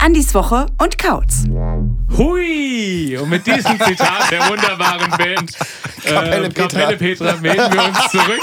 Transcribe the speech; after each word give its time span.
Andis 0.00 0.34
Woche 0.34 0.64
und 0.78 0.96
Kautz. 0.96 1.44
Hui! 2.16 2.69
Und 3.20 3.28
mit 3.28 3.46
diesem 3.46 3.78
Zitat 3.80 4.30
der 4.30 4.48
wunderbaren 4.48 5.10
Band 5.10 5.52
Kapelle 6.04 6.46
äh, 6.46 6.50
Petra. 6.50 6.80
Kapelle 6.80 6.96
Petra 6.96 7.36
melden 7.36 7.72
wir 7.72 7.84
uns 7.84 8.10
zurück. 8.10 8.40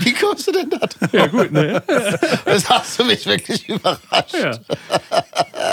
Wie 0.00 0.12
kommst 0.14 0.46
du 0.48 0.52
denn 0.52 0.70
da 0.70 0.78
drauf? 0.78 1.12
ja, 1.12 1.26
gut, 1.26 1.52
ne? 1.52 1.82
Das 2.44 2.68
hast 2.68 2.98
du 2.98 3.04
mich 3.04 3.24
wirklich 3.26 3.68
überrascht. 3.68 4.34
Ja. 4.34 4.52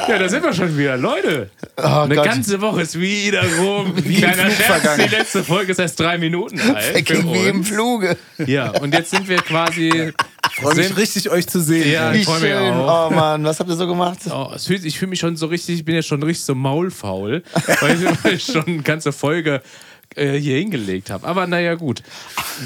Ja, 0.10 0.20
da 0.20 0.30
sind 0.30 0.44
wir 0.44 0.54
schon 0.54 0.78
wieder. 0.78 0.98
Leute, 0.98 1.50
eine 1.76 2.16
Gott. 2.16 2.26
ganze 2.26 2.60
Woche 2.62 2.82
ist 2.82 3.00
wieder 3.00 3.44
rum. 3.60 3.94
Wie 4.04 4.18
Kleiner 4.18 4.50
Scherz, 4.50 4.96
die 4.98 5.16
letzte 5.16 5.44
Folge 5.44 5.72
ist 5.72 5.80
erst 5.80 6.00
drei 6.00 6.18
Minuten 6.18 6.60
alt. 6.76 6.84
Verging 6.84 7.34
wie 7.34 7.48
im. 7.48 7.64
Fluge. 7.64 8.18
Ja, 8.46 8.72
und 8.72 8.94
jetzt 8.94 9.12
sind 9.12 9.28
wir 9.28 9.38
quasi. 9.38 10.14
Freue 10.54 10.76
mich 10.76 10.98
richtig, 10.98 11.30
euch 11.30 11.48
zu 11.48 11.62
sehen. 11.62 11.92
Ja, 11.92 12.12
ich 12.12 12.26
freue 12.26 12.42
mich 12.42 12.54
auch. 12.54 13.10
Oh 13.12 13.14
Mann, 13.14 13.44
was 13.44 13.60
habt 13.60 13.70
ihr 13.70 13.76
so 13.76 13.88
gemacht? 13.88 14.20
Oh, 14.32 14.52
fühlt, 14.58 14.84
ich 14.84 14.98
fühle 14.98 15.10
mich 15.10 15.20
schon 15.20 15.38
so 15.38 15.46
richtig, 15.46 15.76
ich 15.76 15.86
bin 15.86 15.96
ja 15.96 16.02
schon 16.02 16.22
richtig 16.24 16.46
so 16.46 16.56
maulfaul, 16.56 17.44
weil 17.82 18.02
ich, 18.02 18.24
weil 18.24 18.34
ich 18.34 18.44
schon 18.44 18.66
eine 18.66 18.82
ganze 18.82 19.12
Folge 19.12 19.62
äh, 20.16 20.34
hier 20.38 20.58
hingelegt 20.58 21.10
habe. 21.10 21.28
Aber 21.28 21.48
naja, 21.48 21.76
gut. 21.76 22.02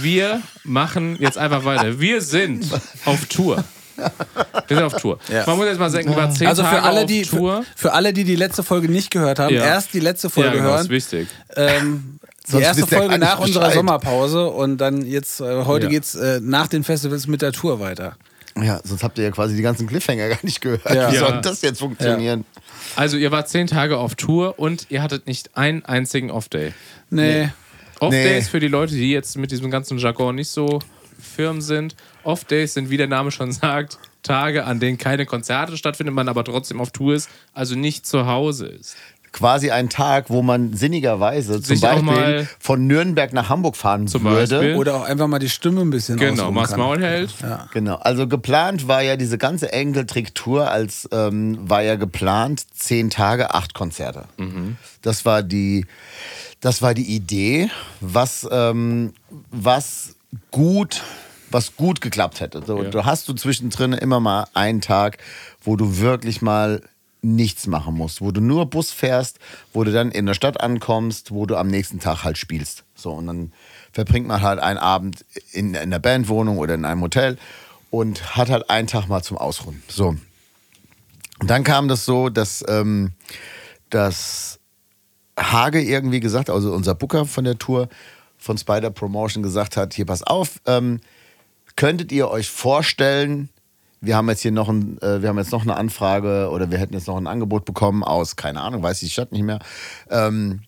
Wir 0.01 0.41
machen 0.63 1.17
jetzt 1.19 1.37
einfach 1.37 1.65
weiter. 1.65 1.99
Wir 1.99 2.21
sind 2.21 2.65
auf 3.05 3.25
Tour. 3.25 3.63
Wir 4.67 4.77
sind 4.77 4.85
auf 4.85 5.01
Tour. 5.01 5.19
Ja. 5.31 5.43
Man 5.45 5.57
muss 5.57 5.65
jetzt 5.67 5.79
mal 5.79 5.89
sagen, 5.89 6.09
ich 6.09 6.15
war 6.15 6.29
zehn 6.31 6.47
Also 6.47 6.63
für 6.63 6.69
Tage 6.69 6.83
alle, 6.83 7.01
auf 7.01 7.05
die, 7.05 7.25
für, 7.25 7.37
Tour. 7.37 7.65
für 7.75 7.93
alle, 7.93 8.13
die 8.13 8.23
die 8.23 8.35
letzte 8.35 8.63
Folge 8.63 8.89
nicht 8.89 9.11
gehört 9.11 9.39
haben, 9.39 9.53
Ja. 9.53 9.63
erst 9.65 9.93
die 9.93 9.99
letzte 9.99 10.27
ja, 10.27 10.31
Folge 10.31 10.51
genau, 10.57 10.69
ist 10.75 10.81
hören. 10.81 10.89
wichtig. 10.89 11.27
Ähm, 11.55 12.19
die 12.47 12.51
Sonst 12.51 12.63
erste 12.63 12.87
Folge 12.87 13.17
nach 13.19 13.39
unserer 13.39 13.61
Bescheid. 13.65 13.75
Sommerpause 13.75 14.47
und 14.49 14.77
dann 14.77 15.05
jetzt, 15.05 15.39
äh, 15.41 15.63
heute 15.65 15.85
Ja. 15.85 15.89
geht's 15.91 16.15
äh, 16.15 16.39
nach 16.41 16.67
den 16.67 16.83
Festivals 16.83 17.27
mit 17.27 17.41
der 17.41 17.51
Tour 17.51 17.79
weiter. 17.79 18.15
Ja, 18.61 18.79
sonst 18.83 19.03
habt 19.03 19.17
ihr 19.17 19.23
ja 19.23 19.31
quasi 19.31 19.55
die 19.55 19.61
ganzen 19.63 19.87
Cliffhanger 19.87 20.29
gar 20.29 20.39
nicht 20.43 20.61
gehört. 20.61 20.85
Ja. 20.93 21.11
Wie 21.11 21.15
Ja. 21.15 21.19
soll 21.27 21.41
das 21.41 21.61
jetzt 21.61 21.79
funktionieren? 21.79 22.45
Also 22.95 23.17
ihr 23.17 23.31
wart 23.31 23.49
zehn 23.49 23.67
Tage 23.67 23.97
auf 23.97 24.15
Tour 24.15 24.59
und 24.59 24.87
ihr 24.89 25.01
hattet 25.01 25.25
nicht 25.25 25.55
einen 25.57 25.83
einzigen 25.85 26.29
Off-Day. 26.31 26.73
Nee. 27.09 27.49
Off-Days 27.99 28.43
Nee. 28.45 28.49
für 28.49 28.59
die 28.59 28.67
Leute, 28.67 28.93
die 28.93 29.11
jetzt 29.11 29.37
mit 29.37 29.51
diesem 29.51 29.71
ganzen 29.71 29.97
Jargon 29.97 30.35
nicht 30.35 30.49
so 30.49 30.79
firm 31.19 31.61
sind. 31.61 31.95
Off-Days 32.23 32.73
sind, 32.73 32.89
wie 32.89 32.97
der 32.97 33.07
Name 33.07 33.31
schon 33.31 33.51
sagt, 33.51 33.99
Tage, 34.21 34.65
an 34.65 34.79
denen 34.79 34.97
keine 34.97 35.25
Konzerte 35.25 35.75
stattfinden, 35.77 36.13
man 36.13 36.29
aber 36.29 36.43
trotzdem 36.43 36.79
auf 36.79 36.91
Tour 36.91 37.15
ist, 37.15 37.29
also 37.53 37.75
nicht 37.75 38.05
zu 38.07 38.25
Hause 38.25 38.67
ist. 38.67 38.95
Quasi 39.33 39.71
ein 39.71 39.89
Tag, 39.89 40.29
wo 40.29 40.43
man 40.43 40.73
sinnigerweise 40.75 41.53
zum 41.53 41.63
Sich 41.63 41.81
Beispiel 41.81 42.03
mal- 42.03 42.47
von 42.59 42.85
Nürnberg 42.85 43.33
nach 43.33 43.49
Hamburg 43.49 43.75
fahren 43.75 44.07
Zum 44.07 44.23
würde. 44.25 44.57
Beispiel. 44.59 44.75
Oder 44.75 44.93
auch 44.95 45.03
einfach 45.05 45.25
mal 45.25 45.39
die 45.39 45.49
Stimme 45.49 45.81
ein 45.81 45.89
bisschen 45.89 46.17
Genau, 46.17 46.33
ausruhen 46.43 46.53
Mars 46.53 46.69
kann. 46.69 46.79
Maul 46.79 47.01
hält. 47.01 47.33
Genau, 47.73 47.95
also 47.95 48.27
geplant 48.27 48.87
war 48.87 49.01
ja 49.01 49.15
diese 49.17 49.39
ganze 49.39 49.73
Enkeltrick-Tour, 49.73 50.69
als 50.69 51.09
ähm, 51.11 51.57
war 51.67 51.81
ja 51.81 51.95
geplant 51.95 52.63
zehn 52.75 53.09
Tage, 53.09 53.55
acht 53.55 53.73
Konzerte. 53.73 54.25
Das 55.01 55.25
war 55.25 55.41
die, 55.41 55.87
das 56.61 56.83
war 56.83 56.93
die 56.93 57.15
Idee, 57.15 57.71
was, 58.01 58.47
ähm, 58.51 59.13
was 59.49 60.15
gut, 60.51 61.01
was 61.53 61.75
gut 61.75 62.01
geklappt 62.01 62.39
hätte. 62.39 62.63
So, 62.65 62.83
Ja. 62.83 62.89
Du 62.89 63.05
hast 63.05 63.27
du 63.29 63.33
zwischendrin 63.33 63.93
immer 63.93 64.19
mal 64.19 64.47
einen 64.53 64.81
Tag, 64.81 65.17
wo 65.63 65.75
du 65.75 65.97
wirklich 65.99 66.41
mal 66.41 66.81
nichts 67.21 67.67
machen 67.67 67.95
musst, 67.95 68.19
wo 68.21 68.31
du 68.31 68.41
nur 68.41 68.65
Bus 68.65 68.91
fährst, 68.91 69.39
wo 69.71 69.83
du 69.83 69.91
dann 69.91 70.11
in 70.11 70.25
der 70.25 70.33
Stadt 70.33 70.59
ankommst, 70.59 71.31
wo 71.31 71.45
du 71.45 71.55
am 71.55 71.67
nächsten 71.67 71.99
Tag 71.99 72.23
halt 72.23 72.37
spielst. 72.37 72.83
So 72.95 73.11
und 73.13 73.27
dann 73.27 73.53
verbringt 73.93 74.27
man 74.27 74.41
halt 74.41 74.59
einen 74.59 74.77
Abend 74.77 75.23
in, 75.53 75.73
in 75.73 75.89
der 75.89 75.99
Bandwohnung 75.99 76.57
oder 76.57 76.73
in 76.73 76.83
einem 76.83 77.01
Hotel 77.01 77.37
und 77.91 78.35
hat 78.35 78.49
halt 78.49 78.69
einen 78.69 78.87
Tag 78.87 79.07
mal 79.07 79.23
zum 79.23 79.37
Ausruhen. 79.37 79.81
So. 79.87 80.15
Und 81.39 81.49
dann 81.49 81.63
kam 81.63 81.87
das 81.87 82.05
so, 82.05 82.29
dass, 82.29 82.63
ähm, 82.67 83.13
dass 83.89 84.59
Hage 85.39 85.81
irgendwie 85.81 86.19
gesagt, 86.19 86.49
also 86.49 86.73
unser 86.73 86.95
Booker 86.95 87.25
von 87.25 87.43
der 87.43 87.57
Tour 87.57 87.87
von 88.37 88.57
Spider 88.57 88.89
Promotion 88.89 89.43
gesagt 89.43 89.77
hat, 89.77 89.93
hier 89.93 90.05
pass 90.05 90.23
auf, 90.23 90.59
ähm, 90.65 90.99
könntet 91.75 92.11
ihr 92.11 92.29
euch 92.29 92.49
vorstellen, 92.49 93.49
wir 94.01 94.15
haben 94.17 94.29
jetzt 94.29 94.41
hier 94.41 94.51
noch 94.51 94.69
ein, 94.69 95.01
äh, 95.01 95.21
wir 95.21 95.29
haben 95.29 95.37
jetzt 95.37 95.51
noch 95.51 95.61
eine 95.61 95.75
Anfrage 95.75 96.49
oder 96.51 96.71
wir 96.71 96.77
hätten 96.77 96.93
jetzt 96.93 97.07
noch 97.07 97.17
ein 97.17 97.27
Angebot 97.27 97.65
bekommen 97.65 98.03
aus, 98.03 98.35
keine 98.35 98.61
Ahnung, 98.61 98.83
weiß 98.83 99.01
ich 99.01 99.09
die 99.09 99.13
Stadt 99.13 99.31
nicht 99.31 99.43
mehr. 99.43 99.59
Ähm, 100.09 100.63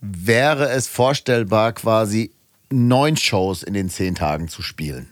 wäre 0.00 0.68
es 0.70 0.86
vorstellbar, 0.86 1.72
quasi 1.72 2.32
neun 2.70 3.16
Shows 3.16 3.62
in 3.62 3.74
den 3.74 3.90
zehn 3.90 4.14
Tagen 4.14 4.48
zu 4.48 4.62
spielen? 4.62 5.08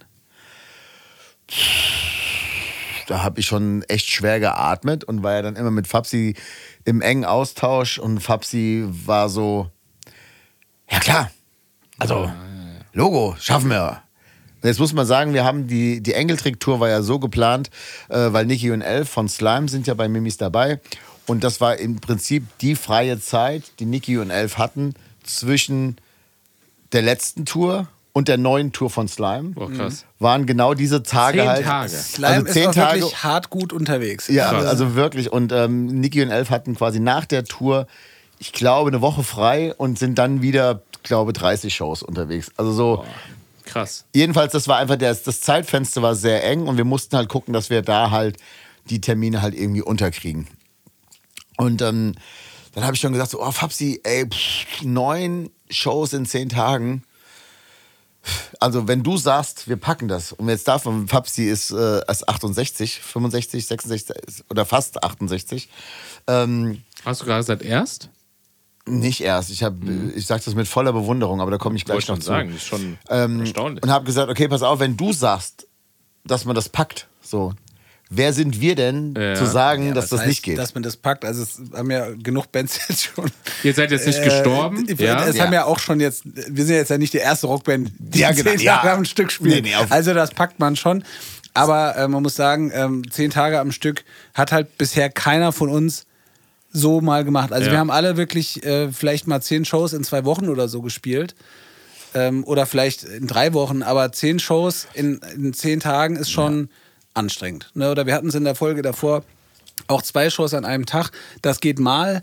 Da 3.07 3.23
habe 3.23 3.41
ich 3.41 3.47
schon 3.47 3.83
echt 3.83 4.07
schwer 4.07 4.41
geatmet 4.41 5.05
und 5.05 5.23
war 5.23 5.35
ja 5.35 5.43
dann 5.43 5.57
immer 5.57 5.71
mit 5.71 5.87
Fabsi 5.87 6.37
im 6.85 7.01
engen 7.01 7.25
Austausch 7.25 7.99
und 7.99 8.21
Fabsi 8.21 8.87
war 8.87 9.29
so, 9.29 9.71
ja 10.89 11.01
klar, 11.01 11.31
also 11.99 12.31
Logo, 12.93 13.35
schaffen 13.41 13.71
wir. 13.71 14.04
Jetzt 14.65 14.81
muss 14.81 14.93
man 14.93 15.07
sagen, 15.07 15.35
wir 15.35 15.45
haben 15.45 15.67
die, 15.67 16.01
die 16.03 16.15
Engeltrick-Tour 16.15 16.81
war 16.81 16.89
ja 16.89 17.03
so 17.03 17.19
geplant, 17.19 17.71
äh, 18.09 18.33
weil 18.33 18.47
Niki 18.47 18.71
und 18.71 18.81
Elf 18.83 19.09
von 19.09 19.29
Slime 19.29 19.69
sind 19.69 19.87
ja 19.87 19.95
bei 19.95 20.09
Mimis 20.09 20.37
dabei. 20.37 20.81
Und 21.27 21.45
das 21.45 21.61
war 21.61 21.77
im 21.77 21.97
Prinzip 22.01 22.45
die 22.61 22.75
freie 22.75 23.21
Zeit, 23.21 23.65
die 23.79 23.87
Niki 23.87 24.19
und 24.19 24.31
Elf 24.31 24.59
hatten 24.59 24.95
zwischen 25.23 25.97
der 26.93 27.03
letzten 27.03 27.45
Tour 27.47 27.89
und 28.13 28.29
der 28.29 28.37
neuen 28.39 28.73
Tour 28.73 28.91
von 28.91 29.09
Slime. 29.09 29.53
Oh, 29.57 29.67
krass. 29.67 30.05
Waren 30.19 30.47
genau 30.47 30.75
diese 30.75 31.03
Tage 31.03 31.39
Zehn 31.41 31.49
halt. 31.49 31.65
Tage. 31.65 31.89
Slime 31.91 32.29
Also 32.29 32.53
zehn 32.53 32.69
ist 32.71 32.75
Tage. 32.77 33.01
wirklich 33.01 33.25
hart 33.25 33.51
gut 33.51 33.73
unterwegs. 33.73 34.29
Ja, 34.29 34.51
Krass. 34.51 34.67
also 34.67 34.95
wirklich. 34.95 35.33
Und 35.33 35.51
ähm, 35.53 35.87
Niki 36.01 36.23
und 36.23 36.31
Elf 36.31 36.51
hatten 36.51 36.77
quasi 36.77 37.01
nach 37.01 37.25
der 37.25 37.45
Tour, 37.45 37.87
ich 38.39 38.53
glaube, 38.53 38.89
eine 38.91 39.01
Woche 39.01 39.25
frei 39.25 39.75
und 39.75 39.99
sind 39.99 40.17
dann 40.19 40.43
wieder, 40.43 40.83
glaube 41.03 41.33
30 41.33 41.75
Shows 41.75 42.03
unterwegs. 42.03 42.51
Also 42.57 42.73
so. 42.73 43.05
Krass. 43.65 44.05
Jedenfalls, 44.15 44.53
das 44.53 44.69
war 44.69 44.79
einfach, 44.79 44.97
das, 44.97 45.23
das 45.23 45.41
Zeitfenster 45.41 46.03
war 46.03 46.15
sehr 46.15 46.45
eng 46.45 46.67
und 46.67 46.77
wir 46.77 46.85
mussten 46.85 47.17
halt 47.17 47.29
gucken, 47.29 47.55
dass 47.55 47.71
wir 47.71 47.83
da 47.83 48.11
halt 48.11 48.37
die 48.91 49.01
Termine 49.01 49.43
halt 49.43 49.55
irgendwie 49.55 49.83
unterkriegen. 49.83 50.47
Und 51.57 51.83
ähm, 51.83 52.15
dann 52.73 52.85
habe 52.85 52.95
ich 52.95 53.01
schon 53.01 53.13
gesagt, 53.13 53.31
so, 53.31 53.41
oh 53.41 53.51
Fabsi, 53.51 54.01
ey, 54.03 54.27
pff, 54.29 54.83
neun 54.83 55.51
Shows 55.71 56.13
in 56.13 56.27
zehn 56.27 56.49
Tagen. 56.49 57.05
Also 58.59 58.89
wenn 58.89 59.03
du 59.03 59.17
sagst, 59.17 59.69
wir 59.69 59.77
packen 59.77 60.09
das, 60.09 60.33
und 60.33 60.49
jetzt 60.49 60.67
darf 60.67 60.85
man, 60.87 61.09
Fabsi 61.09 61.45
ist 61.45 61.71
äh, 61.71 62.01
erst 62.07 62.29
68, 62.29 63.01
65, 63.01 63.67
66 63.67 64.45
oder 64.51 64.65
fast 64.65 65.03
68. 65.05 65.69
Ähm, 66.27 66.83
Hast 67.05 67.21
du 67.21 67.27
gerade 67.27 67.41
gesagt, 67.41 67.63
erst? 67.63 68.09
Nicht 68.87 69.21
erst. 69.23 69.51
Ich, 69.51 69.63
hab, 69.63 69.75
ich 70.15 70.27
sage 70.27 70.43
das 70.45 70.55
mit 70.55 70.69
voller 70.69 70.93
Bewunderung, 70.93 71.41
aber 71.41 71.51
da 71.51 71.59
komme 71.59 71.77
ich 71.77 71.85
gleich 71.85 71.95
Wollte 71.97 72.13
noch 72.13 72.17
schon 72.17 72.21
zu. 72.23 72.27
sagen, 72.27 72.49
das 72.53 72.57
ist 72.59 72.67
schon 72.69 72.99
Ähm, 73.09 73.41
erstaunlich. 73.41 73.83
und 73.83 73.91
habe 73.91 74.05
gesagt, 74.05 74.31
okay, 74.31 74.49
pass 74.49 74.63
auf, 74.63 74.79
wenn 74.81 74.97
du 74.97 75.13
sagst, 75.13 75.67
dass 76.25 76.45
man 76.45 76.55
das 76.55 76.69
packt, 76.69 77.07
so, 77.23 77.55
wer 78.11 78.33
sind 78.35 78.61
wir 78.61 78.75
denn 78.75 79.15
Ja. 79.17 79.35
zu 79.35 79.47
sagen, 79.47 79.89
Ja, 79.89 79.95
dass 79.95 80.11
das 80.11 80.21
heißt, 80.21 80.29
nicht 80.29 80.43
geht? 80.43 80.59
Dass 80.59 80.75
man 80.75 80.83
das 80.83 80.97
packt. 80.99 81.25
Also 81.25 81.43
es 81.43 81.61
haben 81.75 81.91
ja 81.91 82.11
genug 82.11 82.53
Bands 82.53 82.79
jetzt 82.89 83.05
schon. 83.05 83.31
Ihr 83.63 83.73
seid 83.75 83.91
jetzt 83.91 84.07
nicht 84.07 84.19
Äh, 84.21 84.25
gestorben. 84.25 84.87
Es 84.87 84.99
ja? 85.01 85.45
haben 85.45 85.53
ja 85.55 85.65
auch 85.65 85.79
schon 85.79 85.99
jetzt, 86.01 86.23
wir 86.25 86.65
sind 86.65 86.77
jetzt 86.77 86.91
ja 86.91 86.99
nicht 86.99 87.13
die 87.15 87.19
erste 87.19 87.47
Rockband, 87.47 87.91
die 87.99 88.19
Ja, 88.21 88.33
zehn 88.35 88.45
genau, 88.45 88.61
ja. 88.61 88.77
Tage 88.77 88.93
am 88.93 89.05
Stück 89.07 89.33
spielt. 89.33 89.65
Nee, 89.65 89.71
nee, 89.77 89.87
also 89.91 90.13
das 90.15 90.31
packt 90.33 90.59
man 90.61 90.77
schon. 90.77 91.05
Aber 91.55 91.97
äh, 91.97 92.07
man 92.09 92.23
muss 92.23 92.35
sagen, 92.35 92.71
ähm, 92.75 93.03
zehn 93.11 93.31
Tage 93.31 93.61
am 93.61 93.73
Stück 93.73 94.05
hat 94.35 94.53
halt 94.53 94.77
bisher 94.77 95.09
keiner 95.09 95.53
von 95.53 95.69
uns 95.71 96.05
so 96.75 97.01
mal 97.01 97.25
gemacht. 97.25 97.53
Also 97.53 97.67
Ja. 97.67 97.73
wir 97.73 97.79
haben 97.79 97.91
alle 97.91 98.19
wirklich 98.19 98.63
äh, 98.67 98.91
vielleicht 98.93 99.27
mal 99.27 99.41
zehn 99.41 99.65
Shows 99.65 99.95
in 99.95 100.05
zwei 100.05 100.25
Wochen 100.27 100.49
oder 100.51 100.69
so 100.69 100.83
gespielt. 100.83 101.35
Ähm, 102.13 102.45
oder 102.45 102.67
vielleicht 102.67 103.05
in 103.05 103.27
drei 103.27 103.55
Wochen, 103.55 103.83
aber 103.83 104.13
zehn 104.13 104.39
Shows 104.39 104.87
in, 104.95 105.21
in 105.35 105.53
zehn 105.55 105.81
Tagen 105.81 106.15
ist 106.17 106.31
schon 106.31 106.69
anstrengend. 107.15 107.71
Ne? 107.75 107.91
Oder 107.91 108.07
wir 108.07 108.15
hatten 108.15 108.29
es 108.29 108.35
in 108.35 108.45
der 108.45 108.55
Folge 108.55 108.83
davor 108.83 109.25
auch 109.89 110.03
zwei 110.03 110.31
Shows 110.31 110.55
an 110.55 110.65
einem 110.65 110.87
Tag. 110.87 111.11
Das 111.43 111.61
geht 111.61 111.79
mal. 111.79 112.23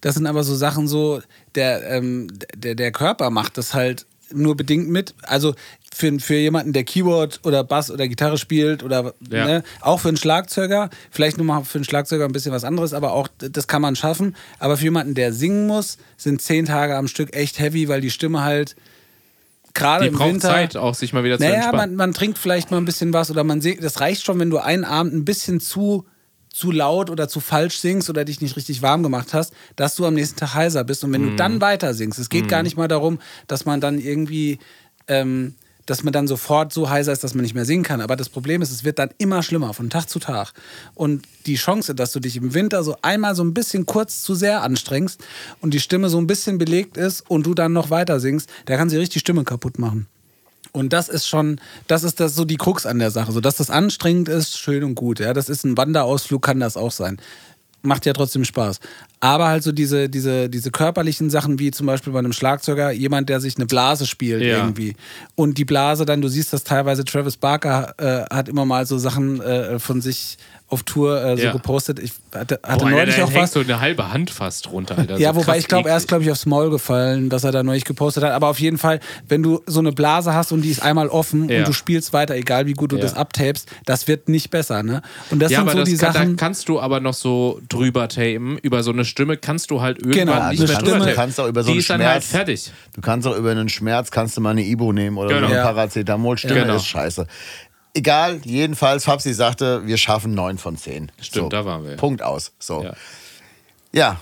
Das 0.00 0.14
sind 0.14 0.26
aber 0.26 0.42
so 0.44 0.54
Sachen 0.54 0.86
so, 0.88 1.20
der, 1.54 1.88
ähm, 1.90 2.28
der, 2.54 2.74
der 2.74 2.92
Körper 2.92 3.30
macht 3.30 3.58
das 3.58 3.74
halt 3.74 4.06
nur 4.32 4.56
bedingt 4.56 4.88
mit. 4.88 5.14
Also 5.22 5.54
für, 5.94 6.18
für 6.20 6.34
jemanden, 6.36 6.72
der 6.72 6.84
Keyboard 6.84 7.40
oder 7.44 7.64
Bass 7.64 7.90
oder 7.90 8.06
Gitarre 8.08 8.38
spielt 8.38 8.82
oder 8.82 9.14
Ja. 9.30 9.44
ne, 9.46 9.62
auch 9.80 10.00
für 10.00 10.08
einen 10.08 10.16
Schlagzeuger, 10.16 10.90
vielleicht 11.10 11.36
nur 11.38 11.46
mal 11.46 11.64
für 11.64 11.78
einen 11.78 11.84
Schlagzeuger 11.84 12.24
ein 12.24 12.32
bisschen 12.32 12.52
was 12.52 12.64
anderes, 12.64 12.92
aber 12.92 13.12
auch 13.12 13.28
das 13.38 13.66
kann 13.66 13.82
man 13.82 13.96
schaffen. 13.96 14.36
Aber 14.58 14.76
für 14.76 14.84
jemanden, 14.84 15.14
der 15.14 15.32
singen 15.32 15.66
muss, 15.66 15.98
sind 16.16 16.40
zehn 16.42 16.66
Tage 16.66 16.96
am 16.96 17.08
Stück 17.08 17.34
echt 17.34 17.58
heavy, 17.58 17.88
weil 17.88 18.00
die 18.00 18.10
Stimme 18.10 18.42
halt 18.42 18.76
gerade 19.74 20.04
Die 20.04 20.08
im 20.08 20.14
braucht 20.14 20.28
Winter. 20.34 20.48
Zeit, 20.48 20.76
auch 20.76 20.94
sich 20.94 21.12
mal 21.12 21.24
wieder 21.24 21.38
zu 21.38 21.44
Naja, 21.44 21.56
entspannen. 21.56 21.90
man, 21.90 21.96
man 21.96 22.14
trinkt 22.14 22.38
vielleicht 22.38 22.70
mal 22.70 22.76
ein 22.78 22.84
bisschen 22.84 23.12
was 23.12 23.30
oder 23.30 23.44
man 23.44 23.60
singt. 23.60 23.82
Das 23.82 24.00
reicht 24.00 24.24
schon, 24.24 24.38
wenn 24.40 24.50
du 24.50 24.58
einen 24.58 24.84
Abend 24.84 25.14
ein 25.14 25.24
bisschen 25.24 25.60
zu, 25.60 26.06
zu 26.52 26.70
laut 26.72 27.10
oder 27.10 27.28
zu 27.28 27.40
falsch 27.40 27.78
singst 27.78 28.10
oder 28.10 28.24
dich 28.24 28.40
nicht 28.40 28.56
richtig 28.56 28.82
warm 28.82 29.02
gemacht 29.02 29.34
hast, 29.34 29.52
dass 29.76 29.94
du 29.94 30.04
am 30.06 30.14
nächsten 30.14 30.38
Tag 30.38 30.54
heiser 30.54 30.84
bist. 30.84 31.04
Und 31.04 31.12
wenn 31.12 31.22
Mhm. 31.22 31.30
du 31.30 31.36
dann 31.36 31.60
weiter 31.60 31.94
singst, 31.94 32.18
es 32.18 32.28
geht 32.28 32.48
gar 32.48 32.62
nicht 32.62 32.76
mal 32.76 32.88
darum, 32.88 33.20
dass 33.46 33.64
man 33.64 33.80
dann 33.80 33.98
irgendwie. 33.98 34.58
Ähm, 35.06 35.54
dass 35.88 36.04
man 36.04 36.12
dann 36.12 36.28
sofort 36.28 36.70
so 36.72 36.90
heiser 36.90 37.12
ist, 37.12 37.24
dass 37.24 37.34
man 37.34 37.42
nicht 37.42 37.54
mehr 37.54 37.64
singen 37.64 37.82
kann. 37.82 38.02
Aber 38.02 38.14
das 38.14 38.28
Problem 38.28 38.60
ist, 38.60 38.70
es 38.70 38.84
wird 38.84 38.98
dann 38.98 39.08
immer 39.16 39.42
schlimmer, 39.42 39.72
von 39.72 39.88
Tag 39.88 40.08
zu 40.08 40.18
Tag. 40.18 40.52
Und 40.94 41.26
die 41.46 41.54
Chance, 41.54 41.94
dass 41.94 42.12
du 42.12 42.20
dich 42.20 42.36
im 42.36 42.52
Winter 42.52 42.84
so 42.84 42.96
einmal 43.00 43.34
so 43.34 43.42
ein 43.42 43.54
bisschen 43.54 43.86
kurz 43.86 44.22
zu 44.22 44.34
sehr 44.34 44.62
anstrengst 44.62 45.24
und 45.62 45.72
die 45.72 45.80
Stimme 45.80 46.10
so 46.10 46.18
ein 46.18 46.26
bisschen 46.26 46.58
belegt 46.58 46.98
ist 46.98 47.22
und 47.30 47.46
du 47.46 47.54
dann 47.54 47.72
noch 47.72 47.88
weiter 47.88 48.20
singst, 48.20 48.50
da 48.66 48.76
kann 48.76 48.90
sie 48.90 48.98
richtig 48.98 49.14
die 49.14 49.20
Stimme 49.20 49.44
kaputt 49.44 49.78
machen. 49.78 50.06
Und 50.72 50.92
das 50.92 51.08
ist 51.08 51.26
schon, 51.26 51.58
das 51.86 52.04
ist 52.04 52.20
das 52.20 52.34
so 52.34 52.44
die 52.44 52.58
Krux 52.58 52.84
an 52.84 52.98
der 52.98 53.10
Sache. 53.10 53.32
So, 53.32 53.40
dass 53.40 53.56
das 53.56 53.70
anstrengend 53.70 54.28
ist, 54.28 54.58
schön 54.58 54.84
und 54.84 54.94
gut. 54.94 55.20
Ja, 55.20 55.32
das 55.32 55.48
ist 55.48 55.64
ein 55.64 55.78
Wanderausflug, 55.78 56.42
kann 56.42 56.60
das 56.60 56.76
auch 56.76 56.92
sein. 56.92 57.18
Macht 57.80 58.04
ja 58.04 58.12
trotzdem 58.12 58.44
Spaß. 58.44 58.80
Aber 59.20 59.48
halt 59.48 59.62
so 59.64 59.72
diese, 59.72 60.08
diese, 60.08 60.48
diese 60.48 60.70
körperlichen 60.70 61.28
Sachen, 61.30 61.58
wie 61.58 61.70
zum 61.72 61.86
Beispiel 61.86 62.12
bei 62.12 62.20
einem 62.20 62.32
Schlagzeuger, 62.32 62.92
jemand, 62.92 63.28
der 63.28 63.40
sich 63.40 63.56
eine 63.56 63.66
Blase 63.66 64.06
spielt 64.06 64.42
Ja. 64.42 64.58
irgendwie. 64.58 64.94
Und 65.34 65.58
die 65.58 65.64
Blase 65.64 66.04
dann, 66.04 66.20
du 66.22 66.28
siehst 66.28 66.52
das 66.52 66.62
teilweise, 66.64 67.04
Travis 67.04 67.36
Barker 67.36 67.94
äh, 67.98 68.34
hat 68.34 68.48
immer 68.48 68.64
mal 68.64 68.86
so 68.86 68.96
Sachen 68.98 69.40
äh, 69.40 69.78
von 69.80 70.00
sich 70.00 70.36
auf 70.70 70.82
Tour 70.82 71.24
äh, 71.24 71.36
so 71.38 71.44
Ja. 71.44 71.52
gepostet. 71.52 71.98
Ich 71.98 72.12
hatte, 72.34 72.60
hatte 72.62 72.84
Boah, 72.84 72.90
neulich 72.90 73.16
da 73.16 73.24
auch 73.24 73.30
hängt 73.30 73.42
was. 73.44 73.52
so 73.54 73.60
eine 73.60 73.80
halbe 73.80 74.12
Hand 74.12 74.28
fast 74.30 74.70
runter, 74.70 74.98
Alter. 74.98 75.16
Ja, 75.18 75.32
so 75.32 75.40
wobei 75.40 75.56
ich 75.58 75.66
glaube, 75.66 75.88
er 75.88 75.96
ist, 75.96 76.08
glaube 76.08 76.24
ich, 76.24 76.30
aufs 76.30 76.44
Maul 76.44 76.68
gefallen, 76.68 77.30
dass 77.30 77.42
er 77.44 77.52
da 77.52 77.62
neulich 77.62 77.86
gepostet 77.86 78.22
hat. 78.22 78.32
Aber 78.32 78.48
auf 78.48 78.60
jeden 78.60 78.76
Fall, 78.76 79.00
wenn 79.28 79.42
du 79.42 79.62
so 79.66 79.80
eine 79.80 79.92
Blase 79.92 80.34
hast 80.34 80.52
und 80.52 80.60
die 80.60 80.68
ist 80.70 80.82
einmal 80.82 81.08
offen 81.08 81.48
Ja. 81.48 81.60
und 81.60 81.68
du 81.68 81.72
spielst 81.72 82.12
weiter, 82.12 82.34
egal 82.36 82.66
wie 82.66 82.74
gut 82.74 82.92
du 82.92 82.96
Ja. 82.96 83.02
das 83.02 83.14
abtapest, 83.14 83.66
das 83.86 84.08
wird 84.08 84.28
nicht 84.28 84.50
besser, 84.50 84.82
ne? 84.82 85.00
Und 85.30 85.40
das 85.40 85.50
ja, 85.52 85.60
sind 85.60 85.70
so 85.70 85.78
das 85.78 85.88
die 85.88 85.96
kann, 85.96 86.12
Sachen. 86.12 86.36
da 86.36 86.44
kannst 86.44 86.68
du 86.68 86.78
aber 86.80 87.00
noch 87.00 87.14
so 87.14 87.60
drüber 87.70 88.06
tapen. 88.08 88.58
Über 88.58 88.82
so 88.82 88.90
eine 88.92 89.06
Stimme 89.08 89.36
kannst 89.36 89.70
du 89.72 89.80
halt 89.80 89.98
irgendwann 89.98 90.26
Genau, 90.26 90.48
nicht 90.50 90.58
mehr 90.60 90.68
Stimme- 90.68 90.90
drüber 90.92 91.06
Du 91.06 91.14
kannst 91.14 91.40
auch 91.40 91.48
über 91.48 91.62
so 91.62 91.66
Die 91.66 91.72
einen 91.72 91.80
ist 91.80 91.90
dann 91.90 92.02
halt 92.02 92.22
Schmerz. 92.22 92.26
fertig. 92.30 92.72
Du 92.94 93.00
kannst 93.00 93.26
auch 93.26 93.36
über 93.36 93.50
einen 93.50 93.68
Schmerz 93.68 94.10
kannst 94.12 94.36
du 94.36 94.40
mal 94.40 94.50
eine 94.50 94.62
Ibo 94.62 94.92
nehmen 94.92 95.16
oder 95.18 95.34
Genau. 95.34 95.48
so 95.48 95.54
ein 95.54 95.62
Paracetamol. 95.62 96.38
Stimme 96.38 96.54
Genau. 96.60 96.76
ist 96.76 96.86
scheiße. 96.86 97.26
Egal, 97.94 98.40
jedenfalls, 98.44 99.04
Fabsi 99.04 99.32
sagte, 99.34 99.84
wir 99.86 99.96
schaffen 99.96 100.32
9 100.34 100.58
von 100.58 100.76
10. 100.76 101.10
Stimmt, 101.20 101.44
so. 101.46 101.48
da 101.48 101.64
waren 101.64 101.84
wir. 101.84 101.96
Punkt 101.96 102.22
aus. 102.22 102.52
So. 102.60 102.84
Ja. 102.84 102.92
Ja. 103.92 104.20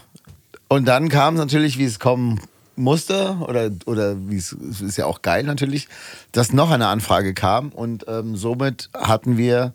Und 0.69 0.87
dann 0.87 1.09
kam 1.09 1.35
natürlich, 1.35 1.77
wie 1.79 1.85
es 1.85 1.99
kommen 1.99 2.41
musste, 2.77 3.37
oder, 3.41 3.71
oder 3.87 4.17
wie 4.29 4.37
es 4.37 4.53
es 4.53 4.81
ist 4.81 4.97
ja 4.97 5.07
auch 5.07 5.23
geil 5.23 5.43
natürlich, 5.45 5.89
dass 6.33 6.53
noch 6.53 6.71
eine 6.71 6.87
Anfrage 6.89 7.35
kam 7.35 7.71
und 7.71 8.05
ähm, 8.09 8.37
somit 8.37 8.91
hatten 8.95 9.37
wir 9.37 9.75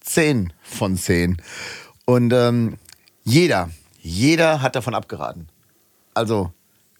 10 0.00 0.52
von 0.62 0.96
10. 0.96 1.40
Und 2.06 2.32
ähm, 2.32 2.76
jeder, 3.24 3.68
jeder 3.98 4.62
hat 4.62 4.76
davon 4.76 4.94
abgeraten. 4.94 5.48
Also 6.14 6.52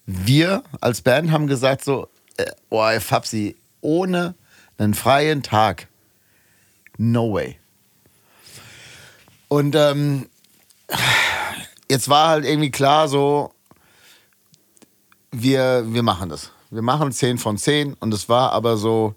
wir 0.06 0.62
als 0.80 1.02
Band 1.02 1.30
haben 1.30 1.46
gesagt 1.46 1.84
so, 1.84 2.08
äh, 2.36 2.46
oh, 2.70 2.88
Fabsi, 3.00 3.56
ohne 3.80 4.34
einen 4.78 4.94
freien 4.94 5.42
Tag, 5.42 5.88
no 6.96 7.32
way. 7.32 7.58
Und 9.48 9.74
ähm, 9.74 10.28
jetzt 11.90 12.08
war 12.08 12.28
halt 12.28 12.44
irgendwie 12.44 12.70
klar 12.70 13.08
so, 13.08 13.52
wir, 15.30 15.84
wir 15.92 16.02
machen 16.02 16.28
das. 16.28 16.52
Wir 16.70 16.82
machen 16.82 17.12
10 17.12 17.38
von 17.38 17.56
10 17.56 17.94
und 17.94 18.12
es 18.12 18.28
war 18.28 18.52
aber 18.52 18.76
so, 18.76 19.14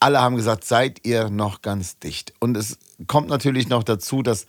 alle 0.00 0.20
haben 0.20 0.36
gesagt, 0.36 0.64
seid 0.64 1.06
ihr 1.06 1.30
noch 1.30 1.62
ganz 1.62 1.98
dicht. 1.98 2.34
Und 2.40 2.56
es 2.56 2.78
kommt 3.06 3.28
natürlich 3.28 3.68
noch 3.68 3.84
dazu, 3.84 4.22
dass 4.22 4.46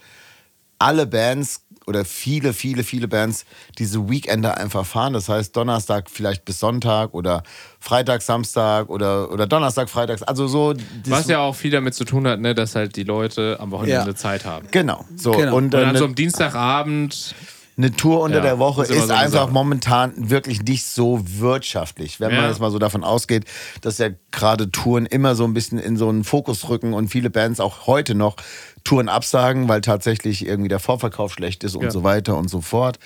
alle 0.79 1.05
Bands 1.05 1.64
oder 1.87 2.05
viele, 2.05 2.53
viele, 2.53 2.83
viele 2.83 3.07
Bands 3.07 3.45
diese 3.77 4.09
Weekender 4.09 4.57
einfach 4.57 4.85
fahren. 4.85 5.13
Das 5.13 5.29
heißt 5.29 5.55
Donnerstag 5.55 6.09
vielleicht 6.09 6.45
bis 6.45 6.59
Sonntag 6.59 7.13
oder 7.13 7.43
Freitag, 7.79 8.21
Samstag 8.21 8.89
oder, 8.89 9.31
oder 9.31 9.47
Donnerstag, 9.47 9.89
Freitags. 9.89 10.23
Also 10.23 10.47
so. 10.47 10.73
Was 11.07 11.27
ja 11.27 11.39
auch 11.39 11.55
viel 11.55 11.71
damit 11.71 11.93
zu 11.93 12.05
tun 12.05 12.27
hat, 12.27 12.39
ne, 12.39 12.55
dass 12.55 12.75
halt 12.75 12.95
die 12.95 13.03
Leute 13.03 13.57
am 13.59 13.71
Wochenende 13.71 14.09
Ja. 14.11 14.15
Zeit 14.15 14.45
haben. 14.45 14.67
Genau. 14.71 15.05
So. 15.15 15.31
Genau. 15.31 15.55
Und, 15.57 15.73
Und 15.73 15.73
äh, 15.75 15.81
dann 15.81 15.93
ne- 15.93 15.99
so 15.99 16.05
am 16.05 16.15
Dienstagabend, 16.15 17.35
Eine 17.77 17.91
Tour 17.91 18.21
unter 18.21 18.37
Ja, 18.37 18.41
der 18.43 18.57
Woche 18.59 18.83
ist 18.83 18.89
ist 18.89 19.07
so 19.07 19.13
einfach 19.13 19.31
Sache. 19.43 19.51
momentan 19.51 20.13
wirklich 20.29 20.61
nicht 20.63 20.85
so 20.85 21.19
wirtschaftlich. 21.25 22.21
Wenn 22.21 22.31
man 22.31 22.43
Ja. 22.43 22.47
jetzt 22.49 22.61
mal 22.61 22.71
so 22.71 22.79
davon 22.79 23.03
ausgeht, 23.03 23.43
dass 23.81 23.97
ja 23.97 24.09
gerade 24.31 24.71
Touren 24.71 25.05
immer 25.05 25.35
so 25.35 25.43
ein 25.43 25.53
bisschen 25.53 25.77
in 25.77 25.97
so 25.97 26.07
einen 26.07 26.23
Fokus 26.23 26.69
rücken 26.69 26.93
und 26.93 27.09
viele 27.09 27.29
Bands 27.29 27.59
auch 27.59 27.85
heute 27.85 28.15
noch 28.15 28.37
Touren 28.85 29.09
absagen, 29.09 29.67
weil 29.67 29.81
tatsächlich 29.81 30.45
irgendwie 30.45 30.69
der 30.69 30.79
Vorverkauf 30.79 31.33
schlecht 31.33 31.65
ist 31.65 31.75
und 31.75 31.83
Ja. 31.83 31.91
so 31.91 32.03
weiter 32.03 32.37
und 32.37 32.49
so 32.49 32.61
fort. 32.61 32.97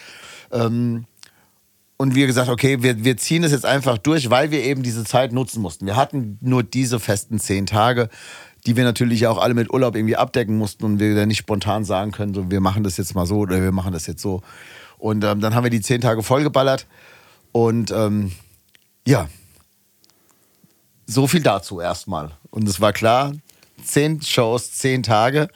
Ähm, 0.51 1.05
und 1.97 2.15
wir 2.15 2.27
gesagt, 2.27 2.49
okay, 2.49 2.83
wir, 2.83 3.03
wir 3.03 3.17
ziehen 3.17 3.41
das 3.41 3.51
jetzt 3.51 3.65
einfach 3.65 3.97
durch, 3.97 4.29
weil 4.29 4.51
wir 4.51 4.63
eben 4.63 4.83
diese 4.83 5.03
Zeit 5.03 5.33
nutzen 5.33 5.61
mussten. 5.61 5.85
Wir 5.85 5.95
hatten 5.95 6.37
nur 6.41 6.63
diese 6.63 6.99
festen 6.99 7.39
zehn 7.39 7.65
Tage, 7.65 8.09
die 8.65 8.75
wir 8.77 8.83
natürlich 8.83 9.25
auch 9.27 9.37
alle 9.37 9.53
mit 9.53 9.71
Urlaub 9.73 9.95
irgendwie 9.95 10.15
abdecken 10.15 10.57
mussten 10.57 10.85
und 10.85 10.99
wir 10.99 11.15
dann 11.15 11.27
nicht 11.29 11.39
spontan 11.39 11.83
sagen 11.83 12.11
können, 12.11 12.33
so, 12.33 12.51
wir 12.51 12.61
machen 12.61 12.83
das 12.83 12.97
jetzt 12.97 13.15
mal 13.15 13.25
so 13.25 13.39
oder 13.39 13.61
wir 13.61 13.71
machen 13.71 13.91
das 13.91 14.05
jetzt 14.05 14.21
so. 14.21 14.41
Und 14.97 15.23
ähm, 15.23 15.39
dann 15.41 15.55
haben 15.55 15.63
wir 15.63 15.71
die 15.71 15.81
zehn 15.81 16.01
Tage 16.01 16.23
vollgeballert 16.23 16.87
und 17.53 17.91
ähm, 17.91 18.31
ja, 19.07 19.27
so 21.05 21.25
viel 21.27 21.41
dazu 21.41 21.79
erstmal. 21.79 22.31
Und 22.51 22.67
es 22.67 22.79
war 22.79 22.93
klar, 22.93 23.33
zehn 23.83 24.21
Shows, 24.21 24.73
zehn 24.73 25.03
Tage, 25.03 25.49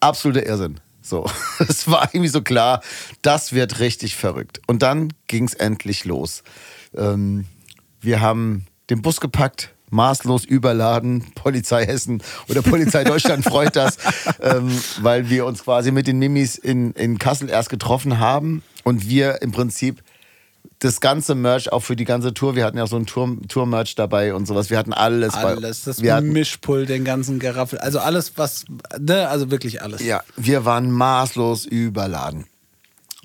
absoluter 0.00 0.46
Irrsinn. 0.46 0.80
So, 1.02 1.26
es 1.68 1.88
war 1.88 2.08
irgendwie 2.12 2.28
so 2.28 2.42
klar, 2.42 2.82
das 3.22 3.52
wird 3.52 3.80
richtig 3.80 4.16
verrückt. 4.16 4.60
Und 4.66 4.82
dann 4.82 5.12
ging 5.26 5.44
es 5.44 5.54
endlich 5.54 6.04
los. 6.04 6.42
Ähm, 6.96 7.46
wir 8.00 8.20
haben 8.20 8.66
den 8.90 9.02
Bus 9.02 9.20
gepackt, 9.20 9.74
maßlos 9.90 10.44
überladen. 10.44 11.24
Polizei 11.34 11.86
Hessen 11.86 12.22
oder 12.48 12.62
Polizei 12.62 13.04
Deutschland 13.04 13.44
freut 13.44 13.76
das, 13.76 13.98
ähm, 14.40 14.70
weil 15.00 15.30
wir 15.30 15.46
uns 15.46 15.64
quasi 15.64 15.90
mit 15.90 16.06
den 16.06 16.18
Mimis 16.18 16.56
in, 16.56 16.92
in 16.92 17.18
Kassel 17.18 17.48
erst 17.48 17.70
getroffen 17.70 18.18
haben 18.18 18.62
und 18.82 19.08
wir 19.08 19.42
im 19.42 19.52
Prinzip 19.52 20.02
das 20.78 21.00
ganze 21.00 21.34
Merch 21.34 21.72
auch 21.72 21.80
für 21.80 21.96
die 21.96 22.04
ganze 22.04 22.34
Tour. 22.34 22.56
Wir 22.56 22.64
hatten 22.64 22.76
ja 22.76 22.84
auch 22.84 22.88
so 22.88 22.96
ein 22.96 23.06
Tour- 23.06 23.36
Tour-Merch 23.48 23.94
dabei 23.94 24.34
und 24.34 24.46
sowas. 24.46 24.70
Wir 24.70 24.78
hatten 24.78 24.92
alles. 24.92 25.32
bei- 25.34 25.42
Alles, 25.44 25.84
das 25.84 26.02
wir 26.02 26.14
hatten, 26.14 26.32
Mischpult, 26.32 26.88
den 26.88 27.04
ganzen 27.04 27.38
Geraffel, 27.38 27.78
also 27.78 27.98
alles, 28.00 28.32
was, 28.36 28.64
ne, 28.98 29.28
also 29.28 29.50
wirklich 29.50 29.82
alles. 29.82 30.02
Ja, 30.04 30.22
wir 30.36 30.64
waren 30.64 30.90
maßlos 30.90 31.64
überladen. 31.66 32.46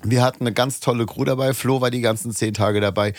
Wir 0.02 0.22
hatten 0.22 0.44
eine 0.44 0.54
ganz 0.54 0.80
tolle 0.80 1.04
Crew 1.04 1.24
dabei. 1.24 1.52
Flo 1.52 1.82
war 1.82 1.90
die 1.90 2.00
ganzen 2.00 2.32
zehn 2.32 2.54
Tage 2.54 2.80
dabei. 2.80 3.12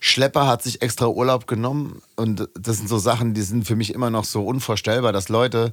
Schlepper 0.00 0.46
hat 0.46 0.62
sich 0.62 0.82
extra 0.82 1.06
Urlaub 1.06 1.46
genommen. 1.46 2.02
Und 2.14 2.46
das 2.54 2.76
sind 2.76 2.90
so 2.90 2.98
Sachen, 2.98 3.32
die 3.32 3.40
sind 3.40 3.66
für 3.66 3.74
mich 3.76 3.94
immer 3.94 4.10
noch 4.10 4.24
so 4.26 4.44
unvorstellbar, 4.44 5.14
dass 5.14 5.30
Leute 5.30 5.72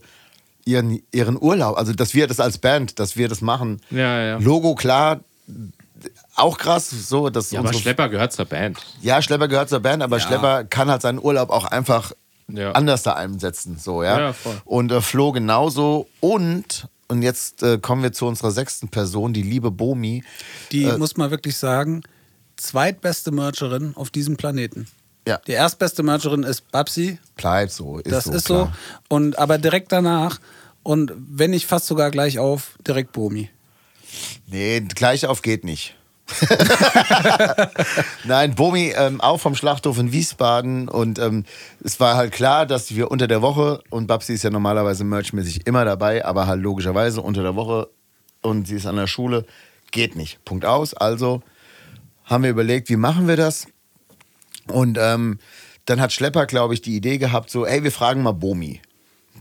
ihren, 0.63 1.01
ihren 1.11 1.37
Urlaub, 1.41 1.77
also 1.77 1.91
dass 1.91 2.13
wir 2.13 2.27
das 2.27 2.39
als 2.39 2.59
Band, 2.59 2.97
dass 2.99 3.17
wir 3.17 3.27
das 3.27 3.41
machen. 3.41 3.81
Ja, 3.89 4.21
ja. 4.23 4.37
Logo 4.37 4.75
klar, 4.75 5.19
auch 6.35 6.57
krass, 6.57 6.89
so 6.89 7.29
dass 7.29 7.51
ja, 7.51 7.59
aber 7.59 7.73
Schlepper 7.73 8.09
gehört 8.09 8.33
zur 8.33 8.45
Band. 8.45 8.79
ja, 9.01 9.21
Schlepper 9.21 9.47
gehört 9.47 9.69
zur 9.69 9.79
Band, 9.79 10.01
aber 10.03 10.19
Schlepper 10.19 10.63
kann 10.63 10.89
halt 10.89 11.01
seinen 11.01 11.19
Urlaub 11.19 11.49
auch 11.49 11.65
einfach 11.65 12.11
Ja. 12.47 12.71
anders 12.73 13.03
da 13.03 13.13
einsetzen. 13.13 13.77
So, 13.79 14.03
ja? 14.03 14.19
Ja, 14.19 14.33
voll. 14.33 14.59
Und 14.65 14.91
äh, 14.91 15.01
Flo 15.01 15.31
genauso. 15.31 16.07
Und, 16.19 16.87
und 17.07 17.21
jetzt 17.21 17.61
äh, 17.63 17.77
kommen 17.77 18.03
wir 18.03 18.11
zu 18.13 18.25
unserer 18.25 18.51
sechsten 18.51 18.89
Person, 18.89 19.33
die 19.33 19.43
liebe 19.43 19.69
Bomi. 19.71 20.23
Die 20.71 20.83
Äh, 20.85 20.97
muss 20.97 21.17
man 21.17 21.29
wirklich 21.31 21.55
sagen, 21.57 22.01
zweitbeste 22.57 23.31
Mercherin 23.31 23.93
auf 23.95 24.09
diesem 24.09 24.35
Planeten. 24.37 24.87
Ja. 25.27 25.37
Die 25.47 25.53
erstbeste 25.53 26.03
Mercherin 26.03 26.43
ist 26.43 26.69
Babsi, 26.71 27.17
Bleibt 27.37 27.71
so. 27.71 27.99
Ist 27.99 28.11
das 28.11 28.23
so, 28.25 28.33
ist 28.33 28.45
klar. 28.45 28.73
so. 29.09 29.15
Und 29.15 29.37
aber 29.39 29.57
direkt 29.57 29.91
danach 29.91 30.39
und 30.83 31.13
wenn 31.15 31.51
nicht 31.51 31.65
fast 31.65 31.85
sogar 31.87 32.11
gleich 32.11 32.39
auf, 32.39 32.71
direkt 32.85 33.13
Bomi. 33.13 33.49
Nee, 34.47 34.81
gleich 34.81 35.25
auf 35.25 35.41
geht 35.41 35.63
nicht. 35.63 35.95
Nein, 38.23 38.55
Bomi 38.55 38.93
ähm, 38.95 39.19
auch 39.21 39.39
vom 39.39 39.55
Schlachthof 39.55 39.99
in 39.99 40.11
Wiesbaden 40.11 40.87
und 40.87 41.19
ähm, 41.19 41.43
es 41.83 41.99
war 41.99 42.15
halt 42.15 42.31
klar, 42.31 42.65
dass 42.65 42.95
wir 42.95 43.11
unter 43.11 43.27
der 43.27 43.41
Woche 43.41 43.81
und 43.89 44.07
Babsi 44.07 44.33
ist 44.33 44.43
ja 44.43 44.49
normalerweise 44.49 45.03
merchmäßig 45.03 45.67
immer 45.67 45.85
dabei, 45.85 46.25
aber 46.25 46.47
halt 46.47 46.61
logischerweise 46.61 47.21
unter 47.21 47.43
der 47.43 47.55
Woche 47.55 47.89
und 48.41 48.67
sie 48.67 48.75
ist 48.75 48.85
an 48.85 48.95
der 48.95 49.07
Schule, 49.07 49.45
geht 49.91 50.15
nicht. 50.15 50.43
Punkt 50.45 50.65
aus. 50.65 50.93
Also 50.93 51.41
haben 52.25 52.43
wir 52.43 52.51
überlegt, 52.51 52.89
wie 52.89 52.95
machen 52.95 53.27
wir 53.27 53.37
das? 53.37 53.67
Und 54.67 54.97
ähm, 54.99 55.39
dann 55.85 55.99
hat 55.99 56.13
Schlepper, 56.13 56.45
glaube 56.45 56.73
ich, 56.73 56.81
die 56.81 56.95
Idee 56.95 57.17
gehabt, 57.17 57.49
so, 57.49 57.65
ey, 57.65 57.83
wir 57.83 57.91
fragen 57.91 58.23
mal 58.23 58.31
Bomi. 58.31 58.81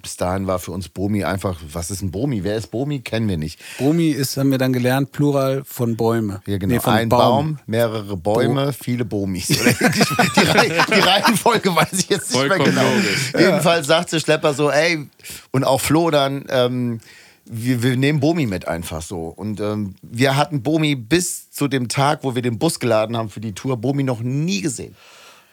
Bis 0.02 0.16
dahin 0.16 0.46
war 0.46 0.58
für 0.58 0.72
uns 0.72 0.88
Bomi 0.88 1.24
einfach, 1.24 1.58
was 1.72 1.90
ist 1.90 2.02
ein 2.02 2.10
Bomi? 2.10 2.44
Wer 2.44 2.56
ist 2.56 2.70
Bomi? 2.70 3.00
Kennen 3.00 3.28
wir 3.28 3.38
nicht. 3.38 3.58
Bomi 3.78 4.08
ist, 4.08 4.36
haben 4.36 4.50
wir 4.50 4.58
dann 4.58 4.72
gelernt, 4.72 5.12
Plural 5.12 5.62
von 5.64 5.96
Bäume. 5.96 6.42
Ja, 6.46 6.58
genau. 6.58 6.74
Nee, 6.74 6.90
ein 6.90 7.08
Baum. 7.08 7.58
mehrere 7.66 8.16
Bäume, 8.16 8.72
viele 8.72 9.04
Bomis. 9.04 9.46
die, 9.48 9.54
die 9.54 11.00
Reihenfolge 11.00 11.74
weiß 11.74 11.92
ich 11.92 12.08
jetzt 12.08 12.30
nicht 12.30 12.40
mehr 12.40 12.48
Vollkommen 12.48 12.74
genau. 12.74 12.94
logisch. 12.94 13.32
Jedenfalls 13.38 13.86
sagt 13.86 14.12
der 14.12 14.20
Schlepper 14.20 14.52
so, 14.54 14.70
ey, 14.70 15.08
und 15.52 15.64
auch 15.64 15.80
Flo 15.80 16.10
dann, 16.10 16.44
ähm, 16.48 17.00
wir, 17.44 17.82
wir 17.82 17.96
nehmen 17.96 18.20
Bomi 18.20 18.46
mit 18.46 18.68
einfach 18.68 19.02
so. 19.02 19.26
Und 19.26 19.60
ähm, 19.60 19.94
wir 20.02 20.36
hatten 20.36 20.62
Bomi 20.62 20.94
bis 20.94 21.50
zu 21.50 21.68
dem 21.68 21.88
Tag, 21.88 22.20
wo 22.22 22.34
wir 22.34 22.42
den 22.42 22.58
Bus 22.58 22.80
geladen 22.80 23.16
haben 23.16 23.30
für 23.30 23.40
die 23.40 23.52
Tour, 23.52 23.76
Bomi 23.76 24.02
noch 24.02 24.20
nie 24.20 24.60
gesehen. 24.60 24.94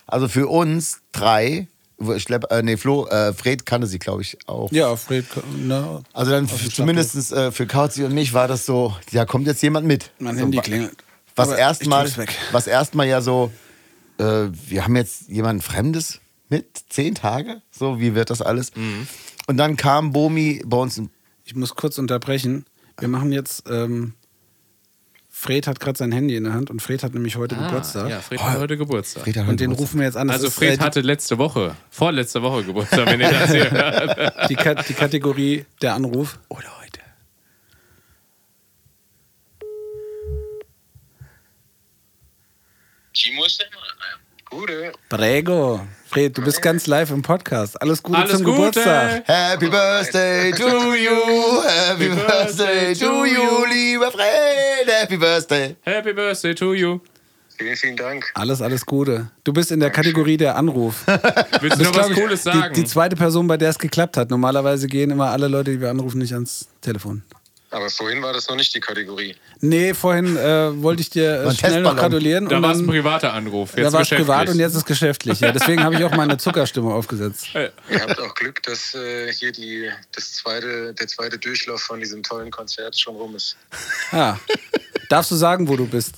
Also 0.06 0.28
für 0.28 0.48
uns 0.48 1.02
drei, 1.12 1.68
Schlepp, 2.18 2.52
äh, 2.52 2.62
nee, 2.62 2.78
Flo, 2.78 3.08
äh, 3.08 3.34
Fred 3.34 3.66
kannte 3.66 3.88
sie, 3.88 4.00
glaube 4.00 4.22
ich, 4.22 4.38
auch. 4.48 4.72
Ja, 4.72 4.96
Fred, 4.96 5.26
ne, 5.58 6.02
Also 6.14 6.32
dann 6.32 6.48
zumindest 6.48 7.32
äh, 7.32 7.52
für 7.52 7.68
Kauzi 7.68 8.04
und 8.04 8.14
mich 8.14 8.34
war 8.34 8.48
das 8.48 8.66
so, 8.66 8.96
da 9.12 9.26
kommt 9.26 9.48
jetzt 9.48 9.62
jemand 9.62 9.86
mit. 9.86 10.12
mein 10.20 10.36
so, 10.36 10.42
Handy 10.42 10.60
klingelt. 10.60 10.98
Was 11.36 11.52
erstmal, 11.52 12.08
ich 12.08 12.18
was 12.52 12.68
erstmal 12.68 13.08
ja 13.08 13.22
so, 13.22 13.52
äh, 14.18 14.24
wir 14.68 14.84
haben 14.84 14.96
jetzt 14.96 15.30
jemanden 15.30 15.62
Fremdes 15.62 16.20
mit, 16.50 16.66
zehn 16.90 17.16
Tage, 17.16 17.62
so 17.72 18.00
wie 18.00 18.16
wird 18.16 18.30
das 18.30 18.42
alles? 18.42 18.76
Mhm. 18.76 19.08
Und 19.48 19.58
dann 19.58 19.78
kam 19.78 20.12
Bomi 20.12 20.62
bei 20.66 20.78
uns, 20.78 21.02
Ich 21.46 21.56
muss 21.56 21.76
kurz 21.76 21.98
unterbrechen. 21.98 22.66
Wir 23.00 23.08
machen 23.08 23.32
jetzt. 23.32 23.64
Ähm, 23.70 24.14
Fred 25.42 25.68
hat 25.68 25.80
gerade 25.80 25.98
sein 25.98 26.12
Handy 26.12 26.36
in 26.36 26.44
der 26.44 26.52
Hand 26.54 26.70
und 26.70 26.82
Fred 26.82 27.02
hat 27.02 27.14
nämlich 27.14 27.38
heute 27.38 27.56
Geburtstag. 27.56 28.08
Ah, 28.08 28.10
Ja, 28.10 28.20
Fred 28.20 28.42
hat 28.42 28.58
heute 28.60 28.76
Geburtstag. 28.76 29.24
Fred 29.24 29.38
hat 29.38 29.48
Und 29.48 29.62
den 29.62 29.70
Geburtstag. 29.70 29.80
rufen 29.88 30.00
wir 30.00 30.06
jetzt 30.06 30.18
an. 30.18 30.30
Also 30.30 30.50
Fred 30.50 30.82
äh, 30.82 30.84
hatte 30.84 31.00
letzte 31.00 31.38
Woche, 31.38 31.78
vorletzte 31.90 32.42
Woche 32.42 32.66
Geburtstag, 32.66 33.06
wenn 33.06 33.22
ihr 33.22 33.30
das 33.32 33.50
hier 33.50 33.72
hört. 33.72 34.50
die, 34.50 34.56
Ka 34.56 34.74
die 34.74 34.94
Kategorie 34.94 35.66
der 35.82 35.94
Anruf. 35.94 36.40
Oder 36.50 36.68
heute. 36.82 37.00
Timo 43.14 43.46
ist. 43.46 43.66
Gute. 44.50 44.92
Prego. 45.10 45.82
Fred, 46.10 46.36
du 46.36 46.42
bist 46.42 46.60
ganz 46.64 46.88
live 46.88 47.12
im 47.12 47.22
Podcast. 47.22 47.80
Alles 47.80 48.02
Gute 48.02 48.18
Alles 48.18 48.32
zum 48.32 48.44
Gute. 48.44 48.58
Geburtstag. 48.58 49.28
Happy 49.28 49.70
Birthday 49.70 50.52
to 50.54 50.96
you, 50.96 51.62
Happy 51.64 52.10
Birthday 52.10 52.96
to 52.96 53.26
you, 53.26 53.66
lieber 53.72 54.12
Fred, 54.12 54.88
Happy 54.88 55.18
Birthday. 55.18 55.76
Happy 55.84 56.12
Birthday 56.12 56.56
to 56.56 56.74
you. 56.74 57.00
Vielen, 57.60 57.76
vielen 57.76 57.96
Dank. 57.96 58.26
Alles, 58.34 58.60
alles 58.64 58.88
Gute. 58.88 59.30
Du 59.44 59.54
bist 59.54 59.72
in 59.72 59.80
der 59.82 59.92
Kategorie 59.92 60.38
der 60.38 60.56
Anruf. 60.56 61.06
Willst 61.62 61.80
du 61.80 61.84
noch 61.84 61.96
was 61.96 62.10
ich, 62.10 62.16
Cooles 62.16 62.42
sagen? 62.42 62.74
Die, 62.74 62.82
die 62.82 62.88
zweite 62.88 63.16
Person, 63.16 63.46
bei 63.46 63.58
der 63.58 63.70
es 63.70 63.78
geklappt 63.78 64.18
hat. 64.18 64.32
Normalerweise 64.32 64.88
gehen 64.88 65.12
immer 65.12 65.30
alle 65.30 65.48
Leute, 65.48 65.74
die 65.74 65.82
wir 65.82 65.92
anrufen, 65.92 66.18
nicht 66.18 66.34
ans 66.34 66.70
Telefon. 66.82 67.22
Aber 67.72 67.90
vorhin 67.90 68.22
war 68.24 68.34
das 68.34 68.48
noch 68.50 68.56
nicht 68.56 68.74
die 68.74 68.80
Kategorie. 68.80 69.36
Nee, 69.62 69.94
vorhin 69.94 70.36
äh, 70.38 70.82
wollte 70.82 71.02
ich 71.02 71.10
dir 71.10 71.44
äh, 71.44 71.54
schnell 71.54 71.82
noch 71.82 71.96
gratulieren. 71.96 72.50
da 72.50 72.62
war 72.62 72.72
es 72.72 72.80
ein 72.80 72.88
privater 72.88 73.34
Anruf. 73.34 73.74
Da 73.76 73.84
Jetzt 73.84 73.94
war 73.94 74.02
es 74.02 74.10
privat 74.10 74.50
und 74.50 74.60
jetzt 74.60 74.76
ist 74.76 74.86
geschäftlich. 74.86 75.40
Ja. 75.40 75.52
Deswegen 75.52 75.84
habe 75.84 75.96
ich 75.96 76.04
auch 76.04 76.16
meine 76.16 76.38
Zuckerstimme 76.38 76.92
aufgesetzt. 76.92 77.48
Ihr 77.54 77.72
habt 78.02 78.20
auch 78.20 78.34
Glück, 78.34 78.64
dass 78.64 78.96
äh, 78.96 79.32
hier 79.32 79.52
die, 79.52 79.90
das 80.16 80.34
zweite, 80.34 80.94
der 80.94 81.08
zweite 81.08 81.38
Durchlauf 81.38 81.82
von 81.82 82.00
diesem 82.00 82.24
tollen 82.24 82.50
Konzert 82.50 83.00
schon 83.00 83.16
rum 83.16 83.36
ist. 83.36 83.56
Ah. 84.12 84.38
Darfst 85.10 85.30
du 85.32 85.36
sagen, 85.36 85.68
wo 85.68 85.76
du 85.76 85.86
bist? 85.86 86.16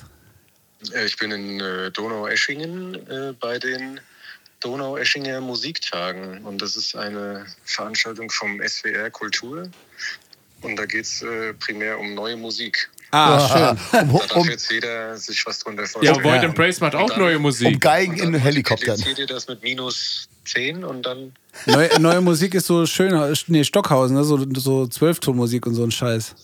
Äh, 0.94 1.06
ich 1.06 1.18
bin 1.18 1.32
in 1.32 1.60
äh, 1.60 1.92
Donaueschingen 1.92 2.96
äh, 3.10 3.34
bei 3.40 3.60
den 3.60 4.00
Donaueschinger 4.62 5.42
Musiktagen. 5.42 6.44
Und 6.46 6.62
das 6.62 6.76
ist 6.76 6.96
eine 6.96 7.46
Veranstaltung 7.66 8.30
vom 8.30 8.62
SWR 8.66 9.10
Kultur. 9.10 9.70
Und 10.62 10.76
da 10.78 10.86
geht 10.86 11.06
es 11.06 11.22
äh, 11.22 11.54
primär 11.54 12.00
um 12.00 12.14
neue 12.14 12.38
Musik. 12.38 12.90
Ah, 13.12 13.76
schön. 13.92 14.02
Um, 14.10 14.20
Da 14.20 14.26
darf 14.28 14.36
um, 14.38 14.50
jetzt 14.50 14.72
jeder 14.72 15.18
sich 15.18 15.46
was 15.46 15.60
drunter 15.60 15.84
Ja, 15.84 15.88
vorstellen. 15.90 16.24
Void 16.24 16.44
and 16.46 16.56
Praise 16.56 16.80
macht 16.82 16.96
auch 16.96 17.10
dann- 17.10 17.20
neue 17.20 17.36
um 17.38 17.42
Musik. 17.44 17.82
Geigen 17.82 18.14
Und 18.22 18.34
in 18.36 18.40
Helikoptern. 18.40 18.88
multipliziert 18.90 19.20
ihr 19.20 19.28
das 19.36 19.48
mit 19.48 19.62
minus 19.64 20.30
10 20.46 20.84
und 20.84 21.04
dann 21.06 21.34
Neue, 21.66 22.00
neue 22.00 22.22
Musik 22.22 22.54
ist 22.54 22.68
so 22.68 22.86
schön. 22.86 23.36
Nee, 23.48 23.64
Stockhausen, 23.66 24.16
ne? 24.16 24.24
so, 24.24 24.38
so 24.56 24.88
Zwölftonmusik 24.88 25.66
und 25.68 25.76
so 25.76 25.84
ein 25.84 25.92
Scheiß. 25.92 26.36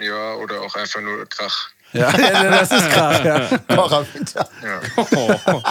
Ja, 0.00 0.34
oder 0.36 0.60
auch 0.62 0.74
einfach 0.74 1.00
nur 1.02 1.26
Krach. 1.28 1.68
Ja, 1.92 2.10
ja 2.18 2.50
das 2.50 2.70
ist 2.72 2.90
krass. 2.90 3.20
Ja. 3.24 3.60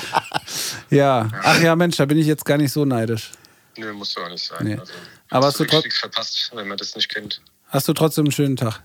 Ja, 0.89 0.89
ja. 0.89 1.29
Ach 1.43 1.59
ja, 1.61 1.75
Mensch, 1.75 1.97
da 1.97 2.05
bin 2.05 2.17
ich 2.17 2.27
jetzt 2.27 2.45
gar 2.45 2.57
nicht 2.57 2.71
so 2.71 2.85
neidisch. 2.85 3.31
nö, 3.77 3.91
muss 3.93 4.13
doch 4.13 4.23
auch 4.23 4.29
nicht 4.29 4.45
sein. 4.45 4.59
Nee. 4.65 4.77
Also, 4.77 4.93
Aber 5.29 5.47
hast 5.47 5.59
du 5.59 5.63
du 5.65 5.71
trot- 5.71 5.83
nichts 5.83 5.99
verpasst, 5.99 6.51
wenn 6.53 6.67
man 6.67 6.77
das 6.77 6.95
nicht 6.95 7.09
kennt. 7.09 7.41
Hast 7.73 7.87
du 7.87 7.93
trotzdem 7.93 8.25
einen 8.25 8.31
schönen 8.31 8.55
Tag? 8.55 8.83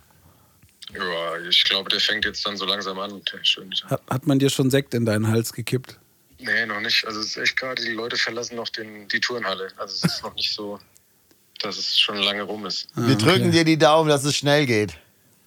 Ja, 0.94 1.38
ich 1.46 1.62
glaube, 1.64 1.90
der 1.90 2.00
fängt 2.00 2.24
jetzt 2.24 2.44
dann 2.46 2.56
so 2.56 2.64
langsam 2.64 2.98
an. 2.98 3.20
Hat, 3.90 4.02
hat 4.08 4.26
man 4.26 4.38
dir 4.38 4.48
schon 4.48 4.70
Sekt 4.70 4.94
in 4.94 5.04
deinen 5.04 5.28
Hals 5.28 5.52
gekippt? 5.52 5.98
Nee, 6.38 6.64
noch 6.64 6.80
nicht. 6.80 7.06
Also 7.06 7.20
es 7.20 7.26
ist 7.26 7.36
echt 7.36 7.58
gerade, 7.58 7.82
die 7.84 7.92
Leute 7.92 8.16
verlassen 8.16 8.56
noch 8.56 8.70
den, 8.70 9.06
die 9.08 9.20
Turnhalle. 9.20 9.68
Also 9.76 9.94
es 9.94 10.14
ist 10.14 10.22
noch 10.22 10.34
nicht 10.36 10.54
so, 10.54 10.80
dass 11.60 11.76
es 11.76 12.00
schon 12.00 12.16
lange 12.16 12.42
rum 12.44 12.64
ist. 12.64 12.88
Wir 12.94 13.16
drücken 13.16 13.52
dir 13.52 13.64
die 13.64 13.76
Daumen, 13.76 14.08
dass 14.08 14.24
es 14.24 14.34
schnell 14.34 14.64
geht. 14.64 14.94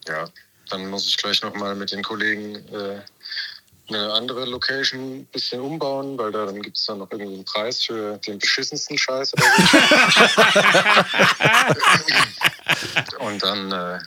Ja, 0.07 0.29
dann 0.69 0.87
muss 0.91 1.07
ich 1.07 1.17
gleich 1.17 1.41
nochmal 1.41 1.75
mit 1.75 1.91
den 1.91 2.03
Kollegen 2.03 2.57
äh, 2.71 3.01
eine 3.93 4.13
andere 4.13 4.45
Location 4.45 5.17
ein 5.19 5.25
bisschen 5.25 5.59
umbauen, 5.61 6.17
weil 6.17 6.31
da 6.31 6.45
dann 6.45 6.61
gibt 6.61 6.77
es 6.77 6.85
dann 6.85 6.99
noch 6.99 7.11
irgendwie 7.11 7.35
einen 7.35 7.45
Preis 7.45 7.81
für 7.83 8.17
den 8.19 8.39
beschissensten 8.39 8.97
Scheiß 8.97 9.33
oder 9.33 9.43
so. 9.43 9.77
Und 13.25 13.43
dann, 13.43 13.71
äh, 13.71 13.99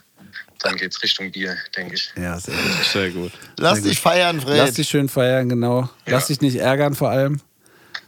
dann 0.61 0.77
geht 0.77 0.93
es 0.93 1.03
Richtung 1.03 1.31
Bier, 1.31 1.57
denke 1.77 1.95
ich. 1.95 2.13
Ja, 2.17 2.39
sehr 2.39 2.55
gut. 2.55 2.85
Sehr 2.93 3.11
gut. 3.11 3.33
Lass 3.59 3.83
dich 3.83 4.01
feiern, 4.01 4.41
Fred. 4.41 4.57
Lass 4.59 4.75
dich 4.75 4.89
schön 4.89 5.09
feiern, 5.09 5.49
genau. 5.49 5.89
Lass 6.07 6.25
Ja. 6.25 6.29
dich 6.29 6.41
nicht 6.41 6.57
ärgern 6.57 6.95
vor 6.95 7.11
allem. 7.11 7.41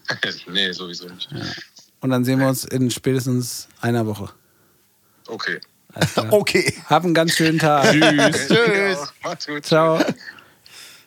nee, 0.48 0.72
sowieso 0.72 1.08
nicht. 1.08 1.28
Und 2.00 2.10
dann 2.10 2.24
sehen 2.24 2.38
wir 2.40 2.48
uns 2.48 2.64
in 2.64 2.90
spätestens 2.90 3.68
einer 3.80 4.06
Woche. 4.06 4.30
Okay. 5.26 5.60
Okay. 6.30 6.74
Hab 6.90 7.04
einen 7.04 7.14
ganz 7.14 7.32
schönen 7.32 7.58
Tag. 7.58 7.90
Tschüss. 7.90 8.48
Tschüss. 8.48 8.98
Ja, 8.98 9.08
macht's 9.22 9.46
gut. 9.46 9.64
Ciao. 9.64 9.98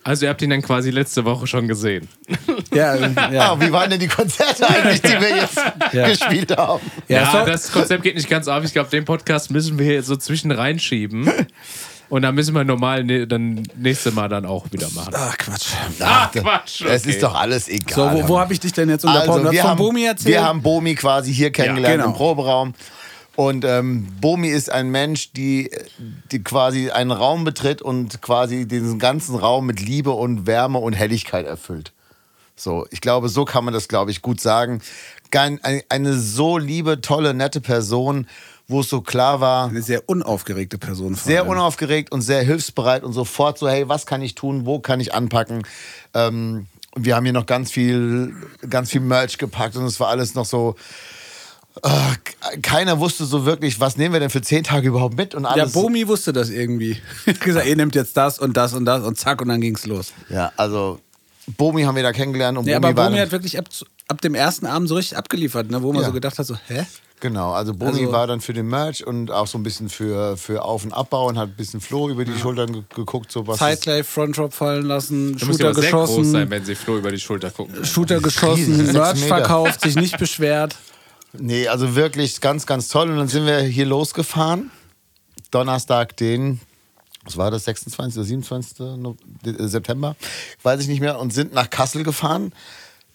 Also 0.09 0.25
ihr 0.25 0.31
habt 0.31 0.41
ihn 0.41 0.49
dann 0.49 0.63
quasi 0.63 0.89
letzte 0.89 1.23
Woche 1.23 1.45
schon 1.45 1.67
gesehen. 1.67 2.07
Ja, 2.73 2.95
Ja, 2.95 3.31
ja. 3.31 3.61
wie 3.61 3.71
waren 3.71 3.91
denn 3.91 3.99
die 3.99 4.07
Konzerte 4.07 4.67
eigentlich, 4.67 5.01
die 5.01 5.09
wir 5.09 5.35
jetzt 5.37 5.57
Ja. 5.93 6.07
gespielt 6.07 6.55
haben? 6.57 6.81
Ja, 7.07 7.31
Ja, 7.31 7.45
das 7.45 7.71
Konzept 7.71 8.01
geht 8.01 8.15
nicht 8.15 8.29
ganz 8.29 8.47
auf. 8.47 8.63
Ich 8.63 8.73
glaube, 8.73 8.89
den 8.89 9.05
Podcast 9.05 9.51
müssen 9.51 9.77
wir 9.77 9.93
jetzt 9.93 10.07
so 10.07 10.15
zwischen 10.15 10.49
reinschieben. 10.51 11.31
Und 12.09 12.23
dann 12.23 12.33
müssen 12.33 12.55
wir 12.55 12.63
normal 12.63 13.03
ne, 13.03 13.27
dann 13.27 13.61
nächste 13.75 14.11
Mal 14.11 14.29
dann 14.29 14.47
auch 14.47 14.65
wieder 14.71 14.87
machen. 14.95 15.13
Ach, 15.15 15.37
Quatsch. 15.37 15.67
Ach, 15.99 16.31
Quatsch. 16.31 16.81
Es 16.81 17.03
okay. 17.03 17.11
ist 17.11 17.21
doch 17.21 17.35
alles 17.35 17.69
egal. 17.69 18.17
So, 18.17 18.23
wo, 18.23 18.29
wo 18.29 18.39
habe 18.39 18.51
ich 18.53 18.59
dich 18.59 18.73
denn 18.73 18.89
jetzt 18.89 19.05
unterbrochen? 19.05 19.41
Also, 19.41 19.51
wir 19.51 19.63
haben, 19.63 19.77
Bomi 19.77 20.05
erzählt? 20.05 20.33
wir 20.33 20.43
haben 20.43 20.63
Bomi 20.63 20.95
quasi 20.95 21.31
hier 21.31 21.51
kennengelernt 21.51 21.97
genau. 21.97 22.07
im 22.09 22.13
Proberaum. 22.15 22.73
Und 23.35 23.63
ähm, 23.63 24.07
Bomi 24.19 24.49
ist 24.49 24.69
ein 24.69 24.89
Mensch, 24.89 25.31
die, 25.31 25.71
die 26.31 26.43
quasi 26.43 26.91
einen 26.91 27.11
Raum 27.11 27.45
betritt 27.45 27.81
und 27.81 28.21
quasi 28.21 28.67
diesen 28.67 28.99
ganzen 28.99 29.35
Raum 29.35 29.65
mit 29.65 29.79
Liebe 29.79 30.11
und 30.11 30.45
Wärme 30.45 30.79
und 30.79 30.93
Helligkeit 30.93 31.45
erfüllt. 31.45 31.93
So, 32.57 32.85
ich 32.91 32.99
glaube, 32.99 33.29
so 33.29 33.45
kann 33.45 33.63
man 33.63 33.73
das, 33.73 33.87
glaube 33.87 34.11
ich, 34.11 34.21
gut 34.21 34.41
sagen. 34.41 34.81
Eine 35.31 36.13
so 36.17 36.57
liebe, 36.57 36.99
tolle, 36.99 37.33
nette 37.33 37.61
Person, 37.61 38.27
wo 38.67 38.81
es 38.81 38.89
so 38.89 38.99
klar 39.01 39.39
war, 39.39 39.69
Eine 39.69 39.81
sehr 39.81 40.09
unaufgeregte 40.09 40.77
Person. 40.77 41.15
sehr 41.15 41.41
allem. 41.41 41.51
unaufgeregt 41.51 42.11
und 42.11 42.21
sehr 42.21 42.41
hilfsbereit 42.43 43.03
und 43.03 43.13
sofort 43.13 43.57
so, 43.57 43.69
hey, 43.69 43.87
was 43.87 44.05
kann 44.05 44.21
ich 44.21 44.35
tun, 44.35 44.65
wo 44.65 44.79
kann 44.79 44.99
ich 44.99 45.13
anpacken? 45.13 45.63
Ähm, 46.13 46.67
wir 46.95 47.15
haben 47.15 47.23
hier 47.23 47.33
noch 47.33 47.45
ganz 47.45 47.71
viel, 47.71 48.33
ganz 48.69 48.89
viel 48.91 49.01
Merch 49.01 49.37
gepackt 49.37 49.75
und 49.77 49.85
es 49.85 49.99
war 49.99 50.09
alles 50.09 50.35
noch 50.35 50.45
so. 50.45 50.75
Keiner 52.61 52.99
wusste 52.99 53.25
so 53.25 53.45
wirklich, 53.45 53.79
was 53.79 53.97
nehmen 53.97 54.13
wir 54.13 54.19
denn 54.19 54.29
für 54.29 54.41
zehn 54.41 54.63
Tage 54.63 54.87
überhaupt 54.87 55.15
mit 55.17 55.35
und 55.35 55.43
Ja, 55.43 55.49
alles. 55.49 55.71
Bomi 55.73 56.07
wusste 56.07 56.33
das 56.33 56.49
irgendwie. 56.49 56.97
Er 57.25 57.33
hat 57.33 57.41
gesagt, 57.41 57.65
ihr 57.67 57.75
nehmt 57.75 57.95
jetzt 57.95 58.15
das 58.17 58.39
und 58.39 58.55
das 58.57 58.73
und 58.73 58.85
das 58.85 59.03
und 59.03 59.17
zack 59.17 59.41
und 59.41 59.47
dann 59.49 59.61
ging's 59.61 59.85
los. 59.85 60.13
ja, 60.29 60.51
also 60.57 60.99
Bomi 61.57 61.83
haben 61.83 61.95
wir 61.95 62.03
da 62.03 62.11
kennengelernt 62.11 62.57
und 62.57 62.65
Nee, 62.65 62.73
Bomi 62.75 62.85
aber 62.87 62.95
war 62.97 63.05
Bomi 63.05 63.17
dann- 63.17 63.25
hat 63.25 63.31
wirklich 63.31 63.57
ab, 63.57 63.65
ab 64.07 64.21
dem 64.21 64.35
ersten 64.35 64.65
Abend 64.67 64.87
so 64.87 64.95
richtig 64.95 65.17
abgeliefert, 65.17 65.71
ne, 65.71 65.81
wo 65.81 65.91
man 65.91 66.01
Ja. 66.01 66.07
so 66.07 66.13
gedacht 66.13 66.37
hat, 66.37 66.45
so, 66.45 66.55
hä? 66.67 66.85
Genau, 67.21 67.51
also 67.51 67.73
Bomi 67.73 67.99
Also- 68.01 68.11
war 68.13 68.27
dann 68.27 68.39
für 68.39 68.53
den 68.53 68.67
Merch 68.67 69.05
und 69.05 69.29
auch 69.31 69.47
so 69.47 69.57
ein 69.57 69.63
bisschen 69.63 69.89
für, 69.89 70.37
für 70.37 70.63
Auf- 70.63 70.85
und 70.85 70.93
Abbau 70.93 71.27
und 71.27 71.37
hat 71.37 71.49
ein 71.49 71.55
bisschen 71.55 71.81
Flo 71.81 72.07
über 72.09 72.23
die 72.23 72.37
Schultern 72.37 72.71
ge 72.71 72.83
geguckt, 72.95 73.31
so 73.31 73.45
was. 73.47 73.57
Zeitgleich 73.57 74.05
Frontrop 74.05 74.53
fallen 74.53 74.85
lassen, 74.85 75.31
musst 75.31 75.41
Shooter 75.45 75.63
ja 75.65 75.69
aber 75.71 75.81
sehr 75.81 75.91
groß 75.91 76.09
sein, 76.09 76.17
geschossen, 76.23 76.49
wenn 76.51 76.65
sie 76.65 76.75
Flo 76.75 76.97
über 76.97 77.11
die 77.11 77.19
Schulter 77.19 77.51
gucken. 77.51 77.83
Shooter 77.83 78.21
geschossen, 78.21 78.93
Merch 78.93 79.19
verkauft, 79.25 79.81
sich 79.81 79.95
nicht 79.95 80.17
beschwert. 80.17 80.75
Nee, 81.33 81.67
also 81.67 81.95
wirklich 81.95 82.41
ganz, 82.41 82.65
ganz 82.65 82.87
toll. 82.87 83.09
Und 83.09 83.17
dann 83.17 83.27
sind 83.27 83.45
wir 83.45 83.59
hier 83.59 83.85
losgefahren. 83.85 84.71
Donnerstag, 85.51 86.17
den, 86.17 86.59
was 87.23 87.37
war 87.37 87.51
das, 87.51 87.65
26. 87.65 88.17
oder 88.17 88.25
27. 88.25 88.79
No- 88.97 89.17
äh, 89.45 89.67
September? 89.67 90.15
Weiß 90.63 90.79
ich 90.81 90.87
nicht 90.87 91.01
mehr. 91.01 91.19
Und 91.19 91.33
sind 91.33 91.53
nach 91.53 91.69
Kassel 91.69 92.03
gefahren. 92.03 92.51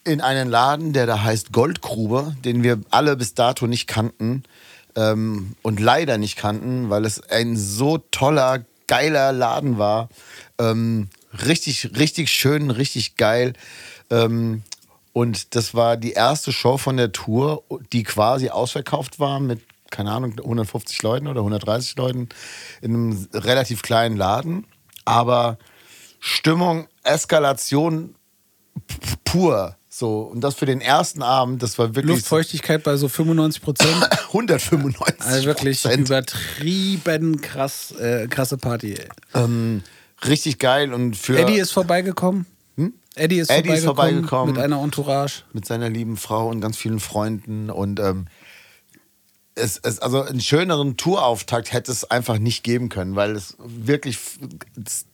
In 0.05 0.21
einen 0.21 0.49
Laden, 0.51 0.93
der 0.93 1.07
da 1.07 1.23
heißt 1.23 1.53
Goldgrube, 1.53 2.37
den 2.45 2.63
wir 2.63 2.81
alle 2.91 3.17
bis 3.17 3.35
dato 3.35 3.67
nicht 3.67 3.87
kannten. 3.87 4.45
ähm, 4.97 5.57
und 5.63 5.81
leider 5.81 6.19
nicht 6.19 6.37
kannten, 6.37 6.89
weil 6.91 7.05
es 7.05 7.21
ein 7.31 7.57
so 7.57 7.99
toller, 8.13 8.65
geiler 8.87 9.33
Laden 9.33 9.77
war. 9.79 10.09
Ähm, 10.59 11.09
richtig, 11.47 11.91
richtig 11.99 12.31
schön, 12.31 12.71
richtig 12.71 13.17
geil. 13.17 13.55
Ähm, 14.11 14.63
und 15.15 15.55
das 15.55 15.75
war 15.75 15.97
die 15.97 16.11
erste 16.11 16.53
Show 16.53 16.77
von 16.77 16.97
der 16.97 17.13
Tour, 17.13 17.63
die 17.93 18.03
quasi 18.03 18.49
ausverkauft 18.49 19.21
war 19.21 19.39
mit, 19.39 19.61
keine 19.93 20.11
Ahnung, 20.11 20.33
150 20.37 21.01
Leuten 21.03 21.29
oder 21.29 21.43
130 21.43 21.97
Leuten 21.97 22.29
in 22.83 22.95
einem 22.95 23.29
relativ 23.33 23.83
kleinen 23.83 24.17
Laden. 24.17 24.67
Aber 25.05 25.57
Stimmung, 26.19 26.89
Eskalation 27.05 28.17
pur. 29.25 29.77
So, 29.89 30.23
und 30.23 30.41
das 30.41 30.57
für 30.57 30.67
den 30.67 30.81
ersten 30.81 31.23
Abend, 31.23 31.63
das 31.63 31.79
war 31.79 31.95
wirklich 31.95 32.17
Luftfeuchtigkeit 32.17 32.83
bei 32.83 32.97
so 32.97 33.07
95 33.07 33.63
Prozent. 33.63 34.09
195. 34.27 35.21
Also 35.21 35.45
wirklich 35.45 35.85
übertrieben 35.85 37.41
krass, 37.41 37.93
äh, 37.93 38.27
krasse 38.27 38.57
Party. 38.57 38.97
Ähm, 39.33 39.85
richtig 40.27 40.59
geil 40.59 40.93
und 40.93 41.17
für 41.17 41.39
Eddie 41.39 41.61
ist 41.61 41.71
vorbeigekommen. 41.71 42.47
Eddie 43.17 43.39
ist, 43.39 43.51
Eddie 43.51 43.71
ist 43.71 43.85
vorbeigekommen, 43.85 44.29
vorbeigekommen. 44.29 44.55
mit 44.55 44.63
einer 44.63 44.83
Entourage. 44.83 45.43
mit 45.53 45.65
seiner 45.67 45.89
lieben 45.89 46.17
Frau 46.17 46.49
und 46.49 46.61
ganz 46.61 46.77
vielen 46.77 47.01
Freunden 47.01 47.71
und 47.71 48.01
ähm, 48.01 48.27
es, 49.55 49.79
es, 49.83 50.01
also 50.01 50.23
einen 50.23 50.41
schöneren 50.41 50.97
Tourauftakt 50.97 51.73
hätte 51.73 51.93
es 51.93 52.11
einfach 52.11 52.39
nicht 52.39 52.65
geben 52.65 52.89
können, 52.89 53.15
weil 53.17 53.37
es 53.37 53.57
wirklich 53.59 54.19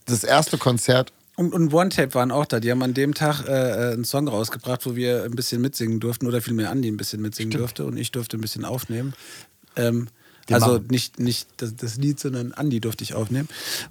das, 0.06 0.24
erste 0.24 0.58
Konzert 0.58 1.12
Und, 1.36 1.52
und 1.52 1.72
One 1.72 1.90
Tape 1.90 2.14
waren 2.14 2.30
auch 2.30 2.46
da. 2.46 2.60
Die 2.60 2.70
haben 2.70 2.82
an 2.82 2.94
dem 2.94 3.14
Tag 3.14 3.46
äh, 3.46 3.90
äh, 3.90 3.92
einen 3.92 4.04
Song 4.04 4.28
rausgebracht, 4.28 4.86
wo 4.86 4.96
wir 4.96 5.24
ein 5.24 5.32
bisschen 5.32 5.60
mitsingen 5.60 6.00
durften 6.00 6.26
oder 6.26 6.40
vielmehr 6.40 6.70
Andi 6.70 6.88
ein 6.88 6.96
bisschen 6.96 7.20
mitsingen 7.20 7.56
durfte 7.56 7.84
und 7.84 7.96
ich 7.96 8.12
durfte 8.12 8.38
ein 8.38 8.40
bisschen 8.40 8.64
aufnehmen. 8.64 9.14
Ähm, 9.76 10.08
also 10.50 10.74
machen. 10.74 10.86
nicht, 10.90 11.20
nicht 11.20 11.48
das, 11.58 11.76
das 11.76 11.96
Lied, 11.96 12.18
sondern 12.18 12.52
Andi 12.52 12.80
durfte 12.80 13.04
ich 13.04 13.14
aufnehmen. 13.14 13.48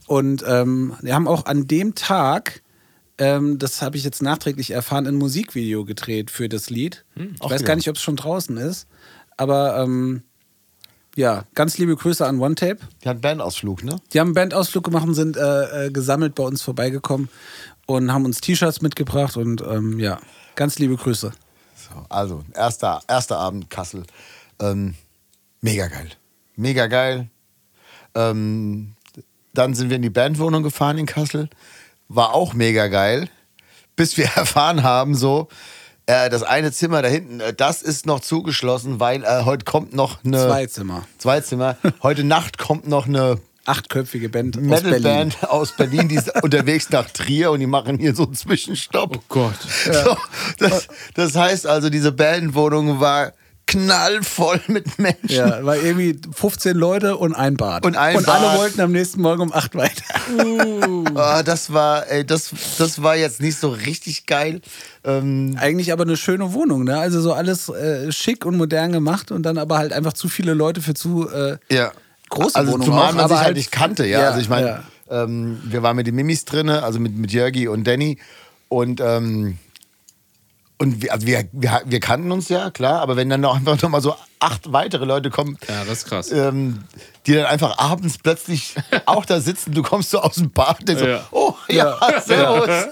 Und 0.08 0.44
ähm, 0.48 0.96
wir 1.02 1.14
haben 1.14 1.28
auch 1.28 1.46
an 1.46 1.68
dem 1.68 1.96
Tag, 1.96 2.62
ähm, 3.20 3.60
das 3.60 3.82
habe 3.82 3.98
ich 3.98 4.04
jetzt 4.04 4.22
nachträglich 4.22 4.72
erfahren, 4.72 5.06
ein 5.06 5.16
Musikvideo 5.16 5.86
gedreht 5.86 6.32
für 6.32 6.50
das 6.50 6.70
Lied. 6.70 7.06
ich 7.16 7.22
Hm, 7.22 7.36
auch 7.40 7.52
weiß 7.52 7.64
gar 7.64 7.76
nicht, 7.76 7.90
ob 7.90 7.98
es 7.98 8.02
schon 8.02 8.16
draußen 8.16 8.58
ist, 8.58 8.88
aber 9.38 9.78
ähm, 9.84 10.24
ja, 11.16 11.44
ganz 11.54 11.78
liebe 11.78 11.96
Grüße 11.96 12.26
an 12.26 12.40
One 12.40 12.56
Tape. 12.56 12.80
die 13.04 13.10
hat 13.10 13.22
Bandausflug, 13.22 13.84
ne? 13.84 14.00
Die 14.14 14.20
haben 14.20 14.30
einen 14.30 14.36
Bandausflug 14.36 14.84
gemacht 14.86 15.06
und 15.06 15.16
sind 15.16 15.38
äh, 15.38 15.88
äh, 15.88 15.92
gesammelt 15.92 16.34
bei 16.36 16.44
uns 16.44 16.62
vorbeigekommen 16.62 17.30
und 17.88 18.14
haben 18.14 18.26
uns 18.26 18.40
T-Shirts 18.42 18.82
mitgebracht 18.82 19.36
und 19.36 19.62
ähm, 19.62 20.00
ja, 20.00 20.20
ganz 20.56 20.80
liebe 20.80 20.96
Grüße. 20.96 21.32
So, 21.76 22.06
also, 22.10 22.44
erster, 22.56 23.02
erster 23.08 23.38
Abend 23.38 23.70
Kassel. 23.70 24.04
Ähm, 24.60 24.96
mega 25.62 25.88
geil. 25.88 26.10
Mega 26.56 26.88
geil. 26.88 27.30
Ähm, 28.16 28.94
dann 29.54 29.74
sind 29.74 29.90
wir 29.90 29.96
in 29.96 30.02
die 30.04 30.10
Bandwohnung 30.10 30.64
gefahren 30.64 30.98
in 30.98 31.06
Kassel. 31.06 31.50
War 32.10 32.34
auch 32.34 32.54
mega 32.54 32.88
geil. 32.88 33.30
Bis 33.96 34.18
wir 34.18 34.26
erfahren 34.36 34.84
haben, 34.84 35.16
so, 35.16 35.48
äh, 36.08 36.30
das 36.30 36.42
eine 36.42 36.72
Zimmer 36.72 37.04
da 37.04 37.08
hinten, 37.08 37.40
äh, 37.40 37.54
das 37.54 37.84
ist 37.84 38.08
noch 38.08 38.20
zugeschlossen, 38.20 39.00
weil 39.00 39.24
äh, 39.24 39.44
heute 39.46 39.64
kommt 39.64 39.94
noch 39.94 40.24
eine. 40.26 40.38
Zwei 40.38 40.66
Zimmer. 40.66 41.04
Zwei 41.20 41.42
Zimmer. 41.42 41.78
Heute 42.02 42.24
Nacht 42.24 42.58
kommt 42.58 42.88
noch 42.88 43.06
eine 43.06 43.40
Achtköpfige 43.66 44.30
Band 44.30 44.58
aus 44.58 44.64
Berlin. 44.64 44.90
Metalband 44.90 45.50
aus 45.50 45.76
Berlin, 45.78 46.08
die 46.08 46.16
ist 46.16 46.32
unterwegs 46.44 46.90
nach 46.90 47.08
Trier 47.12 47.52
und 47.52 47.60
die 47.60 47.68
machen 47.68 48.00
hier 48.00 48.16
so 48.16 48.24
einen 48.24 48.34
Zwischenstopp. 48.34 49.18
Oh 49.18 49.24
Gott. 49.30 49.60
So, 49.86 50.18
das, 50.58 50.88
das 51.14 51.36
heißt 51.36 51.68
also, 51.68 51.92
diese 51.92 52.12
Bandwohnung 52.12 53.00
war 53.00 53.34
knallvoll 53.70 54.60
mit 54.68 54.98
Menschen. 54.98 55.30
Ja, 55.30 55.64
war 55.64 55.78
irgendwie 55.78 56.20
15 56.34 56.76
Leute 56.76 57.18
und 57.18 57.34
ein 57.34 57.56
Bad. 57.56 57.86
Und 57.86 57.96
ein 57.96 58.18
und 58.18 58.28
alle 58.28 58.48
Bad. 58.48 58.58
wollten 58.58 58.82
am 58.82 58.92
nächsten 58.92 59.22
Morgen 59.22 59.44
um 59.44 59.54
8 59.54 59.76
weiter. 59.76 60.04
Ah, 61.16 61.44
das 61.44 61.74
war, 61.74 62.08
ey, 62.10 62.26
das, 62.26 62.52
das 62.78 63.02
war 63.02 63.16
jetzt 63.16 63.42
nicht 63.42 63.58
so 63.58 63.70
richtig 63.70 64.26
geil. 64.26 64.62
Ähm, 65.04 65.56
Eigentlich 65.60 65.92
aber 65.92 66.04
eine 66.04 66.18
schöne 66.18 66.54
Wohnung, 66.54 66.84
ne? 66.84 66.98
Also 66.98 67.20
so 67.22 67.34
alles 67.34 67.70
äh, 67.70 68.12
schick 68.12 68.46
und 68.46 68.58
modern 68.58 68.92
gemacht 68.92 69.32
und 69.32 69.44
dann 69.44 69.58
aber 69.58 69.78
halt 69.78 69.92
einfach 69.92 70.14
zu 70.14 70.30
viele 70.30 70.54
Leute 70.54 70.82
für 70.82 70.94
zu 70.94 71.30
äh, 71.30 71.58
ja. 71.72 71.92
große 72.30 72.56
also, 72.56 72.74
Wohnung 72.74 72.88
Zumal 72.88 73.14
man 73.14 73.20
aber 73.20 73.30
sich 73.30 73.38
halt 73.38 73.46
halt- 73.48 73.58
nicht 73.58 73.72
kannte, 73.72 74.06
ja. 74.06 74.22
Ja, 74.22 74.28
also 74.30 74.40
ich 74.40 74.50
meine, 74.50 74.82
ja. 75.10 75.24
ähm, 75.24 75.62
wir 75.66 75.84
waren 75.84 75.96
mit 75.96 76.08
den 76.08 76.16
Mimis 76.16 76.46
drinne, 76.46 76.84
also 76.84 77.00
mit, 77.00 77.16
mit 77.18 77.32
Jörgi 77.32 77.68
und 77.68 77.86
Danny 77.86 78.18
und 78.68 79.02
ähm, 79.02 79.58
und 80.80 81.02
wir, 81.04 81.12
also 81.14 81.28
wir, 81.28 81.48
wir, 81.52 81.82
wir 81.86 82.00
kannten 82.00 82.32
uns 82.32 82.50
ja, 82.50 82.72
klar, 82.72 83.02
aber 83.02 83.16
wenn 83.18 83.30
dann 83.30 83.42
noch 83.42 83.56
einfach 83.56 83.80
noch 83.82 83.90
mal 83.90 84.02
so 84.02 84.16
acht 84.40 84.72
weitere 84.72 85.06
Leute 85.06 85.30
kommen, 85.30 85.58
Ja, 85.68 85.84
das 85.86 86.00
ist 86.00 86.06
krass. 86.08 86.32
ähm, 86.32 86.84
die 87.28 87.34
dann 87.34 87.46
einfach 87.46 87.78
abends 87.78 88.18
plötzlich 88.18 88.76
auch 89.06 89.26
da 89.26 89.42
sitzen, 89.42 89.74
du 89.74 89.84
kommst 89.84 90.10
so 90.10 90.20
aus 90.22 90.36
dem 90.36 90.52
Bad, 90.52 90.88
denkst 90.88 91.02
so, 91.04 91.08
Ja. 91.10 91.28
oh 91.32 91.54
ja, 91.68 91.98
servus. 92.26 92.88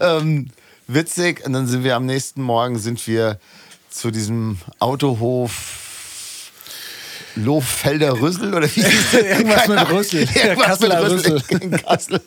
ähm, 0.00 0.48
witzig. 0.88 1.44
Und 1.46 1.52
dann 1.52 1.66
sind 1.66 1.84
wir 1.84 1.94
am 1.96 2.06
nächsten 2.06 2.40
Morgen 2.42 2.78
sind 2.78 3.06
wir 3.06 3.38
zu 3.90 4.10
diesem 4.10 4.58
Autohof 4.78 5.52
Lohfelder 7.38 8.18
Rüssel 8.20 8.54
oder 8.54 8.66
wie 8.66 8.82
hieß 8.82 9.10
der? 9.12 9.38
Irgendwas 9.38 9.68
mit. 9.68 9.90
Rüssel. 9.90 10.20
Irgendwas 10.22 10.80
mit 10.80 10.90
Kasseler 10.90 11.10
Rüssel 11.10 11.32
Rüssel. 11.34 11.62
in 11.62 11.70
Kassel. 11.82 12.20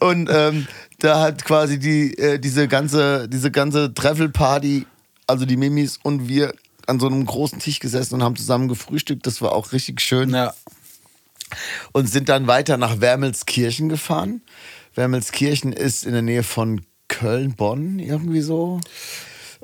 Und 0.00 0.28
ähm, 0.32 0.66
da 0.98 1.20
hat 1.20 1.44
quasi 1.44 1.78
die, 1.78 2.16
äh, 2.18 2.38
diese 2.38 2.68
ganze, 2.68 3.28
diese 3.28 3.50
ganze 3.50 3.92
Treffelparty, 3.92 4.86
also 5.26 5.44
die 5.44 5.56
Mimis 5.56 5.98
und 6.02 6.28
wir 6.28 6.54
an 6.86 7.00
so 7.00 7.06
einem 7.06 7.26
großen 7.26 7.58
Tisch 7.58 7.80
gesessen 7.80 8.14
und 8.14 8.22
haben 8.22 8.36
zusammen 8.36 8.68
gefrühstückt. 8.68 9.26
Das 9.26 9.42
war 9.42 9.52
auch 9.52 9.72
richtig 9.72 10.00
schön 10.00 10.30
Ja. 10.30 10.54
und 11.92 12.08
sind 12.08 12.28
dann 12.28 12.46
weiter 12.46 12.76
nach 12.76 13.00
Wermelskirchen 13.00 13.88
gefahren. 13.88 14.42
Wermelskirchen 14.94 15.72
ist 15.72 16.04
in 16.06 16.12
der 16.12 16.22
Nähe 16.22 16.42
von 16.42 16.82
Köln, 17.08 17.54
Bonn, 17.54 17.98
irgendwie 17.98 18.40
so. 18.40 18.80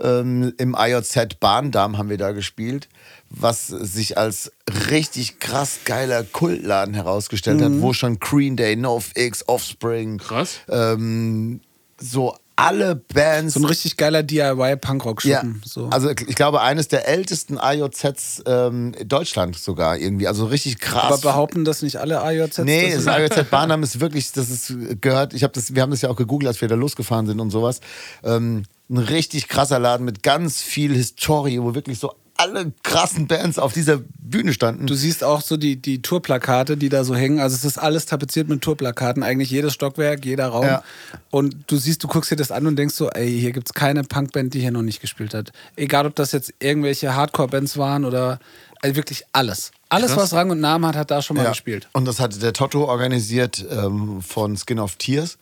Ähm, 0.01 0.53
Im 0.59 0.77
IOZ 0.79 1.37
Bahndamm 1.41 1.99
haben 1.99 2.09
wir 2.09 2.19
da 2.19 2.33
gespielt, 2.33 2.89
was 3.35 3.67
sich 3.69 4.19
als 4.19 4.53
richtig 4.91 5.41
krass 5.41 5.81
geiler 5.85 6.23
Kultladen 6.23 6.95
herausgestellt 6.95 7.63
hat, 7.63 7.73
wo 7.81 7.93
schon 7.93 8.19
Green 8.19 8.57
Day, 8.57 8.77
NoFX, 8.77 9.49
Offspring, 9.49 10.19
Krass. 10.19 10.59
ähm, 10.69 11.61
so 11.99 12.37
alle 12.57 12.95
Bands 12.97 13.55
So 13.55 13.61
ein 13.61 13.65
richtig 13.65 13.97
geiler 13.97 14.19
ja, 14.31 14.53
DIY-Punkrock-Schuppen. 14.55 15.63
So. 15.65 15.87
also 15.87 16.11
ich 16.11 16.35
glaube 16.35 16.61
eines 16.61 16.89
der 16.89 17.09
ältesten 17.09 17.59
IOZs 17.61 18.43
ähm, 18.47 18.93
Deutschland 19.07 19.57
sogar 19.57 19.97
irgendwie, 19.97 20.29
also 20.29 20.45
richtig 20.45 20.79
krass. 20.79 21.05
aber 21.05 21.19
behaupten 21.19 21.65
das 21.65 21.83
nicht 21.83 21.97
alle 21.97 22.23
AJZ? 22.23 22.59
Nee, 22.59 22.95
das 22.95 23.05
das 23.07 23.19
ist- 23.19 23.37
IOZ 23.37 23.51
Bahndamm 23.51 23.83
ist 23.83 24.01
wirklich, 24.01 24.31
das 24.33 24.51
ist 24.51 24.75
gehört, 25.01 25.33
ich 25.33 25.43
habe 25.43 25.53
das, 25.55 25.75
wir 25.75 25.83
haben 25.83 25.91
das 25.91 26.03
ja 26.03 26.11
auch 26.11 26.17
gegoogelt, 26.17 26.49
als 26.49 26.61
wir 26.61 26.69
da 26.69 26.75
losgefahren 26.75 27.27
sind 27.27 27.41
und 27.41 27.51
sowas. 27.51 27.81
Ähm, 28.23 28.65
ein 28.91 28.99
richtig 28.99 29.49
krasser 29.49 29.79
Laden 29.79 30.05
mit 30.05 30.23
ganz 30.23 30.61
viel 30.61 30.95
Historie, 30.95 31.61
wo 31.63 31.75
wirklich 31.75 31.99
so 31.99 32.15
alle 32.43 32.73
krassen 32.83 33.27
Bands 33.27 33.59
auf 33.59 33.73
dieser 33.73 33.99
Bühne 34.19 34.53
standen. 34.53 34.87
Du 34.87 34.95
siehst 34.95 35.23
auch 35.25 35.41
so 35.43 35.57
die, 35.57 35.77
die 35.77 36.03
Tourplakate, 36.03 36.77
die 36.77 36.89
da 36.89 37.05
so 37.05 37.15
hängen. 37.15 37.39
Also 37.41 37.55
es 37.55 37.65
ist 37.65 37.79
alles 37.79 38.07
tapeziert 38.07 38.49
mit 38.49 38.63
Tourplakaten, 38.63 39.23
eigentlich 39.23 39.51
jedes 39.51 39.73
Stockwerk, 39.75 40.25
jeder 40.25 40.49
Raum. 40.49 40.65
Ja. 40.67 40.83
Und 41.31 41.57
du 41.67 41.77
siehst, 41.77 42.03
du 42.03 42.09
guckst 42.09 42.31
dir 42.31 42.37
das 42.37 42.51
an 42.51 42.67
und 42.67 42.77
denkst 42.77 42.95
so, 42.95 43.11
ey, 43.11 43.31
hier 43.39 43.53
gibt 43.53 43.69
es 43.69 43.75
keine 43.75 44.03
Punkband, 44.05 44.55
die 44.55 44.61
hier 44.61 44.71
noch 44.73 44.83
nicht 44.83 45.01
gespielt 45.01 45.35
hat. 45.35 45.53
Egal, 45.77 46.07
ob 46.07 46.15
das 46.17 46.33
jetzt 46.33 46.53
irgendwelche 46.59 47.15
Hardcore-Bands 47.15 47.77
waren 47.79 48.05
oder 48.05 48.41
also 48.83 48.97
wirklich 48.97 49.25
alles. 49.33 49.71
Alles, 49.89 50.13
Krass. 50.13 50.25
was 50.25 50.33
Rang 50.35 50.51
und 50.51 50.61
Namen 50.61 50.87
hat, 50.87 50.97
hat 50.97 51.11
da 51.11 51.23
schon 51.23 51.37
mal 51.37 51.45
Ja. 51.45 51.51
gespielt. 51.51 51.89
Und 51.93 52.07
das 52.07 52.19
hatte 52.19 52.39
der 52.39 52.53
Toto 52.53 52.87
organisiert 52.87 53.65
ähm, 53.71 54.23
von 54.23 54.57
Skin 54.57 54.79
of 54.81 54.97
Tears. 54.97 55.39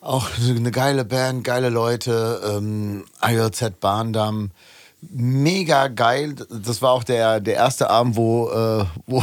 Auch 0.00 0.28
eine 0.40 0.72
geile 0.72 1.04
Band, 1.04 1.44
geile 1.44 1.68
Leute, 1.68 2.40
ähm, 2.56 3.04
IOZ 3.24 3.74
Bahndamm. 3.80 4.50
Mega 5.10 5.88
geil. 5.88 6.34
Das 6.48 6.80
war 6.80 6.92
auch 6.92 7.04
der, 7.04 7.40
der 7.40 7.54
erste 7.54 7.90
Abend, 7.90 8.16
wo, 8.16 8.50
äh, 8.50 8.84
wo, 9.06 9.22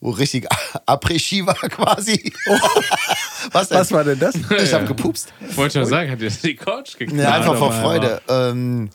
wo 0.00 0.10
richtig 0.10 0.48
Après-Ski 0.86 1.46
war 1.46 1.54
quasi. 1.54 2.32
Was, 3.52 3.68
denn? 3.68 3.78
Was 3.78 3.92
war 3.92 4.04
denn 4.04 4.18
das? 4.18 4.34
Ich 4.34 4.74
habe 4.74 4.84
gepupst. 4.84 5.32
Ich 5.48 5.56
wollte 5.56 5.78
schon 5.78 5.88
sagen, 5.88 6.10
hat 6.10 6.20
dir 6.20 6.30
die 6.30 6.56
Couch 6.56 6.98
geknallt? 6.98 7.28
Ja, 7.28 7.34
einfach 7.34 7.56
vor? 7.56 7.72
Freude. 7.72 8.20
Ähm, 8.28 8.90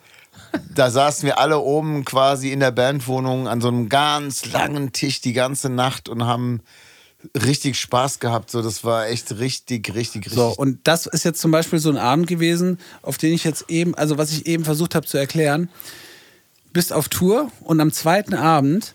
da 0.74 0.90
saßen 0.90 1.26
wir 1.26 1.38
alle 1.38 1.58
oben 1.58 2.04
quasi 2.04 2.52
in 2.52 2.60
der 2.60 2.70
Bandwohnung 2.70 3.48
an 3.48 3.60
so 3.60 3.68
einem 3.68 3.88
ganz 3.88 4.52
langen 4.52 4.92
Tisch 4.92 5.20
die 5.20 5.32
ganze 5.32 5.68
Nacht 5.68 6.08
und 6.08 6.24
haben 6.24 6.60
richtig 7.34 7.78
Spaß 7.78 8.20
gehabt. 8.20 8.50
So, 8.50 8.62
das 8.62 8.84
war 8.84 9.08
echt 9.08 9.38
richtig, 9.38 9.94
richtig, 9.94 10.26
richtig. 10.26 10.34
So, 10.34 10.54
und 10.56 10.80
das 10.84 11.06
ist 11.06 11.24
jetzt 11.24 11.40
zum 11.40 11.50
Beispiel 11.50 11.78
so 11.78 11.90
ein 11.90 11.96
Abend 11.96 12.26
gewesen, 12.26 12.78
auf 13.02 13.18
den 13.18 13.32
ich 13.32 13.44
jetzt 13.44 13.66
eben, 13.68 13.94
also 13.94 14.18
was 14.18 14.32
ich 14.32 14.46
eben 14.46 14.64
versucht 14.64 14.94
habe 14.94 15.06
zu 15.06 15.18
erklären, 15.18 15.68
bist 16.72 16.92
auf 16.92 17.08
Tour 17.08 17.50
und 17.60 17.80
am 17.80 17.92
zweiten 17.92 18.34
Abend 18.34 18.94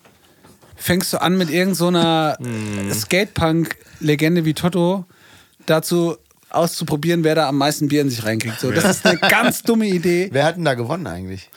fängst 0.76 1.14
du 1.14 1.22
an 1.22 1.38
mit 1.38 1.50
irgendeiner 1.50 2.38
so 2.40 3.00
Skatepunk-Legende 3.00 4.46
wie 4.46 4.54
Toto 4.54 5.06
dazu 5.66 6.18
auszuprobieren, 6.50 7.24
wer 7.24 7.36
da 7.36 7.48
am 7.48 7.58
meisten 7.58 7.88
Bier 7.88 8.02
in 8.02 8.10
sich 8.10 8.24
reinkriegt. 8.24 8.60
So, 8.60 8.72
das 8.72 8.98
ist 8.98 9.06
eine 9.06 9.18
ganz 9.30 9.64
dumme 9.64 9.88
Idee. 9.88 10.30
Wer 10.32 10.46
hat 10.46 10.58
denn 10.58 10.66
da 10.66 10.74
gewonnen 10.74 11.08
eigentlich? 11.08 11.50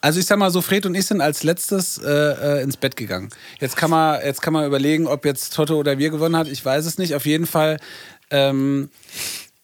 Also 0.00 0.20
ich 0.20 0.26
sag 0.26 0.38
mal 0.38 0.50
so, 0.50 0.60
Fred 0.62 0.86
und 0.86 0.94
ich 0.94 1.06
sind 1.06 1.20
als 1.20 1.42
letztes 1.42 1.98
äh, 1.98 2.10
äh, 2.10 2.62
ins 2.62 2.76
Bett 2.76 2.96
gegangen. 2.96 3.28
Jetzt 3.60 3.76
kann, 3.76 3.90
man, 3.90 4.20
jetzt 4.24 4.40
kann 4.40 4.52
man 4.52 4.66
überlegen, 4.66 5.06
ob 5.06 5.24
jetzt 5.24 5.54
Toto 5.54 5.76
oder 5.76 5.98
wir 5.98 6.10
gewonnen 6.10 6.36
hat. 6.36 6.48
Ich 6.48 6.64
weiß 6.64 6.86
es 6.86 6.98
nicht. 6.98 7.14
Auf 7.14 7.26
jeden 7.26 7.46
Fall, 7.46 7.78
ähm, 8.30 8.90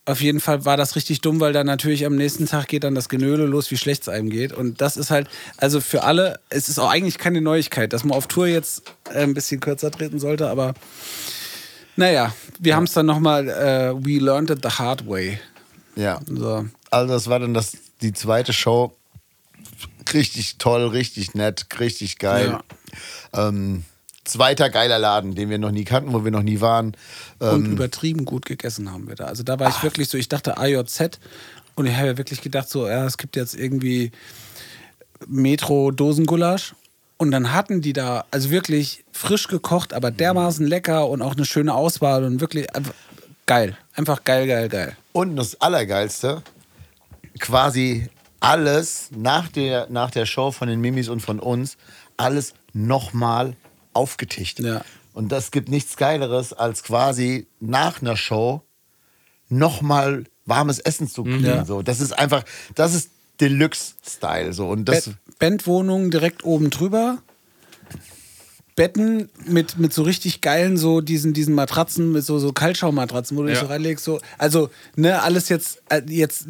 auf 0.04 0.20
jeden 0.20 0.40
Fall 0.40 0.64
war 0.64 0.76
das 0.76 0.94
richtig 0.94 1.20
dumm, 1.20 1.40
weil 1.40 1.52
dann 1.52 1.66
natürlich 1.66 2.06
am 2.06 2.16
nächsten 2.16 2.46
Tag 2.46 2.68
geht 2.68 2.84
dann 2.84 2.94
das 2.94 3.08
Genöle 3.08 3.46
los, 3.46 3.70
wie 3.70 3.76
schlecht 3.76 4.02
es 4.02 4.08
einem 4.08 4.30
geht. 4.30 4.52
Und 4.52 4.80
das 4.80 4.96
ist 4.96 5.10
halt, 5.10 5.28
also 5.56 5.80
für 5.80 6.04
alle, 6.04 6.38
es 6.50 6.68
ist 6.68 6.78
auch 6.78 6.90
eigentlich 6.90 7.18
keine 7.18 7.40
Neuigkeit, 7.40 7.92
dass 7.92 8.04
man 8.04 8.16
auf 8.16 8.26
Tour 8.26 8.46
jetzt 8.46 8.82
äh, 9.12 9.22
ein 9.22 9.34
bisschen 9.34 9.60
kürzer 9.60 9.90
treten 9.90 10.18
sollte, 10.18 10.48
aber 10.48 10.74
naja, 11.96 12.34
wir 12.60 12.76
haben 12.76 12.84
es 12.84 12.92
dann 12.92 13.06
nochmal, 13.06 13.48
äh, 13.48 13.94
we 13.94 14.18
learned 14.22 14.50
it 14.50 14.58
the 14.62 14.68
hard 14.68 15.08
way. 15.08 15.40
Ja. 15.96 16.20
So. 16.28 16.66
Also 16.90 17.12
das 17.12 17.28
war 17.28 17.40
dann 17.40 17.54
das, 17.54 17.76
die 18.02 18.12
zweite 18.12 18.52
Show. 18.52 18.92
Richtig 20.12 20.58
toll, 20.58 20.86
richtig 20.88 21.34
nett, 21.34 21.66
richtig 21.78 22.18
geil. 22.18 22.58
Ähm, 23.32 23.84
zweiter 24.24 24.70
geiler 24.70 24.98
Laden, 24.98 25.34
den 25.34 25.50
wir 25.50 25.58
noch 25.58 25.70
nie 25.70 25.84
kannten, 25.84 26.12
wo 26.12 26.24
wir 26.24 26.30
noch 26.30 26.42
nie 26.42 26.60
waren. 26.60 26.96
Und 27.38 27.66
Ähm, 27.66 27.72
übertrieben 27.72 28.24
gut 28.24 28.46
gegessen 28.46 28.90
haben 28.92 29.08
wir 29.08 29.14
da. 29.14 29.24
Also 29.24 29.42
da 29.42 29.58
war 29.58 29.68
ich 29.68 29.82
wirklich 29.82 30.08
so, 30.08 30.18
ich 30.18 30.28
dachte 30.28 30.58
AJZ 30.58 31.18
und 31.74 31.86
ich 31.86 31.96
habe 31.96 32.08
ja 32.08 32.18
wirklich 32.18 32.40
gedacht, 32.40 32.68
so, 32.68 32.86
ja, 32.88 33.04
es 33.04 33.18
gibt 33.18 33.36
jetzt 33.36 33.54
irgendwie 33.54 34.12
Metro-Dosengulasch. 35.26 36.74
Und 37.18 37.30
dann 37.30 37.52
hatten 37.54 37.80
die 37.80 37.94
da, 37.94 38.26
also 38.30 38.50
wirklich 38.50 39.04
frisch 39.10 39.48
gekocht, 39.48 39.94
aber 39.94 40.10
dermaßen 40.10 40.66
lecker 40.66 41.08
und 41.08 41.22
auch 41.22 41.34
eine 41.34 41.46
schöne 41.46 41.72
Auswahl 41.72 42.24
und 42.24 42.40
wirklich 42.42 42.74
einfach 42.74 42.92
geil. 43.46 43.78
Einfach 43.94 44.22
geil, 44.24 44.46
geil, 44.46 44.68
geil. 44.68 44.96
Und 45.12 45.36
das 45.36 45.58
Allergeilste, 45.60 46.42
quasi 47.38 48.08
alles 48.46 49.10
nach 49.16 49.48
der, 49.48 49.88
nach 49.90 50.10
der 50.10 50.24
Show 50.24 50.52
von 50.52 50.68
den 50.68 50.80
Mimis 50.80 51.08
und 51.08 51.20
von 51.20 51.40
uns, 51.40 51.76
alles 52.16 52.54
nochmal 52.72 53.54
aufgetischt. 53.92 54.60
Ja. 54.60 54.82
Und 55.12 55.32
das 55.32 55.50
gibt 55.50 55.68
nichts 55.68 55.96
Geileres, 55.96 56.52
als 56.52 56.82
quasi 56.82 57.46
nach 57.58 58.02
einer 58.02 58.16
Show 58.16 58.62
nochmal 59.48 60.24
warmes 60.44 60.78
Essen 60.78 61.08
zu 61.08 61.24
kriegen. 61.24 61.44
Ja. 61.44 61.64
So, 61.64 61.82
das 61.82 62.00
ist 62.00 62.12
einfach, 62.12 62.44
das 62.74 62.94
ist 62.94 63.10
Deluxe-Style. 63.40 64.52
So. 64.52 64.68
Und 64.68 64.84
das, 64.84 65.06
Bett, 65.06 65.16
Bandwohnung 65.38 66.10
direkt 66.10 66.44
oben 66.44 66.70
drüber. 66.70 67.18
Betten 68.76 69.30
mit, 69.46 69.78
mit 69.78 69.92
so 69.94 70.02
richtig 70.02 70.42
geilen, 70.42 70.76
so 70.76 71.00
diesen, 71.00 71.32
diesen 71.32 71.54
Matratzen, 71.54 72.12
mit 72.12 72.24
so, 72.24 72.38
so 72.38 72.52
Kaltschaummatratzen, 72.52 73.36
wo 73.36 73.40
du 73.42 73.48
dich 73.48 73.56
Ja. 73.56 73.62
so 73.62 73.66
reinlegst. 73.68 74.04
So, 74.04 74.20
also, 74.36 74.68
ne, 74.96 75.22
alles 75.22 75.48
jetzt, 75.48 75.82
äh, 75.88 76.02
jetzt 76.08 76.44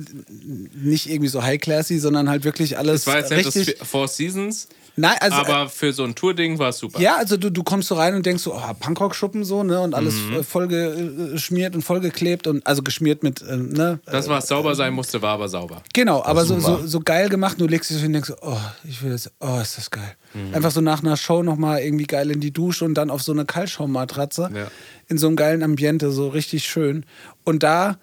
nicht 0.74 1.08
irgendwie 1.08 1.28
so 1.28 1.42
high-classy, 1.42 1.98
sondern 2.00 2.28
halt 2.28 2.42
wirklich 2.44 2.76
alles 2.76 3.04
Das 3.04 3.14
war 3.14 3.20
jetzt 3.20 3.30
richtig. 3.30 3.78
das 3.78 3.88
Four 3.88 4.08
Seasons, 4.08 4.66
Nein, 4.98 5.16
also, 5.20 5.36
aber 5.36 5.68
für 5.68 5.92
so 5.92 6.04
ein 6.04 6.14
Tour-Ding 6.14 6.58
war 6.58 6.70
es 6.70 6.78
super. 6.78 6.98
ja, 7.00 7.16
also 7.16 7.36
du, 7.36 7.50
du 7.50 7.62
kommst 7.62 7.88
so 7.88 7.96
rein 7.96 8.14
und 8.14 8.24
denkst 8.24 8.42
so, 8.42 8.54
oh, 8.54 8.74
Punkrock-Schuppen 8.80 9.44
so, 9.44 9.62
ne, 9.62 9.78
und 9.80 9.94
alles 9.94 10.14
Mhm. 10.14 10.36
äh, 10.36 10.42
voll 10.42 10.68
geschmiert 10.68 11.74
und 11.74 11.82
vollgeklebt 11.82 12.46
und 12.46 12.66
also 12.66 12.82
geschmiert 12.82 13.22
mit, 13.22 13.42
äh, 13.42 13.56
ne, 13.56 14.00
Das, 14.06 14.26
was 14.28 14.48
sauber 14.48 14.74
sein 14.74 14.94
musste, 14.94 15.20
war 15.20 15.34
aber 15.34 15.48
sauber. 15.48 15.82
Genau, 15.92 16.22
aber 16.24 16.46
so, 16.46 16.58
so, 16.60 16.86
so 16.86 17.00
geil 17.00 17.28
gemacht. 17.28 17.60
Du 17.60 17.66
legst 17.66 17.90
dich 17.90 17.96
so 17.98 18.02
hin 18.02 18.08
und 18.08 18.12
denkst, 18.14 18.28
so, 18.28 18.36
oh, 18.40 18.58
ich 18.84 19.02
will 19.02 19.10
das, 19.10 19.30
oh, 19.40 19.58
ist 19.60 19.76
das 19.76 19.90
geil. 19.90 20.16
Mhm. 20.32 20.54
Einfach 20.54 20.70
so 20.70 20.80
nach 20.80 21.02
einer 21.02 21.16
Show 21.18 21.42
nochmal 21.42 21.80
irgendwie 21.82 22.06
geil 22.06 22.30
in 22.30 22.40
die 22.40 22.52
Dusche 22.52 22.84
und 22.86 22.94
dann 22.94 23.10
auf 23.10 23.22
so 23.22 23.32
eine 23.32 23.44
Kaltschaummatratze 23.44 24.50
Ja. 24.54 24.66
in 25.08 25.18
so 25.18 25.26
einem 25.26 25.36
geilen 25.36 25.62
Ambiente, 25.62 26.10
so 26.10 26.28
richtig 26.28 26.64
schön. 26.64 27.04
Und 27.44 27.62
da 27.62 27.98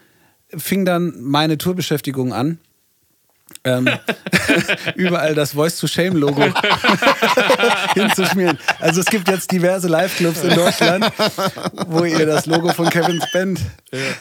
fing 0.56 0.86
dann 0.86 1.14
meine 1.20 1.58
Tourbeschäftigung 1.58 2.34
an. 2.34 2.60
Ähm, 3.64 3.88
überall 4.96 5.36
das 5.36 5.54
Voice-to-Shame-Logo 5.54 6.44
hinzuschmieren. 7.96 8.58
Also 8.80 9.02
es 9.02 9.08
gibt 9.08 9.28
jetzt 9.30 9.52
diverse 9.52 9.88
Live-Clubs 9.88 10.44
in 10.44 10.56
Deutschland, 10.56 11.06
wo 11.88 12.04
ihr 12.06 12.26
das 12.26 12.46
Logo 12.46 12.70
von 12.74 12.90
Kevin's 12.90 13.26
Band 13.32 13.60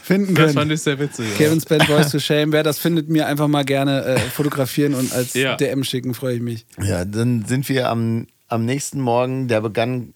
finden 0.02 0.34
Das 0.34 0.44
könnt. 0.46 0.54
fand 0.58 0.72
ich 0.72 0.82
sehr 0.82 0.98
witzig. 0.98 1.26
ja. 1.30 1.36
Kevin's 1.36 1.64
Band 1.64 1.84
Voice 1.84 2.10
to 2.10 2.18
Shame. 2.18 2.52
Wer 2.52 2.62
das 2.62 2.78
findet, 2.78 3.08
mir 3.08 3.26
einfach 3.26 3.48
mal 3.48 3.64
gerne 3.64 4.04
äh, 4.04 4.18
fotografieren 4.18 4.94
und 4.94 5.12
als 5.12 5.34
Ja. 5.34 5.56
DM 5.56 5.84
schicken, 5.84 6.14
freue 6.14 6.36
ich 6.36 6.42
mich. 6.42 6.66
Ja, 6.80 7.04
dann 7.04 7.44
sind 7.46 7.68
wir 7.68 7.88
am, 7.88 8.26
am 8.48 8.64
nächsten 8.64 9.00
Morgen, 9.00 9.48
der 9.48 9.60
begann 9.60 10.14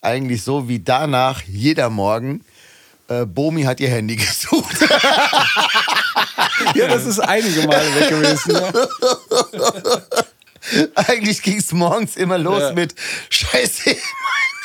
eigentlich 0.00 0.42
so 0.42 0.68
wie 0.68 0.78
danach 0.78 1.42
jeder 1.42 1.90
Morgen. 1.90 2.42
Äh, 3.08 3.24
Bomi 3.24 3.62
hat 3.62 3.80
ihr 3.80 3.88
Handy 3.88 4.16
gesucht. 4.16 4.76
Ja, 6.74 6.88
das 6.88 7.06
ist 7.06 7.20
einige 7.20 7.66
Male 7.66 7.94
weg 7.94 8.08
gewesen. 8.08 8.52
Ja. 8.52 8.72
eigentlich 10.94 11.42
ging 11.42 11.58
es 11.58 11.72
morgens 11.72 12.16
immer 12.16 12.38
los 12.38 12.60
Ja. 12.60 12.72
mit 12.72 12.94
Scheiße, 13.30 13.96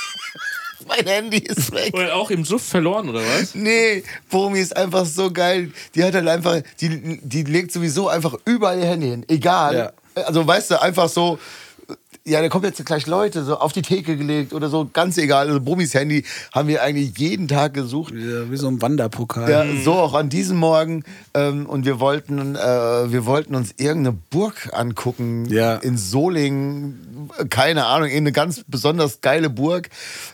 mein 0.87 1.05
Handy 1.05 1.37
ist 1.37 1.71
weg. 1.71 1.93
Oder 1.93 2.15
auch 2.15 2.31
im 2.31 2.43
Suff 2.43 2.63
verloren, 2.63 3.09
oder 3.09 3.21
was? 3.21 3.53
Nee, 3.53 4.03
Bomi 4.29 4.59
ist 4.59 4.75
einfach 4.75 5.05
so 5.05 5.31
geil. 5.31 5.71
Die 5.93 6.03
hat 6.03 6.15
halt 6.15 6.27
einfach, 6.27 6.61
die, 6.79 7.19
die 7.21 7.43
legt 7.43 7.71
sowieso 7.71 8.09
einfach 8.09 8.33
überall 8.45 8.79
ihr 8.79 8.87
Handy 8.87 9.09
hin. 9.09 9.25
Egal. 9.27 9.93
Also 10.15 10.45
weißt 10.45 10.71
du, 10.71 10.81
einfach 10.81 11.07
so, 11.07 11.39
ja, 12.31 12.41
da 12.41 12.49
kommen 12.49 12.65
jetzt 12.65 12.83
gleich 12.85 13.07
Leute, 13.07 13.43
so 13.43 13.57
auf 13.59 13.73
die 13.73 13.81
Theke 13.81 14.17
gelegt 14.17 14.53
oder 14.53 14.69
so, 14.69 14.89
ganz 14.91 15.17
egal. 15.17 15.47
Also 15.47 15.59
Bomis 15.59 15.93
Handy 15.93 16.23
haben 16.53 16.67
wir 16.67 16.81
eigentlich 16.81 17.17
jeden 17.17 17.47
Tag 17.47 17.73
gesucht. 17.73 18.13
Ja, 18.15 18.49
wie 18.49 18.57
so 18.57 18.67
ein 18.67 18.81
Wanderpokal. 18.81 19.49
Ja, 19.49 19.65
so 19.83 19.93
auch 19.93 20.13
an 20.13 20.29
diesem 20.29 20.57
Morgen. 20.57 21.03
Ähm, 21.33 21.65
und 21.65 21.85
wir 21.85 21.99
wollten, 21.99 22.55
äh, 22.55 22.59
wir 23.11 23.25
wollten 23.25 23.55
uns 23.55 23.73
irgendeine 23.77 24.17
Burg 24.29 24.69
angucken 24.73 25.45
Ja. 25.49 25.75
in 25.75 25.97
Solingen. 25.97 27.29
Keine 27.49 27.85
Ahnung, 27.85 28.07
irgendeine 28.07 28.31
ganz 28.31 28.63
besonders 28.67 29.21
geile 29.21 29.49
Burg, 29.49 29.89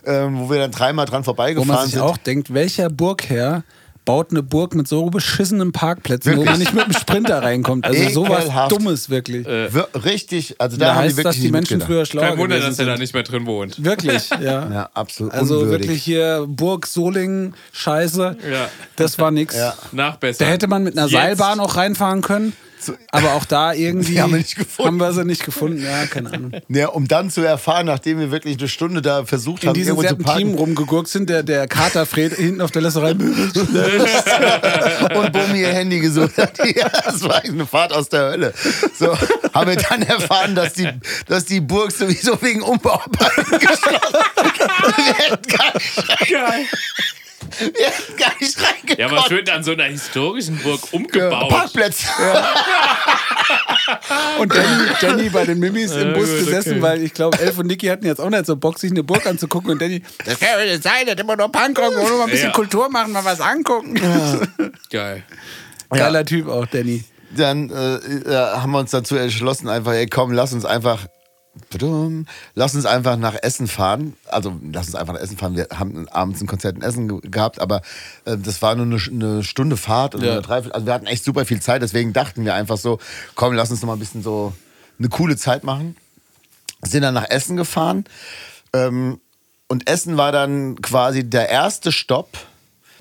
ähm, 0.06 0.38
wo 0.40 0.50
wir 0.50 0.58
dann 0.58 0.70
dreimal 0.70 1.06
dran 1.06 1.22
Wo 1.22 1.24
vorbeigefahren 1.26 1.68
man 1.74 1.84
sich 1.84 1.94
sind. 1.94 2.02
auch 2.02 2.16
denkt, 2.16 2.52
welcher 2.54 2.90
Burgherr 2.90 3.64
baut 4.08 4.30
eine 4.30 4.42
Burg 4.42 4.74
mit 4.74 4.88
so 4.88 5.04
beschissenen 5.10 5.70
Parkplätzen, 5.72 6.32
wo 6.32 6.36
Wirklich? 6.38 6.50
man 6.50 6.58
nicht 6.60 6.72
mit 6.72 6.86
dem 6.86 6.98
Sprinter 6.98 7.42
reinkommt. 7.42 7.84
Also 7.84 8.08
sowas. 8.24 8.46
Dummes 8.70 9.10
wirklich. 9.10 9.46
Wir, 9.46 9.86
richtig, 10.02 10.56
also 10.58 10.78
da, 10.78 10.86
da 10.86 10.94
haben 10.94 11.02
die 11.02 11.08
heißt, 11.08 11.16
wirklich 11.18 11.34
dass 11.36 11.42
die 11.42 11.50
Menschen 11.50 11.80
früher 11.82 12.06
schlauer 12.06 12.28
Kein 12.28 12.38
Wunder, 12.38 12.58
dass 12.58 12.78
er 12.78 12.86
da 12.86 12.96
nicht 12.96 13.12
mehr 13.12 13.22
drin 13.22 13.44
wohnt. 13.44 13.84
Wirklich, 13.84 14.30
ja. 14.40 14.66
Ja, 14.72 14.90
absolut 14.94 15.34
Also 15.34 15.58
unwürdig. 15.58 15.88
wirklich 15.88 16.02
hier 16.04 16.46
Burg 16.48 16.86
Solingen, 16.86 17.52
Scheiße. 17.72 18.38
Ja. 18.50 18.70
Das 18.96 19.18
war 19.18 19.30
nix. 19.30 19.54
Ja. 19.54 19.74
Nach 19.92 20.16
besser. 20.16 20.42
Da 20.46 20.50
hätte 20.52 20.68
man 20.68 20.84
mit 20.84 20.96
einer 20.96 21.08
Jetzt. 21.08 21.12
Seilbahn 21.12 21.60
auch 21.60 21.76
reinfahren 21.76 22.22
können. 22.22 22.54
Aber 23.10 23.34
auch 23.34 23.44
da 23.44 23.72
irgendwie 23.72 24.20
haben 24.20 24.32
wir 24.32 24.38
nicht 24.38 24.56
gefunden. 24.56 24.88
haben 24.88 24.96
wir 24.98 25.12
sie 25.12 25.24
nicht 25.24 25.44
gefunden. 25.44 25.82
Ja, 25.82 26.06
keine 26.06 26.32
Ahnung. 26.32 26.52
Ja, 26.68 26.88
um 26.88 27.08
dann 27.08 27.30
zu 27.30 27.42
erfahren, 27.42 27.86
nachdem 27.86 28.18
wir 28.18 28.30
wirklich 28.30 28.58
eine 28.58 28.68
Stunde 28.68 29.02
da 29.02 29.24
versucht 29.24 29.64
In 29.64 29.70
haben, 29.70 29.78
irgendwo 29.78 30.02
zu 30.02 30.16
parken 30.16 30.54
rumgegurkt 30.54 31.08
sind, 31.08 31.30
der, 31.30 31.42
der 31.42 31.66
Kater 31.68 32.06
Fred 32.06 32.34
hinten 32.34 32.60
auf 32.60 32.70
der 32.70 32.82
Lässerei. 32.82 33.12
und 33.12 33.28
Bumi 35.32 35.60
ihr 35.60 35.72
Handy 35.72 36.00
gesucht 36.00 36.36
hat. 36.38 36.52
Ja, 36.78 36.88
das 36.88 37.22
war 37.22 37.42
eine 37.42 37.66
Fahrt 37.66 37.92
aus 37.92 38.08
der 38.08 38.30
Hölle. 38.30 38.52
So 38.94 39.16
haben 39.54 39.70
wir 39.70 39.76
dann 39.76 40.02
erfahren, 40.02 40.54
dass 40.54 40.74
die, 40.74 40.88
dass 41.26 41.44
die 41.46 41.60
Burg 41.60 41.90
sowieso 41.92 42.40
wegen 42.42 42.62
Umbauarbeiten 42.62 43.58
geschlossen 43.58 44.18
wir 44.96 45.14
hätten 45.14 45.48
gar 45.48 45.74
nicht, 45.74 45.96
Geil. 46.30 46.64
Wir 47.58 47.86
hätten 47.86 48.16
gar 48.16 48.32
nicht 48.40 48.56
reingekommen. 48.62 48.98
Ja, 48.98 49.06
aber 49.06 49.28
schön 49.28 49.48
an 49.48 49.62
so 49.62 49.72
einer 49.72 49.84
historischen 49.84 50.58
Burg 50.58 50.80
umgebaut. 50.92 51.48
Parkplätze. 51.48 52.06
Und 54.38 54.54
Danny, 54.54 54.88
Danny 55.00 55.28
bei 55.30 55.44
den 55.44 55.58
Mimis 55.58 55.92
im 55.92 56.08
Ja, 56.08 56.14
Bus 56.18 56.28
gut, 56.28 56.38
gesessen, 56.40 56.72
okay. 56.72 56.82
weil 56.82 57.02
ich 57.02 57.14
glaube, 57.14 57.38
Elf 57.38 57.58
und 57.58 57.66
Niki 57.66 57.86
hatten 57.86 58.06
jetzt 58.06 58.20
auch 58.20 58.30
nicht 58.30 58.46
so 58.46 58.56
Bock, 58.56 58.78
sich 58.78 58.90
eine 58.90 59.02
Burg 59.02 59.26
anzugucken. 59.26 59.70
Und 59.70 59.80
Danny, 59.82 60.02
das 60.24 60.38
kann 60.38 60.48
ja 60.58 60.64
nicht 60.64 60.82
sein, 60.82 61.06
das 61.06 61.16
immer 61.16 61.36
nur 61.36 61.50
Punkrock, 61.50 61.94
wollen 61.96 62.06
wir 62.06 62.18
mal 62.18 62.24
ein 62.24 62.30
bisschen 62.30 62.48
Ja. 62.48 62.52
Kultur 62.52 62.88
machen, 62.90 63.12
mal 63.12 63.24
was 63.24 63.40
angucken. 63.40 63.94
Geil. 64.90 65.22
Geiler 65.90 66.24
Typ 66.24 66.48
auch, 66.48 66.66
Danny. 66.66 67.04
Dann 67.34 67.70
äh, 67.70 67.94
äh, 67.96 68.34
haben 68.56 68.72
wir 68.72 68.78
uns 68.78 68.90
dazu 68.90 69.16
entschlossen, 69.16 69.68
einfach, 69.68 69.92
ey, 69.92 70.06
komm, 70.06 70.32
lass 70.32 70.52
uns 70.52 70.64
einfach. 70.64 71.06
Lass 72.54 72.74
uns 72.74 72.86
einfach 72.86 73.16
nach 73.16 73.34
Essen 73.42 73.66
fahren. 73.66 74.14
Also, 74.26 74.54
lass 74.72 74.86
uns 74.86 74.94
einfach 74.94 75.14
nach 75.14 75.20
Essen 75.20 75.36
fahren. 75.36 75.56
Wir 75.56 75.66
haben 75.74 76.08
abends 76.08 76.40
ein 76.40 76.46
Konzert 76.46 76.76
in 76.76 76.82
Essen 76.82 77.08
ge- 77.08 77.30
gehabt, 77.30 77.60
aber 77.60 77.82
äh, 78.24 78.36
das 78.38 78.62
war 78.62 78.74
nur 78.76 78.86
eine, 78.86 78.96
eine 79.10 79.42
Stunde 79.42 79.76
Fahrt 79.76 80.14
oder 80.14 80.26
Ja. 80.26 80.32
eine 80.34 80.42
Dreiviertel. 80.42 80.72
Also, 80.72 80.86
wir 80.86 80.94
hatten 80.94 81.06
echt 81.06 81.24
super 81.24 81.44
viel 81.44 81.60
Zeit. 81.60 81.82
Deswegen 81.82 82.12
dachten 82.12 82.44
wir 82.44 82.54
einfach 82.54 82.76
so: 82.78 82.98
komm, 83.34 83.54
lass 83.54 83.70
uns 83.70 83.80
noch 83.82 83.88
mal 83.88 83.94
ein 83.94 83.98
bisschen 83.98 84.22
so 84.22 84.52
eine 84.98 85.08
coole 85.08 85.36
Zeit 85.36 85.64
machen. 85.64 85.96
Sind 86.82 87.02
dann 87.02 87.14
nach 87.14 87.28
Essen 87.28 87.56
gefahren. 87.56 88.04
Ähm, 88.72 89.20
und 89.66 89.88
Essen 89.90 90.16
war 90.16 90.30
dann 90.32 90.80
quasi 90.80 91.28
der 91.28 91.48
erste 91.48 91.90
Stopp. 91.92 92.38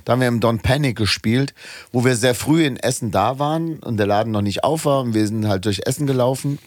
Da 0.03 0.13
haben 0.13 0.21
wir 0.21 0.27
im 0.29 0.39
Don 0.39 0.59
Panic 0.59 0.95
gespielt, 0.97 1.53
wo 1.91 2.05
wir 2.05 2.15
sehr 2.15 2.33
früh 2.33 2.65
in 2.65 2.77
Essen 2.77 3.11
da 3.11 3.39
waren 3.39 3.77
und 3.79 3.97
der 3.97 4.07
Laden 4.07 4.31
noch 4.31 4.41
nicht 4.41 4.63
auf 4.63 4.85
war. 4.85 5.01
Und 5.01 5.13
wir 5.13 5.27
sind 5.27 5.47
halt 5.47 5.65
durch 5.65 5.81
Essen 5.85 6.07
gelaufen, 6.07 6.59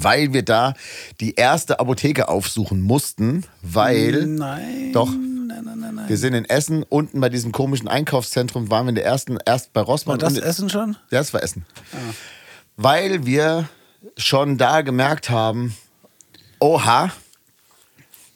weil 0.00 0.32
wir 0.32 0.42
da 0.42 0.74
die 1.20 1.34
erste 1.34 1.80
Apotheke 1.80 2.28
aufsuchen 2.28 2.80
mussten, 2.80 3.44
weil. 3.62 4.26
Nein. 4.26 4.92
Doch. 4.92 5.10
Nein, 5.10 5.62
nein, 5.64 5.78
nein, 5.78 5.94
nein. 5.94 6.08
Wir 6.08 6.16
sind 6.16 6.34
in 6.34 6.44
Essen, 6.44 6.82
unten 6.82 7.20
bei 7.20 7.28
diesem 7.28 7.52
komischen 7.52 7.88
Einkaufszentrum, 7.88 8.70
waren 8.70 8.86
wir 8.86 8.90
in 8.90 8.94
der 8.96 9.04
ersten, 9.04 9.38
erst 9.44 9.72
bei 9.72 9.80
Rossmann. 9.80 10.20
War 10.20 10.28
das 10.28 10.38
Essen 10.38 10.70
schon? 10.70 10.96
ja, 11.10 11.18
das 11.18 11.34
war 11.34 11.42
Essen. 11.42 11.64
Weil 12.76 13.26
wir 13.26 13.68
schon 14.16 14.58
da 14.58 14.80
gemerkt 14.80 15.30
haben, 15.30 15.76
oha, 16.58 17.12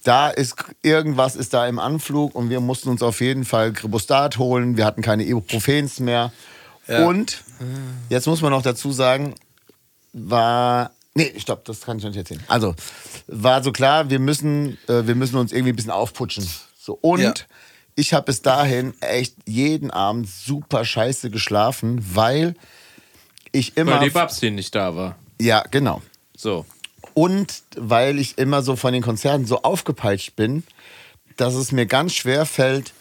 da 0.05 0.29
ist 0.29 0.55
irgendwas 0.83 1.35
ist 1.35 1.53
da 1.53 1.67
im 1.67 1.81
Anflug 1.81 2.35
und 2.37 2.49
wir 2.49 2.61
mussten 2.61 2.91
uns 2.91 3.03
auf 3.03 3.21
jeden 3.21 3.45
Fall 3.45 3.73
Kribostat 3.73 4.39
holen. 4.39 4.77
Wir 4.77 4.85
hatten 4.85 5.03
keine 5.03 5.25
Ibuprofens 5.25 5.99
mehr. 5.99 6.33
Und 6.87 7.43
jetzt 8.09 8.27
muss 8.29 8.41
man 8.43 8.53
noch 8.53 8.63
dazu 8.63 8.93
sagen, 8.93 9.35
war 10.13 10.93
nee, 11.17 11.33
stopp, 11.39 11.65
das 11.65 11.81
kann 11.81 11.99
ich 11.99 12.05
noch 12.05 12.11
nicht 12.11 12.19
erzählen. 12.19 12.43
Also 12.49 12.75
war 13.27 13.63
so 13.65 13.73
klar, 13.73 14.09
wir 14.11 14.19
müssen 14.21 14.79
äh, 14.89 15.07
wir 15.07 15.15
müssen 15.17 15.37
uns 15.37 15.51
irgendwie 15.53 15.73
ein 15.73 15.77
bisschen 15.77 15.91
aufputschen. 15.91 16.47
So 16.79 16.97
und 17.01 17.21
Ja. 17.21 17.35
ich 17.97 18.15
habe 18.15 18.27
bis 18.27 18.43
dahin 18.43 18.95
echt 19.01 19.35
jeden 19.47 19.91
Abend 19.91 20.29
super 20.29 20.85
scheiße 20.85 21.31
geschlafen, 21.31 22.05
weil 22.15 22.55
ich 23.53 23.77
immer 23.77 23.99
Weil 24.01 24.09
die 24.09 24.15
Babsi 24.15 24.51
nicht 24.51 24.75
da 24.75 24.95
war. 24.95 25.17
ja 25.41 25.65
genau 25.71 26.03
So. 26.37 26.65
und 27.15 27.63
weil 27.77 28.19
ich 28.19 28.39
immer 28.39 28.63
so 28.63 28.77
von 28.77 28.93
den 28.93 29.03
Konzerten 29.03 29.47
so 29.47 29.63
aufgepeitscht 29.63 30.37
bin, 30.37 30.63
dass 31.37 31.55
es 31.55 31.73
mir 31.73 31.87
ganz 31.87 32.13
schwer 32.15 32.47
fällt, 32.47 32.93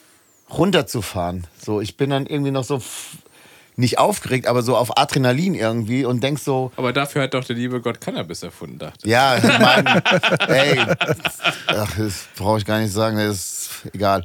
runterzufahren. 0.50 1.46
So, 1.62 1.80
ich 1.80 1.96
bin 1.96 2.10
dann 2.10 2.26
irgendwie 2.26 2.50
noch 2.52 2.64
so 2.64 2.80
nicht 3.76 3.98
aufgeregt, 3.98 4.46
aber 4.46 4.62
so 4.62 4.76
auf 4.76 4.96
Adrenalin 4.98 5.54
irgendwie 5.54 6.04
und 6.04 6.22
denk 6.22 6.38
so, 6.38 6.72
Aber 6.76 6.92
dafür 6.92 7.22
hat 7.22 7.34
doch 7.34 7.44
der 7.44 7.56
liebe 7.56 7.80
Gott 7.80 8.00
Cannabis 8.00 8.42
erfunden, 8.42 8.78
dachte 8.78 8.98
ich. 9.02 9.10
ja, 9.10 9.38
Mann, 9.60 9.86
ey, 10.48 10.78
ach, 11.66 11.96
das 11.96 12.24
brauche 12.36 12.58
ich 12.58 12.64
gar 12.64 12.80
nicht 12.80 12.92
sagen, 12.92 13.16
das 13.18 13.36
ist 13.36 13.70
egal. 13.94 14.22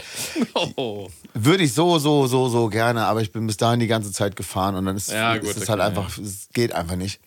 Oh. 0.76 1.10
Würde 1.34 1.64
ich 1.64 1.74
so, 1.74 2.00
so, 2.00 2.28
so, 2.28 2.50
so 2.50 2.68
gerne, 2.68 3.06
aber 3.06 3.22
ich 3.22 3.32
bin 3.32 3.46
bis 3.48 3.58
dahin 3.58 3.80
die 3.80 3.88
ganze 3.88 4.12
Zeit 4.12 4.36
gefahren 4.36 4.76
und 4.76 4.86
dann 4.86 4.96
ist, 4.98 5.12
Ja, 5.12 5.38
gut, 5.38 5.50
ist 5.50 5.58
es 5.58 5.70
halt 5.70 5.82
einfach, 5.82 6.18
es 6.18 6.48
geht 6.54 6.74
einfach 6.74 6.96
nicht. 6.96 7.20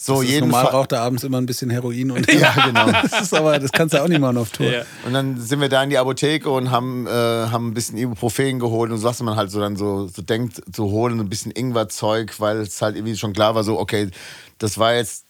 So, 0.00 0.14
Das 0.14 0.22
ist 0.24 0.30
jeden 0.30 0.48
normal 0.48 0.64
Fall. 0.66 0.74
raucht 0.74 0.92
er 0.92 1.00
abends 1.00 1.24
immer 1.24 1.38
ein 1.38 1.46
bisschen 1.46 1.70
Heroin 1.70 2.12
und 2.12 2.32
Ja, 2.32 2.54
genau. 2.66 2.92
das 3.02 3.20
ist 3.22 3.34
aber, 3.34 3.58
das 3.58 3.72
kannst 3.72 3.94
du 3.94 4.02
auch 4.02 4.06
nicht 4.06 4.20
machen 4.20 4.36
auf 4.36 4.50
Tour. 4.50 4.66
Ja. 4.70 4.82
Und 5.04 5.12
dann 5.12 5.40
sind 5.40 5.60
wir 5.60 5.68
da 5.68 5.82
in 5.82 5.90
die 5.90 5.98
Apotheke 5.98 6.48
und 6.50 6.70
haben, 6.70 7.06
äh, 7.08 7.10
haben 7.10 7.68
ein 7.68 7.74
bisschen 7.74 7.98
Ibuprofen 7.98 8.60
geholt 8.60 8.92
und 8.92 8.98
so, 8.98 9.08
was 9.08 9.20
man 9.22 9.34
halt 9.34 9.50
so 9.50 9.58
dann 9.58 9.74
so, 9.76 10.06
so 10.06 10.22
denkt, 10.22 10.62
zu 10.72 10.84
holen, 10.84 11.18
ein 11.18 11.28
bisschen 11.28 11.50
Ingwerzeug, 11.50 12.38
weil 12.38 12.58
es 12.58 12.80
halt 12.80 12.94
irgendwie 12.96 13.16
schon 13.16 13.32
klar 13.32 13.56
war, 13.56 13.64
so, 13.64 13.78
okay, 13.80 14.08
das 14.58 14.78
war 14.78 14.94
jetzt 14.94 15.24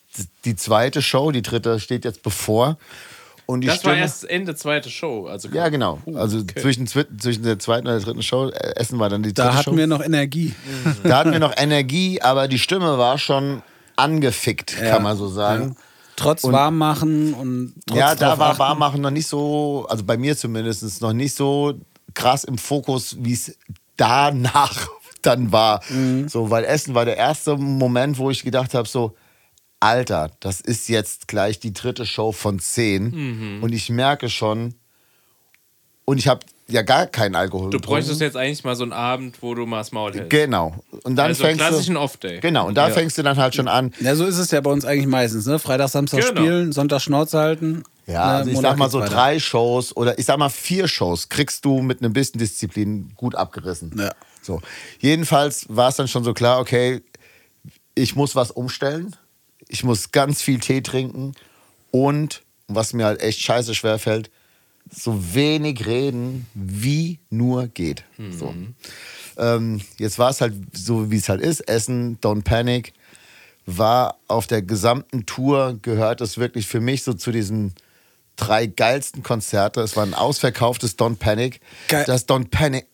die 0.44 0.54
zweite 0.56 1.00
Show, 1.00 1.30
die 1.30 1.42
dritte 1.42 1.80
steht 1.80 2.04
jetzt 2.04 2.22
bevor. 2.22 2.76
Und 3.46 3.62
die 3.62 3.68
Das 3.68 3.76
war 3.76 3.92
Stimme, 3.92 4.00
erst 4.02 4.28
Ende 4.28 4.54
zweite 4.54 4.90
Show. 4.90 5.26
Also 5.28 5.48
Ja, 5.48 5.70
genau. 5.70 6.00
Also 6.14 6.40
okay. 6.40 6.60
zwischen, 6.60 6.86
zwi- 6.86 7.06
zwischen 7.18 7.42
der 7.44 7.58
zweiten 7.58 7.86
und 7.86 7.94
der 7.94 8.02
dritten 8.02 8.22
Show, 8.22 8.48
äh, 8.50 8.74
Essen 8.76 8.98
war 8.98 9.08
dann 9.08 9.22
die 9.22 9.30
dritte 9.32 9.48
Da 9.48 9.54
hatten 9.54 9.70
Show. 9.70 9.76
wir 9.78 9.86
noch 9.86 10.02
Energie. 10.04 10.54
da 11.04 11.20
hatten 11.20 11.32
wir 11.32 11.38
noch 11.38 11.54
Energie, 11.56 12.20
aber 12.20 12.46
die 12.48 12.58
Stimme 12.58 12.98
war 12.98 13.16
schon 13.16 13.62
angefickt, 13.98 14.76
Ja. 14.80 14.90
kann 14.92 15.02
man 15.02 15.16
so 15.16 15.28
sagen. 15.28 15.74
Ja. 15.76 15.82
Trotz 16.16 16.42
Warmmachen 16.44 17.32
und 17.34 17.74
trotz 17.86 17.98
Ja, 17.98 18.14
da 18.14 18.38
war 18.38 18.48
achten. 18.50 18.58
Warmmachen 18.58 19.00
noch 19.00 19.10
nicht 19.10 19.26
so, 19.28 19.86
also 19.88 20.02
bei 20.04 20.16
mir 20.16 20.36
zumindest, 20.36 21.00
noch 21.00 21.12
nicht 21.12 21.34
so 21.34 21.74
krass 22.14 22.42
im 22.44 22.58
Fokus, 22.58 23.16
wie 23.20 23.32
es 23.34 23.56
danach 23.96 24.88
dann 25.22 25.52
war. 25.52 25.80
Mhm. 25.90 26.28
So, 26.28 26.50
weil 26.50 26.64
Essen 26.64 26.94
war 26.94 27.04
der 27.04 27.16
erste 27.16 27.56
Moment, 27.56 28.18
wo 28.18 28.30
ich 28.30 28.42
gedacht 28.42 28.74
habe, 28.74 28.88
so, 28.88 29.14
Alter, 29.80 30.32
das 30.40 30.60
ist 30.60 30.88
jetzt 30.88 31.28
gleich 31.28 31.60
die 31.60 31.72
dritte 31.72 32.04
Show 32.04 32.32
von 32.32 32.58
zehn 32.58 33.10
Mhm. 33.10 33.62
und 33.62 33.72
ich 33.72 33.88
merke 33.90 34.28
schon, 34.28 34.74
und 36.04 36.18
ich 36.18 36.26
habe 36.26 36.40
ja 36.70 36.82
gar 36.82 37.06
keinen 37.06 37.34
Alkohol 37.34 37.70
Du 37.70 37.78
getrunken. 37.78 37.86
bräuchtest 38.00 38.20
jetzt 38.20 38.36
eigentlich 38.36 38.62
mal 38.64 38.76
so 38.76 38.82
einen 38.84 38.92
Abend, 38.92 39.36
wo 39.42 39.54
du 39.54 39.64
mal 39.66 39.78
das 39.78 39.92
Maul 39.92 40.12
hältst. 40.12 40.30
Genau. 40.30 40.74
Und 41.04 41.16
dann 41.16 41.26
Also 41.28 41.44
fängst 41.44 41.58
klassischen 41.60 41.94
du, 41.94 42.00
Off-Day. 42.00 42.40
Genau, 42.40 42.66
und 42.68 42.74
da 42.74 42.88
Ja. 42.88 42.94
fängst 42.94 43.16
du 43.18 43.22
dann 43.22 43.36
halt 43.36 43.54
schon 43.54 43.68
an, 43.68 43.92
Ja, 44.00 44.14
so 44.14 44.24
ist 44.26 44.38
es 44.38 44.50
ja 44.50 44.60
bei 44.60 44.70
uns 44.70 44.84
eigentlich 44.84 45.06
meistens. 45.06 45.46
Ne? 45.46 45.58
Freitag, 45.58 45.88
Samstag 45.88 46.20
Genau. 46.20 46.40
spielen, 46.40 46.72
Sonntag 46.72 47.00
Schnauze 47.00 47.38
halten. 47.38 47.82
Ja, 48.06 48.12
ne, 48.26 48.32
also 48.38 48.48
ich 48.50 48.54
Montag 48.54 48.70
sag 48.72 48.78
mal 48.78 48.90
so 48.90 49.00
weiter. 49.00 49.14
drei 49.14 49.38
Shows 49.38 49.96
oder 49.96 50.18
ich 50.18 50.24
sag 50.26 50.38
mal 50.38 50.48
vier 50.48 50.88
Shows 50.88 51.28
kriegst 51.28 51.64
du 51.64 51.80
mit 51.80 52.02
einem 52.02 52.12
bisschen 52.12 52.38
Disziplin 52.38 53.12
gut 53.16 53.34
abgerissen. 53.34 53.94
Ja. 53.98 54.12
So. 54.42 54.60
Jedenfalls 55.00 55.66
war 55.68 55.88
es 55.90 55.96
dann 55.96 56.08
schon 56.08 56.24
so 56.24 56.32
klar, 56.32 56.60
okay, 56.60 57.02
ich 57.94 58.14
muss 58.16 58.34
was 58.36 58.50
umstellen. 58.50 59.14
Ich 59.68 59.84
muss 59.84 60.12
ganz 60.12 60.40
viel 60.40 60.58
Tee 60.60 60.80
trinken 60.80 61.32
und, 61.90 62.42
was 62.68 62.92
mir 62.94 63.04
halt 63.04 63.20
echt 63.22 63.40
scheiße 63.40 63.74
schwer 63.74 63.98
fällt, 63.98 64.30
so 64.92 65.34
wenig 65.34 65.86
reden, 65.86 66.46
wie 66.54 67.18
nur 67.30 67.66
geht. 67.68 68.04
So. 68.30 68.54
Ähm, 69.36 69.80
jetzt 69.98 70.18
war 70.18 70.30
es 70.30 70.40
halt 70.40 70.54
so, 70.72 71.10
wie 71.10 71.16
es 71.16 71.28
halt 71.28 71.40
ist. 71.40 71.60
Essen, 71.68 72.18
Don't 72.20 72.42
Panic. 72.42 72.92
War 73.66 74.16
auf 74.28 74.46
der 74.46 74.62
gesamten 74.62 75.26
Tour, 75.26 75.78
gehört 75.82 76.22
es 76.22 76.38
wirklich 76.38 76.66
für 76.66 76.80
mich 76.80 77.02
so 77.02 77.12
zu 77.12 77.30
diesen 77.30 77.74
drei 78.36 78.66
geilsten 78.66 79.22
Konzerte. 79.22 79.82
Es 79.82 79.94
war 79.94 80.04
ein 80.06 80.14
ausverkauftes 80.14 80.98
Don't 80.98 81.16
Panic. 81.16 81.60
Geil. 81.88 82.04
Das 82.06 82.26
Don't 82.26 82.48
Panic, 82.50 82.86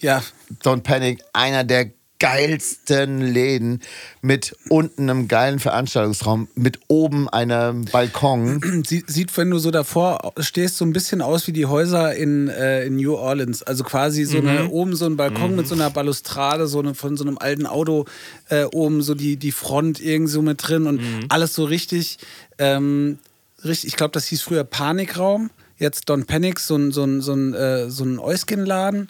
Ja, 0.00 0.22
Don't 0.64 0.80
Panic, 0.80 1.22
einer 1.32 1.62
der 1.62 1.92
geilsten 2.18 3.20
Läden 3.20 3.82
mit 4.22 4.56
unten 4.68 5.10
einem 5.10 5.28
geilen 5.28 5.58
Veranstaltungsraum, 5.58 6.48
mit 6.54 6.80
oben 6.88 7.28
einem 7.28 7.84
Balkon. 7.86 8.82
sieht, 8.86 9.10
sieht, 9.10 9.36
wenn 9.36 9.50
du 9.50 9.58
so 9.58 9.70
davor 9.70 10.32
stehst, 10.38 10.78
so 10.78 10.84
ein 10.84 10.92
bisschen 10.92 11.20
aus 11.20 11.46
wie 11.46 11.52
die 11.52 11.66
Häuser 11.66 12.14
in, 12.14 12.48
äh, 12.48 12.84
in 12.84 12.96
New 12.96 13.14
Orleans. 13.14 13.62
Also 13.62 13.84
quasi 13.84 14.24
so 14.24 14.38
eine, 14.38 14.68
oben 14.70 14.96
so 14.96 15.06
ein 15.06 15.16
Balkon 15.16 15.54
mit 15.56 15.66
so 15.66 15.74
einer 15.74 15.90
Balustrade, 15.90 16.66
so 16.66 16.78
eine, 16.78 16.94
von 16.94 17.16
so 17.16 17.24
einem 17.24 17.38
alten 17.38 17.66
Auto 17.66 18.06
äh, 18.48 18.64
oben 18.64 19.02
so 19.02 19.14
die, 19.14 19.36
die 19.36 19.52
Front 19.52 20.00
irgendwie 20.00 20.32
so 20.32 20.42
mit 20.42 20.66
drin 20.66 20.86
und 20.86 21.00
alles 21.28 21.54
so 21.54 21.64
richtig, 21.64 22.18
ähm, 22.58 23.18
richtig, 23.64 23.88
ich 23.88 23.96
glaube, 23.96 24.12
das 24.12 24.26
hieß 24.26 24.42
früher 24.42 24.64
Panikraum, 24.64 25.50
jetzt 25.78 26.08
Don 26.08 26.24
Panic, 26.24 26.60
so 26.60 26.76
ein, 26.76 26.92
so 26.92 27.04
ein, 27.04 27.20
so 27.20 27.34
ein, 27.34 27.54
äh, 27.54 27.90
so 27.90 28.04
ein 28.04 28.18
Euskin-Laden. 28.18 29.08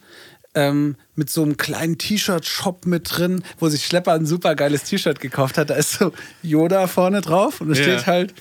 Ähm, 0.56 0.96
mit 1.14 1.30
so 1.30 1.42
einem 1.42 1.56
kleinen 1.56 1.98
T-Shirt-Shop 1.98 2.86
mit 2.86 3.08
drin, 3.16 3.44
wo 3.60 3.68
sich 3.68 3.84
Schlepper 3.86 4.14
ein 4.14 4.26
super 4.26 4.54
geiles 4.56 4.82
T-Shirt 4.84 5.20
gekauft 5.20 5.58
hat. 5.58 5.70
Da 5.70 5.74
ist 5.74 5.92
so 5.92 6.12
Yoda 6.42 6.86
vorne 6.88 7.20
drauf 7.20 7.60
und 7.60 7.68
da 7.68 7.74
Ja. 7.74 7.82
steht 7.82 8.06
halt 8.06 8.34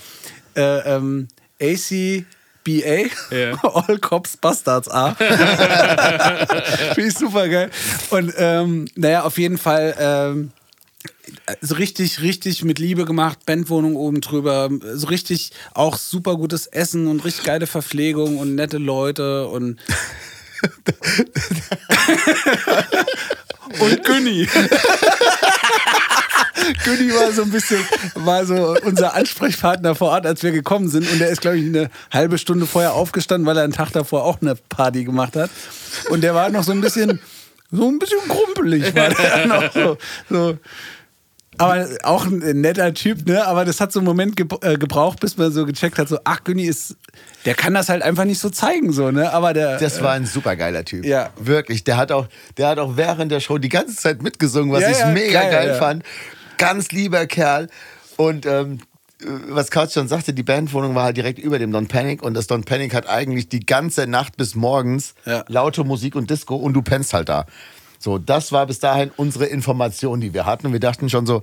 äh, 0.55 0.95
ähm, 0.95 1.27
ACBA, 1.61 3.09
Ja. 3.31 3.51
All 3.63 3.97
Cops 3.99 4.37
Bastards 4.37 4.89
A. 4.89 5.13
Finde 6.95 7.09
ich 7.09 7.17
super 7.17 7.47
geil. 7.49 7.69
Und 8.09 8.33
ähm, 8.37 8.85
naja, 8.95 9.23
auf 9.23 9.37
jeden 9.37 9.57
Fall 9.57 9.95
ähm, 9.99 10.51
so 11.61 11.75
richtig, 11.75 12.21
richtig 12.21 12.63
mit 12.63 12.79
Liebe 12.79 13.05
gemacht, 13.05 13.39
Bandwohnung 13.45 13.95
oben 13.95 14.21
drüber, 14.21 14.69
so 14.93 15.07
richtig 15.07 15.51
auch 15.73 15.97
super 15.97 16.35
gutes 16.37 16.67
Essen 16.67 17.07
und 17.07 17.23
richtig 17.25 17.43
geile 17.45 17.67
Verpflegung 17.67 18.37
und 18.37 18.55
nette 18.55 18.77
Leute 18.77 19.47
und 19.47 19.79
und 23.79 24.03
Günni. 24.03 24.47
Günni 26.83 27.13
war 27.13 27.31
so 27.31 27.43
ein 27.43 27.51
bisschen, 27.51 27.79
war 28.15 28.45
so 28.45 28.75
unser 28.83 29.13
Ansprechpartner 29.13 29.95
vor 29.95 30.09
Ort, 30.09 30.25
als 30.25 30.43
wir 30.43 30.51
gekommen 30.51 30.89
sind. 30.89 31.11
Und 31.11 31.19
der 31.19 31.29
ist, 31.29 31.41
glaube 31.41 31.57
ich, 31.57 31.65
eine 31.65 31.89
halbe 32.11 32.37
Stunde 32.37 32.65
vorher 32.65 32.93
aufgestanden, 32.93 33.45
weil 33.45 33.57
er 33.57 33.63
einen 33.63 33.73
Tag 33.73 33.91
davor 33.91 34.23
auch 34.23 34.41
eine 34.41 34.55
Party 34.55 35.03
gemacht 35.03 35.35
hat. 35.35 35.49
Und 36.09 36.21
der 36.21 36.33
war 36.33 36.49
noch 36.49 36.63
so 36.63 36.71
ein 36.71 36.81
bisschen, 36.81 37.19
so 37.71 37.87
ein 37.87 37.99
bisschen 37.99 38.19
krumpelig 38.27 38.95
war 38.95 39.09
der 39.09 39.45
noch 39.47 39.71
so. 39.73 39.97
so. 40.29 40.57
Aber 41.57 41.87
auch 42.03 42.25
ein 42.25 42.61
netter 42.61 42.93
Typ, 42.93 43.27
ne? 43.27 43.45
Aber 43.45 43.65
das 43.65 43.79
hat 43.79 43.91
so 43.91 43.99
einen 43.99 44.05
Moment 44.05 44.39
äh, 44.61 44.77
gebraucht, 44.77 45.19
bis 45.19 45.37
man 45.37 45.51
so 45.51 45.65
gecheckt 45.65 45.97
hat, 45.97 46.07
so, 46.07 46.19
ach, 46.23 46.43
Günni 46.43 46.63
ist, 46.63 46.95
der 47.45 47.53
kann 47.55 47.73
das 47.73 47.89
halt 47.89 48.01
einfach 48.01 48.25
nicht 48.25 48.39
so 48.39 48.49
zeigen, 48.49 48.91
so, 48.91 49.11
ne? 49.11 49.31
Aber 49.31 49.53
der. 49.53 49.77
Das 49.77 50.01
war 50.01 50.13
ein 50.13 50.25
super 50.25 50.55
geiler 50.55 50.85
Typ. 50.85 51.05
Ja. 51.05 51.31
Wirklich. 51.37 51.83
Der 51.83 51.97
hat 51.97 52.11
auch, 52.11 52.27
der 52.57 52.67
hat 52.69 52.79
auch 52.79 52.97
während 52.97 53.31
der 53.31 53.39
Show 53.39 53.57
die 53.57 53.69
ganze 53.69 53.95
Zeit 53.95 54.21
mitgesungen, 54.21 54.71
was 54.71 54.81
Ja, 54.81 54.89
ich 54.91 54.99
ja, 54.99 55.07
mega 55.11 55.41
geil, 55.41 55.51
geil, 55.51 55.67
ja. 55.69 55.73
fand. 55.75 56.03
Ganz 56.57 56.91
lieber 56.91 57.25
Kerl. 57.27 57.67
Und 58.17 58.45
ähm, 58.45 58.79
was 59.47 59.71
Couch 59.71 59.93
schon 59.93 60.07
sagte, 60.07 60.33
die 60.33 60.43
Bandwohnung 60.43 60.93
war 60.95 61.05
halt 61.05 61.17
direkt 61.17 61.39
über 61.39 61.57
dem 61.57 61.71
Don 61.71 61.87
Panic 61.87 62.21
und 62.21 62.33
das 62.33 62.47
Don 62.47 62.63
Panic 62.63 62.93
hat 62.93 63.07
eigentlich 63.09 63.49
die 63.49 63.65
ganze 63.65 64.07
Nacht 64.07 64.37
bis 64.37 64.55
morgens 64.55 65.15
laute 65.47 65.83
Musik 65.83 66.15
und 66.15 66.29
Disco 66.29 66.55
und 66.55 66.73
du 66.73 66.81
pennst 66.81 67.13
halt 67.13 67.29
da. 67.29 67.45
So, 68.05 68.19
das 68.19 68.51
war 68.51 68.67
bis 68.67 68.77
dahin 68.77 69.09
unsere 69.17 69.47
Information, 69.47 70.21
die 70.21 70.31
wir 70.31 70.45
hatten. 70.45 70.67
Und 70.67 70.73
wir 70.73 70.79
dachten 70.79 71.09
schon 71.09 71.25
so, 71.25 71.41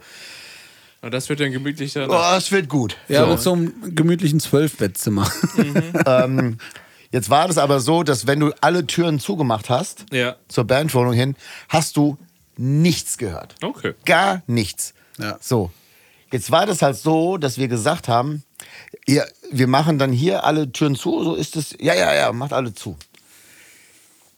das 1.01 1.29
wird 1.29 1.41
dann 1.41 1.51
gemütlich 1.51 1.93
dann. 1.93 2.09
oh, 2.09 2.37
es 2.37 2.53
wird 2.53 2.69
gut. 2.69 2.97
ja, 3.09 3.25
so. 3.25 3.31
mit 3.33 3.41
so 3.41 3.53
einem 3.55 3.95
gemütlichen 3.97 4.39
Zwölfbettzimmer. 4.39 5.29
Jetzt 7.11 7.31
war 7.31 7.49
das 7.49 7.59
aber 7.59 7.81
so, 7.81 8.05
dass 8.05 8.29
wenn 8.29 8.39
du 8.39 8.53
alle 8.61 8.87
Türen 8.87 9.19
zugemacht 9.19 9.71
hast, 9.71 10.07
Ja. 10.13 10.37
zur 10.47 10.63
Bandwohnung 10.63 11.15
hin, 11.15 11.35
hast 11.69 11.97
du 11.97 12.17
nichts 12.57 13.19
gehört. 13.19 13.57
Okay. 13.61 13.95
Gar 14.05 14.43
nichts. 14.47 14.95
Ja. 15.19 15.39
So. 15.41 15.73
Jetzt 16.31 16.53
war 16.53 16.65
das 16.65 16.81
halt 16.81 16.97
so, 16.97 17.39
dass 17.39 17.59
wir 17.59 17.67
gesagt 17.67 18.07
haben, 18.07 18.45
ihr, 19.05 19.27
wir 19.51 19.67
machen 19.67 19.99
dann 19.99 20.13
hier 20.13 20.45
alle 20.45 20.71
Türen 20.71 20.95
zu, 20.95 21.25
so 21.25 21.35
ist 21.35 21.57
es. 21.57 21.75
Ja, 21.81 21.95
ja, 21.95 22.15
ja, 22.15 22.33
macht 22.33 22.53
alle 22.53 22.73
zu. 22.73 22.97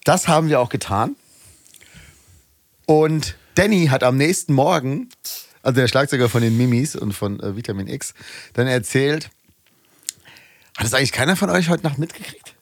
Das 0.04 0.26
haben 0.26 0.48
wir 0.48 0.58
auch 0.60 0.70
getan. 0.70 1.16
Und 2.86 3.36
Danny 3.54 3.86
hat 3.86 4.02
am 4.02 4.16
nächsten 4.16 4.52
Morgen 4.52 5.08
also 5.64 5.80
der 5.80 5.88
Schlagzeuger 5.88 6.28
von 6.28 6.42
den 6.42 6.56
Mimis 6.56 6.94
und 6.94 7.12
von 7.12 7.40
äh, 7.40 7.56
Vitamin 7.56 7.88
X, 7.88 8.14
dann 8.52 8.66
erzählt, 8.66 9.30
hat 10.76 10.84
das 10.84 10.94
eigentlich 10.94 11.12
keiner 11.12 11.36
von 11.36 11.50
euch 11.50 11.68
heute 11.70 11.84
Nacht 11.84 11.98
mitgekriegt? 11.98 12.54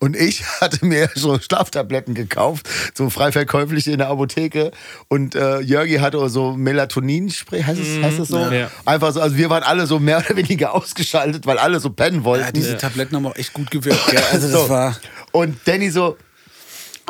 Und 0.00 0.16
ich 0.16 0.44
hatte 0.60 0.84
mir 0.84 1.10
so 1.14 1.38
Schlaftabletten 1.38 2.14
gekauft, 2.14 2.68
so 2.94 3.10
frei 3.10 3.32
verkäuflich 3.32 3.86
in 3.86 3.98
der 3.98 4.08
Apotheke. 4.08 4.70
Und 5.08 5.34
äh, 5.34 5.60
Jörgi 5.60 5.96
hatte 5.96 6.26
so 6.30 6.52
Melatonin-Spray, 6.52 7.62
heißt 7.62 7.80
es, 7.80 8.02
heißt 8.02 8.18
das 8.18 8.28
so? 8.28 8.38
Ja. 8.38 8.70
Einfach 8.86 9.12
so, 9.12 9.20
also 9.20 9.36
wir 9.36 9.50
waren 9.50 9.62
alle 9.62 9.86
so 9.86 9.98
mehr 9.98 10.18
oder 10.26 10.36
weniger 10.36 10.74
ausgeschaltet, 10.74 11.46
weil 11.46 11.58
alle 11.58 11.80
so 11.80 11.90
pennen 11.90 12.24
wollten. 12.24 12.46
Ja, 12.46 12.52
diese 12.52 12.76
Tabletten 12.78 13.14
haben 13.16 13.26
auch 13.26 13.36
echt 13.36 13.52
gut 13.52 13.70
gewirkt. 13.70 14.06
Gell? 14.10 14.22
Also 14.32 14.48
das 14.48 14.62
So. 14.62 14.68
war. 14.70 14.98
Und 15.32 15.58
Danny 15.66 15.90
so, 15.90 16.16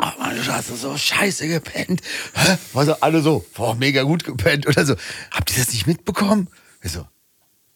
oh 0.05 0.19
Mann, 0.19 0.35
du 0.35 0.45
hast 0.53 0.67
so 0.67 0.97
scheiße 0.97 1.47
gepennt. 1.47 2.01
Hä? 2.33 2.57
War 2.73 2.85
so, 2.85 2.99
alle 2.99 3.21
so, 3.21 3.45
boah, 3.53 3.75
mega 3.75 4.03
gut 4.03 4.23
gepennt. 4.23 4.67
Oder 4.67 4.85
so, 4.85 4.95
habt 5.31 5.51
ihr 5.51 5.57
das 5.57 5.73
nicht 5.73 5.87
mitbekommen? 5.87 6.49
Ich 6.81 6.91
so, 6.91 7.07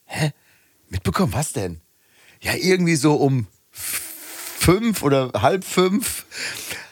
hä? 0.06 0.32
Mitbekommen, 0.90 1.34
was 1.34 1.54
denn? 1.54 1.82
Ja, 2.42 2.54
irgendwie 2.56 2.96
so 2.96 3.16
um 3.16 3.48
fünf 3.72 5.04
oder 5.04 5.32
halb 5.42 5.64
fünf 5.64 6.26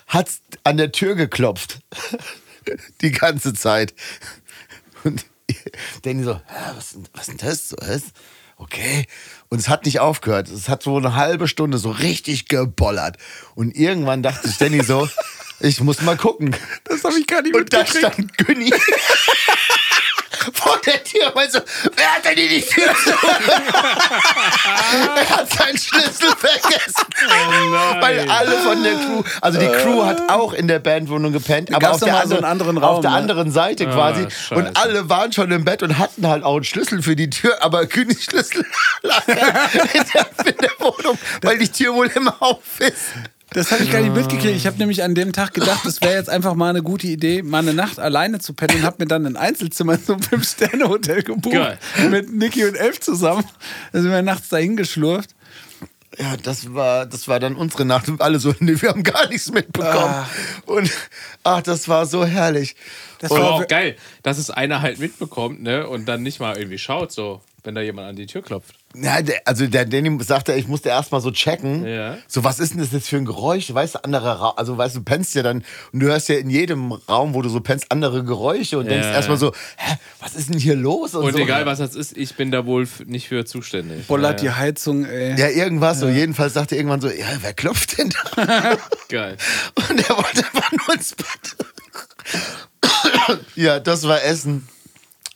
hat's 0.07 0.41
an 0.63 0.77
der 0.77 0.91
Tür 0.91 1.15
geklopft. 1.15 1.79
Die 3.01 3.11
ganze 3.11 3.53
Zeit. 3.53 3.93
Und 5.03 5.25
Danny 6.01 6.23
so, 6.23 6.35
"Hä, 6.35 6.75
was, 6.75 6.97
was 7.13 7.27
denn 7.27 7.37
das? 7.37 7.69
So, 7.69 7.77
was? 7.79 8.03
Okay. 8.57 9.05
Und 9.49 9.59
es 9.59 9.69
hat 9.69 9.85
nicht 9.85 9.99
aufgehört. 9.99 10.49
Es 10.49 10.67
hat 10.67 10.83
so 10.83 10.97
eine 10.97 11.15
halbe 11.15 11.47
Stunde 11.47 11.77
so 11.77 11.91
richtig 11.91 12.47
gebollert. 12.47 13.17
Und 13.55 13.75
irgendwann 13.75 14.23
dachte 14.23 14.47
ich 14.47 14.57
Danny 14.57 14.83
so, 14.83 15.07
ich 15.59 15.81
muss 15.81 16.01
mal 16.01 16.17
gucken. 16.17 16.55
Das 16.83 17.03
habe 17.03 17.17
ich 17.19 17.27
gar 17.27 17.41
nicht 17.41 17.55
Und 17.55 17.71
da 17.71 17.85
stand 17.85 18.37
Günni 18.37 18.71
der 20.85 21.03
Tür. 21.03 21.35
Und 21.35 21.51
so, 21.51 21.59
wer 21.95 22.13
hat 22.13 22.25
denn 22.25 22.35
hier 22.35 22.49
die 22.49 22.61
Tür 22.61 22.93
zu? 22.95 23.11
er 25.15 25.29
hat 25.29 25.49
seinen 25.51 25.77
Schlüssel 25.77 26.29
vergessen. 26.37 27.05
nein. 27.27 28.01
Weil 28.01 28.29
alle 28.29 28.57
von 28.59 28.83
der 28.83 28.93
Crew, 28.93 29.23
also 29.41 29.59
die 29.59 29.67
Crew 29.67 30.05
hat 30.05 30.29
auch 30.29 30.53
in 30.53 30.67
der 30.67 30.79
Bandwohnung 30.79 31.31
gepennt, 31.31 31.73
aber 31.73 31.91
auf 31.91 31.99
der, 31.99 32.13
mal 32.13 32.27
so 32.27 32.35
anderen, 32.35 32.45
einen 32.45 32.51
anderen 32.51 32.77
auf 32.77 32.95
Raum, 32.95 33.01
der 33.01 33.11
ne? 33.11 33.17
anderen 33.17 33.51
Seite 33.51 33.85
quasi. 33.85 34.23
scheiße. 34.29 34.55
Und 34.55 34.77
alle 34.77 35.09
waren 35.09 35.31
schon 35.31 35.51
im 35.51 35.65
Bett 35.65 35.83
und 35.83 35.97
hatten 35.97 36.27
halt 36.27 36.43
auch 36.43 36.55
einen 36.55 36.63
Schlüssel 36.63 37.01
für 37.01 37.15
die 37.15 37.29
Tür, 37.29 37.61
aber 37.61 37.85
Günnis 37.85 38.23
Schlüssel 38.23 38.65
lag 39.01 39.27
in 39.27 39.35
der, 39.35 40.27
in 40.45 40.57
der 40.57 40.71
Wohnung, 40.79 41.17
weil 41.41 41.57
die 41.57 41.71
Tür 41.71 41.93
wohl 41.93 42.07
immer 42.07 42.35
auf 42.41 42.79
ist. 42.79 43.13
Das 43.57 43.71
habe 43.71 43.83
ich 43.83 43.91
gar 43.91 44.01
nicht 44.01 44.13
mitgekriegt. 44.13 44.55
Ich 44.55 44.67
habe 44.67 44.77
nämlich 44.77 45.01
an 45.01 45.15
dem 45.15 45.33
Tag 45.33 45.55
gedacht, 45.55 45.83
es 45.87 45.99
wäre 46.01 46.13
jetzt 46.13 46.29
einfach 46.29 46.53
mal 46.53 46.69
eine 46.69 46.83
gute 46.83 47.07
Idee, 47.07 47.41
mal 47.41 47.57
eine 47.57 47.73
Nacht 47.73 47.97
alleine 47.97 48.37
zu 48.37 48.53
pennen 48.53 48.77
und 48.77 48.83
habe 48.83 48.97
mir 48.99 49.07
dann 49.07 49.25
ein 49.25 49.35
Einzelzimmer 49.35 49.95
in 49.95 50.03
so 50.03 50.13
einem 50.13 50.21
Fünf-Sterne-Hotel 50.21 51.23
gebucht. 51.23 51.55
Geil. 51.55 51.79
Mit 52.11 52.31
Niki 52.31 52.65
und 52.65 52.75
Elf 52.75 52.99
zusammen. 52.99 53.43
Da 53.93 54.01
sind 54.01 54.11
wir 54.11 54.21
nachts 54.21 54.49
dahin 54.49 54.77
geschlurft. 54.77 55.31
Ja, 56.19 56.37
das 56.37 56.75
war, 56.75 57.07
das 57.07 57.27
war 57.27 57.39
dann 57.39 57.55
unsere 57.55 57.83
Nacht 57.83 58.09
und 58.09 58.21
alle 58.21 58.37
so, 58.37 58.53
nee, 58.59 58.79
wir 58.79 58.89
haben 58.89 59.01
gar 59.01 59.27
nichts 59.27 59.51
mitbekommen. 59.51 60.13
Ah. 60.13 60.29
Und 60.67 60.91
ach, 61.43 61.63
das 61.63 61.87
war 61.87 62.05
so 62.05 62.25
herrlich. 62.25 62.75
Das 63.19 63.31
Aber 63.31 63.41
war 63.41 63.51
auch 63.53 63.67
geil, 63.67 63.95
dass 64.23 64.37
es 64.37 64.49
einer 64.49 64.81
halt 64.81 64.99
mitbekommt, 64.99 65.61
ne? 65.63 65.87
Und 65.87 66.05
dann 66.07 66.23
nicht 66.23 66.39
mal 66.39 66.57
irgendwie 66.57 66.77
schaut, 66.77 67.11
so, 67.11 67.41
wenn 67.63 67.75
da 67.75 67.81
jemand 67.81 68.07
an 68.09 68.15
die 68.15 68.27
Tür 68.27 68.41
klopft. 68.41 68.75
Ja, 68.95 69.21
der, 69.21 69.41
also 69.45 69.67
der 69.67 69.85
Danny 69.85 70.17
sagte, 70.23 70.53
ich 70.53 70.67
musste 70.67 70.89
erst 70.89 71.11
mal 71.11 71.19
so 71.19 71.31
checken. 71.31 71.85
Ja. 71.85 72.17
So, 72.27 72.43
was 72.43 72.59
ist 72.59 72.71
denn 72.73 72.79
das 72.79 72.91
jetzt 72.93 73.09
für 73.09 73.17
ein 73.17 73.25
Geräusch? 73.25 73.71
Weißt 73.73 73.95
du, 73.95 74.03
andere 74.03 74.39
Ra 74.39 74.53
also 74.55 74.77
weißt 74.77 74.95
du, 74.95 74.99
du 74.99 75.05
pennst 75.05 75.35
ja 75.35 75.43
dann 75.43 75.63
und 75.91 75.99
du 75.99 76.07
hörst 76.07 76.29
ja 76.29 76.35
in 76.37 76.49
jedem 76.49 76.93
Raum, 76.93 77.33
wo 77.33 77.41
du 77.41 77.49
so 77.49 77.59
pennst, 77.59 77.91
andere 77.91 78.23
Geräusche 78.23 78.77
und 78.79 78.85
Ja. 78.85 78.91
denkst 78.93 79.07
erstmal 79.09 79.37
so, 79.37 79.51
hä, 79.77 79.97
was 80.21 80.35
ist 80.35 80.49
denn 80.49 80.59
hier 80.59 80.75
los? 80.75 81.13
Und 81.13 81.31
so. 81.33 81.39
egal 81.39 81.65
was 81.65 81.79
das 81.79 81.95
ist, 81.95 82.15
ich 82.17 82.35
bin 82.35 82.49
da 82.51 82.65
wohl 82.65 82.87
nicht 83.05 83.27
für 83.27 83.45
zuständig. 83.45 84.07
Bollert 84.07 84.41
ja, 84.41 84.51
die 84.51 84.55
Heizung, 84.57 85.05
ey. 85.05 85.37
Ja, 85.39 85.49
irgendwas. 85.49 85.99
So, 85.99 86.07
jedenfalls 86.07 86.53
sagte 86.53 86.75
er 86.75 86.79
irgendwann 86.79 87.01
so, 87.01 87.09
ja, 87.09 87.25
wer 87.41 87.53
klopft 87.53 87.97
denn 87.97 88.13
da? 88.35 88.77
Geil. 89.09 89.37
und 89.75 90.09
er 90.09 90.15
wollte 90.17 90.45
einfach 90.45 90.71
nur 90.71 90.95
ins 90.95 91.13
Bett. 91.13 91.55
ja, 93.55 93.79
das 93.79 94.03
war 94.03 94.23
Essen. 94.23 94.67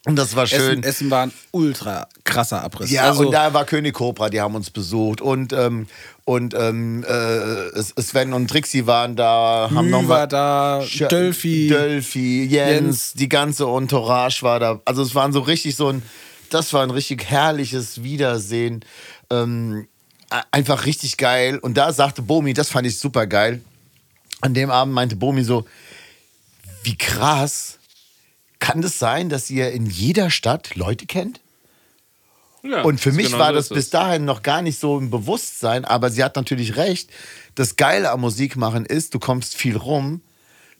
Und 0.05 0.15
das 0.15 0.35
war 0.35 0.47
schön. 0.47 0.79
Essen, 0.79 0.83
Essen 0.83 1.11
war 1.11 1.27
ein 1.27 1.33
ultra 1.51 2.07
krasser 2.23 2.63
Abriss. 2.63 2.89
Ja, 2.89 3.03
also, 3.03 3.25
und 3.27 3.31
da 3.31 3.53
war 3.53 3.65
König 3.65 3.93
Cobra, 3.93 4.29
die 4.29 4.41
haben 4.41 4.55
uns 4.55 4.71
besucht. 4.71 5.21
Und, 5.21 5.53
ähm, 5.53 5.85
und 6.25 6.55
ähm, 6.55 7.03
äh, 7.03 7.81
Sven 8.01 8.33
und 8.33 8.47
Trixie 8.47 8.87
waren 8.87 9.15
da. 9.15 9.69
Haben 9.71 9.85
Mü 9.85 9.91
noch 9.91 10.07
war 10.07 10.25
da, 10.25 10.79
Sch- 10.79 11.07
Dölfi. 11.07 11.67
Dölfi, 11.67 12.45
Jens, 12.45 12.71
Jens. 12.71 13.13
die 13.13 13.29
ganze 13.29 13.65
Entourage 13.65 14.41
war 14.41 14.59
da. 14.59 14.81
Also 14.85 15.03
es 15.03 15.13
waren 15.13 15.33
so 15.33 15.41
richtig 15.41 15.75
so 15.75 15.89
ein, 15.89 16.01
das 16.49 16.73
war 16.73 16.81
ein 16.81 16.91
richtig 16.91 17.25
herrliches 17.25 18.01
Wiedersehen. 18.01 18.83
Ähm, 19.29 19.87
einfach 20.49 20.85
richtig 20.87 21.17
geil. 21.17 21.59
Und 21.59 21.77
da 21.77 21.93
sagte 21.93 22.23
Bomi, 22.23 22.55
das 22.55 22.69
fand 22.69 22.87
ich 22.87 22.97
super 22.97 23.27
geil. 23.27 23.61
An 24.41 24.55
dem 24.55 24.71
Abend 24.71 24.95
meinte 24.95 25.15
Bomi 25.15 25.43
so, 25.43 25.65
wie 26.83 26.97
krass 26.97 27.79
kann 28.59 28.81
das 28.81 28.99
sein, 28.99 29.29
dass 29.29 29.49
ihr 29.49 29.71
in 29.71 29.85
jeder 29.85 30.29
Stadt 30.29 30.75
Leute 30.75 31.05
kennt? 31.05 31.41
Ja, 32.63 32.83
Und 32.83 33.01
für 33.01 33.11
mich 33.11 33.27
genau 33.27 33.39
war 33.39 33.53
das 33.53 33.69
bis 33.69 33.85
es. 33.85 33.89
dahin 33.89 34.25
noch 34.25 34.43
gar 34.43 34.61
nicht 34.61 34.79
so 34.79 34.97
im 34.99 35.09
Bewusstsein, 35.09 35.83
aber 35.83 36.11
sie 36.11 36.23
hat 36.23 36.35
natürlich 36.35 36.75
recht. 36.75 37.09
Das 37.55 37.75
Geile 37.75 38.11
am 38.11 38.21
Musikmachen 38.21 38.85
ist, 38.85 39.13
du 39.15 39.19
kommst 39.19 39.55
viel 39.55 39.75
rum, 39.77 40.21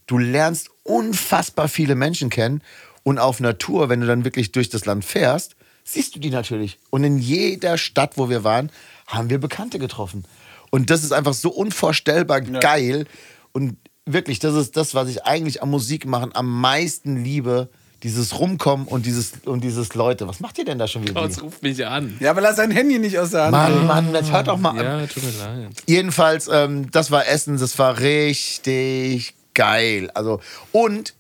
du 0.06 0.20
lernst 0.20 0.70
unfassbar 0.84 1.68
viele 1.68 1.96
Menschen 1.96 2.30
kennen 2.30 2.62
und 3.04 3.18
auf 3.18 3.40
Natur, 3.40 3.90
wenn 3.90 4.02
du 4.02 4.08
dann 4.08 4.24
wirklich 4.26 4.52
durch 4.52 4.70
das 4.70 4.86
Land 4.86 5.04
fährst, 5.04 5.56
siehst 5.84 6.16
du 6.16 6.20
die 6.20 6.30
natürlich. 6.30 6.78
Und 6.92 7.04
in 7.04 7.18
jeder 7.18 7.78
Stadt, 7.80 8.18
wo 8.18 8.30
wir 8.30 8.44
waren, 8.44 8.72
haben 9.08 9.32
wir 9.32 9.40
Bekannte 9.40 9.80
getroffen. 9.80 10.26
Und 10.70 10.90
das 10.90 11.04
ist 11.04 11.12
einfach 11.12 11.34
so 11.34 11.50
unvorstellbar 11.50 12.42
geil. 12.42 13.06
Und 13.52 13.78
wirklich, 14.06 14.40
das 14.40 14.56
ist 14.56 14.78
das, 14.78 14.96
was 14.96 15.10
ich 15.10 15.24
eigentlich 15.24 15.62
am 15.62 15.70
Musikmachen 15.70 16.34
am 16.36 16.60
meisten 16.62 17.24
liebe. 17.24 17.70
Dieses 18.04 18.40
Rumkommen 18.40 18.88
und 18.88 19.06
dieses, 19.06 19.34
und 19.46 19.64
dieses 19.64 19.94
Leute. 19.94 20.28
Was 20.28 20.40
macht 20.40 20.58
ihr 20.58 20.66
denn 20.66 20.80
da 20.80 20.88
schon 20.88 21.04
wieder? 21.04 21.14
Kautz 21.14 21.40
ruft 21.40 21.62
mich 21.62 21.86
an. 21.86 22.18
ja, 22.20 22.36
weil 22.36 22.44
er 22.44 22.56
sein 22.56 22.72
Handy 22.72 22.98
nicht 22.98 23.20
aus 23.20 23.30
der 23.30 23.44
Hand 23.44 23.52
Mann. 23.52 23.86
Mann, 23.86 24.14
jetzt 24.16 24.32
hört 24.32 24.48
doch 24.48 24.58
mal 24.58 24.72
an. 24.72 24.78
Ja, 24.78 25.06
tut 25.06 25.22
mir 25.22 25.30
leid. 25.38 25.70
Jedenfalls, 25.86 26.50
ähm, 26.52 26.90
das 26.90 27.12
war 27.12 27.28
Essen, 27.28 27.60
das 27.60 27.78
war 27.78 28.00
richtig 28.00 29.36
geil. 29.54 30.10
Also, 30.16 30.42
und, 30.72 31.14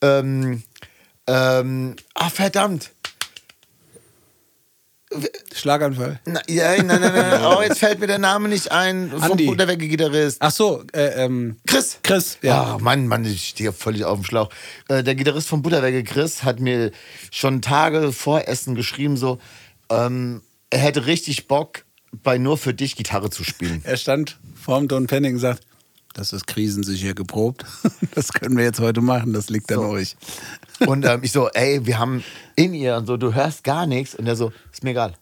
ähm, 0.00 0.62
ähm, 1.26 1.96
ah, 2.14 2.30
verdammt. 2.30 2.92
Schlaganfall. 5.54 6.20
Na, 6.24 6.40
ja, 6.48 6.76
nein, 6.76 6.86
nein, 6.86 7.00
nein, 7.00 7.12
nein. 7.12 7.44
Oh, 7.56 7.62
jetzt 7.62 7.78
fällt 7.78 8.00
mir 8.00 8.06
der 8.06 8.18
Name 8.18 8.48
nicht 8.48 8.72
ein. 8.72 9.10
Vom 9.10 9.22
Andi. 9.22 9.46
Butterwege-Gitarrist. 9.46 10.38
Ach 10.40 10.50
so, 10.50 10.84
äh, 10.92 11.24
ähm, 11.24 11.56
Chris. 11.66 11.98
Chris, 12.02 12.38
ja. 12.42 12.72
Ja. 12.72 12.78
Mann, 12.80 13.06
Mann, 13.06 13.24
ich 13.24 13.48
stehe 13.48 13.72
völlig 13.72 14.04
auf 14.04 14.20
dem 14.20 14.24
Schlauch. 14.24 14.50
Äh, 14.88 15.02
der 15.02 15.14
Gitarrist 15.14 15.48
von 15.48 15.62
Butterwege, 15.62 16.04
Chris, 16.04 16.44
hat 16.44 16.60
mir 16.60 16.92
schon 17.30 17.62
Tage 17.62 18.12
vor 18.12 18.48
Essen 18.48 18.74
geschrieben, 18.74 19.16
so, 19.16 19.38
ähm, 19.90 20.42
er 20.70 20.78
hätte 20.78 21.06
richtig 21.06 21.48
Bock, 21.48 21.84
bei 22.22 22.38
Nur 22.38 22.58
für 22.58 22.74
dich 22.74 22.96
Gitarre 22.96 23.30
zu 23.30 23.44
spielen. 23.44 23.80
Er 23.84 23.96
stand 23.96 24.38
vorm 24.54 24.88
Don 24.88 25.06
Penning 25.06 25.34
und 25.34 25.40
sagt, 25.40 25.62
das 26.14 26.32
ist 26.32 26.46
krisensicher 26.46 27.14
geprobt. 27.14 27.64
Das 28.14 28.30
können 28.32 28.58
wir 28.58 28.64
jetzt 28.64 28.78
heute 28.78 29.00
machen, 29.00 29.32
das 29.32 29.48
liegt 29.48 29.72
an 29.72 29.78
euch. 29.78 30.16
Und 30.86 31.04
ähm, 31.06 31.20
ich 31.22 31.32
so, 31.32 31.48
ey, 31.48 31.84
wir 31.86 31.98
haben 31.98 32.22
in 32.56 32.74
ihr 32.74 32.96
und 32.96 33.06
so, 33.06 33.16
du 33.16 33.34
hörst 33.34 33.64
gar 33.64 33.86
nichts. 33.86 34.14
Und 34.14 34.26
er 34.26 34.36
so, 34.36 34.52
ist 34.72 34.84
mir 34.84 34.90
egal. 34.90 35.14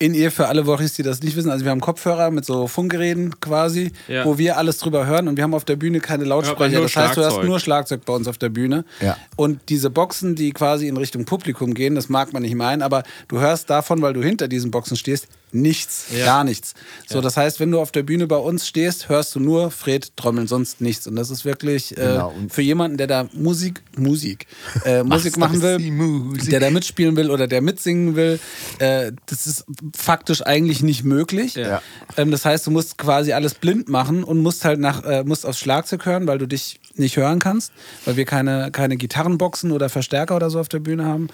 In 0.00 0.12
ihr 0.12 0.32
für 0.32 0.48
alle 0.48 0.66
Wochis, 0.66 0.94
die 0.94 1.04
das 1.04 1.22
nicht 1.22 1.36
wissen, 1.36 1.50
also 1.50 1.64
wir 1.64 1.70
haben 1.70 1.80
Kopfhörer 1.80 2.30
mit 2.32 2.44
so 2.44 2.66
Funkgeräten 2.66 3.38
quasi, 3.40 3.92
Ja. 4.08 4.24
wo 4.24 4.38
wir 4.38 4.58
alles 4.58 4.78
drüber 4.78 5.06
hören 5.06 5.28
und 5.28 5.36
wir 5.36 5.44
haben 5.44 5.54
auf 5.54 5.64
der 5.64 5.76
Bühne 5.76 6.00
keine 6.00 6.24
Lautsprecher. 6.24 6.74
nur 6.78 6.82
das 6.82 6.96
heißt, 6.96 7.16
du 7.16 7.20
hast 7.22 7.26
Schlagzeug. 7.32 7.44
nur 7.48 7.60
Schlagzeug 7.60 8.04
bei 8.04 8.12
uns 8.12 8.26
auf 8.26 8.36
der 8.36 8.48
Bühne. 8.48 8.84
Ja. 9.00 9.16
Und 9.36 9.60
diese 9.68 9.90
Boxen, 9.90 10.34
die 10.34 10.50
quasi 10.52 10.88
in 10.88 10.96
Richtung 10.96 11.24
Publikum 11.24 11.74
gehen, 11.74 11.94
das 11.94 12.08
mag 12.08 12.32
man 12.32 12.42
nicht 12.42 12.56
meinen, 12.56 12.82
aber 12.82 13.04
du 13.28 13.38
hörst 13.38 13.70
davon, 13.70 14.02
weil 14.02 14.12
du 14.14 14.22
hinter 14.22 14.48
diesen 14.48 14.72
Boxen 14.72 14.96
stehst, 14.96 15.28
nichts, 15.54 16.06
Ja. 16.16 16.24
gar 16.24 16.44
nichts. 16.44 16.74
So, 17.08 17.20
das 17.20 17.36
heißt, 17.36 17.60
wenn 17.60 17.70
du 17.70 17.80
auf 17.80 17.92
der 17.92 18.02
Bühne 18.02 18.26
bei 18.26 18.36
uns 18.36 18.66
stehst, 18.66 19.08
hörst 19.08 19.34
du 19.34 19.40
nur 19.40 19.70
Fred 19.70 20.16
trommeln, 20.16 20.46
sonst 20.46 20.80
nichts. 20.80 21.06
Und 21.06 21.16
das 21.16 21.30
ist 21.30 21.44
wirklich 21.44 21.92
äh, 21.96 22.00
Genau. 22.14 22.34
Für 22.48 22.62
jemanden, 22.62 22.96
der 22.96 23.06
da 23.06 23.28
Musik, 23.32 23.82
Musik, 23.96 24.46
äh, 24.84 25.02
Musik 25.02 25.36
machen 25.36 25.62
will, 25.62 25.78
Musik? 25.78 26.50
der 26.50 26.60
da 26.60 26.70
mitspielen 26.70 27.16
will 27.16 27.30
oder 27.30 27.46
der 27.46 27.60
mitsingen 27.62 28.16
will, 28.16 28.38
äh, 28.78 29.12
das 29.26 29.46
ist 29.46 29.64
faktisch 29.96 30.42
eigentlich 30.42 30.82
nicht 30.82 31.04
möglich. 31.04 31.54
Ja. 31.54 31.82
Ähm, 32.16 32.30
das 32.30 32.44
heißt, 32.44 32.66
du 32.66 32.70
musst 32.70 32.98
quasi 32.98 33.32
alles 33.32 33.54
blind 33.54 33.88
machen 33.88 34.24
und 34.24 34.40
musst 34.40 34.64
halt 34.64 34.80
nach, 34.80 35.04
äh, 35.04 35.24
musst 35.24 35.46
aufs 35.46 35.58
Schlagzeug 35.60 36.04
hören, 36.06 36.26
weil 36.26 36.38
du 36.38 36.46
dich 36.46 36.80
nicht 36.96 37.16
hören 37.16 37.40
kannst, 37.40 37.72
weil 38.04 38.16
wir 38.16 38.24
keine, 38.24 38.70
keine 38.70 38.96
Gitarrenboxen 38.96 39.72
oder 39.72 39.88
Verstärker 39.88 40.36
oder 40.36 40.50
so 40.50 40.60
auf 40.60 40.68
der 40.68 40.78
Bühne 40.80 41.04
haben. 41.04 41.28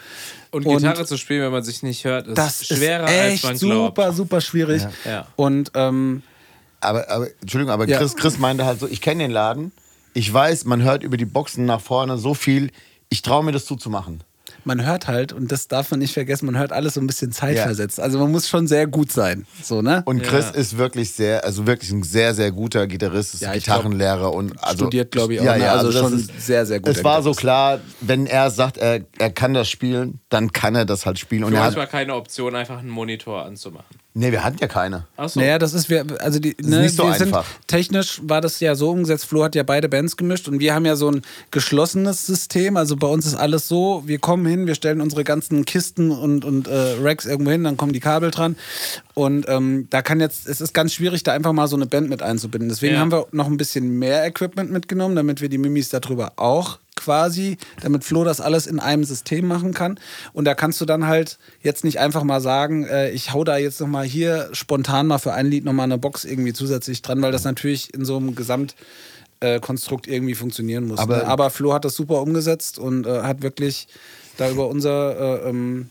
Und 0.51 0.65
Gitarre 0.65 1.07
zu 1.07 1.17
spielen, 1.17 1.43
wenn 1.43 1.53
man 1.53 1.63
sich 1.63 1.83
nicht 1.83 2.05
hört, 2.05 2.27
ist 2.27 2.37
das 2.39 2.67
schwerer, 2.67 3.05
ist 3.05 3.11
echt 3.13 3.45
als 3.45 3.63
man 3.63 3.71
glaubt. 3.71 3.97
super, 3.97 4.13
super 4.13 4.41
schwierig. 4.41 4.83
Ja. 5.05 5.27
Und 5.37 5.71
ähm, 5.75 6.23
Aber, 6.81 7.09
aber 7.09 7.29
Entschuldigung, 7.41 7.73
aber 7.73 7.87
Ja. 7.89 7.99
Chris, 7.99 8.17
Chris 8.17 8.39
meinte 8.39 8.65
halt 8.65 8.81
so, 8.81 8.89
ich 8.89 9.01
kenne 9.01 9.23
den 9.25 9.31
Laden. 9.31 9.73
Ich 10.15 10.33
weiß, 10.33 10.65
man 10.65 10.83
hört 10.83 11.03
über 11.05 11.17
die 11.17 11.25
Boxen 11.25 11.67
nach 11.67 11.81
vorne 11.81 12.19
so 12.19 12.35
viel. 12.35 12.71
Ich 13.11 13.23
traue 13.23 13.45
mir 13.45 13.53
das 13.53 13.65
zuzumachen. 13.65 14.23
Man 14.71 14.87
hört 14.87 15.09
halt, 15.09 15.33
und 15.33 15.51
das 15.51 15.67
darf 15.67 15.91
man 15.91 15.99
nicht 15.99 16.15
vergessen, 16.15 16.47
man 16.47 16.57
hört 16.57 16.71
alles 16.71 16.95
so 16.95 17.01
ein 17.01 17.07
bisschen 17.09 17.33
zeitversetzt. 17.33 17.99
Also 17.99 18.21
man 18.21 18.31
muss 18.31 18.49
schon 18.49 18.69
sehr 18.69 18.87
gut 18.87 19.11
sein. 19.11 19.45
So, 19.61 19.83
ne? 19.83 20.03
Und 20.07 20.23
Chris 20.23 20.47
Ja. 20.47 20.51
ist 20.53 20.79
wirklich 20.79 21.11
sehr, 21.11 21.45
also 21.45 21.67
wirklich 21.67 21.91
ein 21.91 22.05
sehr, 22.05 22.35
sehr 22.35 22.53
guter 22.53 22.87
Gitarrist, 22.87 23.35
ist 23.35 23.41
Ja, 23.41 23.53
ich 23.55 23.65
glaub, 23.65 23.79
Gitarrenlehrer 23.79 24.33
und 24.33 24.53
also 24.63 24.85
studiert, 24.85 25.11
glaub 25.11 25.31
ich, 25.31 25.41
auch, 25.41 25.45
Ja, 25.45 25.57
ne? 25.57 25.65
ja, 25.65 25.73
Also 25.73 25.91
das 25.91 26.01
schon 26.01 26.21
ist, 26.21 26.41
sehr, 26.47 26.65
sehr 26.67 26.79
guter 26.79 26.97
Es 26.97 27.03
war 27.03 27.21
so 27.25 27.33
klar, 27.33 27.81
wenn 28.01 28.27
er 28.27 28.51
sagt, 28.51 28.77
er, 28.79 29.01
er 29.19 29.31
kann 29.31 29.55
das 29.55 29.69
spielen, 29.69 30.21
dann 30.29 30.53
kann 30.53 30.77
er 30.77 30.85
das 30.85 31.05
halt 31.05 31.19
spielen. 31.19 31.43
Und 31.43 31.51
Für 31.53 31.59
er 31.59 31.69
euch 31.69 31.75
war 31.75 31.83
hat, 31.83 31.91
keine 31.91 32.15
Option, 32.15 32.55
einfach 32.55 32.79
einen 32.79 32.91
Monitor 32.91 33.45
anzumachen. 33.45 33.97
Nee, 34.15 34.33
wir 34.33 34.43
hatten 34.45 34.59
ja 34.61 34.67
keine. 34.69 35.07
Achso. 35.17 35.41
Naja, 35.41 35.59
das 35.59 35.73
ist, 35.73 35.89
wir, 35.89 36.05
also 36.21 36.39
die, 36.39 36.57
ne, 36.63 36.83
nicht 36.83 36.97
so 36.97 37.05
wir 37.05 37.15
sind, 37.15 37.29
einfach. 37.29 37.47
technisch 37.67 38.21
war 38.25 38.41
das 38.41 38.61
ja 38.61 38.75
so 38.75 38.91
umgesetzt, 38.91 39.27
Flo 39.27 39.45
hat 39.45 39.55
ja 39.55 39.63
beide 39.63 39.89
Bands 39.89 40.17
gemischt 40.17 40.49
und 40.49 40.61
wir 40.61 40.75
haben 40.75 40.85
ja 40.87 40.97
so 40.97 41.11
ein 41.11 41.23
geschlossenes 41.51 42.27
System, 42.27 42.77
also 42.77 42.97
bei 42.97 43.07
uns 43.07 43.27
ist 43.27 43.35
alles 43.35 43.69
so, 43.69 44.03
wir 44.07 44.19
kommen 44.19 44.47
hin, 44.47 44.67
wir 44.67 44.75
stellen 44.75 45.01
unsere 45.01 45.25
ganzen 45.25 45.65
Kisten 45.65 46.11
und, 46.11 46.45
und 46.45 46.69
äh, 46.69 46.97
Racks 47.01 47.27
irgendwo 47.27 47.51
hin, 47.51 47.65
dann 47.65 47.77
kommen 47.77 47.93
die 47.93 48.01
Kabel 48.01 48.31
dran 48.31 48.57
und 49.15 49.47
ähm, 49.49 49.87
da 49.91 50.03
kann 50.03 50.21
jetzt, 50.21 50.49
es 50.49 50.61
ist 50.61 50.73
ganz 50.75 50.93
schwierig, 50.95 51.23
da 51.23 51.33
einfach 51.33 51.53
mal 51.53 51.69
so 51.69 51.77
eine 51.77 51.87
Band 51.87 52.09
mit 52.09 52.23
einzubinden. 52.23 52.69
Deswegen 52.69 52.95
Ja. 52.95 53.01
haben 53.01 53.13
wir 53.13 53.27
noch 53.33 53.47
ein 53.47 53.57
bisschen 53.57 53.99
mehr 53.99 54.25
Equipment 54.27 54.71
mitgenommen, 54.71 55.17
damit 55.17 55.41
wir 55.41 55.49
die 55.49 55.59
Mimis 55.59 55.89
darüber 55.91 56.33
auch 56.37 56.79
quasi, 57.01 57.57
damit 57.83 58.05
Flo 58.05 58.23
das 58.25 58.41
alles 58.41 58.67
in 58.67 58.79
einem 58.79 59.05
System 59.05 59.49
machen 59.49 59.75
kann. 59.75 59.99
Und 60.33 60.45
da 60.45 60.55
kannst 60.55 60.81
du 60.81 60.85
dann 60.85 61.07
halt 61.07 61.39
jetzt 61.63 61.83
nicht 61.85 61.99
einfach 61.99 62.23
mal 62.23 62.41
sagen, 62.41 62.85
äh, 62.85 63.11
ich 63.11 63.33
hau 63.33 63.43
da 63.43 63.57
jetzt 63.57 63.81
nochmal 63.81 64.05
hier 64.07 64.49
spontan 64.53 65.07
mal 65.07 65.19
für 65.19 65.33
ein 65.33 65.47
Lied 65.47 65.65
nochmal 65.65 65.85
eine 65.85 65.99
Box 65.99 66.25
irgendwie 66.25 66.53
zusätzlich 66.53 67.03
dran, 67.03 67.21
weil 67.23 67.33
das 67.33 67.45
natürlich 67.45 67.93
in 67.95 68.05
so 68.05 68.17
einem 68.19 68.35
Gesamtkonstrukt 68.35 70.07
irgendwie 70.07 70.35
funktionieren 70.35 70.87
muss. 70.87 70.99
Aber- 70.99 71.17
Aber, 71.17 71.25
ne? 71.25 71.31
Aber 71.31 71.51
Flo 71.51 71.73
hat 71.73 71.85
das 71.85 71.95
super 71.97 72.21
umgesetzt 72.23 72.79
und 72.79 73.07
äh, 73.07 73.23
hat 73.23 73.43
wirklich 73.43 73.89
da 74.37 74.51
über 74.51 74.69
unser, 74.69 75.45
äh, 75.45 75.49
ähm, 75.49 75.89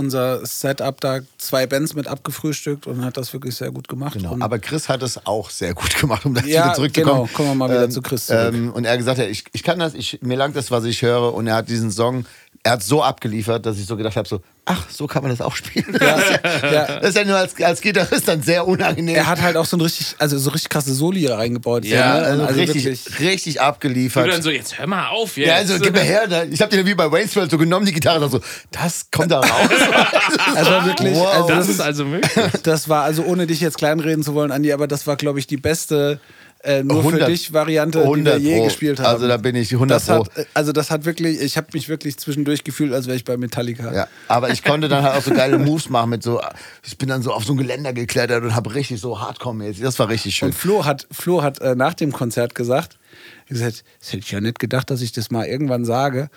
unser 0.00 0.44
Setup 0.44 1.00
da 1.00 1.20
zwei 1.38 1.66
Bands 1.66 1.94
mit 1.94 2.08
abgefrühstückt 2.08 2.86
und 2.88 3.04
hat 3.04 3.16
das 3.16 3.32
wirklich 3.32 3.54
sehr 3.54 3.70
gut 3.70 3.86
gemacht. 3.86 4.14
Genau. 4.14 4.32
Und 4.32 4.42
Aber 4.42 4.58
Chris 4.58 4.88
hat 4.88 5.02
es 5.04 5.24
auch 5.26 5.48
sehr 5.50 5.74
gut 5.74 5.96
gemacht, 6.00 6.26
um 6.26 6.34
da 6.34 6.40
Ja, 6.42 6.64
wieder 6.64 6.74
zurückzukommen. 6.74 7.16
genau. 7.26 7.28
Kommen 7.34 7.48
wir 7.50 7.54
mal 7.54 7.68
wieder 7.70 7.88
zu 7.90 8.02
Chris 8.02 8.26
zurück. 8.26 8.52
Ähm, 8.54 8.72
und 8.72 8.84
er 8.84 8.92
hat 8.92 8.98
gesagt, 8.98 9.18
ja, 9.18 9.26
ich, 9.26 9.44
ich 9.52 9.62
kann 9.62 9.78
das, 9.78 9.94
ich, 9.94 10.18
mir 10.22 10.36
langt 10.36 10.56
das, 10.56 10.70
was 10.72 10.84
ich 10.84 11.02
höre. 11.02 11.32
Und 11.34 11.46
er 11.46 11.54
hat 11.54 11.68
diesen 11.68 11.92
Song, 11.92 12.24
er 12.62 12.72
hat 12.72 12.82
so 12.82 13.02
abgeliefert, 13.02 13.64
dass 13.64 13.78
ich 13.78 13.86
so 13.86 13.96
gedacht 13.96 14.16
habe, 14.16 14.28
so, 14.28 14.42
ach, 14.66 14.84
so 14.90 15.06
kann 15.06 15.22
man 15.22 15.30
das 15.30 15.40
auch 15.40 15.56
spielen. 15.56 15.86
das, 15.98 16.20
ist 16.20 16.40
ja, 16.44 16.72
ja. 16.72 17.00
das 17.00 17.08
ist 17.10 17.16
ja 17.16 17.24
nur 17.24 17.36
als, 17.36 17.58
als 17.62 17.80
Gitarrist 17.80 18.28
dann 18.28 18.42
sehr 18.42 18.66
unangenehm. 18.68 19.16
er 19.16 19.26
hat 19.26 19.40
halt 19.40 19.56
auch 19.56 19.64
so 19.64 19.78
ein 19.78 19.80
richtig, 19.80 20.14
also 20.18 20.38
so 20.38 20.50
richtig 20.50 20.68
krasse 20.68 20.92
Soli 20.92 21.26
reingebaut. 21.26 21.86
Ja, 21.86 22.20
ne? 22.20 22.46
also, 22.46 22.60
richtig, 22.60 22.84
wirklich. 22.84 23.20
richtig 23.20 23.54
Du 23.54 23.62
abgeliefert. 23.62 24.28
dann 24.28 24.42
so, 24.42 24.50
jetzt 24.50 24.78
hör 24.78 24.86
mal 24.86 25.08
auf 25.08 25.38
jetzt. 25.38 25.48
ja, 25.48 25.54
also 25.54 25.78
gib 25.78 25.94
mir 25.94 26.00
her. 26.00 26.28
Ich 26.50 26.60
habe 26.60 26.76
den 26.76 26.84
wie 26.84 26.94
bei 26.94 27.10
Wayne's 27.10 27.34
World 27.34 27.50
so 27.50 27.56
genommen, 27.56 27.86
die 27.86 27.92
Gitarre, 27.92 28.28
so, 28.28 28.40
das 28.70 29.10
kommt 29.10 29.30
da 29.30 29.40
raus. 29.40 29.48
Also 30.54 30.70
wirklich, 30.84 31.14
Wow. 31.16 31.34
also 31.34 31.48
das 31.48 31.58
das, 31.66 31.68
ist 31.68 31.80
also 31.80 32.04
möglich. 32.04 32.32
das 32.62 32.88
war, 32.88 33.04
also 33.04 33.22
ohne 33.24 33.46
dich 33.46 33.60
jetzt 33.60 33.78
kleinreden 33.78 34.22
zu 34.22 34.34
wollen, 34.34 34.50
Andi, 34.52 34.72
aber 34.72 34.86
das 34.86 35.06
war, 35.06 35.16
glaube 35.16 35.38
ich, 35.38 35.46
die 35.46 35.56
beste 35.56 36.20
äh, 36.62 36.82
nur 36.82 36.98
100 36.98 37.22
für 37.22 37.30
dich 37.30 37.52
Variante, 37.52 37.98
die 37.98 38.04
wir 38.04 38.10
100 38.10 38.40
je 38.40 38.56
Pro. 38.58 38.64
gespielt 38.64 38.98
haben. 38.98 39.06
Also 39.06 39.28
da 39.28 39.36
bin 39.38 39.56
ich 39.56 39.72
100 39.72 39.96
das 39.96 40.08
hat, 40.08 40.32
Pro. 40.34 40.40
äh, 40.40 40.44
Also 40.54 40.72
das 40.72 40.90
hat 40.90 41.04
wirklich, 41.04 41.40
ich 41.40 41.56
habe 41.56 41.68
mich 41.72 41.88
wirklich 41.88 42.18
zwischendurch 42.18 42.64
gefühlt, 42.64 42.92
als 42.92 43.06
wäre 43.06 43.16
ich 43.16 43.24
bei 43.24 43.36
Metallica. 43.36 43.92
Ja, 43.94 44.08
aber 44.28 44.50
ich 44.50 44.62
konnte 44.62 44.88
dann 44.88 45.02
halt 45.02 45.16
auch 45.16 45.22
so 45.22 45.32
geile 45.32 45.58
Moves 45.58 45.88
machen 45.88 46.10
mit 46.10 46.22
so, 46.22 46.40
ich 46.86 46.98
bin 46.98 47.08
dann 47.08 47.22
so 47.22 47.32
auf 47.32 47.44
so 47.44 47.54
ein 47.54 47.56
Geländer 47.56 47.92
geklettert 47.92 48.42
und 48.44 48.54
habe 48.54 48.74
richtig 48.74 49.00
so 49.00 49.20
Hardcore-mäßig, 49.20 49.82
das 49.82 49.98
war 49.98 50.08
richtig 50.08 50.36
schön. 50.36 50.48
Und 50.48 50.54
Flo 50.54 50.84
hat, 50.84 51.06
Flo 51.10 51.42
hat 51.42 51.60
äh, 51.60 51.74
nach 51.74 51.94
dem 51.94 52.12
Konzert 52.12 52.54
gesagt, 52.54 52.94
hat 52.94 53.48
gesagt, 53.48 53.84
das 54.00 54.12
hätte 54.12 54.18
ich 54.24 54.30
ja 54.30 54.40
nicht 54.40 54.58
gedacht, 54.58 54.90
dass 54.90 55.00
ich 55.02 55.12
das 55.12 55.30
mal 55.30 55.46
irgendwann 55.46 55.84
sage. 55.84 56.28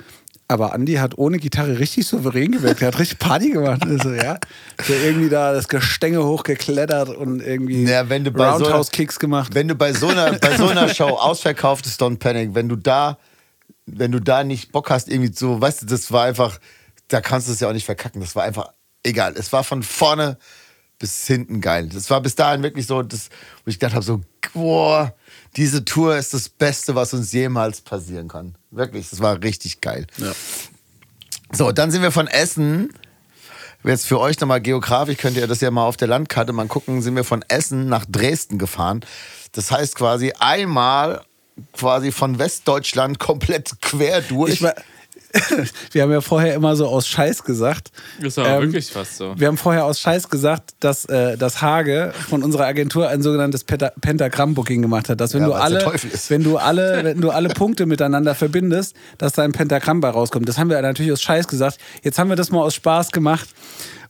Aber 0.54 0.72
Andi 0.74 0.94
hat 0.94 1.18
ohne 1.18 1.40
Gitarre 1.40 1.80
richtig 1.80 2.06
souverän 2.06 2.52
gewirkt. 2.52 2.82
Er 2.84 2.90
hat 2.90 3.00
richtig 3.00 3.18
Party 3.18 3.50
gemacht. 3.50 3.82
Also, 3.84 4.12
ja. 4.14 4.38
So 4.86 4.94
irgendwie 4.94 5.28
da 5.30 5.52
das 5.52 5.68
Gestänge 5.68 6.24
hochgeklettert 6.24 7.10
und 7.10 7.42
irgendwie 7.42 7.84
Ja, 7.86 8.08
wenn 8.08 8.24
du 8.24 8.30
bei 8.32 8.40
so 8.40 8.46
einer- 8.58 8.66
Roundhouse-Kicks 8.66 9.18
gemacht. 9.18 9.56
Wenn 9.56 9.68
du 9.68 9.74
bei 9.76 9.94
so 9.94 10.10
einer, 10.10 10.34
bei 10.34 10.56
so 10.56 10.68
einer 10.68 10.88
Show 10.94 11.08
ausverkauft 11.10 11.88
ist 11.88 12.00
Don't 12.02 12.20
Panic, 12.20 12.54
wenn 12.54 12.70
du 12.70 12.76
da, 12.76 13.18
wenn 13.88 14.12
du 14.12 14.20
da 14.20 14.44
nicht 14.44 14.72
Bock 14.72 14.92
hast, 14.92 15.10
irgendwie 15.10 15.34
so, 15.34 15.60
weißt 15.60 15.82
du, 15.82 15.86
das 15.88 16.12
war 16.12 16.26
einfach, 16.26 16.60
da 17.08 17.20
kannst 17.20 17.48
du 17.48 17.52
es 17.54 17.60
ja 17.60 17.68
auch 17.68 17.74
nicht 17.74 17.86
verkacken. 17.86 18.22
Das 18.22 18.36
war 18.36 18.44
einfach 18.44 18.70
egal. 19.02 19.34
Es 19.36 19.52
war 19.52 19.64
von 19.64 19.82
vorne 19.82 20.38
bis 21.00 21.26
hinten 21.26 21.62
geil. 21.62 21.90
Das 21.92 22.10
war 22.12 22.22
bis 22.22 22.36
dahin 22.36 22.62
wirklich 22.62 22.86
so, 22.86 23.02
das, 23.02 23.30
wo 23.66 23.70
ich 23.70 23.80
gedacht 23.80 23.96
habe, 23.96 24.06
so, 24.06 24.22
boah, 24.54 25.14
diese 25.56 25.86
Tour 25.86 26.18
ist 26.18 26.34
das 26.34 26.50
Beste, 26.50 26.96
was 26.96 27.14
uns 27.14 27.32
jemals 27.32 27.82
passieren 27.82 28.28
kann. 28.28 28.56
Wirklich, 28.72 29.10
das 29.10 29.20
war 29.20 29.42
richtig 29.44 29.82
geil. 29.82 30.08
So, 31.52 31.72
dann 31.72 31.92
sind 31.92 32.02
wir 32.02 32.12
von 32.12 32.28
Essen. 32.28 32.92
Jetzt 33.84 34.08
für 34.08 34.20
euch 34.20 34.40
nochmal 34.40 34.62
geografisch 34.62 35.18
könnt 35.18 35.38
ihr 35.38 35.46
das 35.46 35.62
ja 35.62 35.70
mal 35.70 35.86
auf 35.86 35.98
der 35.98 36.08
Landkarte 36.08 36.54
mal 36.54 36.68
gucken, 36.68 37.02
sind 37.02 37.16
wir 37.16 37.26
von 37.26 37.44
Essen 37.50 37.90
nach 37.90 38.06
Dresden 38.06 38.58
gefahren. 38.58 39.02
Das 39.52 39.72
heißt 39.72 39.96
quasi 39.96 40.34
einmal 40.40 41.22
quasi 41.74 42.12
von 42.12 42.40
Westdeutschland 42.40 43.20
komplett 43.20 43.82
quer 43.82 44.22
durch. 44.22 44.54
Ich 44.54 44.66
wir 45.92 46.04
haben 46.04 46.12
ja 46.12 46.22
vorher 46.22 46.54
immer 46.54 46.76
so 46.76 46.88
aus 46.88 47.08
Scheiß 47.08 47.44
gesagt. 47.44 47.92
Das 48.22 48.38
war 48.38 48.46
ähm, 48.46 48.62
wirklich 48.64 48.92
fast 48.92 49.18
so. 49.18 49.34
Wir 49.38 49.48
haben 49.48 49.58
vorher 49.58 49.86
aus 49.86 50.00
Scheiß 50.00 50.30
gesagt, 50.30 50.72
dass, 50.80 51.06
äh, 51.06 51.38
dass 51.38 51.62
Hage 51.62 52.14
von 52.30 52.44
unserer 52.44 52.66
Agentur 52.66 53.10
ein 53.10 53.22
sogenanntes 53.22 53.64
Penta 53.64 53.92
Pentagramm-Booking 54.00 54.82
gemacht 54.82 55.10
hat. 55.10 55.20
Dass 55.20 55.34
wenn 55.34 55.42
Ja, 55.42 55.48
du 55.48 55.54
alle, 55.54 55.94
wenn 56.30 56.44
du 56.44 56.58
alle, 56.58 57.00
wenn 57.04 57.22
du 57.22 57.32
alle 57.32 57.50
Punkte 57.50 57.86
miteinander 57.86 58.36
verbindest, 58.36 58.96
dass 59.18 59.34
da 59.34 59.44
ein 59.44 59.52
Pentagramm 59.52 60.02
bei 60.02 60.10
rauskommt. 60.10 60.48
Das 60.48 60.58
haben 60.58 60.70
wir 60.70 60.82
natürlich 60.82 61.12
aus 61.12 61.22
Scheiß 61.22 61.48
gesagt. 61.48 61.80
Jetzt 62.04 62.20
haben 62.20 62.30
wir 62.30 62.36
das 62.36 62.52
mal 62.52 62.62
aus 62.62 62.76
Spaß 62.76 63.12
gemacht. 63.12 63.50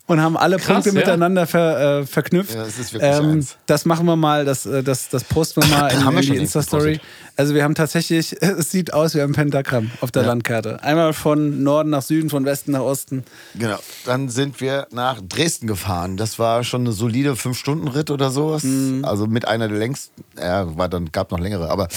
Und 0.05 0.19
haben 0.21 0.35
alle 0.35 0.57
Krass, 0.57 0.67
Punkte 0.83 0.89
ja. 0.89 0.95
miteinander 0.95 1.47
ver, 1.47 1.99
äh, 2.01 2.05
verknüpft. 2.05 2.53
Ja, 2.53 2.65
das 2.65 2.77
ist 2.77 2.91
wirklich 2.91 3.09
ähm, 3.15 3.31
eins. 3.31 3.55
das 3.67 3.85
machen 3.85 4.05
wir 4.05 4.17
mal, 4.17 4.43
das, 4.43 4.65
äh, 4.65 4.83
das, 4.83 5.07
das 5.07 5.23
posten 5.23 5.61
wir 5.63 5.69
mal 5.69 5.87
in, 5.93 6.17
in 6.17 6.21
die 6.33 6.35
Insta-Story. 6.35 6.99
Also 7.37 7.55
wir 7.55 7.63
haben 7.63 7.73
tatsächlich, 7.73 8.35
es 8.41 8.69
sieht 8.69 8.91
aus 8.93 9.15
wie 9.15 9.21
ein 9.21 9.31
Pentagramm 9.31 9.91
auf 10.01 10.11
der 10.11 10.23
Landkarte. 10.23 10.83
Einmal 10.83 11.13
von 11.13 11.63
Norden 11.63 11.89
nach 11.91 12.01
Süden, 12.01 12.29
von 12.29 12.43
Westen 12.43 12.73
nach 12.73 12.81
Osten. 12.81 13.23
Genau. 13.55 13.77
Dann 14.05 14.27
sind 14.27 14.59
wir 14.59 14.87
nach 14.91 15.21
Dresden 15.21 15.67
gefahren. 15.67 16.17
Das 16.17 16.37
war 16.37 16.65
schon 16.65 16.81
eine 16.81 16.91
solide 16.91 17.31
5-Stunden-Ritt 17.33 18.11
oder 18.11 18.29
sowas. 18.29 18.65
Also 19.03 19.25
mit 19.27 19.47
einer 19.47 19.69
der 19.69 19.77
längsten. 19.77 20.21
Ja, 20.37 20.75
war 20.77 20.89
dann, 20.89 21.13
gab 21.13 21.31
noch 21.31 21.39
längere, 21.39 21.69
aber 21.69 21.87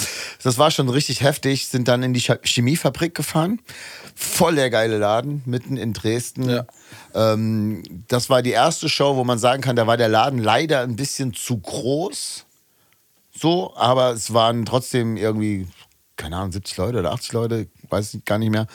das 0.45 0.59
war 0.59 0.71
schon 0.71 0.89
richtig 0.89 1.23
heftig. 1.23 1.67
Sind 1.67 1.89
dann 1.89 2.05
in 2.05 2.15
die 2.15 2.21
Ch- 2.21 2.39
Chemiefabrik 2.45 3.17
gefahren. 3.17 3.59
Voll 4.19 4.55
der 4.55 4.71
geile 4.71 4.97
Laden, 4.97 5.43
mitten 5.45 5.77
in 5.77 5.93
Dresden. 5.93 6.49
Ja. 6.49 6.65
Ähm, 7.15 7.83
das 8.09 8.31
war 8.31 8.41
die 8.41 8.51
erste 8.51 8.89
Show, 8.89 9.15
wo 9.17 9.25
man 9.25 9.39
sagen 9.39 9.61
kann, 9.61 9.77
da 9.77 9.87
war 9.87 9.99
der 9.99 10.09
Laden 10.09 10.39
leider 10.39 10.81
ein 10.81 10.97
bisschen 10.97 11.35
zu 11.35 11.59
groß. 11.59 12.47
So, 13.39 13.77
aber 13.77 14.13
es 14.13 14.33
waren 14.33 14.65
trotzdem 14.65 15.19
irgendwie, 15.19 15.67
keine 16.17 16.37
Ahnung, 16.37 16.53
70 16.53 16.79
Leute 16.79 16.99
oder 17.01 17.13
80 17.13 17.33
Leute, 17.33 17.69
weiß 17.91 18.15
ich 18.15 18.25
gar 18.25 18.39
nicht 18.39 18.51
mehr. 18.51 18.67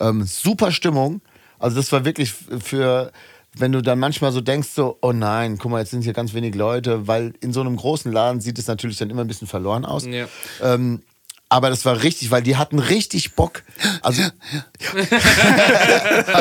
Ähm, 0.00 0.24
super 0.24 0.72
Stimmung. 0.72 1.20
Also 1.60 1.76
das 1.76 1.92
war 1.92 2.04
wirklich 2.04 2.32
für, 2.32 3.12
wenn 3.54 3.70
du 3.70 3.82
dann 3.82 4.00
manchmal 4.00 4.32
so 4.32 4.40
denkst, 4.40 4.70
so, 4.70 4.98
oh 5.00 5.12
nein, 5.12 5.58
guck 5.58 5.70
mal, 5.70 5.78
jetzt 5.78 5.90
sind 5.90 6.02
hier 6.02 6.12
ganz 6.12 6.34
wenig 6.34 6.56
Leute, 6.56 7.06
weil 7.06 7.34
in 7.40 7.52
so 7.52 7.60
einem 7.60 7.76
großen 7.76 8.10
Laden 8.10 8.40
sieht 8.40 8.58
es 8.58 8.66
natürlich 8.66 8.96
dann 8.96 9.10
immer 9.10 9.20
ein 9.20 9.28
bisschen 9.28 9.46
verloren 9.46 9.84
aus. 9.84 10.06
Ja. 10.06 10.26
Ähm, 10.60 11.02
aber 11.48 11.70
das 11.70 11.84
war 11.84 12.02
richtig, 12.02 12.30
weil 12.30 12.42
die 12.42 12.56
hatten 12.56 12.78
richtig 12.78 13.34
Bock. 13.34 13.62
Also, 14.02 14.22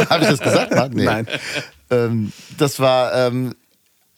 habe 0.09 0.23
ich 0.23 0.29
das 0.29 0.39
gesagt? 0.39 0.75
Mann? 0.75 0.91
Nee. 0.91 1.05
Nein. 1.05 1.27
Ähm, 1.89 2.33
das 2.57 2.79
war 2.79 3.13
ähm, 3.13 3.55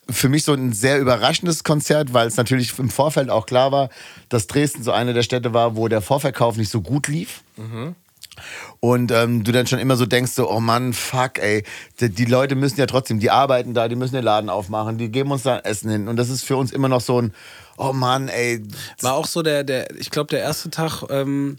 für 0.09 0.29
mich 0.29 0.43
so 0.43 0.53
ein 0.53 0.73
sehr 0.73 0.99
überraschendes 0.99 1.63
Konzert, 1.63 2.13
weil 2.13 2.27
es 2.27 2.37
natürlich 2.37 2.77
im 2.79 2.89
Vorfeld 2.89 3.29
auch 3.29 3.45
klar 3.45 3.71
war, 3.71 3.89
dass 4.29 4.47
Dresden 4.47 4.83
so 4.83 4.91
eine 4.91 5.13
der 5.13 5.23
Städte 5.23 5.53
war, 5.53 5.75
wo 5.75 5.87
der 5.87 6.01
Vorverkauf 6.01 6.57
nicht 6.57 6.71
so 6.71 6.81
gut 6.81 7.07
lief. 7.07 7.41
Und 8.79 9.11
ähm, 9.11 9.43
du 9.43 9.51
dann 9.51 9.67
schon 9.67 9.79
immer 9.79 9.97
so 9.97 10.05
denkst, 10.05 10.31
so, 10.31 10.49
oh 10.49 10.59
Mann, 10.59 10.93
fuck, 10.93 11.39
ey, 11.39 11.63
die, 11.99 12.09
die 12.09 12.25
Leute 12.25 12.55
müssen 12.55 12.79
ja 12.79 12.85
trotzdem, 12.85 13.19
die 13.19 13.31
arbeiten 13.31 13.73
da, 13.73 13.87
die 13.87 13.95
müssen 13.95 14.15
den 14.15 14.23
Laden 14.23 14.49
aufmachen, 14.49 14.97
die 14.97 15.09
geben 15.09 15.31
uns 15.31 15.43
da 15.43 15.59
Essen 15.59 15.89
hin. 15.89 16.07
Und 16.07 16.15
das 16.15 16.29
ist 16.29 16.43
für 16.43 16.57
uns 16.57 16.71
immer 16.71 16.87
noch 16.87 17.01
so 17.01 17.21
ein, 17.21 17.33
oh 17.77 17.93
Mann, 17.93 18.27
ey, 18.27 18.63
War 19.01 19.13
auch 19.13 19.27
so 19.27 19.41
der, 19.41 19.63
der 19.63 19.95
ich 19.95 20.11
glaube, 20.11 20.29
der 20.29 20.39
erste 20.39 20.69
Tag 20.69 21.03
ähm, 21.09 21.57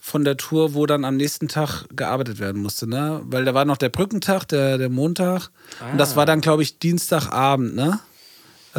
von 0.00 0.24
der 0.24 0.36
Tour, 0.36 0.74
wo 0.74 0.86
dann 0.86 1.04
am 1.04 1.16
nächsten 1.16 1.48
Tag 1.48 1.84
gearbeitet 1.94 2.38
werden 2.38 2.62
musste, 2.62 2.88
ne? 2.88 3.20
Weil 3.24 3.44
da 3.44 3.52
war 3.54 3.64
noch 3.64 3.76
der 3.76 3.90
Brückentag, 3.90 4.44
der, 4.46 4.78
der 4.78 4.88
Montag. 4.88 5.50
Und 5.92 5.98
das 5.98 6.16
war 6.16 6.24
dann, 6.24 6.40
glaube 6.40 6.62
ich, 6.62 6.78
Dienstagabend, 6.78 7.74
ne? 7.74 8.00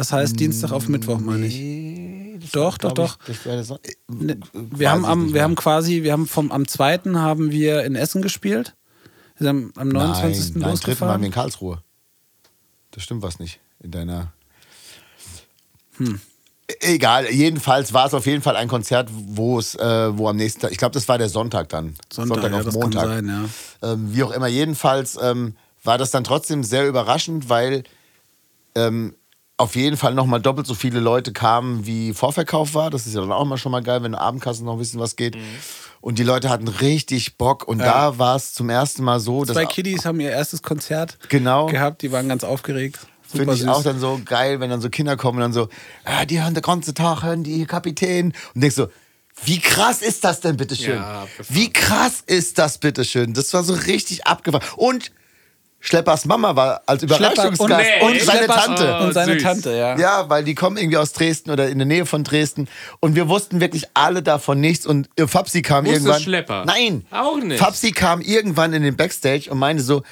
Das 0.00 0.14
heißt 0.14 0.40
Dienstag 0.40 0.72
auf 0.72 0.88
Mittwoch, 0.88 1.18
meine 1.20 1.44
ich. 1.46 2.50
Doch, 2.52 2.78
doch, 2.78 2.92
doch. 2.92 3.18
Äh, 3.44 3.62
Ne, 4.08 4.40
Wir 4.54 4.90
haben 4.90 5.04
am, 5.04 5.34
wir 5.34 5.42
haben 5.42 5.56
quasi, 5.56 6.02
wir 6.02 6.12
haben 6.12 6.26
vom 6.26 6.50
am 6.52 6.66
2. 6.66 7.00
haben 7.16 7.50
wir 7.50 7.84
in 7.84 7.96
Essen 7.96 8.22
gespielt. 8.22 8.74
Wir 9.36 9.44
sind 9.44 9.48
am, 9.48 9.72
am 9.76 9.88
29. 9.88 9.92
Nein, 9.92 10.22
nein, 10.22 10.22
dritten 10.32 10.54
waren 10.54 10.62
wir 10.62 10.68
losgefahren. 10.70 11.22
in 11.24 11.32
Karlsruhe. 11.32 11.82
Das 12.92 13.02
stimmt 13.02 13.20
was 13.20 13.38
nicht 13.40 13.60
in 13.80 13.90
deiner. 13.90 14.32
Hm. 15.98 16.18
egal, 16.80 17.30
jedenfalls 17.30 17.92
war 17.92 18.06
es 18.06 18.14
auf 18.14 18.24
jeden 18.24 18.40
Fall 18.40 18.56
ein 18.56 18.68
Konzert, 18.68 19.10
wo 19.12 19.58
es, 19.58 19.74
äh, 19.74 20.16
wo 20.16 20.30
am 20.30 20.36
nächsten 20.36 20.62
Tag, 20.62 20.72
ich 20.72 20.78
glaube, 20.78 20.94
das 20.94 21.08
war 21.08 21.18
der 21.18 21.28
Sonntag 21.28 21.68
dann. 21.68 21.94
Sonntag, 22.10 22.50
ja, 22.50 22.62
das 22.62 22.80
kann 22.80 22.92
sein, 22.92 23.26
ja. 23.26 23.92
Ähm, 23.92 24.14
wie 24.14 24.22
auch 24.22 24.30
immer, 24.30 24.46
jedenfalls 24.46 25.18
ähm, 25.20 25.56
war 25.84 25.98
das 25.98 26.10
dann 26.10 26.24
trotzdem 26.24 26.64
sehr 26.64 26.88
überraschend, 26.88 27.50
weil 27.50 27.84
ähm, 28.74 29.14
auf 29.60 29.76
jeden 29.76 29.96
Fall 29.96 30.14
nochmal 30.14 30.40
doppelt 30.40 30.66
so 30.66 30.74
viele 30.74 31.00
Leute 31.00 31.32
kamen, 31.32 31.86
wie 31.86 32.12
Vorverkauf 32.14 32.74
war. 32.74 32.90
Das 32.90 33.06
ist 33.06 33.14
ja 33.14 33.20
dann 33.20 33.32
auch 33.32 33.44
mal 33.44 33.58
schon 33.58 33.72
mal 33.72 33.82
geil, 33.82 34.02
wenn 34.02 34.14
Abendkassen 34.14 34.64
noch 34.64 34.78
wissen, 34.78 34.98
was 35.00 35.16
geht. 35.16 35.36
Und 36.00 36.18
die 36.18 36.22
Leute 36.22 36.48
hatten 36.48 36.66
richtig 36.68 37.36
Bock. 37.36 37.68
Und 37.68 37.78
da 37.78 38.18
war 38.18 38.36
es 38.36 38.54
zum 38.54 38.70
ersten 38.70 39.04
Mal 39.04 39.20
so, 39.20 39.44
dass 39.44 39.54
Zwei 39.54 39.66
Kiddies 39.66 40.04
haben 40.06 40.18
ihr 40.20 40.30
erstes 40.30 40.62
Konzert 40.62 41.18
Genau. 41.28 41.66
gehabt, 41.66 42.02
die 42.02 42.10
waren 42.10 42.28
ganz 42.28 42.42
aufgeregt. 42.42 42.98
Finde 43.22 43.52
ich 43.54 43.60
süß. 43.60 43.68
auch 43.68 43.82
dann 43.84 44.00
so 44.00 44.20
geil, 44.24 44.58
wenn 44.58 44.70
dann 44.70 44.80
so 44.80 44.88
Kinder 44.90 45.16
kommen 45.16 45.36
und 45.38 45.42
dann 45.42 45.52
so, 45.52 45.68
ah, 46.04 46.24
die 46.24 46.42
hören 46.42 46.54
den 46.54 46.62
ganzen 46.64 46.94
Tag, 46.94 47.22
hören 47.22 47.44
die 47.44 47.64
Kapitän. 47.66 48.32
Und 48.54 48.60
denkst 48.62 48.74
so, 48.76 48.88
wie 49.44 49.60
krass 49.60 50.02
ist 50.02 50.24
das 50.24 50.40
denn, 50.40 50.56
bitteschön? 50.56 50.96
Ja, 50.96 51.26
wie 51.48 51.72
krass 51.72 52.22
ist 52.26 52.58
das, 52.58 52.78
bitteschön? 52.78 53.32
Das 53.34 53.52
war 53.54 53.62
so 53.62 53.74
richtig 53.74 54.26
abgefahren. 54.26 54.64
Und 54.76 55.12
Schleppers 55.82 56.26
Mama 56.26 56.54
war 56.54 56.82
als 56.86 57.02
Überraschungsgast 57.02 57.60
und- 57.60 57.70
Nee, 57.70 58.02
und, 58.02 58.20
seine 58.22 58.38
Schleppers- 58.44 58.64
Tante. 58.66 58.98
Und 58.98 59.12
seine 59.14 59.32
süß. 59.34 59.42
Tante, 59.42 59.70
ja. 59.76 59.98
Ja, 59.98 60.28
weil 60.28 60.44
die 60.44 60.54
kommen 60.54 60.76
irgendwie 60.76 60.98
aus 60.98 61.12
Dresden 61.12 61.50
oder 61.50 61.68
in 61.68 61.78
der 61.78 61.86
Nähe 61.86 62.04
von 62.04 62.22
Dresden. 62.22 62.68
Und 63.00 63.14
wir 63.14 63.28
wussten 63.28 63.60
wirklich 63.60 63.84
alle 63.94 64.22
davon 64.22 64.60
nichts. 64.60 64.86
Und 64.86 65.08
Fabsi 65.26 65.62
kam 65.62 65.84
Wusste 65.86 65.96
irgendwann. 66.00 66.20
Schlepper? 66.20 66.64
Nein. 66.66 67.06
Auch 67.10 67.36
nicht. 67.38 67.58
Fabsi 67.58 67.92
kam 67.92 68.20
irgendwann 68.20 68.74
in 68.74 68.82
den 68.82 68.94
Backstage 68.96 69.50
und 69.50 69.58
meinte 69.58 69.82
so: 69.82 70.02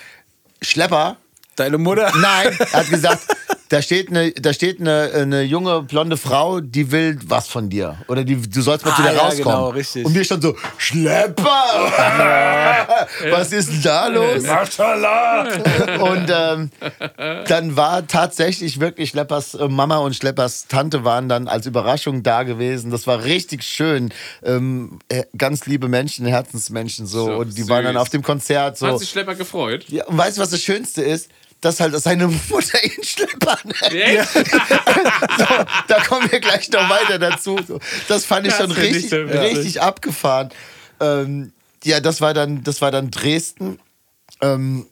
Schlepper, 0.62 1.16
Deine 1.56 1.76
Mutter? 1.76 2.12
Nein, 2.16 2.56
er 2.58 2.72
hat 2.72 2.88
gesagt, 2.88 3.20
da 3.68 3.82
steht 3.82 4.08
eine, 4.08 4.30
da 4.32 4.52
steht 4.52 4.80
eine, 4.80 5.10
eine 5.14 5.42
junge 5.42 5.82
blonde 5.82 6.16
Frau, 6.16 6.60
die 6.60 6.90
will 6.90 7.18
was 7.26 7.48
von 7.48 7.68
dir. 7.68 7.96
Oder 8.08 8.24
die, 8.24 8.36
du 8.36 8.62
sollst 8.62 8.84
mal 8.84 8.94
zu 8.94 9.02
Ah, 9.02 9.04
der 9.06 9.14
ja, 9.14 9.20
rauskommen. 9.20 9.42
genau, 9.44 9.68
richtig. 9.70 10.04
Und 10.06 10.14
wir 10.14 10.24
standen 10.24 10.42
so, 10.42 10.56
Schlepper! 10.76 11.42
was 13.30 13.52
ist 13.52 13.70
denn 13.70 13.82
da 13.82 14.06
los? 14.08 14.44
Und 16.00 16.30
ähm, 16.30 16.70
dann 17.46 17.76
war 17.76 18.06
tatsächlich 18.06 18.80
wirklich 18.80 19.10
Schleppers 19.10 19.54
äh, 19.54 19.68
Mama 19.68 19.98
und 19.98 20.14
Schleppers 20.16 20.66
Tante 20.68 21.04
waren 21.04 21.28
dann 21.28 21.48
als 21.48 21.66
Überraschung 21.66 22.22
da 22.22 22.42
gewesen. 22.42 22.90
Das 22.90 23.06
war 23.06 23.24
richtig 23.24 23.62
schön. 23.62 24.12
Ähm, 24.42 24.98
äh, 25.08 25.24
ganz 25.36 25.66
liebe 25.66 25.88
Menschen, 25.88 26.26
Herzensmenschen 26.26 27.06
so. 27.06 27.26
So 27.26 27.32
und 27.36 27.56
die 27.58 27.68
waren 27.68 27.84
dann 27.84 27.94
süß. 27.94 28.02
auf 28.02 28.08
dem 28.10 28.22
Konzert 28.22 28.78
so. 28.78 28.86
Hat 28.86 28.98
sich 29.00 29.10
Schlepper 29.10 29.34
gefreut? 29.34 29.84
Ja, 29.88 30.04
und 30.06 30.16
weißt 30.16 30.38
du, 30.38 30.42
was 30.42 30.50
das 30.50 30.62
Schönste 30.62 31.02
ist? 31.02 31.28
Dass 31.60 31.80
halt 31.80 31.98
seine 32.00 32.28
Mutter 32.28 32.84
ihn 32.84 33.02
Schlepper 33.02 33.58
nennt. 33.64 33.94
Echt? 33.94 34.28
So, 35.38 35.44
da 35.88 36.00
kommen 36.06 36.30
wir 36.30 36.40
gleich 36.40 36.68
noch 36.70 36.88
weiter 36.88 37.18
dazu. 37.18 37.58
So, 37.66 37.80
das 38.08 38.24
fand 38.24 38.46
ich 38.46 38.52
Das 38.52 38.62
schon 38.62 38.72
richtig, 38.72 39.10
so 39.10 39.16
richtig 39.16 39.80
abgefahren. 39.80 40.50
Ähm, 41.00 41.52
ja, 41.84 42.00
das 42.00 42.20
war 42.20 42.34
dann, 42.34 42.62
das 42.64 42.80
war 42.80 42.90
dann 42.90 43.10
Dresden. 43.10 43.78
Ähm, 44.40 44.86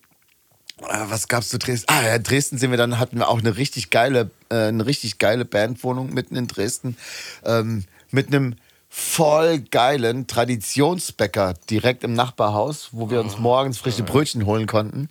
äh, 0.80 1.04
was 1.08 1.28
gab's 1.28 1.48
zu 1.48 1.58
Dresden? 1.58 1.86
Ah, 1.88 2.02
ja, 2.04 2.18
Dresden 2.18 2.58
sind 2.58 2.70
wir 2.70 2.78
dann, 2.78 2.98
hatten 2.98 3.18
wir 3.18 3.28
auch 3.28 3.38
eine 3.38 3.56
richtig 3.56 3.90
geile, 3.90 4.30
äh, 4.50 4.68
eine 4.68 4.86
richtig 4.86 5.18
geile 5.18 5.44
Bandwohnung 5.44 6.12
mitten 6.12 6.36
in 6.36 6.46
Dresden. 6.46 6.96
Ähm, 7.44 7.84
mit 8.10 8.28
einem 8.28 8.56
voll 8.88 9.58
geilen 9.58 10.26
Traditionsbäcker 10.26 11.54
direkt 11.68 12.04
im 12.04 12.14
Nachbarhaus, 12.14 12.90
wo 12.92 13.10
wir 13.10 13.20
uns 13.20 13.38
morgens 13.38 13.78
frische 13.78 14.02
Brötchen 14.02 14.46
holen 14.46 14.66
konnten. 14.66 15.08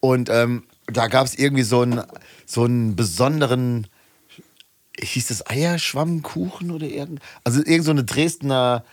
Und 0.00 0.30
ähm, 0.30 0.64
da 0.92 1.08
gab 1.08 1.26
es 1.26 1.38
irgendwie 1.38 1.62
so 1.62 1.82
einen, 1.82 2.02
so 2.46 2.64
einen 2.64 2.96
besonderen, 2.96 3.86
hieß 4.98 5.28
das 5.28 5.48
Eierschwammkuchen 5.48 6.70
oder 6.70 6.86
irgend, 6.86 7.20
also 7.44 7.60
irgend 7.60 7.84
so 7.84 7.90
eine 7.90 8.04
Dresdner 8.04 8.84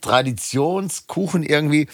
Traditionskuchen 0.00 1.42
irgendwie. 1.42 1.88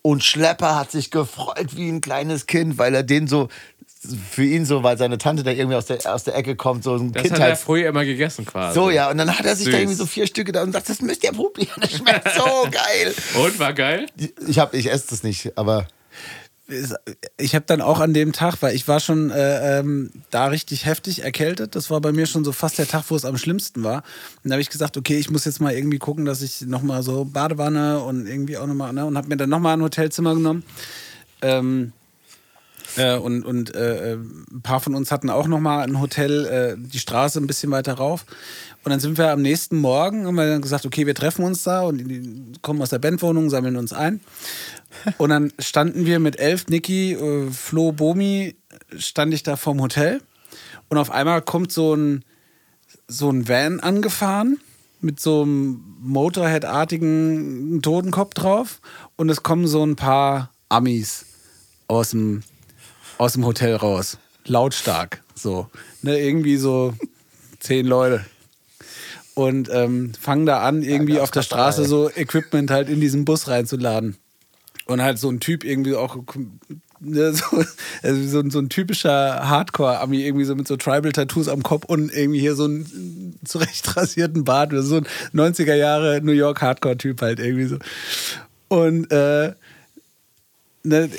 Und 0.00 0.24
Schlepper 0.24 0.76
hat 0.76 0.90
sich 0.90 1.10
gefreut 1.10 1.76
wie 1.76 1.88
ein 1.88 2.00
kleines 2.00 2.46
Kind, 2.46 2.78
weil 2.78 2.94
er 2.94 3.02
den 3.02 3.26
so, 3.26 3.48
für 4.30 4.44
ihn 4.44 4.64
so, 4.64 4.82
weil 4.82 4.96
seine 4.96 5.18
Tante 5.18 5.42
da 5.42 5.50
irgendwie 5.50 5.76
aus 5.76 5.86
der, 5.86 5.98
aus 6.12 6.24
der 6.24 6.36
Ecke 6.36 6.54
kommt, 6.56 6.84
so 6.84 6.94
ein 6.94 7.12
Das 7.12 7.24
hat 7.24 7.30
er 7.30 7.36
Kindheits... 7.36 7.62
früher 7.62 7.88
immer 7.88 8.04
gegessen 8.04 8.46
quasi. 8.46 8.74
So, 8.74 8.90
ja, 8.90 9.10
und 9.10 9.18
dann 9.18 9.36
hat 9.36 9.44
er 9.44 9.56
sich 9.56 9.66
da 9.66 9.72
Süß. 9.72 9.80
irgendwie 9.80 9.96
so 9.96 10.06
vier 10.06 10.26
Stücke 10.26 10.52
da 10.52 10.62
und 10.62 10.72
sagt, 10.72 10.88
das 10.88 11.02
müsst 11.02 11.24
ihr 11.24 11.32
probieren, 11.32 11.74
das 11.80 11.92
schmeckt 11.96 12.28
so 12.32 12.44
geil. 12.70 13.14
Und, 13.42 13.58
war 13.58 13.72
geil? 13.72 14.06
Ich, 14.46 14.58
hab, 14.58 14.72
ich 14.72 14.90
esse 14.90 15.08
das 15.10 15.24
nicht, 15.24 15.58
aber 15.58 15.88
ich 17.38 17.54
habe 17.54 17.64
dann 17.66 17.80
auch 17.80 18.00
an 18.00 18.12
dem 18.12 18.32
Tag, 18.32 18.56
weil 18.60 18.74
ich 18.74 18.86
war 18.88 19.00
schon 19.00 19.30
äh, 19.30 19.78
ähm, 19.78 20.10
da 20.30 20.46
richtig 20.46 20.84
heftig 20.84 21.24
erkältet. 21.24 21.74
Das 21.74 21.90
war 21.90 22.00
bei 22.00 22.12
mir 22.12 22.26
schon 22.26 22.44
so 22.44 22.52
fast 22.52 22.78
der 22.78 22.86
Tag, 22.86 23.04
wo 23.08 23.16
es 23.16 23.24
am 23.24 23.38
schlimmsten 23.38 23.84
war. 23.84 24.02
Und 24.44 24.50
da 24.50 24.52
habe 24.52 24.60
ich 24.60 24.68
gesagt, 24.68 24.96
okay, 24.98 25.16
ich 25.16 25.30
muss 25.30 25.46
jetzt 25.46 25.60
mal 25.60 25.72
irgendwie 25.72 25.98
gucken, 25.98 26.26
dass 26.26 26.42
ich 26.42 26.60
nochmal 26.62 27.02
so 27.02 27.24
Badewanne 27.24 28.00
und 28.00 28.26
irgendwie 28.26 28.58
auch 28.58 28.66
nochmal, 28.66 28.92
ne, 28.92 29.06
und 29.06 29.16
habe 29.16 29.28
mir 29.28 29.38
dann 29.38 29.48
nochmal 29.48 29.78
ein 29.78 29.82
Hotelzimmer 29.82 30.34
genommen. 30.34 30.62
Ähm, 31.40 31.92
äh, 32.96 33.16
und 33.16 33.44
und 33.44 33.74
äh, 33.74 34.12
äh, 34.12 34.14
ein 34.16 34.62
paar 34.62 34.80
von 34.80 34.94
uns 34.94 35.12
hatten 35.12 35.30
auch 35.30 35.46
nochmal 35.46 35.86
ein 35.86 36.00
Hotel, 36.00 36.46
äh, 36.46 36.74
die 36.76 36.98
Straße 36.98 37.38
ein 37.38 37.46
bisschen 37.46 37.70
weiter 37.70 37.94
rauf. 37.94 38.24
Und 38.84 38.90
dann 38.90 39.00
sind 39.00 39.18
wir 39.18 39.30
am 39.30 39.42
nächsten 39.42 39.76
Morgen, 39.76 40.26
haben 40.26 40.34
wir 40.34 40.48
dann 40.48 40.62
gesagt, 40.62 40.86
okay, 40.86 41.06
wir 41.06 41.14
treffen 41.14 41.44
uns 41.44 41.62
da 41.62 41.82
und 41.82 41.98
die 41.98 42.52
kommen 42.62 42.80
aus 42.80 42.90
der 42.90 42.98
Bandwohnung, 42.98 43.50
sammeln 43.50 43.76
uns 43.76 43.92
ein. 43.92 44.20
Und 45.18 45.30
dann 45.30 45.52
standen 45.58 46.06
wir 46.06 46.18
mit 46.18 46.38
elf, 46.38 46.66
Niki, 46.68 47.12
äh, 47.12 47.50
Flo, 47.50 47.92
Bomi, 47.92 48.56
stand 48.96 49.34
ich 49.34 49.42
da 49.42 49.56
vorm 49.56 49.80
Hotel. 49.80 50.20
Und 50.88 50.98
auf 50.98 51.10
einmal 51.10 51.42
kommt 51.42 51.72
so 51.72 51.94
ein, 51.94 52.24
so 53.06 53.30
ein 53.30 53.48
Van 53.48 53.80
angefahren 53.80 54.58
mit 55.00 55.20
so 55.20 55.42
einem 55.42 55.96
Motorhead-artigen 56.00 57.80
Totenkopf 57.82 58.34
drauf. 58.34 58.80
Und 59.16 59.28
es 59.28 59.42
kommen 59.42 59.66
so 59.66 59.84
ein 59.84 59.96
paar 59.96 60.50
Amis 60.68 61.26
aus 61.86 62.10
dem, 62.10 62.42
aus 63.18 63.34
dem 63.34 63.44
Hotel 63.44 63.76
raus. 63.76 64.18
Lautstark. 64.46 65.22
So. 65.34 65.68
Ne, 66.02 66.18
irgendwie 66.18 66.56
so 66.56 66.94
zehn 67.60 67.86
Leute. 67.86 68.24
Und 69.34 69.68
ähm, 69.72 70.12
fangen 70.18 70.46
da 70.46 70.62
an, 70.62 70.82
irgendwie 70.82 71.20
auf 71.20 71.30
der 71.30 71.42
Straße 71.42 71.84
so 71.84 72.10
Equipment 72.10 72.70
halt 72.70 72.88
in 72.88 73.00
diesen 73.00 73.24
Bus 73.24 73.46
reinzuladen. 73.46 74.16
Und 74.88 75.02
halt 75.02 75.18
so 75.18 75.28
ein 75.30 75.38
Typ 75.38 75.64
irgendwie 75.64 75.94
auch, 75.94 76.16
ne, 77.00 77.32
so, 77.34 77.44
also 78.02 78.26
so, 78.26 78.40
ein- 78.40 78.50
so 78.50 78.58
ein 78.58 78.68
typischer 78.70 79.46
Hardcore-Ami, 79.48 80.24
irgendwie 80.24 80.44
so 80.46 80.54
mit 80.56 80.66
so 80.66 80.76
Tribal-Tattoos 80.76 81.48
am 81.48 81.62
Kopf 81.62 81.84
und 81.84 82.12
irgendwie 82.12 82.40
hier 82.40 82.54
so 82.56 82.64
einen 82.64 83.38
zurecht 83.44 83.96
rasierten 83.96 84.44
Bart, 84.44 84.72
so 84.74 84.96
ein 84.96 85.06
90er 85.34 85.74
Jahre 85.74 86.20
New 86.22 86.32
York 86.32 86.60
Hardcore-Typ 86.62 87.20
halt 87.22 87.38
irgendwie 87.38 87.66
so. 87.66 87.76
Und 88.68 89.12
äh, 89.12 89.52
ne, 90.84 91.10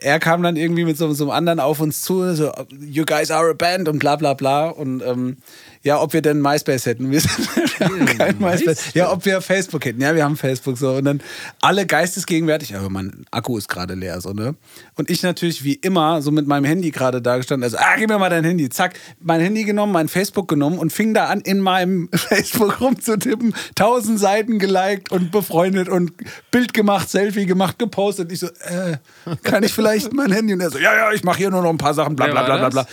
er 0.00 0.18
kam 0.20 0.42
dann 0.42 0.56
irgendwie 0.56 0.84
mit 0.84 0.96
so, 0.96 1.12
so 1.12 1.24
einem 1.24 1.30
anderen 1.32 1.60
auf 1.60 1.80
uns 1.80 2.02
zu, 2.02 2.34
so, 2.34 2.52
you 2.80 3.04
guys 3.04 3.30
are 3.32 3.50
a 3.50 3.54
band 3.54 3.88
und 3.88 3.98
bla 3.98 4.16
bla 4.16 4.34
bla. 4.34 4.68
Und 4.68 5.02
ähm, 5.02 5.38
ja, 5.86 6.02
ob 6.02 6.12
wir 6.12 6.20
denn 6.20 6.42
MySpace 6.42 6.84
hätten. 6.86 7.12
Wir, 7.12 7.20
sind, 7.20 7.56
wir 7.78 7.86
haben 7.86 8.06
kein 8.06 8.38
MySpace. 8.40 8.92
Ja, 8.94 9.12
ob 9.12 9.24
wir 9.24 9.40
Facebook 9.40 9.84
hätten. 9.84 10.00
Ja, 10.00 10.16
wir 10.16 10.24
haben 10.24 10.36
Facebook 10.36 10.76
so. 10.76 10.94
Und 10.94 11.04
dann 11.04 11.20
alle 11.60 11.86
geistesgegenwärtig, 11.86 12.74
aber 12.74 12.90
mein 12.90 13.24
Akku 13.30 13.56
ist 13.56 13.68
gerade 13.68 13.94
leer, 13.94 14.20
so, 14.20 14.32
ne? 14.32 14.56
Und 14.96 15.10
ich 15.10 15.22
natürlich 15.22 15.62
wie 15.62 15.74
immer 15.74 16.22
so 16.22 16.32
mit 16.32 16.48
meinem 16.48 16.64
Handy 16.64 16.90
gerade 16.90 17.22
da 17.22 17.36
gestanden, 17.36 17.62
also, 17.62 17.76
ah, 17.78 17.94
gib 17.96 18.08
mir 18.10 18.18
mal 18.18 18.30
dein 18.30 18.42
Handy. 18.42 18.68
Zack, 18.68 18.98
mein 19.20 19.40
Handy 19.40 19.62
genommen, 19.62 19.92
mein 19.92 20.08
Facebook 20.08 20.48
genommen 20.48 20.78
und 20.80 20.92
fing 20.92 21.14
da 21.14 21.26
an, 21.26 21.40
in 21.42 21.60
meinem 21.60 22.08
Facebook 22.14 22.80
rumzutippen, 22.80 23.54
tausend 23.76 24.18
Seiten 24.18 24.58
geliked 24.58 25.12
und 25.12 25.30
befreundet 25.30 25.88
und 25.88 26.14
Bild 26.50 26.74
gemacht, 26.74 27.08
Selfie 27.08 27.46
gemacht, 27.46 27.78
gepostet. 27.78 28.32
Ich 28.32 28.40
so, 28.40 28.48
äh, 28.48 28.96
kann 29.44 29.62
ich 29.62 29.72
vielleicht 29.72 30.12
mein 30.12 30.32
Handy? 30.32 30.52
Und 30.52 30.60
er 30.60 30.70
so, 30.70 30.78
ja, 30.78 30.96
ja, 30.96 31.12
ich 31.12 31.22
mache 31.22 31.38
hier 31.38 31.50
nur 31.50 31.62
noch 31.62 31.70
ein 31.70 31.78
paar 31.78 31.94
Sachen, 31.94 32.16
bla 32.16 32.26
bla 32.26 32.42
bla 32.42 32.56
bla 32.56 32.70
bla. 32.70 32.86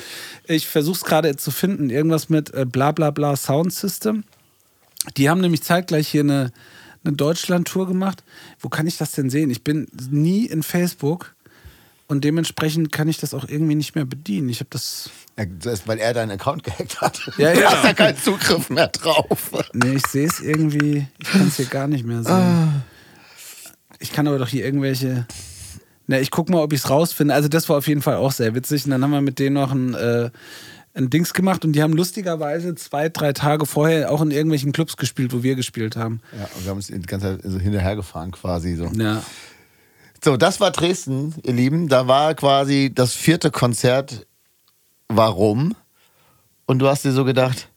Ich 0.46 0.68
versuche 0.68 0.98
es 0.98 1.04
gerade 1.04 1.36
zu 1.38 1.52
finden, 1.52 1.89
irgendwas 1.89 2.30
mit 2.30 2.54
äh, 2.54 2.66
bla 2.66 2.91
bla 2.91 3.12
bla 3.12 3.36
Sound 3.36 3.74
System. 3.74 4.24
Die 5.18 5.30
haben 5.30 5.41
nämlich 5.41 5.64
zeitgleich 5.64 6.08
hier 6.08 6.22
eine, 6.22 6.52
eine 7.04 7.16
Deutschland-Tour 7.16 7.88
gemacht. 7.88 8.24
Wo 8.60 8.70
kann 8.70 8.88
ich 8.88 8.98
das 8.98 9.12
denn 9.12 9.30
sehen? 9.30 9.50
Ich 9.50 9.64
bin 9.64 9.88
nie 10.10 10.46
in 10.46 10.64
Facebook 10.64 11.34
und 12.08 12.24
dementsprechend 12.24 12.91
kann 12.91 13.08
ich 13.08 13.18
das 13.18 13.34
auch 13.34 13.48
irgendwie 13.48 13.76
nicht 13.76 13.96
mehr 13.96 14.06
bedienen. 14.06 14.50
Ich 14.50 14.60
habe 14.60 14.70
das. 14.70 15.10
ja, 15.38 15.46
das 15.46 15.74
ist, 15.82 15.88
weil 15.88 16.00
er 16.00 16.14
deinen 16.14 16.32
Account 16.32 16.64
gehackt 16.64 17.02
hat. 17.02 17.20
Ja, 17.38 17.54
Du 17.54 17.62
ja. 17.62 17.72
hast 17.72 17.84
da 17.86 17.94
keinen 17.94 18.18
Zugriff 18.18 18.70
mehr 18.70 18.88
drauf. 18.88 19.52
Nee, 19.74 19.96
ich 19.96 20.08
sehe 20.08 20.28
es 20.28 20.39
irgendwie. 20.39 21.08
Ich 21.20 21.30
kann 21.30 21.48
es 21.48 21.56
hier 21.58 21.66
gar 21.66 21.88
nicht 21.88 22.06
mehr 22.06 22.24
sehen. 22.24 22.84
Ich 24.00 24.12
kann 24.12 24.28
aber 24.28 24.38
doch 24.38 24.50
hier 24.50 24.66
irgendwelche. 24.66 25.26
Na, 26.08 26.20
ich 26.20 26.32
guck 26.32 26.49
mal, 26.49 26.62
ob 26.62 26.74
ich 26.74 26.80
es 26.80 26.89
rausfinde. 26.89 27.34
Also, 27.34 27.47
das 27.47 27.70
war 27.70 27.78
auf 27.78 27.88
jeden 27.88 28.01
Fall 28.01 28.16
auch 28.16 28.32
sehr 28.32 28.56
witzig. 28.56 28.86
Und 28.86 28.91
dann 28.91 29.04
haben 29.04 29.12
wir 29.12 29.22
mit 29.22 29.39
denen 29.39 29.56
noch 29.56 29.72
ein, 29.72 29.93
äh, 29.93 30.30
ein 30.93 31.10
Dings 31.10 31.34
gemacht 31.34 31.66
und 31.66 31.74
die 31.74 31.82
haben 31.82 31.93
lustigerweise 31.93 32.76
zwei, 32.76 33.10
drei 33.10 33.34
Tage 33.34 33.66
vorher 33.66 34.12
auch 34.12 34.22
in 34.22 34.32
irgendwelchen 34.32 34.72
Clubs 34.72 34.95
gespielt, 34.95 35.34
wo 35.34 35.41
wir 35.41 35.56
gespielt 35.56 35.95
haben. 35.95 36.22
Ja, 36.38 36.47
und 36.56 36.64
wir 36.64 36.70
haben 36.70 36.78
uns 36.78 36.88
die 36.88 36.99
ganze 37.01 37.39
Zeit 37.39 37.51
so 37.51 37.60
hinterhergefahren 37.60 38.32
quasi 38.32 38.76
so. 38.76 38.86
Ja. 38.95 39.24
So, 40.24 40.38
das 40.38 40.60
war 40.60 40.72
Dresden, 40.72 41.36
ihr 41.43 41.54
Lieben. 41.54 41.89
Da 41.89 42.08
war 42.08 42.36
quasi 42.36 42.91
das 42.93 43.14
vierte 43.14 43.51
Konzert. 43.51 44.26
Warum? 45.10 45.76
Und 46.66 46.80
du 46.80 46.88
hast 46.88 47.04
dir 47.04 47.12
so 47.12 47.26
gedacht, 47.26 47.70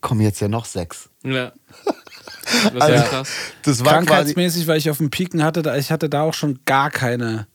kommen 0.00 0.20
jetzt 0.20 0.40
ja 0.40 0.48
noch 0.48 0.64
sechs. 0.64 1.08
Ja. 1.22 1.52
Das 2.72 2.82
Also, 2.82 2.94
ja 2.94 3.02
krass. 3.02 3.28
Das 3.62 3.84
war. 3.84 3.92
Krankheitsmäßig, 3.94 4.66
weil 4.66 4.78
ich 4.78 4.90
auf 4.90 4.98
dem 4.98 5.10
Piken 5.10 5.42
hatte, 5.42 5.62
da, 5.62 5.76
ich 5.76 5.90
hatte 5.90 6.08
da 6.08 6.22
auch 6.22 6.34
schon 6.34 6.60
gar 6.64 6.90
keine, 6.90 7.46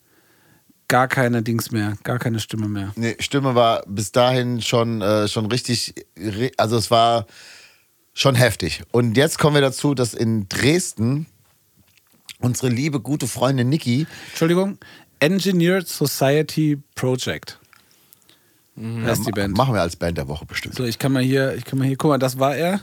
gar 0.87 1.07
keine 1.07 1.41
Dings 1.43 1.71
mehr, 1.71 1.97
gar 2.03 2.19
keine 2.19 2.39
Stimme 2.39 2.67
mehr. 2.67 2.91
Nee, 2.95 3.15
Stimme 3.19 3.55
war 3.55 3.83
bis 3.87 4.11
dahin 4.11 4.61
schon, 4.61 5.01
äh, 5.01 5.27
schon 5.27 5.45
richtig, 5.47 5.93
ri- 6.17 6.53
also 6.57 6.77
es 6.77 6.89
war 6.91 7.25
schon 8.13 8.35
heftig. 8.35 8.81
Und 8.91 9.17
jetzt 9.17 9.37
kommen 9.39 9.55
wir 9.55 9.61
dazu, 9.61 9.93
dass 9.93 10.13
in 10.13 10.47
Dresden 10.49 11.27
unsere 12.39 12.69
liebe, 12.69 12.99
gute 12.99 13.27
Freundin 13.27 13.69
Niki, 13.69 14.07
Entschuldigung, 14.29 14.77
Engineered 15.19 15.87
Society 15.87 16.79
Project. 16.95 17.59
heißt 18.79 19.25
die 19.27 19.31
Band. 19.31 19.57
machen 19.57 19.73
wir 19.73 19.81
als 19.81 19.95
Band 19.95 20.17
der 20.19 20.27
Woche 20.27 20.45
bestimmt. 20.45 20.75
So, 20.75 20.83
ich 20.83 20.99
kann 20.99 21.11
mal 21.11 21.23
hier, 21.23 21.55
ich 21.55 21.65
kann 21.65 21.79
mal 21.79 21.87
hier, 21.87 21.97
guck 21.97 22.09
mal, 22.11 22.17
das 22.19 22.37
war 22.37 22.55
er. 22.55 22.81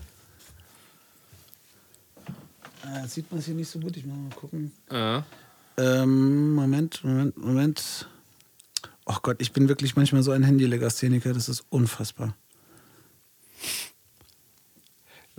Äh, 2.84 3.06
sieht 3.08 3.30
man 3.30 3.40
es 3.40 3.46
hier 3.46 3.54
nicht 3.54 3.70
so 3.70 3.78
gut, 3.80 3.96
ich 3.96 4.04
muss 4.04 4.16
mal 4.16 4.34
gucken. 4.38 4.72
Ja. 4.90 5.24
Ähm, 5.76 6.52
Moment, 6.54 7.02
Moment, 7.02 7.36
Moment. 7.36 8.08
Oh 9.06 9.16
Gott, 9.22 9.36
ich 9.40 9.52
bin 9.52 9.68
wirklich 9.68 9.96
manchmal 9.96 10.22
so 10.22 10.30
ein 10.32 10.42
Handylegastheniker, 10.42 11.32
das 11.32 11.48
ist 11.48 11.64
unfassbar. 11.70 12.34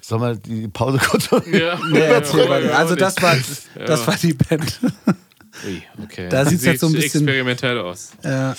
Sollen 0.02 0.22
wir 0.22 0.36
die 0.36 0.68
Pause 0.68 0.98
kurz 1.00 1.30
Ja. 1.52 1.80
Nee, 1.92 2.00
erzähl. 2.00 2.46
Ja, 2.66 2.78
Also 2.78 2.96
das 2.96 3.20
war, 3.22 3.36
Ja. 3.36 3.86
das 3.86 4.06
war 4.06 4.16
die 4.18 4.34
Band. 4.34 4.80
Ui, 5.66 5.82
okay. 6.04 6.30
Da 6.30 6.46
sieht's 6.46 6.66
jetzt 6.66 6.82
so 6.82 6.88
ein 6.88 6.94
bisschen- 6.94 7.22
experimentell 7.22 7.80
aus. 7.80 8.12
ja. 8.24 8.56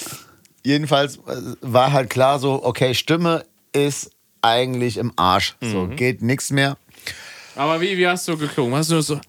Jedenfalls 0.64 1.18
äh, 1.18 1.54
war 1.60 1.92
halt 1.92 2.10
klar 2.10 2.40
so, 2.40 2.64
okay, 2.64 2.92
Stimme 2.94 3.44
ist 3.72 4.10
eigentlich 4.42 4.96
im 4.96 5.12
Arsch. 5.14 5.54
So, 5.60 5.84
Mhm. 5.86 5.94
geht 5.96 6.22
nichts 6.22 6.50
mehr. 6.50 6.76
Aber 7.56 7.80
wie, 7.80 7.96
wie 7.96 8.06
hast 8.06 8.28
du 8.28 8.36
geklungen? 8.36 8.74
Hast 8.74 8.90
du 8.90 9.00
so. 9.00 9.20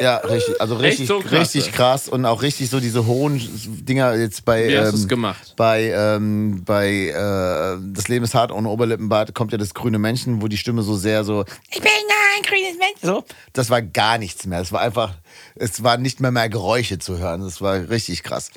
Ja, 0.00 0.18
richtig. 0.18 0.60
Also 0.60 0.76
richtig, 0.76 1.08
so 1.08 1.18
krass, 1.18 1.32
richtig 1.54 1.72
krass 1.72 2.08
und 2.08 2.24
auch 2.24 2.42
richtig 2.42 2.70
so 2.70 2.78
diese 2.78 3.06
hohen 3.06 3.40
Dinger 3.84 4.14
jetzt 4.14 4.44
bei. 4.44 4.68
Wie 4.68 4.78
hast 4.78 4.92
du's 4.92 5.02
ähm, 5.02 5.08
gemacht? 5.08 5.54
Bei, 5.56 5.90
ähm, 5.90 6.62
bei 6.64 7.08
äh, 7.08 7.78
Das 7.92 8.06
Leben 8.06 8.24
ist 8.24 8.34
hart 8.34 8.52
ohne 8.52 8.68
Oberlippenbart 8.68 9.34
kommt 9.34 9.50
ja 9.50 9.58
das 9.58 9.74
grüne 9.74 9.98
Männchen, 9.98 10.40
wo 10.40 10.46
die 10.46 10.56
Stimme 10.56 10.82
so 10.82 10.96
sehr 10.96 11.24
so. 11.24 11.44
Ich 11.70 11.80
bin 11.80 11.90
ein 12.36 12.42
grünes 12.42 12.78
Männchen. 12.78 13.08
So. 13.08 13.24
Das 13.52 13.70
war 13.70 13.82
gar 13.82 14.18
nichts 14.18 14.46
mehr. 14.46 14.60
Es 14.60 14.72
war 14.72 14.80
einfach. 14.80 15.14
Es 15.56 15.82
war 15.82 15.98
nicht 15.98 16.20
mehr 16.20 16.30
mehr 16.30 16.48
Geräusche 16.48 16.98
zu 16.98 17.18
hören. 17.18 17.42
Das 17.42 17.60
war 17.60 17.88
richtig 17.90 18.22
krass. 18.22 18.50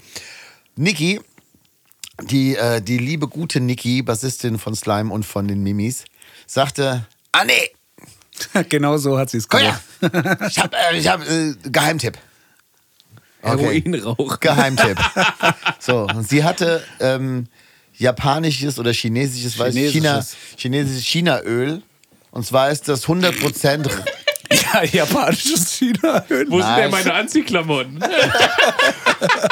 Niki, 0.75 1.19
die, 2.23 2.55
äh, 2.55 2.81
die 2.81 2.97
liebe 2.97 3.27
gute 3.27 3.59
Niki, 3.59 4.03
Bassistin 4.03 4.59
von 4.59 4.75
Slime 4.75 5.11
und 5.11 5.25
von 5.25 5.47
den 5.47 5.63
Mimis, 5.63 6.05
sagte: 6.45 7.07
Ah, 7.31 7.45
nee, 7.45 7.71
genau 8.69 8.97
so 8.97 9.17
hat 9.17 9.29
sie 9.29 9.37
es 9.37 9.47
komm 9.47 9.61
gemacht. 9.61 9.81
her. 10.01 10.37
Ich 10.47 10.59
hab, 10.59 10.73
äh, 10.73 10.97
ich 10.97 11.07
hab 11.07 11.21
äh, 11.27 11.53
Geheimtipp. 11.63 12.17
Heroinrauch. 13.41 14.39
Geheimtipp. 14.39 14.97
so, 15.79 16.07
und 16.07 16.27
sie 16.27 16.43
hatte 16.43 16.83
ähm, 16.99 17.47
japanisches 17.97 18.77
oder 18.77 18.91
chinesisches, 18.93 19.57
weiß 19.57 19.75
ich, 19.75 19.91
China, 19.91 20.23
Chinesisches. 20.57 21.05
Chinaöl. 21.05 21.81
Und 22.31 22.45
zwar 22.45 22.69
ist 22.69 22.87
das 22.87 23.05
100% 23.07 23.89
Ja, 24.51 24.83
japanisches 24.83 25.71
China-Öl. 25.73 26.45
Wo 26.49 26.61
sind 26.61 26.75
denn 26.77 26.91
meine 26.91 27.13
Anziehklamotten? 27.13 28.03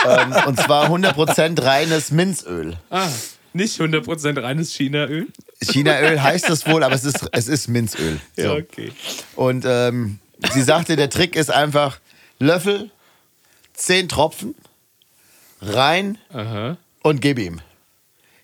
ähm, 0.05 0.35
und 0.45 0.59
zwar 0.59 0.89
100% 0.89 1.63
reines 1.63 2.11
Minzöl. 2.11 2.77
ah, 2.89 3.07
nicht 3.53 3.79
100% 3.79 4.41
reines 4.41 4.73
Chinaöl? 4.73 5.27
Chinaöl 5.61 6.21
heißt 6.21 6.49
das 6.49 6.65
wohl, 6.67 6.83
aber 6.83 6.95
es 6.95 7.03
ist, 7.05 7.27
es 7.31 7.47
ist 7.47 7.67
Minzöl. 7.67 8.19
So. 8.35 8.41
Ja, 8.43 8.53
okay. 8.53 8.91
Und 9.35 9.65
ähm, 9.67 10.19
sie 10.53 10.61
sagte, 10.61 10.95
der 10.95 11.09
Trick 11.09 11.35
ist 11.35 11.51
einfach 11.51 11.99
Löffel, 12.39 12.89
10 13.73 14.07
Tropfen, 14.09 14.55
rein 15.61 16.17
Aha. 16.33 16.77
und 17.03 17.21
gib 17.21 17.39
ihm. 17.39 17.59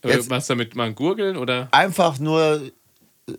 Jetzt- 0.03 0.27
Äh, 0.27 0.29
Was 0.29 0.47
damit 0.47 0.75
mal 0.75 0.91
gurgeln 0.93 1.37
oder? 1.37 1.67
Einfach 1.71 2.19
nur, 2.19 2.61
äh, 3.27 3.33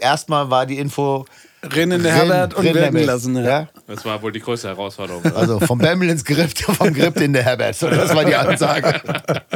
erstmal 0.00 0.50
war 0.50 0.66
die 0.66 0.78
Info, 0.78 1.24
Rennen 1.62 1.92
in 1.98 2.02
der 2.04 2.12
Renn- 2.14 2.18
Herbert 2.28 2.54
und 2.54 2.72
damit. 2.76 3.06
lassen. 3.06 3.34
Ja. 3.36 3.42
Ja? 3.42 3.68
Das 3.88 4.04
war 4.04 4.20
wohl 4.22 4.30
die 4.30 4.38
größte 4.40 4.68
Herausforderung. 4.68 5.24
Also 5.34 5.58
vom 5.60 5.78
Bämmel 5.78 6.08
ins 6.10 6.24
Griff, 6.24 6.52
vom 6.56 6.92
Grip 6.94 7.16
in 7.20 7.32
der 7.32 7.42
Herbert. 7.42 7.74
So, 7.74 7.88
das 7.90 8.14
war 8.14 8.24
die 8.24 8.34
Ansage. 8.36 9.00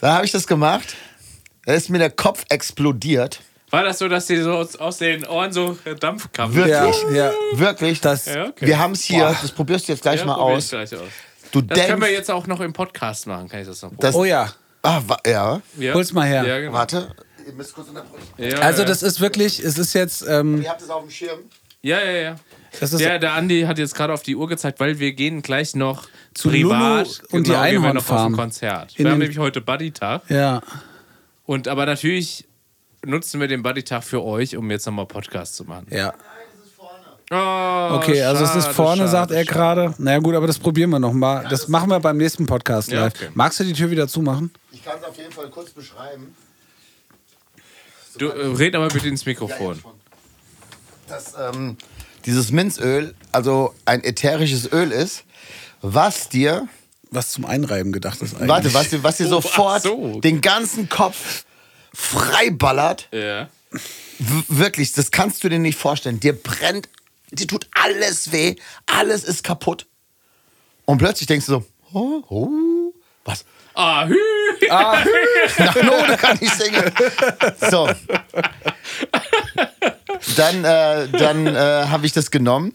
Da 0.00 0.14
habe 0.14 0.24
ich 0.26 0.32
das 0.32 0.46
gemacht. 0.46 0.94
Da 1.64 1.74
ist 1.74 1.90
mir 1.90 1.98
der 1.98 2.10
Kopf 2.10 2.44
explodiert. 2.48 3.40
War 3.70 3.82
das 3.84 3.98
so, 3.98 4.08
dass 4.08 4.26
dir 4.26 4.42
so 4.42 4.52
aus, 4.52 4.96
den 4.98 5.26
Ohren 5.26 5.52
so 5.52 5.76
Dampf 6.00 6.32
kam? 6.32 6.54
Wirklich. 6.54 7.02
Ja, 7.10 7.30
ja. 7.30 7.32
Wirklich. 7.52 8.00
Das, 8.00 8.26
Ja, 8.26 8.46
okay. 8.46 8.66
Wir 8.66 8.78
haben 8.78 8.92
es 8.92 9.02
hier. 9.02 9.36
Das 9.42 9.52
probierst 9.52 9.88
du 9.88 9.92
jetzt 9.92 10.02
gleich 10.02 10.20
Ja, 10.20 10.26
mal 10.26 10.34
aus. 10.36 10.64
ich 10.64 10.70
Gleich 10.70 10.94
aus. 10.94 11.00
Du 11.52 11.60
Das 11.62 11.78
können 11.86 12.00
wir 12.00 12.06
denkst. 12.06 12.18
jetzt 12.18 12.30
auch 12.30 12.46
noch 12.46 12.60
im 12.60 12.72
Podcast 12.72 13.26
machen, 13.26 13.48
kann 13.48 13.60
ich 13.60 13.66
das 13.66 13.82
noch 13.82 13.90
Das, 13.98 14.14
Oh 14.14 14.24
ja, 14.24 14.52
ah, 14.82 15.00
wa- 15.06 15.18
ja. 15.26 15.60
ja. 15.78 15.94
hol's 15.94 16.12
mal 16.12 16.26
her. 16.26 16.44
Ja, 16.46 16.58
genau. 16.60 16.72
Warte. 16.74 17.14
Ihr 17.46 17.52
müsst 17.54 17.74
kurz 17.74 17.88
unterbrechen. 17.88 18.22
Ja, 18.36 18.58
also 18.60 18.82
ja. 18.82 18.88
das 18.88 19.02
ist 19.02 19.20
wirklich, 19.20 19.58
es 19.58 19.78
ist 19.78 19.94
jetzt, 19.94 20.22
ähm, 20.28 20.60
Ihr 20.62 20.68
habt 20.68 20.82
es 20.82 20.90
auf 20.90 21.02
dem 21.02 21.10
Schirm. 21.10 21.40
Ja, 21.80 22.00
ja, 22.02 22.10
ja. 22.12 22.36
das 22.80 22.92
ist 22.92 23.00
Ja, 23.00 23.18
der 23.18 23.32
Andi 23.32 23.62
hat 23.62 23.78
jetzt 23.78 23.94
gerade 23.94 24.12
auf 24.12 24.22
die 24.22 24.36
Uhr 24.36 24.46
gezeigt, 24.48 24.78
weil 24.80 24.98
wir 24.98 25.12
gehen 25.12 25.40
gleich 25.42 25.74
noch 25.74 26.08
Zu 26.38 26.48
privat 26.50 27.06
Lulu 27.06 27.18
und 27.32 27.46
die 27.46 27.50
genau, 27.50 27.58
auf 27.58 27.64
Einhornfarm. 27.64 28.32
ein 28.34 28.36
Konzert. 28.36 28.94
In 28.96 29.04
wir 29.04 29.12
haben 29.12 29.18
nämlich 29.18 29.38
heute 29.38 29.60
Buddy-Tag. 29.60 30.22
ja. 30.30 30.60
Und 31.44 31.66
aber 31.66 31.86
natürlich 31.86 32.46
nutzen 33.04 33.40
wir 33.40 33.48
den 33.48 33.62
Buddy-Tag 33.62 34.04
für 34.04 34.22
euch, 34.22 34.56
um 34.56 34.70
jetzt 34.70 34.84
nochmal 34.86 35.06
Podcast 35.06 35.56
zu 35.56 35.64
machen. 35.64 35.86
Ja. 35.90 36.12
Oh, 37.30 37.94
Okay, 37.96 38.22
also 38.22 38.44
es 38.44 38.54
ist 38.54 38.68
vorne, 38.68 39.02
schade, 39.02 39.10
sagt 39.10 39.30
er 39.32 39.44
gerade. 39.44 39.94
Naja 39.98 40.18
gut, 40.18 40.34
aber 40.34 40.46
das 40.46 40.58
probieren 40.58 40.90
wir 40.90 40.98
noch 40.98 41.12
mal. 41.12 41.46
Das 41.50 41.68
machen 41.68 41.90
wir 41.90 42.00
beim 42.00 42.16
nächsten 42.16 42.46
Podcast 42.46 42.90
Ja, 42.90 43.00
live. 43.04 43.14
okay. 43.14 43.28
Magst 43.34 43.60
du 43.60 43.64
die 43.64 43.72
Tür 43.74 43.90
wieder 43.90 44.08
zumachen? 44.08 44.50
Ich 44.72 44.82
kann 44.84 44.94
es 44.98 45.04
auf 45.04 45.16
jeden 45.18 45.32
Fall 45.32 45.48
kurz 45.50 45.70
beschreiben. 45.70 46.34
Du 48.16 48.28
äh, 48.28 48.46
red 48.56 48.74
aber 48.74 48.88
bitte 48.88 49.08
ins 49.08 49.26
Mikrofon. 49.26 49.82
dass 51.08 51.34
ähm, 51.38 51.76
dieses 52.24 52.50
Minzöl 52.50 53.14
also 53.32 53.74
ein 53.84 54.02
ätherisches 54.04 54.72
Öl 54.72 54.90
ist, 54.90 55.24
was 55.82 56.28
dir, 56.28 56.68
Was 57.10 57.30
zum 57.30 57.44
Einreiben 57.46 57.92
gedacht 57.92 58.20
ist 58.22 58.34
eigentlich. 58.34 58.48
warte, 58.48 58.74
was 58.74 58.90
dir, 58.90 59.02
was 59.02 59.16
dir 59.16 59.26
Oh, 59.26 59.30
sofort 59.40 59.82
so. 59.82 60.20
den 60.20 60.40
ganzen 60.40 60.88
Kopf 60.88 61.44
freiballert. 61.94 63.08
Ja. 63.12 63.48
W 64.18 64.42
wirklich, 64.48 64.92
das 64.92 65.10
kannst 65.10 65.42
du 65.44 65.48
dir 65.48 65.58
nicht 65.58 65.78
vorstellen. 65.78 66.20
Dir 66.20 66.32
brennt, 66.32 66.88
dir 67.30 67.46
tut 67.46 67.68
alles 67.72 68.32
weh, 68.32 68.56
alles 68.86 69.24
ist 69.24 69.44
kaputt. 69.44 69.86
Und 70.86 70.98
plötzlich 70.98 71.26
denkst 71.26 71.46
du 71.46 71.52
so, 71.52 71.64
oh, 71.92 72.22
oh, 72.28 72.92
was? 73.24 73.44
Ah, 73.74 74.06
hü. 74.06 74.16
Nach 74.68 75.74
Note 75.82 76.16
kann 76.16 76.36
ich 76.40 76.50
singen. 76.50 76.90
So. 77.70 77.88
Dann, 80.36 80.64
äh, 80.64 81.08
dann 81.08 81.46
äh, 81.46 81.86
habe 81.88 82.06
ich 82.06 82.12
das 82.12 82.30
genommen 82.30 82.72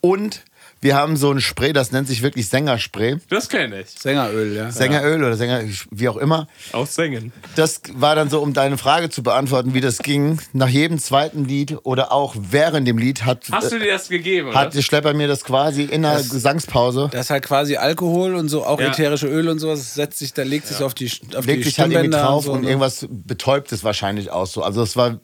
und 0.00 0.42
wir 0.80 0.94
haben 0.94 1.16
so 1.16 1.30
ein 1.32 1.40
Spray, 1.40 1.72
das 1.72 1.90
nennt 1.90 2.06
sich 2.06 2.22
wirklich 2.22 2.48
Sängerspray. 2.48 3.16
Das 3.28 3.48
kenne 3.48 3.80
ich. 3.80 3.88
Sängeröl, 3.90 4.54
ja. 4.54 4.70
Sängeröl 4.70 5.24
oder 5.24 5.36
Sänger, 5.36 5.62
wie 5.90 6.08
auch 6.08 6.16
immer. 6.18 6.48
Auch 6.72 6.86
singen. 6.86 7.32
Das 7.56 7.80
war 7.94 8.14
dann 8.14 8.28
so, 8.30 8.40
um 8.40 8.52
deine 8.52 8.76
Frage 8.78 9.08
zu 9.08 9.22
beantworten, 9.22 9.74
wie 9.74 9.80
das 9.80 9.98
ging. 9.98 10.38
Nach 10.52 10.68
jedem 10.68 10.98
zweiten 10.98 11.44
Lied 11.46 11.76
oder 11.82 12.12
auch 12.12 12.34
während 12.38 12.86
dem 12.86 12.98
Lied 12.98 13.24
hat, 13.24 13.46
Hast 13.50 13.72
du 13.72 13.78
dir 13.78 13.92
das 13.92 14.08
gegeben, 14.08 14.48
oder? 14.50 14.58
hat 14.58 14.74
der 14.74 14.82
Schlepper 14.82 15.14
mir 15.14 15.28
das 15.28 15.44
quasi 15.44 15.84
in 15.84 16.02
der 16.02 16.16
Gesangspause, 16.18 17.08
Das 17.10 17.22
ist 17.26 17.30
halt 17.30 17.44
quasi 17.44 17.76
Alkohol 17.76 18.34
und 18.34 18.48
so, 18.48 18.64
auch 18.64 18.78
Ja. 18.80 18.88
ätherische 18.88 19.26
Öl 19.28 19.48
und 19.48 19.58
sowas, 19.58 19.94
setzt 19.94 20.18
sich, 20.18 20.34
da 20.34 20.42
legt 20.42 20.66
sich 20.66 20.82
auf 20.82 20.94
die, 20.94 21.10
auf 21.34 21.46
legt 21.46 21.60
die 21.64 21.68
sich 21.70 21.78
halt 21.78 21.90
irgendwie 21.90 22.08
Stimmbänder 22.08 22.22
drauf 22.22 22.44
so, 22.44 22.52
und 22.52 22.62
ne? 22.62 22.68
irgendwas 22.68 23.06
betäubt 23.08 23.72
es 23.72 23.82
wahrscheinlich 23.82 24.30
auch 24.30 24.46
so. 24.46 24.62
Also 24.62 24.82
es 24.82 24.94
war, 24.96 25.18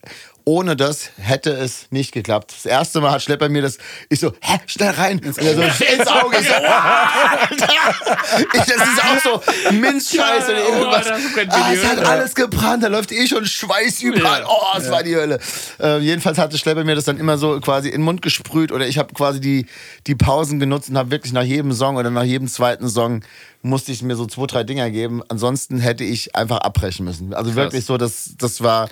ohne 0.45 0.76
das 0.76 1.11
hätte 1.18 1.51
es 1.51 1.86
nicht 1.90 2.12
geklappt. 2.12 2.53
Das 2.53 2.66
erste 2.66 3.01
Mal 3.01 3.12
hat 3.12 3.22
Schlepper 3.22 3.49
mir 3.49 3.62
das, 3.62 3.78
ich 4.09 4.20
so, 4.20 4.32
hä, 4.40 4.59
schnell 4.66 4.90
rein. 4.90 5.20
Und 5.24 5.38
er 5.38 5.55
so, 5.55 5.62
ins 5.62 6.07
Auge. 6.07 6.36
Ich 6.40 6.49
so, 6.49 6.55
ich, 8.55 8.61
das 8.61 8.68
ist 8.68 9.05
auch 9.05 9.18
so 9.22 9.72
Minzscheiß 9.72 10.45
oder 10.45 10.59
Ja, 10.59 10.64
oh, 10.68 10.72
irgendwas. 10.72 11.07
mir 11.34 11.49
ah, 11.49 11.72
es 11.72 11.84
hat 11.84 12.05
alles 12.05 12.34
gebrannt, 12.34 12.82
da 12.82 12.88
läuft 12.88 13.12
eh 13.12 13.26
schon 13.26 13.47
Schweiß 13.47 14.03
überall. 14.03 14.43
Ja. 14.43 14.49
Oh, 14.49 14.78
es 14.78 14.90
war 14.90 15.03
die 15.03 15.14
Hölle. 15.14 15.38
Äh, 15.80 15.99
jedenfalls 15.99 16.38
hatte 16.38 16.59
Schlepper 16.59 16.84
mir 16.84 16.95
das 16.95 17.05
dann 17.05 17.18
immer 17.18 17.38
so 17.38 17.61
quasi 17.61 17.88
in 17.88 18.01
den 18.01 18.05
Mund 18.05 18.22
gesprüht 18.22 18.72
oder 18.72 18.86
ich 18.86 18.99
habe 18.99 19.14
quasi 19.14 19.40
die, 19.40 19.66
die 20.07 20.14
Pausen 20.14 20.59
genutzt 20.59 20.90
und 20.90 20.99
habe 20.99 21.11
wirklich 21.11 21.32
nach 21.32 21.43
jedem 21.43 21.72
Song 21.72 21.97
oder 21.97 22.11
nach 22.11 22.24
jedem 22.24 22.49
zweiten 22.49 22.88
Song 22.88 23.22
musste 23.62 23.93
ich 23.93 24.03
mir 24.03 24.16
so 24.16 24.26
zwei, 24.26 24.47
drei 24.47 24.64
Dinger 24.64 24.90
geben. 24.90 25.22
Ansonsten 25.28 25.78
hätte 25.78 26.05
ich 26.05 26.34
einfach 26.34 26.59
abbrechen 26.59 27.05
müssen. 27.05 27.32
Also 27.32 27.55
wirklich 27.55 27.84
so, 27.84 27.97
das, 27.97 28.34
das 28.38 28.61
war 28.61 28.88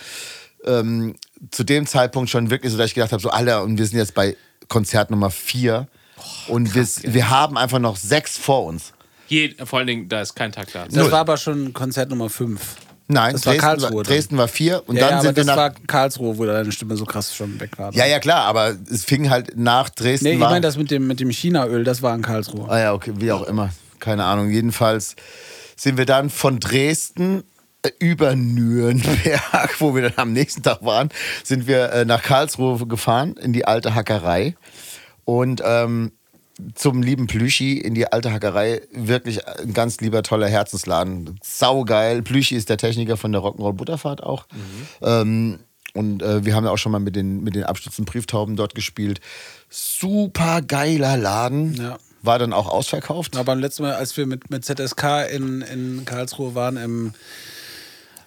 ähm, 0.67 1.15
zu 1.51 1.65
dem 1.65 1.87
Zeitpunkt 1.87 2.31
schon 2.31 2.51
wirklich 2.51 2.73
so, 2.73 2.79
dass 2.79 2.89
ich 2.89 2.95
gedacht 2.95 3.13
habe, 3.13 3.23
so 3.23 3.31
Alter, 3.31 3.63
und 3.63 3.79
wir 3.79 3.87
sind 3.87 3.99
jetzt 3.99 4.15
bei 4.15 4.37
Konzert 4.69 5.11
Nummer 5.11 5.31
vier 5.31 5.89
und 6.49 6.75
wir, 6.75 6.87
wir 7.03 7.31
haben 7.31 7.57
einfach 7.57 7.79
noch 7.79 7.97
sechs 7.97 8.37
vor 8.39 8.65
uns. 8.67 8.93
Je, 9.29 9.55
vor 9.65 9.79
allen 9.79 9.87
Dingen, 9.87 10.09
da 10.09 10.21
ist 10.23 10.35
kein 10.35 10.53
Takt 10.53 10.75
da. 10.75 10.87
Das 10.91 11.11
war 11.11 11.21
aber 11.21 11.37
schon 11.37 11.73
Konzert 11.73 12.11
Nummer 12.11 12.29
5. 12.29 12.61
Nein, 13.07 13.33
Das 13.33 13.45
war 13.47 13.55
Dresden, 13.55 13.61
Karlsruhe 13.67 13.91
war, 13.97 14.05
dann. 14.05 14.13
Dresden 14.13 14.37
war 14.39 14.49
vier 14.49 14.83
und 14.87 14.97
ja, 14.97 15.01
dann 15.03 15.11
ja, 15.11 15.21
sind 15.21 15.29
aber 15.29 15.37
wir 15.37 15.45
das 15.45 15.47
nach. 15.47 15.57
war 15.57 15.71
Karlsruhe, 15.87 16.39
wo 16.39 16.47
deine 16.47 16.71
Stimme 16.71 16.97
so 16.97 17.05
krass 17.05 17.35
schon 17.35 17.59
weg 17.59 17.77
war. 17.77 17.93
ja, 17.93 18.07
ja, 18.07 18.21
klar, 18.21 18.45
aber 18.45 18.77
es 18.91 19.05
fing 19.05 19.31
halt 19.31 19.57
nach 19.57 19.89
Dresden. 19.89 20.27
Nee, 20.27 20.35
ich 20.35 20.41
war, 20.41 20.51
meine 20.51 20.61
das 20.61 20.77
mit 20.77 20.91
dem, 20.93 21.07
mit 21.09 21.19
dem 21.19 21.31
Chinaöl, 21.31 21.83
das 21.83 22.03
war 22.03 22.15
in 22.15 22.23
Karlsruhe. 22.23 22.69
Ah 22.69 22.79
ja, 22.79 22.93
okay, 22.93 23.13
wie 23.17 23.33
auch 23.33 23.43
immer. 23.45 23.71
Keine 23.99 24.25
Ahnung. 24.25 24.51
Jedenfalls 24.51 25.17
sind 25.77 25.99
wir 25.99 26.07
dann 26.07 26.31
von 26.31 26.61
Dresden 26.61 27.43
über 27.99 28.35
Nürnberg, 28.37 29.75
wo 29.81 29.95
wir 29.95 30.03
dann 30.03 30.13
am 30.17 30.33
nächsten 30.33 30.63
Tag 30.63 30.85
waren, 30.85 31.09
sind 31.45 31.67
wir 31.67 31.93
äh, 31.93 32.05
nach 32.05 32.23
Karlsruhe 32.23 32.87
gefahren, 32.87 33.35
in 33.37 33.53
die 33.53 33.67
alte 33.67 33.95
Hackerei. 33.95 34.55
Und 35.25 35.63
ähm, 35.65 36.13
zum 36.75 37.03
lieben 37.03 37.27
Plüschi 37.27 37.79
in 37.79 37.95
die 37.95 38.13
alte 38.13 38.33
Hackerei. 38.33 38.83
Wirklich 38.93 39.47
ein 39.47 39.73
ganz 39.73 40.01
lieber, 40.01 40.23
toller 40.23 40.49
Herzensladen. 40.49 41.39
Saugeil. 41.43 42.23
Plüschi 42.23 42.57
ist 42.57 42.69
der 42.69 42.77
Techniker 42.77 43.17
von 43.17 43.33
der 43.33 43.41
Rock'n'Roll 43.41 43.73
Butterfahrt 43.73 44.23
auch. 44.23 44.47
Ähm, 45.03 45.61
und 45.95 46.23
äh, 46.23 46.45
wir 46.45 46.55
haben 46.55 46.65
ja 46.65 46.71
auch 46.71 46.79
schon 46.79 46.93
mal 46.93 47.01
mit 47.01 47.17
den, 47.17 47.43
mit 47.43 47.55
den 47.55 47.65
Abstützen 47.65 48.05
Brieftauben 48.05 48.57
dort 48.57 48.75
gespielt. 48.75 49.21
Super 49.69 50.63
geiler 50.63 51.17
Laden. 51.17 51.75
Ja. 51.75 51.99
War 52.23 52.39
dann 52.39 52.53
auch 52.53 52.69
ausverkauft. 52.69 53.35
Aber 53.37 53.45
beim 53.45 53.61
letzten 53.61 53.85
Mal, 53.85 53.95
als 53.95 54.17
wir 54.17 54.27
mit, 54.27 54.51
mit 54.51 54.65
ZSK 54.65 55.27
in, 55.33 55.63
in 55.63 56.05
Karlsruhe 56.05 56.55
waren, 56.55 56.77
im, 56.77 57.15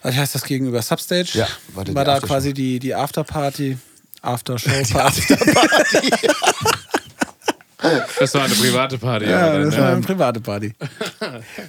was 0.03 0.15
heißt 0.15 0.35
das 0.35 0.43
gegenüber 0.43 0.81
Substage, 0.81 1.29
Ja, 1.33 1.47
war 1.73 1.95
war 1.95 2.05
da 2.05 2.19
quasi 2.19 2.53
die, 2.53 2.79
die 2.79 2.93
Afterparty, 2.93 3.77
Aftershow-Party. 4.21 5.23
Das 8.17 8.33
war 8.33 8.43
eine 8.45 8.53
private 8.53 8.97
Party. 8.97 9.25
Ja, 9.25 9.47
aber 9.49 9.59
das 9.59 9.75
dann, 9.75 9.83
war 9.83 9.89
ne? 9.89 9.95
eine 9.97 10.05
private 10.05 10.39
Party. 10.39 10.73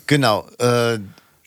Genau. 0.07 0.47
Äh, 0.59 0.99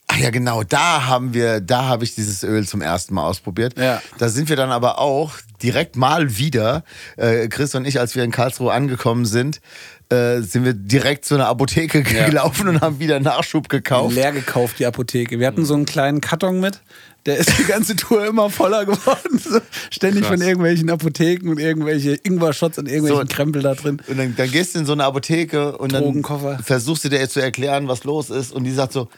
ach 0.07 0.17
ja, 0.17 0.29
genau. 0.29 0.63
Da 0.63 1.05
haben 1.05 1.33
wir, 1.33 1.61
da 1.61 1.85
habe 1.85 2.03
ich 2.03 2.15
dieses 2.15 2.43
Öl 2.43 2.67
zum 2.67 2.81
ersten 2.81 3.13
Mal 3.13 3.23
ausprobiert. 3.23 3.77
Ja. 3.79 4.01
Da 4.17 4.27
sind 4.29 4.49
wir 4.49 4.55
dann 4.55 4.71
aber 4.71 4.99
auch 4.99 5.35
direkt 5.63 5.95
mal 5.95 6.37
wieder, 6.37 6.83
äh, 7.15 7.47
Chris 7.47 7.75
und 7.75 7.85
ich, 7.87 7.99
als 7.99 8.15
wir 8.15 8.23
in 8.23 8.31
Karlsruhe 8.31 8.73
angekommen 8.73 9.25
sind, 9.25 9.61
äh, 10.09 10.41
sind 10.41 10.63
wir 10.65 10.73
direkt 10.73 11.25
zu 11.25 11.35
einer 11.35 11.47
Apotheke 11.47 12.01
gelaufen 12.25 12.67
und 12.67 12.81
haben 12.81 12.99
wieder 12.99 13.19
Nachschub 13.19 13.69
gekauft. 13.69 14.15
Leer 14.15 14.31
gekauft, 14.31 14.79
die 14.79 14.85
Apotheke. 14.85 15.39
Wir 15.39 15.47
hatten 15.47 15.65
so 15.65 15.73
einen 15.73 15.85
kleinen 15.85 16.21
Karton 16.21 16.59
mit. 16.59 16.81
Der 17.25 17.37
ist 17.37 17.51
die 17.59 17.65
ganze 17.65 17.95
Tour 17.97 18.25
immer 18.25 18.49
voller 18.49 18.85
geworden. 18.85 19.39
So, 19.47 19.59
ständig 19.91 20.23
Krass. 20.23 20.31
von 20.31 20.41
irgendwelchen 20.41 20.89
Apotheken 20.89 21.49
und 21.49 21.59
irgendwelche 21.59 22.15
Ingwer-Shots 22.15 22.79
und 22.79 22.87
irgendwelchen 22.87 23.27
So. 23.27 23.33
Krempel 23.35 23.61
da 23.61 23.75
drin. 23.75 24.01
Und 24.07 24.17
dann, 24.17 24.35
dann 24.35 24.51
gehst 24.51 24.75
du 24.75 24.79
in 24.79 24.85
so 24.85 24.93
eine 24.93 25.03
Apotheke 25.05 25.77
und 25.77 25.93
dann 25.93 26.23
versuchst 26.63 27.03
du 27.05 27.09
dir 27.09 27.27
zu 27.29 27.39
erklären, 27.41 27.87
was 27.87 28.03
los 28.03 28.29
ist. 28.29 28.51
Und 28.51 28.63
die 28.63 28.71
sagt 28.71 28.93
so, 28.93 29.09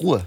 Ruhe. 0.00 0.24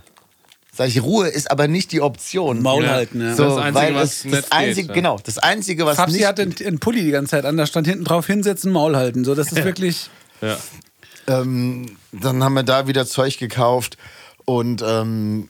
Sag 0.79 0.87
ich, 0.87 1.03
Ruhe 1.03 1.27
ist 1.27 1.51
aber 1.51 1.67
nicht 1.67 1.91
die 1.91 1.99
Option. 1.99 2.61
Maul 2.61 2.85
Ja. 2.85 2.91
halten, 2.91 3.19
ja. 3.19 3.35
So, 3.35 3.43
Das 3.43 3.57
Einzige, 3.57 3.75
weil 3.75 3.95
was 3.95 4.23
es, 4.25 4.31
das 4.31 4.51
Einzige, 4.53 4.87
geht, 4.87 4.95
genau, 4.95 5.19
das 5.21 5.37
Einzige, 5.37 5.85
was 5.85 5.97
Fabsi 5.97 6.19
nicht 6.19 6.25
hatte 6.25 6.41
einen, 6.43 6.55
einen 6.65 6.79
Pulli 6.79 7.03
die 7.03 7.11
ganze 7.11 7.31
Zeit 7.31 7.43
an, 7.43 7.57
da 7.57 7.65
stand 7.65 7.85
hinten 7.85 8.05
drauf 8.05 8.25
hinsetzen, 8.27 8.71
Maul 8.71 8.95
halten. 8.95 9.25
So, 9.25 9.35
das 9.35 9.51
ist 9.51 9.65
wirklich. 9.65 10.09
Ja. 10.39 10.57
Ähm, 11.27 11.97
dann 12.13 12.41
haben 12.45 12.53
wir 12.53 12.63
da 12.63 12.87
wieder 12.87 13.05
Zeug 13.05 13.37
gekauft 13.37 13.97
und 14.45 14.81
ähm, 14.81 15.49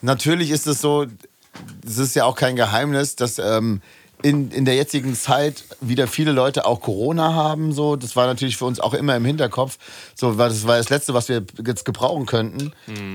natürlich 0.00 0.50
ist 0.50 0.66
es 0.66 0.80
so, 0.80 1.04
es 1.86 1.98
ist 1.98 2.16
ja 2.16 2.24
auch 2.24 2.36
kein 2.36 2.56
Geheimnis, 2.56 3.16
dass 3.16 3.38
ähm, 3.38 3.82
in, 4.22 4.50
in 4.50 4.64
der 4.64 4.74
jetzigen 4.74 5.14
Zeit 5.14 5.64
wieder 5.80 6.06
viele 6.06 6.32
Leute 6.32 6.66
auch 6.66 6.80
Corona 6.80 7.34
haben. 7.34 7.72
So. 7.72 7.96
Das 7.96 8.16
war 8.16 8.26
natürlich 8.26 8.56
für 8.56 8.64
uns 8.64 8.80
auch 8.80 8.94
immer 8.94 9.14
im 9.16 9.24
Hinterkopf. 9.24 9.78
So, 10.14 10.38
weil 10.38 10.48
das 10.48 10.66
war 10.66 10.76
das 10.76 10.88
Letzte, 10.88 11.14
was 11.14 11.28
wir 11.28 11.44
jetzt 11.64 11.84
gebrauchen 11.84 12.26
könnten, 12.26 12.72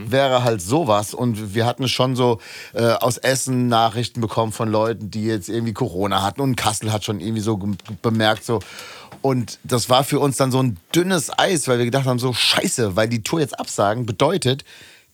wäre 0.09 0.43
halt 0.43 0.61
sowas. 0.61 1.13
Und 1.13 1.53
wir 1.53 1.65
hatten 1.65 1.87
schon 1.87 2.15
so 2.15 2.39
äh, 2.73 2.83
aus 2.83 3.17
Essen 3.17 3.67
Nachrichten 3.67 4.21
bekommen 4.21 4.51
von 4.51 4.69
Leuten, 4.69 5.11
die 5.11 5.25
jetzt 5.25 5.49
irgendwie 5.49 5.73
Corona 5.73 6.21
hatten. 6.21 6.41
Und 6.41 6.55
Kassel 6.55 6.93
hat 6.93 7.03
schon 7.03 7.19
irgendwie 7.19 7.41
so 7.41 7.59
bemerkt, 8.01 8.45
so. 8.45 8.59
Und 9.21 9.59
das 9.63 9.89
war 9.89 10.03
für 10.03 10.19
uns 10.19 10.35
dann 10.35 10.51
so 10.51 10.61
ein 10.61 10.77
dünnes 10.93 11.31
Eis, 11.37 11.67
weil 11.67 11.77
wir 11.77 11.85
gedacht 11.85 12.05
haben, 12.05 12.19
so 12.19 12.33
scheiße, 12.33 12.97
weil 12.97 13.07
die 13.07 13.23
Tour 13.23 13.39
jetzt 13.39 13.57
absagen 13.57 14.05
bedeutet, 14.05 14.65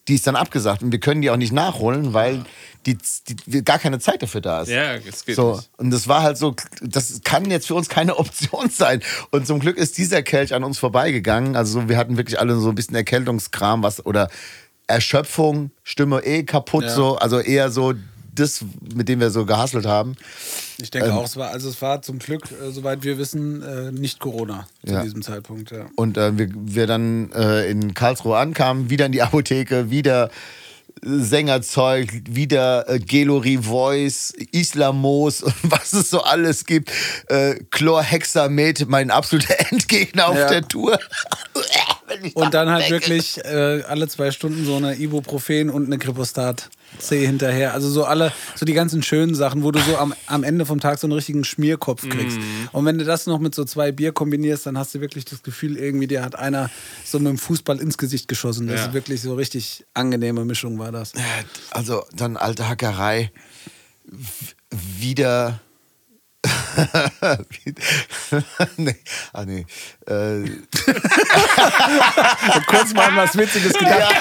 die 0.09 0.15
ist 0.15 0.27
dann 0.27 0.35
abgesagt 0.35 0.83
und 0.83 0.91
wir 0.91 0.99
können 0.99 1.21
die 1.21 1.29
auch 1.29 1.37
nicht 1.37 1.53
nachholen, 1.53 2.13
weil 2.13 2.43
die, 2.85 2.97
die, 3.45 3.63
gar 3.63 3.79
keine 3.79 3.99
Zeit 3.99 4.21
dafür 4.21 4.41
da 4.41 4.61
ist. 4.61 4.69
Ja, 4.69 4.95
es 4.95 5.23
geht 5.25 5.35
So, 5.35 5.55
nicht. 5.55 5.69
und 5.77 5.91
das 5.91 6.07
war 6.07 6.23
halt 6.23 6.37
so, 6.37 6.55
das 6.81 7.21
kann 7.23 7.49
jetzt 7.49 7.67
für 7.67 7.75
uns 7.75 7.87
keine 7.87 8.15
Option 8.17 8.69
sein. 8.69 9.01
Und 9.31 9.47
zum 9.47 9.59
Glück 9.59 9.77
ist 9.77 9.97
dieser 9.97 10.21
Kelch 10.23 10.53
an 10.53 10.63
uns 10.65 10.79
vorbeigegangen. 10.79 11.55
Also 11.55 11.81
so, 11.81 11.89
wir 11.89 11.97
hatten 11.97 12.17
wirklich 12.17 12.39
alle 12.39 12.55
so 12.57 12.67
ein 12.69 12.75
bisschen 12.75 12.95
Erkältungskram, 12.95 13.83
was 13.83 14.05
oder 14.05 14.29
Erschöpfung, 14.87 15.71
Stimme 15.83 16.21
eh 16.25 16.43
kaputt, 16.43 16.83
Ja. 16.85 16.89
so, 16.89 17.17
also 17.17 17.39
eher 17.39 17.69
so 17.69 17.93
das, 18.35 18.63
mit 18.95 19.09
dem 19.09 19.19
wir 19.19 19.29
so 19.31 19.45
gehasselt 19.45 19.85
haben. 19.85 20.15
Ich 20.77 20.91
denke 20.91 21.09
Ähm. 21.09 21.15
auch, 21.15 21.25
es 21.25 21.35
war, 21.37 21.49
also 21.49 21.69
es 21.69 21.81
war 21.81 22.01
zum 22.01 22.19
Glück, 22.19 22.43
äh, 22.51 22.71
soweit 22.71 23.03
wir 23.03 23.17
wissen, 23.17 23.61
äh, 23.61 23.91
nicht 23.91 24.19
Corona 24.19 24.67
zu 24.85 24.93
Ja. 24.93 25.03
diesem 25.03 25.21
Zeitpunkt. 25.21 25.71
Ja. 25.71 25.85
Und 25.95 26.17
äh, 26.17 26.37
wir, 26.37 26.49
wir 26.53 26.87
dann 26.87 27.31
äh, 27.33 27.69
in 27.69 27.93
Karlsruhe 27.93 28.37
ankamen, 28.37 28.89
wieder 28.89 29.05
in 29.05 29.11
die 29.11 29.21
Apotheke, 29.23 29.89
wieder 29.89 30.29
Sängerzeug, 31.01 32.09
wieder 32.29 32.89
äh, 32.89 32.99
Gelori 32.99 33.57
Voice, 33.59 34.33
Islamos 34.51 35.41
und 35.43 35.53
was 35.63 35.93
es 35.93 36.09
so 36.09 36.21
alles 36.23 36.65
gibt. 36.65 36.91
Äh, 37.27 37.55
Chlorhexamet, 37.71 38.87
mein 38.89 39.09
absoluter 39.11 39.55
Endgegner 39.71 40.27
auf 40.27 40.35
Ja. 40.37 40.47
der 40.49 40.67
Tour. 40.67 40.99
Und 42.33 42.53
dann 42.53 42.69
halt 42.69 42.89
wirklich 42.89 43.37
äh, 43.45 43.83
alle 43.87 44.07
zwei 44.07 44.31
Stunden 44.31 44.65
so 44.65 44.75
eine 44.75 44.95
Ibuprofen 44.99 45.69
und 45.69 45.85
eine 45.85 45.97
Kripostat 45.97 46.69
C 46.97 47.25
hinterher. 47.25 47.73
Also 47.73 47.89
so 47.89 48.03
alle, 48.05 48.31
so 48.55 48.65
die 48.65 48.73
ganzen 48.73 49.03
schönen 49.03 49.35
Sachen, 49.35 49.63
wo 49.63 49.71
du 49.71 49.79
so 49.79 49.97
am, 49.97 50.13
am 50.25 50.43
Ende 50.43 50.65
vom 50.65 50.79
Tag 50.79 50.97
so 50.99 51.05
einen 51.07 51.13
richtigen 51.13 51.43
Schmierkopf 51.43 52.07
kriegst. 52.09 52.39
Und 52.71 52.85
wenn 52.85 52.97
du 52.97 53.05
das 53.05 53.27
noch 53.27 53.39
mit 53.39 53.53
so 53.53 53.63
zwei 53.63 53.91
Bier 53.91 54.11
kombinierst, 54.11 54.65
dann 54.65 54.77
hast 54.77 54.95
du 54.95 55.01
wirklich 55.01 55.25
das 55.25 55.43
Gefühl, 55.43 55.77
irgendwie 55.77 56.07
dir 56.07 56.23
hat 56.23 56.35
einer 56.37 56.69
so 57.05 57.19
mit 57.19 57.27
dem 57.27 57.37
Fußball 57.37 57.79
ins 57.79 57.97
Gesicht 57.97 58.27
geschossen. 58.27 58.67
Das 58.67 58.79
Ja. 58.79 58.85
ist 58.87 58.93
wirklich 58.93 59.21
so 59.21 59.35
richtig 59.35 59.85
angenehme 59.93 60.45
Mischung 60.45 60.79
war 60.79 60.91
das. 60.91 61.13
Also 61.71 62.03
dann 62.15 62.37
alte 62.37 62.67
Hackerei. 62.67 63.31
Wieder. 64.71 65.59
nee, 68.77 68.95
ah 69.33 69.45
nee. 69.45 69.65
Äh, 70.07 70.43
Kurz 72.67 72.93
mal 72.93 73.15
was 73.15 73.37
Witziges 73.37 73.73
gedacht. 73.73 74.15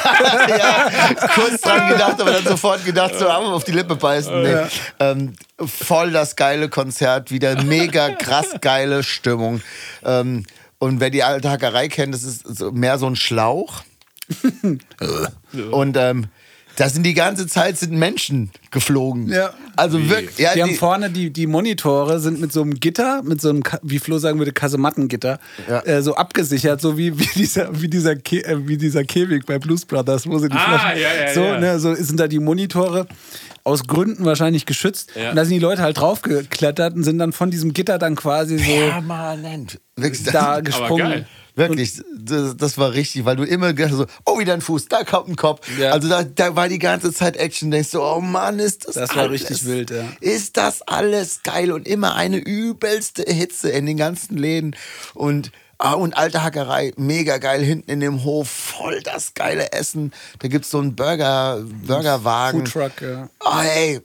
ja, 0.48 0.56
ja, 0.56 0.90
kurz 1.34 1.60
dran 1.60 1.88
gedacht, 1.88 2.20
aber 2.20 2.32
dann 2.32 2.44
sofort 2.44 2.84
gedacht, 2.84 3.14
so 3.18 3.28
auf 3.28 3.64
die 3.64 3.72
Lippe 3.72 3.96
beißen. 3.96 4.42
Nee. 4.42 4.56
Ähm, 5.00 5.34
voll 5.58 6.12
das 6.12 6.36
geile 6.36 6.68
Konzert, 6.68 7.30
wieder 7.30 7.62
mega 7.62 8.10
krass 8.10 8.56
geile 8.60 9.02
Stimmung. 9.02 9.62
Ähm, 10.04 10.44
und 10.78 11.00
wer 11.00 11.10
die 11.10 11.24
alte 11.24 11.50
Hackerei 11.50 11.88
kennt, 11.88 12.14
das 12.14 12.22
ist 12.22 12.60
mehr 12.72 12.98
so 12.98 13.06
ein 13.06 13.16
Schlauch. 13.16 13.82
und 15.70 15.96
ähm, 15.96 16.26
da 16.78 16.88
sind 16.88 17.02
die 17.02 17.14
ganze 17.14 17.46
Zeit 17.46 17.76
sind 17.76 17.92
Menschen 17.92 18.50
geflogen. 18.70 19.28
Ja. 19.28 19.50
Also 19.76 20.08
wirklich. 20.08 20.38
Ja, 20.38 20.54
die, 20.54 20.62
haben 20.62 20.68
die- 20.70 20.74
vorne 20.76 21.10
die, 21.10 21.30
die 21.30 21.46
Monitore 21.46 22.20
sind 22.20 22.40
mit 22.40 22.52
so 22.52 22.62
einem 22.62 22.74
Gitter, 22.74 23.22
mit 23.22 23.40
so 23.40 23.50
einem, 23.50 23.62
wie 23.82 23.98
Flo 23.98 24.18
sagen 24.18 24.38
würde, 24.38 24.52
Kasemattengitter, 24.52 25.38
Ja. 25.68 25.80
äh, 25.84 26.02
so 26.02 26.14
abgesichert, 26.14 26.80
so 26.80 26.96
wie, 26.96 27.18
wie 27.18 27.28
dieser, 27.34 27.80
wie 27.80 27.88
dieser, 27.88 28.16
Ke 28.16 28.44
äh, 28.44 28.66
wie 28.68 28.76
dieser 28.76 29.04
Käfig 29.04 29.44
bei 29.44 29.58
Blues 29.58 29.84
Brothers, 29.84 30.26
wo 30.26 30.38
sie 30.38 30.48
die 30.48 30.56
Ah, 30.56 30.78
Flaschen. 30.78 31.00
ja, 31.00 31.24
ja, 31.26 31.34
so, 31.34 31.42
ja. 31.42 31.58
Ne, 31.60 31.78
so 31.80 31.94
sind 31.94 32.18
da 32.20 32.28
die 32.28 32.38
Monitore 32.38 33.06
aus 33.64 33.84
Gründen 33.86 34.24
wahrscheinlich 34.24 34.64
geschützt. 34.64 35.10
Ja. 35.14 35.30
Und 35.30 35.36
da 35.36 35.44
sind 35.44 35.54
die 35.54 35.60
Leute 35.60 35.82
halt 35.82 35.98
draufgeklettert 35.98 36.94
und 36.94 37.02
sind 37.02 37.18
dann 37.18 37.32
von 37.32 37.50
diesem 37.50 37.72
Gitter 37.74 37.98
dann 37.98 38.14
quasi 38.16 38.56
so 38.58 38.64
permanent. 38.72 39.80
Da 40.32 40.60
gesprungen. 40.60 41.26
Wirklich, 41.58 42.00
das, 42.16 42.56
das 42.56 42.78
war 42.78 42.92
richtig, 42.92 43.24
weil 43.24 43.36
du 43.36 43.42
immer 43.42 43.72
gedacht 43.72 43.90
hast, 43.90 43.98
so, 43.98 44.06
oh, 44.24 44.38
wieder 44.38 44.54
ein 44.54 44.60
Fuß, 44.60 44.86
da 44.86 45.02
kommt 45.02 45.28
ein 45.28 45.36
Kopf. 45.36 45.66
Ja. 45.78 45.90
Also 45.90 46.08
da, 46.08 46.22
da 46.22 46.54
war 46.54 46.68
die 46.68 46.78
ganze 46.78 47.12
Zeit 47.12 47.36
Action, 47.36 47.70
denkst 47.70 47.90
du, 47.90 48.00
oh 48.00 48.20
Mann, 48.20 48.58
ist 48.58 48.86
das 48.86 48.94
Das 48.94 49.10
war 49.10 49.24
alles, 49.24 49.42
richtig 49.42 49.66
wild, 49.66 49.90
ja. 49.90 50.04
Ist 50.20 50.56
das 50.56 50.82
alles 50.82 51.42
geil 51.42 51.72
und 51.72 51.88
immer 51.88 52.14
eine 52.14 52.38
übelste 52.38 53.24
Hitze 53.24 53.70
in 53.70 53.86
den 53.86 53.96
ganzen 53.96 54.36
Läden 54.36 54.76
und 55.14 55.50
Ah, 55.80 55.92
und 55.92 56.16
alte 56.16 56.42
Hackerei, 56.42 56.92
mega 56.96 57.38
geil, 57.38 57.62
hinten 57.62 57.88
in 57.88 58.00
dem 58.00 58.24
Hof, 58.24 58.48
voll 58.50 59.00
das 59.00 59.34
geile 59.34 59.70
Essen. 59.70 60.12
Da 60.40 60.48
gibt's 60.48 60.70
so 60.70 60.78
einen 60.78 60.96
Burger, 60.96 61.64
Burgerwagen. 61.86 62.66
Foodtruck, 62.66 63.00
ja. 63.00 63.30
Oh, 63.38 63.62
ey. 63.62 64.00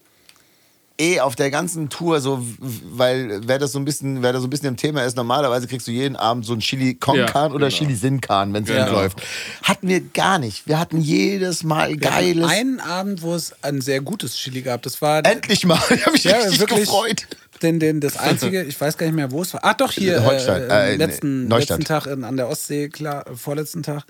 Eh 0.99 1.19
auf 1.19 1.35
der 1.35 1.49
ganzen 1.49 1.89
Tour, 1.89 2.21
so, 2.21 2.45
weil 2.59 3.41
wer 3.47 3.57
das 3.57 3.71
so 3.71 3.79
ein 3.79 3.85
bisschen, 3.85 4.21
wer 4.21 4.31
da 4.31 4.39
so 4.39 4.45
ein 4.45 4.49
bisschen 4.51 4.67
im 4.67 4.77
Thema 4.77 5.03
ist, 5.03 5.17
normalerweise 5.17 5.65
kriegst 5.67 5.87
du 5.87 5.91
jeden 5.91 6.15
Abend 6.15 6.45
so 6.45 6.53
ein 6.53 6.59
Chili 6.59 6.93
Con 6.93 7.15
Ja, 7.17 7.25
Can 7.25 7.51
oder 7.51 7.67
genau. 7.69 7.77
Chili 7.79 7.95
Sin 7.95 8.21
Can, 8.21 8.53
wenn 8.53 8.63
es 8.63 8.69
Genau. 8.69 8.91
läuft. 8.91 9.19
Hatten 9.63 9.87
wir 9.87 10.01
gar 10.01 10.37
nicht. 10.37 10.67
Wir 10.67 10.79
hatten 10.79 11.01
jedes 11.01 11.63
Mal 11.63 11.89
Wir 11.89 11.97
geiles. 11.97 12.47
einen 12.47 12.79
Abend, 12.79 13.23
wo 13.23 13.33
es 13.33 13.53
ein 13.63 13.81
sehr 13.81 14.01
gutes 14.01 14.35
Chili 14.35 14.61
gab. 14.61 14.83
Das 14.83 15.01
war 15.01 15.25
Endlich 15.25 15.65
mal, 15.65 15.79
ich 15.89 16.01
habe 16.05 16.11
mich 16.11 16.23
Ja, 16.25 16.37
richtig 16.37 16.59
wirklich. 16.59 16.79
gefreut. 16.81 17.25
den, 17.63 17.79
den, 17.79 17.99
das 17.99 18.17
einzige, 18.17 18.61
ich 18.63 18.79
weiß 18.79 18.95
gar 18.97 19.07
nicht 19.07 19.15
mehr, 19.15 19.31
wo 19.31 19.41
es 19.41 19.51
war. 19.53 19.61
Ach 19.63 19.73
doch, 19.73 19.91
hier, 19.91 20.17
äh, 20.17 20.91
äh, 20.91 20.95
letzten, 20.95 21.47
Neustadt. 21.47 21.79
letzten 21.79 21.85
Tag 21.91 22.05
in, 22.07 22.23
an 22.23 22.37
der 22.37 22.49
Ostsee, 22.49 22.89
klar, 22.89 23.25
äh, 23.25 23.35
vorletzten 23.35 23.81
Tag. 23.81 24.03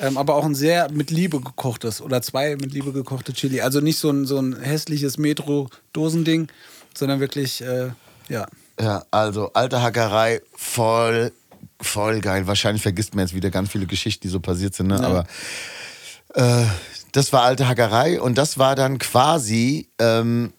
Ähm, 0.00 0.18
aber 0.18 0.34
auch 0.34 0.44
ein 0.44 0.54
sehr 0.54 0.90
mit 0.90 1.10
Liebe 1.10 1.40
gekochtes 1.40 2.00
oder 2.00 2.20
zwei 2.20 2.56
mit 2.56 2.72
Liebe 2.72 2.92
gekochte 2.92 3.32
Chili. 3.32 3.60
Also 3.60 3.80
nicht 3.80 3.98
so 3.98 4.10
ein, 4.10 4.26
so 4.26 4.38
ein 4.38 4.60
hässliches 4.60 5.18
Metro-Dosending, 5.18 6.48
sondern 6.96 7.20
wirklich, 7.20 7.62
äh, 7.62 7.90
ja. 8.28 8.46
Ja, 8.80 9.04
also 9.12 9.52
alte 9.52 9.82
Hackerei, 9.82 10.40
voll, 10.52 11.32
voll 11.80 12.20
geil. 12.20 12.46
Wahrscheinlich 12.46 12.82
vergisst 12.82 13.14
man 13.14 13.26
jetzt 13.26 13.34
wieder 13.34 13.50
ganz 13.50 13.70
viele 13.70 13.86
Geschichten, 13.86 14.22
die 14.22 14.28
so 14.28 14.40
passiert 14.40 14.74
sind, 14.74 14.88
ne? 14.88 15.00
aber 15.00 15.26
äh, 16.34 16.66
das 17.12 17.32
war 17.32 17.42
alte 17.42 17.68
Hackerei 17.68 18.20
und 18.20 18.36
das 18.36 18.58
war 18.58 18.74
dann 18.74 18.98
quasi 18.98 19.88
ähm, 20.00 20.52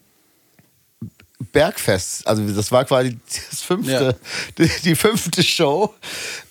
Bergfest. 1.52 2.26
Also 2.26 2.48
das 2.48 2.72
war 2.72 2.86
quasi 2.86 3.18
das 3.52 3.62
fünfte, 3.62 4.18
die, 4.58 4.70
die 4.84 4.96
fünfte 4.96 5.44
Show, 5.44 5.94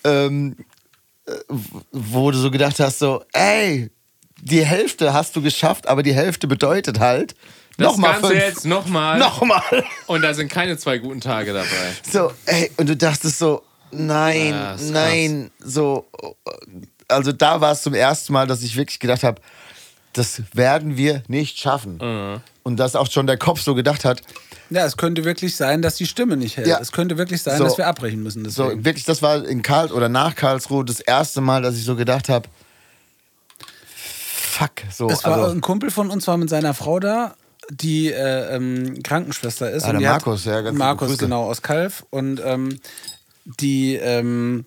ähm, 0.04 0.56
äh, 0.58 0.64
wo 1.92 2.30
du 2.30 2.38
so 2.38 2.50
gedacht 2.50 2.78
hast, 2.80 2.98
so, 2.98 3.24
ey, 3.32 3.90
die 4.40 4.64
Hälfte 4.64 5.12
hast 5.14 5.34
du 5.36 5.42
geschafft, 5.42 5.86
aber 5.88 6.02
die 6.02 6.14
Hälfte 6.14 6.46
bedeutet 6.46 7.00
halt 7.00 7.34
Das 7.78 7.86
nochmal 7.92 8.12
Ganze 8.12 8.28
fünf. 8.28 8.40
jetzt 8.40 8.64
nochmal. 8.66 9.18
Nochmal. 9.18 9.84
Und 10.06 10.22
da 10.22 10.34
sind 10.34 10.50
keine 10.50 10.76
zwei 10.76 10.98
guten 10.98 11.20
Tage 11.20 11.52
dabei. 11.52 11.92
So, 12.10 12.30
ey, 12.46 12.70
und 12.76 12.88
du 12.88 12.96
dachtest 12.96 13.38
so, 13.38 13.62
nein, 13.90 14.50
Ja, 14.50 14.74
ist 14.74 14.80
krass. 14.82 14.90
nein, 14.90 15.50
so, 15.60 16.06
also 17.08 17.32
da 17.32 17.60
war 17.60 17.72
es 17.72 17.82
zum 17.82 17.94
ersten 17.94 18.32
Mal, 18.32 18.46
dass 18.46 18.62
ich 18.62 18.76
wirklich 18.76 19.00
gedacht 19.00 19.22
habe, 19.22 19.40
das 20.12 20.42
werden 20.52 20.96
wir 20.96 21.22
nicht 21.28 21.58
schaffen. 21.58 21.98
Mhm. 22.00 22.40
Und 22.62 22.76
dass 22.78 22.96
auch 22.96 23.10
schon 23.10 23.26
der 23.26 23.36
Kopf 23.38 23.60
so 23.60 23.74
gedacht 23.74 24.04
hat, 24.04 24.22
Ja, 24.70 24.86
es 24.86 24.96
könnte 24.96 25.24
wirklich 25.24 25.56
sein, 25.56 25.82
dass 25.82 25.96
die 25.96 26.06
Stimme 26.06 26.36
nicht 26.36 26.56
hält. 26.56 26.66
Ja. 26.66 26.78
Es 26.80 26.90
könnte 26.92 27.18
wirklich 27.18 27.42
sein, 27.42 27.58
So. 27.58 27.64
dass 27.64 27.78
wir 27.78 27.86
abbrechen 27.86 28.22
müssen. 28.22 28.48
so 28.48 28.64
Deswegen. 28.64 28.84
wirklich, 28.84 29.04
das 29.04 29.22
war 29.22 29.44
in 29.46 29.62
Karl 29.62 29.92
oder 29.92 30.08
nach 30.08 30.34
Karlsruhe 30.34 30.84
das 30.84 31.00
erste 31.00 31.40
Mal, 31.40 31.62
dass 31.62 31.76
ich 31.76 31.84
so 31.84 31.96
gedacht 31.96 32.28
habe, 32.28 32.48
fuck, 34.54 34.70
so. 34.90 35.08
Es 35.08 35.24
war 35.24 35.34
also, 35.34 35.50
ein 35.50 35.60
Kumpel 35.60 35.90
von 35.90 36.10
uns 36.10 36.26
war 36.26 36.36
mit 36.36 36.48
seiner 36.48 36.74
Frau 36.74 37.00
da, 37.00 37.34
die 37.70 38.10
äh, 38.10 38.56
ähm, 38.56 39.02
Krankenschwester 39.02 39.70
ist. 39.70 39.84
Ah, 39.84 39.90
und 39.90 40.00
der 40.00 40.10
Markus, 40.10 40.44
ja, 40.44 40.60
ganz 40.60 40.78
Markus, 40.78 41.18
genau, 41.18 41.44
aus 41.44 41.62
Kalf. 41.62 42.04
Und 42.10 42.40
ähm, 42.44 42.78
die, 43.44 43.94
ähm, 43.96 44.64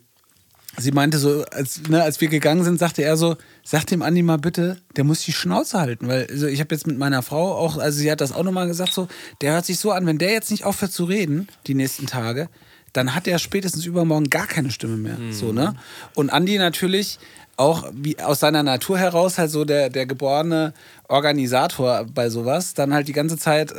sie 0.76 0.92
meinte 0.92 1.18
so, 1.18 1.44
als, 1.50 1.82
ne, 1.88 2.02
als 2.02 2.20
wir 2.20 2.28
gegangen 2.28 2.64
sind, 2.64 2.78
sagte 2.78 3.02
er 3.02 3.16
so, 3.16 3.36
sag 3.70 3.84
dem 3.84 4.00
Andi 4.00 4.22
mal 4.22 4.38
bitte, 4.38 4.78
der 4.96 5.04
muss 5.04 5.20
die 5.20 5.32
Schnauze 5.32 5.78
halten. 5.78 6.08
Weil 6.08 6.26
also 6.30 6.46
ich 6.46 6.58
habe 6.60 6.74
jetzt 6.74 6.86
mit 6.86 6.96
meiner 6.96 7.20
Frau 7.20 7.54
auch, 7.54 7.76
also 7.76 7.98
sie 7.98 8.10
hat 8.10 8.22
das 8.22 8.32
auch 8.32 8.42
nochmal 8.42 8.66
gesagt, 8.66 8.94
so, 8.94 9.08
der 9.42 9.52
hört 9.52 9.66
sich 9.66 9.78
so 9.78 9.92
an, 9.92 10.06
wenn 10.06 10.16
der 10.16 10.32
jetzt 10.32 10.50
nicht 10.50 10.64
aufhört 10.64 10.90
zu 10.90 11.04
reden, 11.04 11.48
die 11.66 11.74
nächsten 11.74 12.06
Tage, 12.06 12.48
dann 12.94 13.14
hat 13.14 13.28
er 13.28 13.38
spätestens 13.38 13.84
übermorgen 13.84 14.30
gar 14.30 14.46
keine 14.46 14.70
Stimme 14.70 14.96
mehr. 14.96 15.18
So, 15.32 15.52
ne? 15.52 15.74
Und 16.14 16.30
Andi 16.30 16.56
natürlich 16.56 17.18
auch 17.58 17.90
wie 17.92 18.18
aus 18.18 18.40
seiner 18.40 18.62
Natur 18.62 18.98
heraus 18.98 19.36
halt 19.36 19.50
so 19.50 19.66
der, 19.66 19.90
der 19.90 20.06
geborene 20.06 20.72
Organisator 21.06 22.06
bei 22.06 22.30
sowas, 22.30 22.72
dann 22.72 22.94
halt 22.94 23.06
die 23.06 23.12
ganze 23.12 23.36
Zeit 23.36 23.74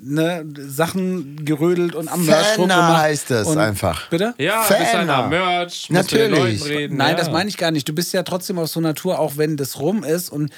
ne, 0.00 0.44
Sachen 0.56 1.44
gerödelt 1.44 1.94
und 1.94 2.08
am 2.08 2.24
Merch 2.24 2.58
rumgemacht. 2.58 3.02
heißt 3.02 3.30
es 3.30 3.46
und, 3.46 3.58
einfach. 3.58 4.08
Bitte? 4.08 4.34
Ja, 4.38 4.62
Fan. 4.62 4.78
bist 4.78 4.94
einer 4.94 5.26
Merch, 5.28 5.90
Natürlich. 5.90 6.64
Reden. 6.64 6.96
Nein, 6.96 7.10
ja. 7.10 7.16
das 7.16 7.30
meine 7.30 7.48
ich 7.48 7.56
gar 7.56 7.70
nicht. 7.70 7.88
Du 7.88 7.94
bist 7.94 8.12
ja 8.12 8.22
trotzdem 8.22 8.58
aus 8.58 8.72
so 8.72 8.80
Natur, 8.80 9.18
auch 9.18 9.36
wenn 9.36 9.56
das 9.56 9.78
rum 9.78 10.04
ist 10.04 10.30
und 10.30 10.50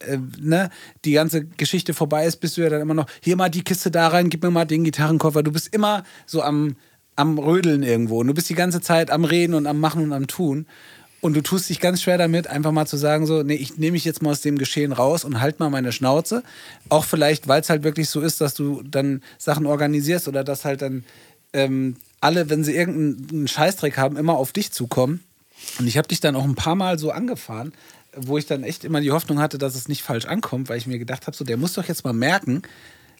äh, 0.00 0.18
ne, 0.40 0.70
die 1.04 1.12
ganze 1.12 1.44
Geschichte 1.44 1.94
vorbei 1.94 2.26
ist, 2.26 2.36
bist 2.36 2.56
du 2.56 2.62
ja 2.62 2.70
dann 2.70 2.80
immer 2.80 2.94
noch, 2.94 3.06
hier 3.20 3.36
mal 3.36 3.48
die 3.48 3.62
Kiste 3.62 3.90
da 3.90 4.08
rein, 4.08 4.28
gib 4.28 4.42
mir 4.42 4.50
mal 4.50 4.64
den 4.64 4.84
Gitarrenkoffer. 4.84 5.42
Du 5.42 5.52
bist 5.52 5.74
immer 5.74 6.04
so 6.26 6.42
am, 6.42 6.76
am 7.16 7.38
Rödeln 7.38 7.82
irgendwo. 7.82 8.20
Und 8.20 8.28
du 8.28 8.34
bist 8.34 8.48
die 8.48 8.54
ganze 8.54 8.80
Zeit 8.80 9.10
am 9.10 9.24
Reden 9.24 9.54
und 9.54 9.66
am 9.66 9.80
Machen 9.80 10.02
und 10.02 10.12
am 10.12 10.26
Tun. 10.26 10.66
Und 11.26 11.34
du 11.34 11.42
tust 11.42 11.68
dich 11.68 11.80
ganz 11.80 12.02
schwer 12.02 12.18
damit, 12.18 12.46
einfach 12.46 12.70
mal 12.70 12.86
zu 12.86 12.96
sagen, 12.96 13.26
so, 13.26 13.42
nee, 13.42 13.56
ich 13.56 13.78
nehme 13.78 13.92
mich 13.92 14.04
jetzt 14.04 14.22
mal 14.22 14.30
aus 14.30 14.42
dem 14.42 14.58
Geschehen 14.58 14.92
raus 14.92 15.24
und 15.24 15.40
halt 15.40 15.58
mal 15.58 15.70
meine 15.70 15.90
Schnauze. 15.90 16.44
Auch 16.88 17.04
vielleicht, 17.04 17.48
weil 17.48 17.60
es 17.60 17.68
halt 17.68 17.82
wirklich 17.82 18.08
so 18.08 18.20
ist, 18.20 18.40
dass 18.40 18.54
du 18.54 18.84
dann 18.84 19.24
Sachen 19.36 19.66
organisierst 19.66 20.28
oder 20.28 20.44
dass 20.44 20.64
halt 20.64 20.82
dann 20.82 21.04
ähm, 21.52 21.96
alle, 22.20 22.48
wenn 22.48 22.62
sie 22.62 22.76
irgendeinen 22.76 23.48
Scheißdreck 23.48 23.96
haben, 23.96 24.16
immer 24.16 24.36
auf 24.36 24.52
dich 24.52 24.70
zukommen. 24.70 25.18
Und 25.80 25.88
ich 25.88 25.98
habe 25.98 26.06
dich 26.06 26.20
dann 26.20 26.36
auch 26.36 26.44
ein 26.44 26.54
paar 26.54 26.76
Mal 26.76 26.96
so 26.96 27.10
angefahren, 27.10 27.72
wo 28.14 28.38
ich 28.38 28.46
dann 28.46 28.62
echt 28.62 28.84
immer 28.84 29.00
die 29.00 29.10
Hoffnung 29.10 29.40
hatte, 29.40 29.58
dass 29.58 29.74
es 29.74 29.88
nicht 29.88 30.04
falsch 30.04 30.26
ankommt, 30.26 30.68
weil 30.68 30.78
ich 30.78 30.86
mir 30.86 31.00
gedacht 31.00 31.26
habe, 31.26 31.36
so, 31.36 31.44
der 31.44 31.56
muss 31.56 31.72
doch 31.72 31.86
jetzt 31.86 32.04
mal 32.04 32.12
merken, 32.12 32.62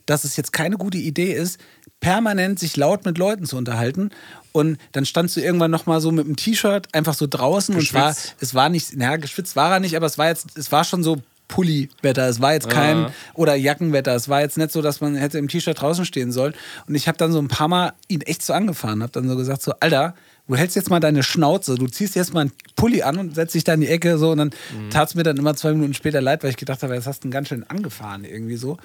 dass 0.06 0.24
es 0.24 0.36
jetzt 0.36 0.52
keine 0.52 0.76
gute 0.76 0.98
Idee 0.98 1.32
ist, 1.32 1.60
permanent 2.00 2.58
sich 2.58 2.76
laut 2.76 3.04
mit 3.04 3.18
Leuten 3.18 3.44
zu 3.44 3.56
unterhalten. 3.56 4.10
Und 4.52 4.78
dann 4.92 5.04
standst 5.04 5.36
du 5.36 5.40
irgendwann 5.40 5.70
noch 5.70 5.86
mal 5.86 6.00
so 6.00 6.10
mit 6.12 6.26
dem 6.26 6.36
T-Shirt 6.36 6.94
einfach 6.94 7.14
so 7.14 7.26
draußen 7.28 7.74
und 7.74 7.82
es 7.82 7.92
war, 7.92 8.14
Geschwitzt. 8.14 8.36
es 8.40 8.54
war 8.54 8.68
nicht, 8.68 8.96
naja, 8.96 9.16
geschwitzt 9.16 9.56
war 9.56 9.72
er 9.72 9.80
nicht, 9.80 9.96
aber 9.96 10.06
es 10.06 10.16
war 10.16 10.28
jetzt, 10.28 10.56
es 10.56 10.72
war 10.72 10.84
schon 10.84 11.02
so 11.02 11.18
Pulli-Wetter. 11.48 12.28
Es 12.28 12.40
war 12.40 12.54
jetzt 12.54 12.68
kein, 12.68 13.06
oder 13.34 13.54
Jackenwetter. 13.54 14.14
Es 14.14 14.28
war 14.28 14.40
jetzt 14.40 14.58
nicht 14.58 14.72
so, 14.72 14.82
dass 14.82 15.00
man 15.00 15.14
hätte 15.14 15.38
im 15.38 15.48
T-Shirt 15.48 15.80
draußen 15.80 16.04
stehen 16.04 16.32
sollen. 16.32 16.54
Und 16.88 16.94
ich 16.94 17.08
habe 17.08 17.18
dann 17.18 17.32
so 17.32 17.38
ein 17.38 17.48
paar 17.48 17.68
Mal 17.68 17.92
ihn 18.08 18.22
echt 18.22 18.42
so 18.42 18.52
angefahren, 18.52 19.02
habe 19.02 19.12
dann 19.12 19.28
so 19.28 19.36
gesagt, 19.36 19.62
so, 19.62 19.72
Alter, 19.80 20.14
du 20.48 20.56
hältst 20.56 20.76
jetzt 20.76 20.90
mal 20.90 21.00
deine 21.00 21.22
Schnauze, 21.22 21.76
du 21.76 21.86
ziehst 21.86 22.14
jetzt 22.14 22.34
mal 22.34 22.42
einen 22.42 22.52
Pulli 22.76 23.02
an 23.02 23.18
und 23.18 23.34
setzt 23.34 23.54
dich 23.54 23.64
da 23.64 23.74
in 23.74 23.80
die 23.80 23.88
Ecke 23.88 24.18
so 24.18 24.30
und 24.30 24.38
dann 24.38 24.50
tat 24.90 25.08
es 25.08 25.14
mir 25.14 25.22
dann 25.22 25.36
immer 25.36 25.54
zwei 25.54 25.72
Minuten 25.72 25.94
später 25.94 26.20
leid, 26.20 26.42
weil 26.42 26.50
ich 26.50 26.56
gedacht 26.56 26.82
habe, 26.82 26.94
jetzt 26.94 27.06
hast 27.06 27.24
du 27.24 27.28
ihn 27.28 27.30
ganz 27.30 27.48
schön 27.48 27.64
angefahren 27.64 28.24
irgendwie 28.24 28.56
so. 28.56 28.76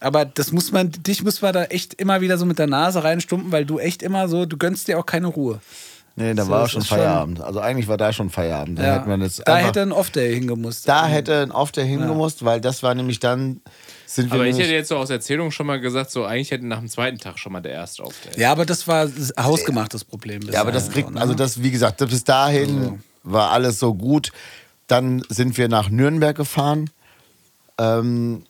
Aber 0.00 0.24
das 0.24 0.50
muss 0.52 0.72
man, 0.72 0.90
dich 0.90 1.22
muss 1.22 1.42
man 1.42 1.52
da 1.52 1.64
echt 1.64 1.94
immer 1.94 2.20
wieder 2.22 2.38
so 2.38 2.46
mit 2.46 2.58
der 2.58 2.66
Nase 2.66 3.04
reinstumpen, 3.04 3.52
weil 3.52 3.64
du 3.66 3.78
echt 3.78 4.02
immer 4.02 4.28
so, 4.28 4.46
du 4.46 4.56
gönnst 4.56 4.88
dir 4.88 4.98
auch 4.98 5.06
keine 5.06 5.26
Ruhe. 5.26 5.60
nee, 6.16 6.34
da 6.34 6.44
So, 6.44 6.50
war 6.50 6.64
auch 6.64 6.68
schon 6.68 6.82
ist 6.82 6.88
schon- 6.88 6.98
Feierabend. 6.98 7.40
Also 7.40 7.60
eigentlich 7.60 7.86
war 7.88 7.96
da 7.96 8.12
schon 8.12 8.28
Feierabend. 8.30 8.78
Da 8.78 8.82
Ja. 8.86 8.94
hätte 8.96 9.08
man 9.08 9.20
jetzt 9.22 9.42
da 9.46 9.54
einfach, 9.54 9.68
hätte 9.68 9.82
ein 9.82 9.92
Off-Day 9.92 10.34
hingemusst. 10.34 10.88
da 10.88 11.06
hätte 11.06 11.40
ein 11.42 11.50
Off 11.52 11.70
der 11.72 11.84
hingemusst, 11.84 12.44
weil 12.44 12.60
das 12.60 12.82
war 12.82 12.94
nämlich 12.94 13.20
dann, 13.20 13.60
sind 14.06 14.30
wir 14.30 14.34
Aber 14.34 14.46
ich 14.46 14.58
hätte 14.58 14.72
jetzt 14.72 14.88
so 14.88 14.96
aus 14.96 15.08
Erzählung 15.10 15.50
schon 15.50 15.66
mal 15.66 15.80
gesagt, 15.80 16.10
so 16.10 16.24
eigentlich 16.24 16.50
hätte 16.50 16.66
nach 16.66 16.78
dem 16.80 16.88
zweiten 16.88 17.18
Tag 17.18 17.38
schon 17.38 17.52
mal 17.52 17.60
der 17.60 17.72
erste 17.72 18.02
Auftritt. 18.02 18.36
Ja, 18.36 18.50
aber 18.52 18.66
das 18.66 18.86
war 18.88 19.08
hausgemachtes 19.38 20.04
Problem. 20.04 20.42
Ja, 20.50 20.60
aber 20.62 20.72
das 20.72 20.90
kriegt, 20.90 21.10
ne? 21.10 21.20
also 21.20 21.32
das, 21.34 21.62
wie 21.62 21.70
gesagt, 21.70 21.98
bis 21.98 22.24
dahin 22.24 23.02
war 23.22 23.50
alles 23.50 23.78
so 23.78 23.94
gut. 23.94 24.30
Dann 24.88 25.22
sind 25.28 25.56
wir 25.58 25.68
nach 25.68 25.88
Nürnberg 25.90 26.36
gefahren. 26.36 26.90
Ähm, 27.78 28.44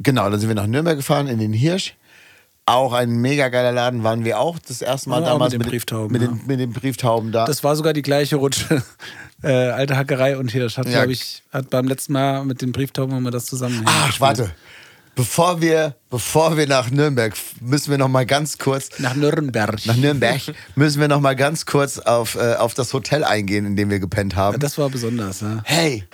genau, 0.00 0.28
dann 0.30 0.38
sind 0.40 0.48
wir 0.48 0.54
nach 0.54 0.66
Nürnberg 0.66 0.96
gefahren, 0.96 1.26
in 1.28 1.38
den 1.38 1.52
Hirsch. 1.52 1.94
Auch 2.66 2.94
ein 2.94 3.10
mega 3.16 3.48
geiler 3.50 3.72
Laden, 3.72 4.04
waren 4.04 4.24
wir 4.24 4.40
auch 4.40 4.58
das 4.58 4.80
erste 4.80 5.10
Mal 5.10 5.20
Ja, 5.22 5.28
damals 5.28 5.52
mit 5.52 5.62
den 5.62 5.68
Brieftauben, 5.68 6.10
Mit, 6.12 6.22
ja. 6.22 6.28
den, 6.28 6.40
mit 6.46 6.60
den 6.60 6.72
Brieftauben 6.72 7.30
da. 7.30 7.44
Das 7.44 7.62
war 7.62 7.76
sogar 7.76 7.92
die 7.92 8.02
gleiche 8.02 8.36
Rutsche. 8.36 8.82
Äh, 9.42 9.48
alte 9.72 9.98
Hackerei 9.98 10.38
und 10.38 10.50
Hirsch 10.52 10.78
hat, 10.78 10.86
Ja. 10.86 10.92
glaube 10.92 11.12
ich, 11.12 11.42
hat 11.52 11.68
beim 11.68 11.86
letzten 11.86 12.14
Mal 12.14 12.46
mit 12.46 12.62
den 12.62 12.72
Brieftauben 12.72 13.20
wir 13.22 13.30
das 13.30 13.44
zusammen. 13.44 13.82
Ach, 13.84 14.18
warte. 14.18 14.50
Bevor 15.16 15.60
wir, 15.60 15.94
bevor 16.08 16.56
wir 16.56 16.66
nach 16.66 16.90
Nürnberg, 16.90 17.34
müssen 17.60 17.90
wir 17.90 17.98
noch 17.98 18.08
mal 18.08 18.24
ganz 18.24 18.56
kurz 18.56 18.88
Nach 18.98 19.14
Nürnberg. 19.14 19.84
nach 19.84 19.96
Nürnberg 19.96 20.40
müssen 20.76 20.98
wir 20.98 21.08
noch 21.08 21.20
mal 21.20 21.36
ganz 21.36 21.66
kurz 21.66 21.98
auf, 21.98 22.36
äh, 22.36 22.54
auf 22.54 22.72
das 22.72 22.94
Hotel 22.94 23.22
eingehen, 23.22 23.66
in 23.66 23.76
dem 23.76 23.90
wir 23.90 23.98
gepennt 24.00 24.34
haben. 24.34 24.58
Das 24.58 24.78
war 24.78 24.88
besonders, 24.88 25.42
ja. 25.42 25.60
Hey, 25.64 26.04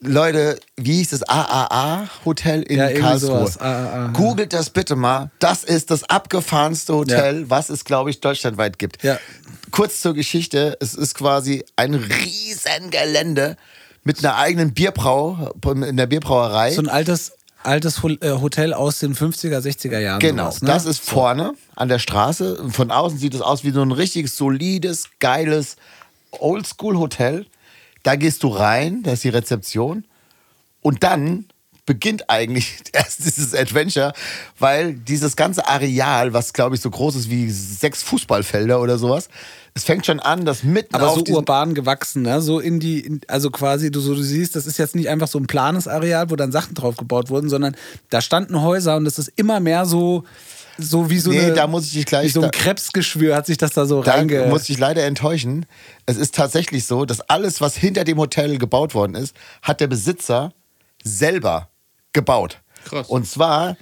Leute, 0.00 0.60
wie 0.76 0.96
hieß 0.96 1.10
das? 1.10 1.22
AAA-Hotel 1.22 2.62
in 2.62 2.78
Ja, 2.78 2.92
Karlsruhe. 2.92 3.38
sowas. 3.38 3.58
AAA, 3.58 3.96
ja. 3.96 4.06
Googelt 4.08 4.52
das 4.52 4.70
bitte 4.70 4.94
mal. 4.94 5.30
Das 5.38 5.64
ist 5.64 5.90
das 5.90 6.04
abgefahrenste 6.04 6.94
Hotel, 6.94 7.48
was 7.48 7.70
es, 7.70 7.84
glaube 7.84 8.10
ich, 8.10 8.20
deutschlandweit 8.20 8.78
gibt. 8.78 9.02
Ja. 9.02 9.18
Kurz 9.70 10.00
zur 10.02 10.12
Geschichte. 10.14 10.76
Es 10.80 10.94
ist 10.94 11.14
quasi 11.14 11.64
ein 11.76 11.94
riesen 11.94 12.90
Gelände 12.90 13.56
mit 14.04 14.18
einer 14.18 14.36
eigenen 14.36 14.74
Bierbrau, 14.74 15.52
in 15.64 15.96
der 15.96 16.06
Bierbrauerei. 16.06 16.72
So 16.72 16.82
ein 16.82 16.88
altes, 16.88 17.32
altes 17.62 18.02
äh, 18.04 18.32
Hotel 18.32 18.74
aus 18.74 18.98
den 18.98 19.14
50er, 19.14 19.60
60er 19.60 19.98
Jahren. 19.98 20.20
Genau, 20.20 20.50
sowas, 20.50 20.62
ne? 20.62 20.68
das 20.68 20.84
ist 20.84 21.00
vorne 21.02 21.54
an 21.74 21.88
der 21.88 21.98
Straße. 21.98 22.68
Von 22.70 22.90
außen 22.90 23.18
sieht 23.18 23.34
es 23.34 23.40
aus 23.40 23.64
wie 23.64 23.70
so 23.70 23.80
ein 23.80 23.92
richtig 23.92 24.30
solides, 24.30 25.04
geiles 25.20 25.76
Oldschool-Hotel. 26.32 27.46
Da 28.02 28.16
gehst 28.16 28.42
du 28.42 28.48
rein, 28.48 29.02
da 29.02 29.12
ist 29.12 29.24
die 29.24 29.28
Rezeption. 29.28 30.04
Und 30.80 31.02
dann 31.02 31.46
beginnt 31.86 32.30
eigentlich 32.30 32.78
erst 32.92 33.24
dieses 33.24 33.54
Adventure, 33.54 34.12
weil 34.58 34.94
dieses 34.94 35.36
ganze 35.36 35.66
Areal, 35.66 36.32
was 36.32 36.52
glaube 36.52 36.76
ich 36.76 36.80
so 36.80 36.90
groß 36.90 37.16
ist 37.16 37.30
wie 37.30 37.50
sechs 37.50 38.02
Fußballfelder 38.02 38.80
oder 38.80 38.98
sowas, 38.98 39.28
es 39.74 39.84
fängt 39.84 40.06
schon 40.06 40.20
an, 40.20 40.44
dass 40.44 40.62
mitten 40.62 40.94
aber 40.94 41.14
so 41.14 41.24
urban 41.28 41.74
gewachsen, 41.74 42.22
ne? 42.22 42.40
So 42.42 42.58
in 42.58 42.80
die, 42.80 43.00
in, 43.00 43.20
also 43.28 43.50
quasi, 43.50 43.90
du 43.90 44.00
so 44.00 44.14
du 44.14 44.22
siehst, 44.22 44.56
das 44.56 44.66
ist 44.66 44.78
jetzt 44.78 44.96
nicht 44.96 45.08
einfach 45.08 45.28
so 45.28 45.38
ein 45.38 45.46
planes 45.46 45.86
Areal, 45.86 46.30
wo 46.30 46.36
dann 46.36 46.52
Sachen 46.52 46.74
drauf 46.74 46.96
gebaut 46.96 47.30
wurden, 47.30 47.48
sondern 47.48 47.76
da 48.08 48.20
standen 48.20 48.62
Häuser 48.62 48.96
und 48.96 49.04
das 49.04 49.18
ist 49.18 49.32
immer 49.36 49.60
mehr 49.60 49.86
so, 49.86 50.24
so 50.82 51.10
wie 51.10 51.18
so 51.18 51.30
Nee, 51.30 51.40
eine, 51.40 51.54
da 51.54 51.66
muss 51.66 51.86
ich 51.86 51.92
dich 51.92 52.06
gleich- 52.06 52.26
wie 52.26 52.30
so 52.30 52.42
ein 52.42 52.50
Krebsgeschwür 52.50 53.34
hat 53.36 53.46
sich 53.46 53.58
das 53.58 53.72
da 53.72 53.86
so 53.86 54.02
Da 54.02 54.12
reinge... 54.14 54.46
muss 54.46 54.68
ich 54.68 54.78
leider 54.78 55.04
enttäuschen. 55.04 55.66
Es 56.06 56.16
ist 56.16 56.34
tatsächlich 56.34 56.86
so, 56.86 57.04
dass 57.04 57.20
alles, 57.22 57.60
was 57.60 57.76
hinter 57.76 58.04
dem 58.04 58.18
Hotel 58.18 58.58
gebaut 58.58 58.94
worden 58.94 59.14
ist, 59.14 59.34
hat 59.62 59.80
der 59.80 59.86
Besitzer 59.86 60.52
selber 61.02 61.68
gebaut. 62.12 62.58
Krass. 62.84 63.08
Und 63.08 63.26
zwar 63.26 63.76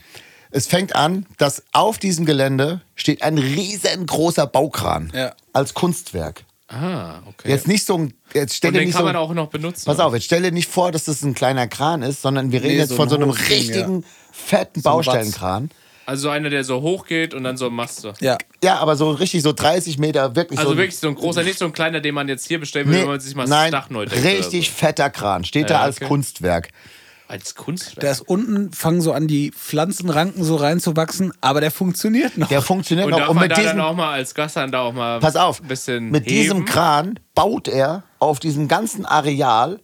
es 0.50 0.66
fängt 0.66 0.94
an, 0.96 1.26
dass 1.36 1.62
auf 1.72 1.98
diesem 1.98 2.24
Gelände 2.24 2.80
steht 2.94 3.22
ein 3.22 3.36
riesengroßer 3.36 4.46
Baukran 4.46 5.12
Ja. 5.14 5.34
als 5.52 5.74
Kunstwerk. 5.74 6.44
Ah, 6.68 7.20
okay. 7.26 7.48
Jetzt 7.50 7.66
nicht 7.68 7.84
so 7.86 7.96
ein, 7.98 8.14
jetzt 8.34 8.54
stell 8.54 8.68
Und 8.68 8.74
dir 8.74 8.80
den 8.80 8.86
nicht 8.88 8.94
kann 8.94 9.02
so, 9.02 9.06
man 9.06 9.16
auch 9.16 9.32
noch 9.34 9.48
benutzen. 9.48 9.84
pass 9.86 10.00
auf, 10.00 10.12
jetzt 10.14 10.24
stell 10.24 10.42
dir 10.42 10.52
nicht 10.52 10.68
vor, 10.70 10.90
dass 10.92 11.04
das 11.04 11.22
ein 11.22 11.34
kleiner 11.34 11.66
Kran 11.66 12.02
ist, 12.02 12.22
sondern 12.22 12.50
wir 12.52 12.60
reden 12.62 12.72
Nee, 12.74 12.78
jetzt 12.80 12.90
so 12.90 12.96
von 12.96 13.06
ein 13.08 13.10
so 13.10 13.16
einem 13.16 13.32
Ding, 13.32 13.44
richtigen, 13.46 14.04
fetten 14.32 14.82
Baustellenkran. 14.82 15.70
Also 16.08 16.22
so 16.22 16.30
einer, 16.30 16.48
der 16.48 16.64
so 16.64 16.80
hoch 16.80 17.04
geht 17.06 17.34
und 17.34 17.44
dann 17.44 17.58
so 17.58 17.68
Maste. 17.68 18.14
Ja. 18.20 18.38
Ja, 18.64 18.78
aber 18.78 18.96
so 18.96 19.10
richtig 19.10 19.42
so 19.42 19.52
30 19.52 19.98
Meter, 19.98 20.34
wirklich 20.34 20.58
Also 20.58 20.72
so. 20.72 20.78
wirklich 20.78 20.96
so 20.96 21.08
ein 21.08 21.14
großer, 21.14 21.42
nicht 21.42 21.58
so 21.58 21.66
ein 21.66 21.72
kleiner, 21.72 22.00
den 22.00 22.14
man 22.14 22.28
jetzt 22.28 22.48
hier 22.48 22.58
bestellen 22.58 22.88
will, 22.88 22.94
Nee, 22.96 23.02
wenn 23.02 23.08
man 23.10 23.20
sich 23.20 23.34
mal 23.34 23.42
das 23.42 23.50
nein, 23.50 23.72
Dach 23.72 23.90
neu 23.90 24.06
denkt. 24.06 24.24
richtig 24.24 24.70
fetter 24.70 25.10
Kran. 25.10 25.44
Steht 25.44 25.68
Ja, 25.68 25.76
da 25.76 25.82
als 25.82 25.96
okay. 25.98 26.06
Kunstwerk. 26.06 26.68
So. 26.72 27.30
Als 27.30 27.54
Kunstwerk. 27.54 28.00
Da 28.00 28.10
ist 28.10 28.22
unten, 28.22 28.72
fangen 28.72 29.02
so 29.02 29.12
an, 29.12 29.26
die 29.28 29.50
Pflanzenranken 29.50 30.44
so 30.44 30.56
reinzuwachsen, 30.56 31.34
aber 31.42 31.60
der 31.60 31.70
funktioniert 31.70 32.38
noch. 32.38 32.48
Der 32.48 32.62
funktioniert 32.62 33.04
und 33.04 33.10
noch. 33.10 33.18
darf 33.18 33.28
Und 33.28 33.40
mit 33.40 33.50
da 33.50 33.56
diesem, 33.56 33.76
dann 33.76 33.80
auch 33.82 33.94
mal 33.94 34.12
als 34.12 34.34
Gast 34.34 34.56
dann 34.56 34.72
da 34.72 34.80
auch 34.80 34.94
mal 34.94 35.20
pass 35.20 35.36
auf, 35.36 35.60
ein 35.60 35.68
bisschen 35.68 36.10
mit 36.10 36.30
diesem 36.30 36.56
heben? 36.60 36.66
Kran 36.66 37.20
baut 37.34 37.68
er 37.68 38.04
auf 38.18 38.40
diesem 38.40 38.66
ganzen 38.66 39.04
Areal, 39.04 39.78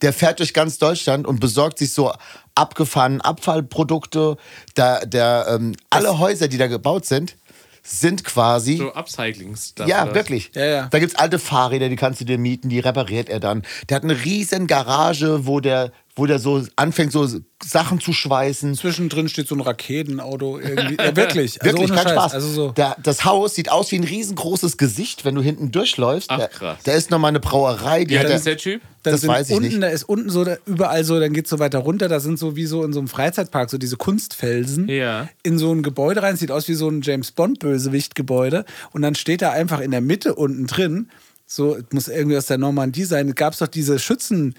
der 0.00 0.14
fährt 0.14 0.38
durch 0.38 0.54
ganz 0.54 0.78
Deutschland 0.78 1.26
und 1.26 1.38
besorgt 1.38 1.76
sich 1.78 1.92
so 1.92 2.14
abgefahrenen 2.56 3.20
Abfallprodukte. 3.20 4.36
Da, 4.74 5.00
der, 5.00 5.46
ähm, 5.48 5.74
alle 5.90 6.18
Häuser, 6.18 6.48
die 6.48 6.58
da 6.58 6.66
gebaut 6.66 7.06
sind, 7.06 7.36
sind 7.82 8.24
quasi 8.24 8.78
so 8.78 8.92
Upcyclings. 8.92 9.74
Ja, 9.86 10.12
wirklich. 10.14 10.50
Ja, 10.54 10.64
ja. 10.64 10.88
Da 10.90 10.98
gibt 10.98 11.12
es 11.12 11.18
alte 11.18 11.38
Fahrräder, 11.38 11.88
die 11.88 11.96
kannst 11.96 12.20
du 12.20 12.24
dir 12.24 12.38
mieten, 12.38 12.68
die 12.68 12.80
repariert 12.80 13.28
er 13.28 13.38
dann. 13.38 13.62
Der 13.88 13.96
hat 13.96 14.04
eine 14.04 14.24
riesen 14.24 14.66
Garage, 14.66 15.46
wo 15.46 15.60
der, 15.60 15.92
wo 16.18 16.24
der 16.24 16.38
so 16.38 16.62
anfängt, 16.76 17.12
so 17.12 17.28
Sachen 17.62 18.00
zu 18.00 18.14
schweißen. 18.14 18.74
Zwischendrin 18.74 19.28
steht 19.28 19.48
so 19.48 19.54
ein 19.54 19.60
Raketenauto 19.60 20.58
irgendwie. 20.58 20.96
Ja, 20.98 21.14
wirklich. 21.14 21.58
Also 21.62 21.76
Wirklich, 21.78 21.90
kein 21.94 22.04
Scheiß. 22.04 22.12
Spaß. 22.12 22.34
Also 22.34 22.48
so. 22.48 22.70
der, 22.70 22.96
das 23.02 23.24
Haus 23.26 23.54
sieht 23.54 23.70
aus 23.70 23.92
wie 23.92 23.96
ein 23.96 24.04
riesengroßes 24.04 24.78
Gesicht, 24.78 25.24
wenn 25.26 25.34
du 25.34 25.42
hinten 25.42 25.72
durchläufst. 25.72 26.30
Ach, 26.30 26.38
Da- 26.38 26.48
krass. 26.48 26.78
Da 26.84 26.92
ist 26.92 27.10
nochmal 27.10 27.28
eine 27.30 27.40
Brauerei. 27.40 28.04
Die 28.06 28.16
alt 28.18 28.28
er- 28.30 28.36
ist 28.36 28.46
der 28.46 28.56
Typ? 28.56 28.80
Das 29.02 29.26
weiß 29.26 29.50
ich 29.50 29.56
unten, 29.56 29.68
nicht. 29.68 29.82
da 29.82 29.86
ist 29.88 30.02
unten 30.04 30.30
so 30.30 30.44
da, 30.44 30.56
überall 30.66 31.04
so, 31.04 31.20
dann 31.20 31.32
geht's 31.32 31.50
so 31.50 31.58
weiter 31.60 31.78
runter, 31.78 32.08
da 32.08 32.18
sind 32.18 32.38
so 32.40 32.56
wie 32.56 32.66
so 32.66 32.82
in 32.82 32.92
so 32.92 32.98
einem 32.98 33.06
Freizeitpark 33.08 33.70
so 33.70 33.78
diese 33.78 33.96
Kunstfelsen 33.96 34.88
Ja. 34.88 35.28
in 35.44 35.58
so 35.58 35.72
ein 35.72 35.82
Gebäude 35.84 36.22
rein, 36.22 36.36
sieht 36.36 36.50
aus 36.50 36.66
wie 36.66 36.74
so 36.74 36.88
ein 36.88 37.02
James 37.02 37.30
Bond 37.30 37.60
Bösewicht 37.60 38.14
Gebäude 38.16 38.64
und 38.92 39.02
dann 39.02 39.14
steht 39.14 39.42
da 39.42 39.50
einfach 39.52 39.80
in 39.80 39.92
der 39.92 40.00
Mitte 40.00 40.34
unten 40.34 40.66
drin, 40.66 41.08
so 41.46 41.76
es 41.76 41.84
muss 41.92 42.08
irgendwie 42.08 42.36
aus 42.36 42.46
der 42.46 42.58
Normandie 42.58 43.04
sein, 43.04 43.32
gab 43.36 43.52
es 43.52 43.60
doch 43.60 43.68
diese 43.68 44.00
Schützen 44.00 44.54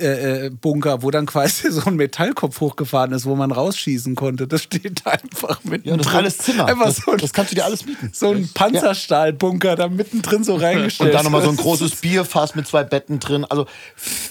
äh, 0.00 0.46
äh, 0.46 0.50
Bunker, 0.50 1.02
wo 1.02 1.10
dann 1.10 1.26
quasi 1.26 1.70
so 1.70 1.82
ein 1.86 1.96
Metallkopf 1.96 2.60
hochgefahren 2.60 3.12
ist, 3.12 3.26
wo 3.26 3.34
man 3.36 3.52
rausschießen 3.52 4.14
konnte. 4.14 4.46
Das 4.46 4.62
steht 4.62 5.02
da 5.04 5.10
einfach 5.10 5.62
mit 5.64 5.86
Ja, 5.86 5.96
das 5.96 6.06
ist 6.06 6.14
alles 6.14 6.38
Zimmer. 6.38 6.66
Einfach 6.66 6.86
Das, 6.86 6.96
so, 6.96 7.10
ein- 7.12 7.18
das 7.18 7.32
kannst 7.32 7.52
du 7.52 7.54
dir 7.56 7.64
alles 7.64 7.84
mieten. 7.86 8.10
so 8.12 8.30
ein 8.30 8.48
Panzerstahlbunker 8.52 9.76
da 9.76 9.88
mittendrin 9.88 10.42
so 10.44 10.56
reingestellt. 10.56 11.10
Und 11.10 11.14
dann 11.14 11.24
nochmal 11.24 11.42
so 11.42 11.50
ein 11.50 11.56
großes 11.56 11.96
Bierfass 11.96 12.54
mit 12.54 12.66
zwei 12.66 12.84
Betten 12.84 13.20
drin. 13.20 13.44
Also 13.44 13.66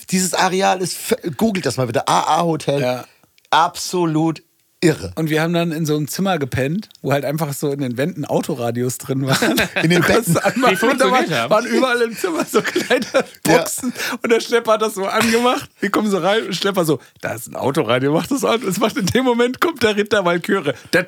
dieses 0.10 0.34
Areal 0.34 0.82
ist, 0.82 0.98
googelt 1.38 1.66
das 1.66 1.78
mal 1.78 1.88
bitte, 1.88 2.08
AA 2.08 2.44
Hotel. 2.44 2.82
Ja. 2.82 3.06
Absolut 3.52 4.44
Irre. 4.82 5.12
Und 5.16 5.30
wir 5.30 5.42
haben 5.42 5.52
dann 5.54 5.74
in 5.74 5.86
so 5.86 5.98
einem 5.98 6.08
Zimmer 6.08 6.40
gepennt, 6.40 6.88
wo 7.02 7.12
halt 7.12 7.26
einfach 7.26 7.52
so 7.52 7.70
in 7.70 7.82
den 7.82 7.98
Wänden 7.98 8.24
Autoradios 8.24 8.98
drin 8.98 9.28
waren. 9.28 9.62
In 9.84 9.90
den 9.90 10.02
Betten. 10.08 10.36
Die 10.36 10.76
funktioniert 10.78 11.30
waren, 11.30 11.50
waren 11.50 11.66
überall 11.66 12.02
im 12.02 12.16
Zimmer 12.16 12.46
so 12.46 12.62
kleine 12.62 13.06
Boxen. 13.44 13.92
Ja. 13.94 14.18
Und 14.22 14.32
der 14.32 14.40
Schlepper 14.40 14.72
hat 14.74 14.82
das 14.82 14.94
so 14.94 15.06
angemacht. 15.06 15.70
Wir 15.82 15.90
kommen 15.90 16.10
so 16.10 16.20
rein 16.20 16.46
und 16.46 16.56
Schlepper 16.56 16.86
so, 16.86 17.02
da 17.20 17.34
ist 17.34 17.48
ein 17.48 17.58
Autoradio, 17.58 18.14
macht 18.14 18.32
das 18.32 18.46
an. 18.46 18.62
Und 18.62 18.70
es 18.70 18.80
macht 18.80 18.96
in 18.96 19.08
dem 19.08 19.26
Moment, 19.26 19.60
kommt 19.60 19.84
der 19.84 19.98
Ritter 19.98 20.24
Walküre. 20.24 20.74
so, 20.94 21.00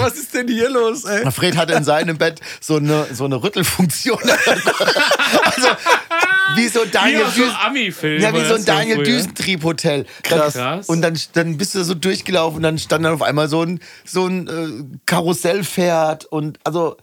was 0.00 0.14
ist 0.14 0.32
denn 0.32 0.48
hier 0.48 0.70
los, 0.70 1.04
ey? 1.04 1.30
Fred 1.30 1.58
hatte 1.58 1.74
in 1.74 1.84
seinem 1.84 2.16
Bett 2.16 2.40
so 2.60 2.76
eine, 2.76 3.06
so 3.12 3.26
eine 3.26 3.42
Rüttelfunktion. 3.42 4.18
also, 4.22 5.68
wie 6.56 6.68
so 6.68 6.86
Daniel 6.90 7.26
wie 7.34 7.40
so 7.40 7.50
Ami-Film. 7.66 8.22
Ja, 8.22 8.34
wie 8.34 8.46
so 8.46 8.54
ein 8.54 8.64
Daniel 8.64 9.02
Düsentrieb-Hotel. 9.02 10.06
Krass. 10.22 10.88
Und 10.88 11.02
dann 11.02 11.17
dann 11.32 11.56
bist 11.58 11.74
du 11.74 11.84
so 11.84 11.94
durchgelaufen 11.94 12.56
und 12.58 12.62
dann 12.62 12.78
stand 12.78 13.04
dann 13.04 13.12
auf 13.14 13.22
einmal 13.22 13.48
so 13.48 13.62
ein, 13.62 13.80
so 14.04 14.26
ein 14.26 14.46
äh, 14.48 14.98
Karussellpferd 15.06 16.24
und 16.26 16.58
also 16.64 16.96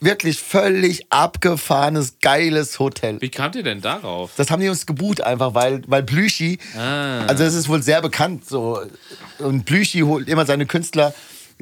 wirklich 0.00 0.38
völlig 0.40 1.06
abgefahrenes, 1.12 2.16
geiles 2.20 2.78
Hotel. 2.78 3.20
Wie 3.20 3.28
kamt 3.30 3.54
ihr 3.54 3.62
denn 3.62 3.80
darauf? 3.80 4.32
Das 4.36 4.50
haben 4.50 4.60
die 4.60 4.68
uns 4.68 4.84
gebucht 4.86 5.20
einfach, 5.20 5.54
weil, 5.54 5.82
weil 5.86 6.02
Blüchi, 6.02 6.58
Ah. 6.76 7.24
also 7.26 7.44
das 7.44 7.54
ist 7.54 7.68
wohl 7.68 7.82
sehr 7.82 8.02
bekannt 8.02 8.48
so. 8.48 8.80
Und 9.38 9.64
Blüchi 9.64 10.00
holt 10.00 10.28
immer 10.28 10.44
seine 10.46 10.66
Künstler, 10.66 11.14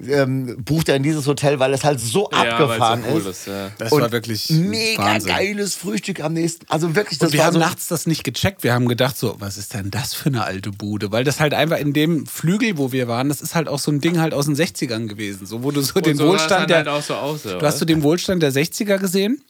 ähm, 0.09 0.63
bucht 0.65 0.89
er 0.89 0.97
in 0.97 1.03
dieses 1.03 1.27
Hotel, 1.27 1.59
weil 1.59 1.73
es 1.75 1.85
halt 1.85 2.01
so 2.01 2.29
Ja, 2.33 2.39
abgefahren 2.59 3.03
so 3.03 3.11
cool 3.11 3.21
ist. 3.21 3.27
ist. 3.27 3.47
ja. 3.49 3.71
Das 3.79 3.93
Und 3.93 4.03
war 4.03 4.13
wirklich 4.13 4.49
mega 4.51 5.03
Wahnsinn. 5.05 5.29
geiles 5.31 5.75
Frühstück 5.75 6.21
am 6.21 6.33
nächsten. 6.35 6.67
Also 6.69 6.95
wirklich, 6.95 7.19
das 7.19 7.29
Und 7.29 7.33
wir 7.33 7.39
war 7.41 7.47
haben 7.47 7.55
so. 7.55 7.59
nachts 7.61 7.89
das 7.89 8.07
nicht 8.07 8.25
gecheckt. 8.25 8.63
Wir 8.63 8.73
haben 8.75 8.89
gedacht, 8.89 9.17
so, 9.19 9.37
was 9.39 9.57
ist 9.57 9.75
denn 9.75 9.91
das 9.91 10.15
für 10.15 10.29
eine 10.29 10.45
alte 10.45 10.71
Bude? 10.71 11.13
Weil 11.13 11.25
das 11.25 11.41
halt 11.41 11.55
einfach 11.55 11.79
in 11.79 11.93
dem 11.93 12.27
Flügel, 12.27 12.79
wo 12.79 12.93
wir 12.93 13.09
waren, 13.09 13.29
das 13.29 13.41
ist 13.41 13.55
halt 13.55 13.69
auch 13.69 13.79
so 13.79 13.91
ein 13.91 14.01
Ding 14.01 14.19
halt 14.21 14.35
aus 14.35 14.47
den 14.47 14.57
60ern 14.57 15.07
gewesen. 15.07 15.47
So, 15.47 15.63
wo 15.63 15.71
du 15.71 15.81
so 15.81 16.01
den 16.01 16.13
Und 16.13 16.17
so 16.19 16.25
sah 16.25 16.35
es 16.37 16.41
Wohlstand 16.43 16.71
der. 16.71 16.77
halt 16.79 16.89
auch 16.89 17.03
so 17.03 17.15
aus. 17.15 17.43
du 17.43 17.61
hast 17.61 17.79
so 17.79 17.85
den 17.85 18.03
Wohlstand 18.03 18.43
der 18.43 18.53
60er 18.53 18.99
gesehen, 18.99 19.43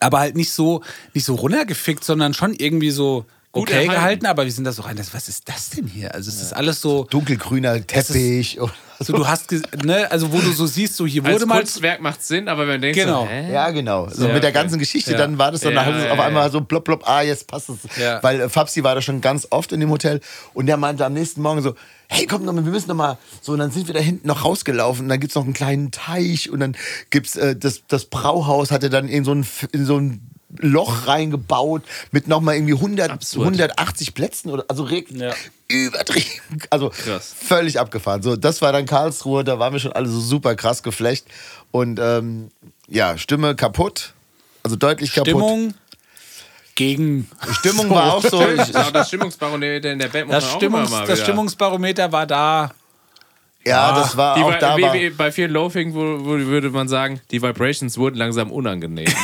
aber 0.00 0.18
halt 0.20 0.36
nicht 0.36 0.50
so, 0.52 0.82
nicht 1.14 1.24
so 1.24 1.34
runtergefickt, 1.34 2.04
sondern 2.04 2.34
schon 2.34 2.54
irgendwie 2.54 2.90
so 2.90 3.24
Gut 3.56 3.68
okay 3.68 3.72
erhalten. 3.84 3.90
gehalten. 3.94 4.26
Aber 4.26 4.44
wir 4.44 4.52
sind 4.52 4.64
da 4.64 4.72
so 4.72 4.82
rein. 4.82 4.96
Das, 4.96 5.12
was 5.14 5.28
ist 5.28 5.48
das 5.48 5.70
denn 5.70 5.86
hier? 5.86 6.14
Also, 6.14 6.30
es 6.30 6.40
ist 6.40 6.52
alles 6.52 6.80
so. 6.80 7.04
dunkelgrüner 7.10 7.86
Teppich. 7.86 8.60
und- 8.60 8.72
So, 8.98 9.12
du 9.12 9.26
hast, 9.28 9.52
ne, 9.84 10.10
also 10.10 10.32
wo 10.32 10.38
du 10.38 10.50
so 10.52 10.64
siehst, 10.66 10.96
so 10.96 11.06
hier 11.06 11.22
Als 11.22 11.34
wurde 11.34 11.44
mal. 11.44 11.58
Kunstwerk 11.58 12.00
macht 12.00 12.22
Sinn, 12.24 12.48
aber 12.48 12.66
wenn 12.66 12.80
du 12.80 12.86
denkst, 12.86 12.98
Genau. 12.98 13.24
so, 13.24 13.28
hä? 13.28 13.52
Ja, 13.52 13.68
genau. 13.68 14.08
So 14.08 14.26
Ja, 14.26 14.32
mit 14.32 14.42
der 14.42 14.48
okay. 14.50 14.58
ganzen 14.58 14.78
Geschichte, 14.78 15.12
Ja. 15.12 15.18
dann 15.18 15.36
war 15.36 15.52
das 15.52 15.60
dann 15.60 15.74
Ja, 15.74 15.84
halt 15.84 16.02
ja, 16.06 16.12
auf 16.12 16.18
einmal 16.18 16.44
ja. 16.44 16.50
so 16.50 16.62
plopp, 16.62 16.84
plopp, 16.86 17.06
ah, 17.06 17.20
jetzt 17.20 17.46
passt 17.46 17.68
es. 17.68 17.76
Ja. 18.00 18.22
Weil 18.22 18.40
äh, 18.40 18.48
Fabsi 18.48 18.82
war 18.84 18.94
da 18.94 19.02
schon 19.02 19.20
ganz 19.20 19.46
oft 19.50 19.72
in 19.72 19.80
dem 19.80 19.90
Hotel 19.90 20.20
und 20.54 20.64
der 20.64 20.78
meinte 20.78 21.04
am 21.04 21.12
nächsten 21.12 21.42
Morgen 21.42 21.60
so, 21.60 21.74
hey, 22.08 22.26
komm, 22.26 22.46
noch 22.46 22.54
mal, 22.54 22.64
wir 22.64 22.72
müssen 22.72 22.88
noch 22.88 22.94
mal, 22.94 23.18
so, 23.42 23.52
und 23.52 23.58
dann 23.58 23.70
sind 23.70 23.86
wir 23.86 23.92
da 23.92 24.00
hinten 24.00 24.26
noch 24.28 24.46
rausgelaufen 24.46 25.02
und 25.04 25.08
dann 25.10 25.20
gibt's 25.20 25.34
noch 25.34 25.44
einen 25.44 25.52
kleinen 25.52 25.90
Teich 25.90 26.48
und 26.48 26.60
dann 26.60 26.74
gibt's, 27.10 27.36
äh, 27.36 27.54
das, 27.54 27.82
das 27.88 28.06
Brauhaus 28.06 28.70
hatte 28.70 28.88
dann 28.88 29.08
in 29.08 29.24
so 29.24 29.32
ein, 29.34 29.46
in 29.72 29.84
so 29.84 29.98
ein 29.98 30.22
Loch 30.58 31.06
reingebaut 31.08 31.82
mit 32.12 32.28
nochmal 32.28 32.54
irgendwie 32.54 32.74
100, 32.74 33.10
Absurd. 33.10 33.46
180 33.46 34.14
Plätzen 34.14 34.50
oder 34.50 34.64
also 34.68 34.86
Ja. 34.88 35.34
übertrieben. 35.68 36.60
Also 36.70 36.90
Krass. 36.90 37.34
völlig 37.38 37.80
abgefahren. 37.80 38.22
So, 38.22 38.36
das 38.36 38.62
war 38.62 38.72
dann 38.72 38.86
Karlsruhe, 38.86 39.42
da 39.44 39.58
waren 39.58 39.72
wir 39.72 39.80
schon 39.80 39.92
alle 39.92 40.08
so 40.08 40.20
super 40.20 40.54
krass 40.54 40.82
geflecht. 40.82 41.26
Und 41.72 41.98
ähm, 42.00 42.50
ja, 42.88 43.18
Stimme 43.18 43.56
kaputt. 43.56 44.12
Also 44.62 44.76
deutlich 44.76 45.12
kaputt. 45.12 45.28
Stimmung 45.28 45.74
gegen. 46.76 47.28
Stimmung 47.58 47.90
war 47.90 48.14
auch 48.14 48.22
so. 48.22 48.40
Ich, 48.48 48.66
Genau, 48.66 48.90
das 48.92 49.08
Stimmungsbarometer 49.08 49.90
in 49.92 49.98
der 49.98 50.08
Band 50.08 50.26
muss 50.28 50.34
Das, 50.36 50.44
man 50.44 50.52
auch 50.52 50.56
Stimmungs, 50.58 50.90
mal 50.90 51.00
das 51.06 51.08
wieder. 51.16 51.24
Stimmungsbarometer 51.24 52.12
war 52.12 52.26
da. 52.26 52.72
Ja, 53.66 53.92
das 53.94 54.16
war 54.16 54.36
Die, 54.36 54.42
auch 54.42 54.52
Vi- 54.52 54.58
da. 54.60 54.76
wie, 54.94 55.10
bei 55.10 55.30
vielen 55.32 55.50
Loafing 55.50 55.92
würde 55.94 56.70
man 56.70 56.88
sagen, 56.88 57.20
die 57.30 57.42
Vibrations 57.42 57.98
wurden 57.98 58.16
langsam 58.16 58.50
unangenehm. 58.50 59.06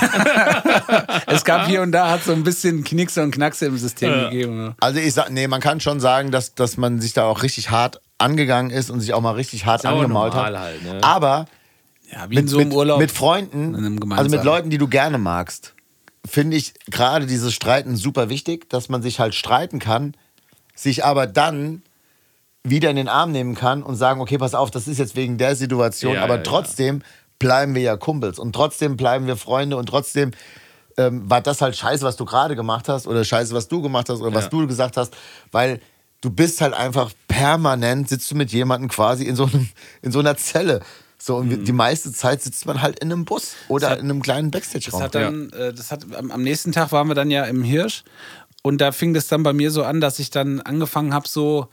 Es 1.26 1.44
gab 1.44 1.66
hier 1.66 1.82
und 1.82 1.92
da 1.92 2.10
hat 2.10 2.24
so 2.24 2.32
ein 2.32 2.44
bisschen 2.44 2.84
Knickse 2.84 3.22
und 3.22 3.30
Knackse 3.32 3.66
im 3.66 3.76
System 3.78 4.12
gegeben. 4.12 4.74
also 4.80 4.98
ich 4.98 5.14
sag, 5.14 5.30
nee, 5.30 5.46
man 5.48 5.60
kann 5.60 5.80
schon 5.80 6.00
sagen, 6.00 6.30
dass, 6.30 6.54
dass 6.54 6.76
man 6.76 7.00
sich 7.00 7.12
da 7.12 7.24
auch 7.24 7.42
richtig 7.42 7.70
hart 7.70 8.00
angegangen 8.18 8.70
ist 8.70 8.90
und 8.90 9.00
sich 9.00 9.14
auch 9.14 9.20
mal 9.20 9.32
richtig 9.32 9.66
hart 9.66 9.84
angemault 9.86 10.34
hat. 10.34 10.54
halt, 10.56 10.82
ne? 10.84 10.98
Aber 11.02 11.46
Ja, 12.12 12.24
wie 12.28 12.34
mit, 12.36 12.42
in 12.44 12.48
so 12.48 12.58
mit, 12.58 12.66
einem 12.66 12.74
Urlaub. 12.76 12.98
mit 13.00 13.10
Freunden, 13.10 13.74
in 13.74 13.84
einem 13.86 14.12
also 14.12 14.36
mit. 14.36 14.44
Leuten, 14.44 14.70
die 14.70 14.78
du 14.78 14.88
gerne 14.88 15.18
magst, 15.18 15.74
finde 16.28 16.56
ich 16.56 16.74
gerade 16.90 17.26
dieses 17.26 17.52
Streiten 17.54 17.96
super 17.96 18.28
wichtig, 18.28 18.68
dass 18.68 18.88
man 18.88 19.02
sich 19.02 19.18
halt 19.18 19.34
streiten 19.34 19.78
kann, 19.78 20.14
sich 20.74 21.04
aber 21.04 21.26
dann 21.26 21.82
wieder 22.64 22.90
in 22.90 22.96
den 22.96 23.08
Arm 23.08 23.32
nehmen 23.32 23.54
kann 23.54 23.82
und 23.82 23.96
sagen, 23.96 24.20
okay, 24.20 24.38
pass 24.38 24.54
auf, 24.54 24.70
das 24.70 24.86
ist 24.86 24.98
jetzt 24.98 25.16
wegen 25.16 25.36
der 25.38 25.56
Situation, 25.56 26.14
Ja, 26.14 26.22
aber 26.22 26.34
ja, 26.34 26.38
ja. 26.40 26.44
trotzdem 26.44 27.02
bleiben 27.38 27.74
wir 27.74 27.82
ja 27.82 27.96
Kumpels 27.96 28.38
und 28.38 28.52
trotzdem 28.54 28.96
bleiben 28.96 29.26
wir 29.26 29.36
Freunde 29.36 29.76
und 29.76 29.86
trotzdem 29.86 30.30
ähm, 30.96 31.28
war 31.28 31.40
das 31.40 31.60
halt 31.60 31.76
scheiße, 31.76 32.04
was 32.04 32.16
du 32.16 32.24
gerade 32.24 32.54
gemacht 32.54 32.88
hast 32.88 33.06
oder 33.06 33.24
scheiße, 33.24 33.54
was 33.54 33.66
du 33.66 33.82
gemacht 33.82 34.08
hast 34.08 34.20
oder 34.20 34.32
was 34.34 34.44
Ja. 34.44 34.50
du 34.50 34.66
gesagt 34.68 34.96
hast, 34.96 35.14
weil 35.50 35.80
du 36.20 36.30
bist 36.30 36.60
halt 36.60 36.74
einfach 36.74 37.10
permanent, 37.26 38.08
sitzt 38.08 38.30
du 38.30 38.36
mit 38.36 38.52
jemandem 38.52 38.88
quasi 38.90 39.24
in 39.24 39.34
so, 39.34 39.44
einem, 39.46 39.68
in 40.02 40.12
so 40.12 40.20
einer 40.20 40.36
Zelle. 40.36 40.80
So, 41.18 41.36
und 41.36 41.48
Mhm. 41.48 41.64
die 41.64 41.72
meiste 41.72 42.12
Zeit 42.12 42.42
sitzt 42.42 42.66
man 42.66 42.82
halt 42.82 42.98
in 43.00 43.10
einem 43.10 43.24
Bus 43.24 43.54
oder 43.68 43.90
hat- 43.90 43.98
in 44.00 44.04
einem 44.10 44.22
kleinen 44.22 44.50
Das 44.52 44.60
Backstage-Raum. 44.60 45.02
hat 45.02 45.14
dann, 45.14 45.50
äh, 45.50 45.72
das 45.72 45.90
hat 45.90 46.04
am, 46.16 46.30
am 46.30 46.42
nächsten 46.42 46.70
Tag 46.72 46.92
waren 46.92 47.08
wir 47.08 47.14
dann 47.14 47.30
ja 47.30 47.44
im 47.44 47.62
Hirsch 47.64 48.04
und 48.62 48.80
da 48.80 48.92
fing 48.92 49.14
das 49.14 49.26
dann 49.28 49.42
bei 49.42 49.52
mir 49.52 49.70
so 49.72 49.82
an, 49.84 50.00
dass 50.00 50.18
ich 50.20 50.30
dann 50.30 50.60
angefangen 50.60 51.12
habe, 51.14 51.26
so 51.26 51.68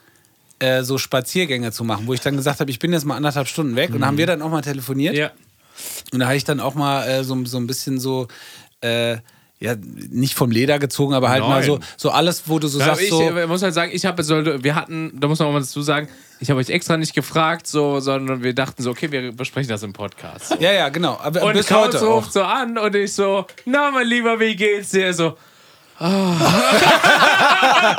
äh, 0.59 0.83
so 0.83 0.97
Spaziergänge 0.97 1.71
zu 1.71 1.83
machen, 1.83 2.07
wo 2.07 2.13
ich 2.13 2.21
dann 2.21 2.35
gesagt 2.35 2.59
habe, 2.59 2.69
ich 2.69 2.79
bin 2.79 2.93
jetzt 2.93 3.05
mal 3.05 3.15
anderthalb 3.15 3.47
Stunden 3.47 3.75
weg 3.75 3.93
und 3.93 4.01
da 4.01 4.07
haben 4.07 4.17
wir 4.17 4.27
dann 4.27 4.41
auch 4.41 4.49
mal 4.49 4.61
telefoniert 4.61 5.15
ja. 5.15 5.31
und 6.13 6.19
da 6.19 6.27
habe 6.27 6.35
ich 6.35 6.43
dann 6.43 6.59
auch 6.59 6.75
mal 6.75 7.07
äh, 7.07 7.23
so, 7.23 7.45
so 7.45 7.57
ein 7.57 7.67
bisschen 7.67 7.99
so 7.99 8.27
äh, 8.81 9.17
ja, 9.59 9.75
nicht 9.75 10.35
vom 10.35 10.51
Leder 10.51 10.79
gezogen, 10.79 11.13
aber 11.13 11.29
halt 11.29 11.41
mal 11.41 11.59
Nein. 11.59 11.65
so, 11.65 11.79
so 11.97 12.11
alles, 12.11 12.43
wo 12.47 12.59
du 12.59 12.69
so 12.69 12.79
Ja, 12.79 12.85
sagst, 12.85 13.01
ich 13.01 13.09
so. 13.09 13.21
äh, 13.21 13.45
muss 13.45 13.61
halt 13.61 13.73
sagen, 13.73 13.91
ich 13.93 14.05
habe 14.05 14.23
so, 14.23 14.63
wir 14.63 14.73
hatten, 14.73 15.11
da 15.19 15.27
muss 15.27 15.39
man 15.39 15.49
auch 15.49 15.51
mal 15.51 15.59
dazu 15.59 15.81
sagen, 15.81 16.07
ich 16.39 16.49
habe 16.49 16.61
euch 16.61 16.69
extra 16.69 16.95
nicht 16.95 17.13
gefragt, 17.13 17.67
so, 17.67 17.99
sondern 17.99 18.41
wir 18.41 18.53
dachten 18.53 18.81
so, 18.81 18.91
okay, 18.91 19.11
wir 19.11 19.33
besprechen 19.33 19.69
das 19.69 19.83
im 19.83 19.91
Podcast. 19.91 20.47
So. 20.47 20.55
Ja, 20.59 20.71
ja, 20.71 20.87
genau. 20.87 21.19
Aber 21.21 21.43
Und 21.43 21.53
bis 21.53 21.69
heute 21.71 22.01
ruft 22.05 22.31
so 22.31 22.41
an 22.41 22.77
und 22.77 22.95
ich 22.95 23.13
so, 23.13 23.45
na 23.65 23.91
mein 23.91 24.07
Lieber, 24.07 24.39
wie 24.39 24.55
geht's 24.55 24.91
dir? 24.91 25.13
So, 25.13 25.35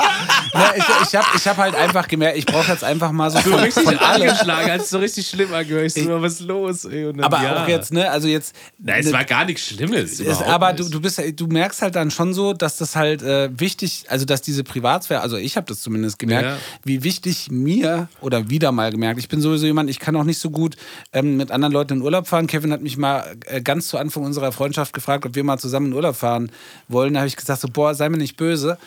Ja, 0.52 0.72
ich 0.76 0.84
ich 1.08 1.14
habe 1.14 1.26
ich 1.36 1.46
hab 1.46 1.56
halt 1.58 1.74
einfach 1.74 2.08
gemerkt, 2.08 2.36
ich 2.36 2.46
brauche 2.46 2.70
jetzt 2.72 2.82
einfach 2.82 3.12
mal 3.12 3.30
so 3.30 3.38
von, 3.38 3.54
richtig 3.60 3.84
von 3.84 3.98
allem. 3.98 4.28
angeschlagen, 4.30 4.70
als 4.70 4.90
so 4.90 4.98
richtig 4.98 5.28
schlimm 5.28 5.52
angehört. 5.54 5.96
Ich 5.96 6.08
was 6.08 6.32
ist 6.34 6.40
los? 6.40 6.84
Ey? 6.86 7.04
Dann, 7.12 7.20
Aber 7.20 7.42
ja. 7.42 7.62
auch 7.62 7.68
jetzt, 7.68 7.92
ne, 7.92 8.10
also 8.10 8.26
jetzt. 8.26 8.54
Nein, 8.78 9.00
es 9.00 9.06
ne, 9.06 9.12
war 9.12 9.24
gar 9.24 9.44
nichts 9.44 9.66
Schlimmes. 9.68 10.18
ist, 10.18 10.42
aber 10.42 10.72
nicht. 10.72 10.80
du, 10.84 10.88
du, 10.88 11.00
bist, 11.00 11.22
du 11.36 11.46
merkst 11.46 11.82
halt 11.82 11.94
dann 11.94 12.10
schon 12.10 12.34
so, 12.34 12.52
dass 12.52 12.76
das 12.78 12.96
halt 12.96 13.22
äh, 13.22 13.48
wichtig, 13.58 14.04
also 14.08 14.24
dass 14.24 14.42
diese 14.42 14.64
Privatsphäre, 14.64 15.20
also 15.20 15.36
ich 15.36 15.56
habe 15.56 15.66
das 15.66 15.80
zumindest 15.80 16.18
gemerkt, 16.18 16.48
Ja. 16.48 16.56
wie 16.84 17.04
wichtig 17.04 17.48
mir 17.50 18.08
oder 18.20 18.50
wieder 18.50 18.72
mal 18.72 18.90
gemerkt, 18.90 19.20
ich 19.20 19.28
bin 19.28 19.40
sowieso 19.40 19.66
jemand, 19.66 19.88
ich 19.88 20.00
kann 20.00 20.16
auch 20.16 20.24
nicht 20.24 20.38
so 20.38 20.50
gut 20.50 20.76
ähm, 21.12 21.36
mit 21.36 21.50
anderen 21.52 21.72
Leuten 21.72 21.94
in 21.94 22.02
Urlaub 22.02 22.26
fahren. 22.26 22.46
Kevin 22.46 22.72
hat 22.72 22.80
mich 22.82 22.96
mal 22.96 23.36
äh, 23.46 23.60
ganz 23.60 23.88
zu 23.88 23.98
Anfang 23.98 24.24
unserer 24.24 24.50
Freundschaft 24.52 24.92
gefragt, 24.92 25.26
ob 25.26 25.34
wir 25.34 25.44
mal 25.44 25.58
zusammen 25.58 25.86
in 25.86 25.92
Urlaub 25.92 26.16
fahren 26.16 26.50
wollen. 26.88 27.14
Da 27.14 27.20
habe 27.20 27.28
ich 27.28 27.36
gesagt, 27.36 27.60
so, 27.60 27.68
boah, 27.68 27.89
sei 27.94 28.08
mir 28.08 28.18
nicht 28.18 28.36
böse. 28.36 28.78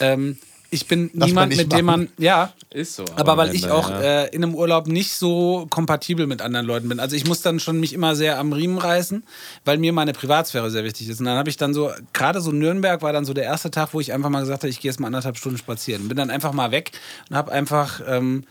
Ähm, 0.00 0.38
ich 0.70 0.86
bin 0.86 1.10
Lass 1.14 1.28
niemand, 1.28 1.56
mit 1.56 1.72
dem 1.72 1.84
man, 1.86 2.00
machen. 2.00 2.12
ja, 2.18 2.52
Ist 2.70 2.96
so. 2.96 3.04
aber 3.16 3.38
weil 3.38 3.48
wenn, 3.48 3.56
ich 3.56 3.70
auch 3.70 3.88
ja. 3.88 4.00
äh, 4.00 4.34
in 4.34 4.44
einem 4.44 4.54
Urlaub 4.54 4.86
nicht 4.86 5.12
so 5.12 5.66
kompatibel 5.70 6.26
mit 6.26 6.42
anderen 6.42 6.66
Leuten 6.66 6.90
bin. 6.90 7.00
Also 7.00 7.16
ich 7.16 7.26
muss 7.26 7.40
dann 7.40 7.58
schon 7.58 7.80
mich 7.80 7.94
immer 7.94 8.14
sehr 8.14 8.38
am 8.38 8.52
Riemen 8.52 8.76
reißen, 8.76 9.22
weil 9.64 9.78
mir 9.78 9.94
meine 9.94 10.12
Privatsphäre 10.12 10.70
sehr 10.70 10.84
wichtig 10.84 11.08
ist. 11.08 11.20
Und 11.20 11.26
dann 11.26 11.38
habe 11.38 11.48
ich 11.48 11.56
dann 11.56 11.72
so, 11.72 11.90
gerade 12.12 12.42
so 12.42 12.52
Nürnberg 12.52 13.00
war 13.00 13.14
dann 13.14 13.24
so 13.24 13.32
der 13.32 13.44
erste 13.44 13.70
Tag, 13.70 13.94
wo 13.94 14.00
ich 14.00 14.12
einfach 14.12 14.28
mal 14.28 14.40
gesagt 14.40 14.62
habe, 14.62 14.68
ich 14.68 14.80
gehe 14.80 14.90
jetzt 14.90 15.00
mal 15.00 15.06
anderthalb 15.06 15.38
Stunden 15.38 15.56
spazieren. 15.56 16.06
Bin 16.06 16.18
dann 16.18 16.30
einfach 16.30 16.52
mal 16.52 16.70
weg 16.70 16.92
und 17.30 17.36
habe 17.36 17.50
einfach, 17.50 18.02
ähm, 18.06 18.44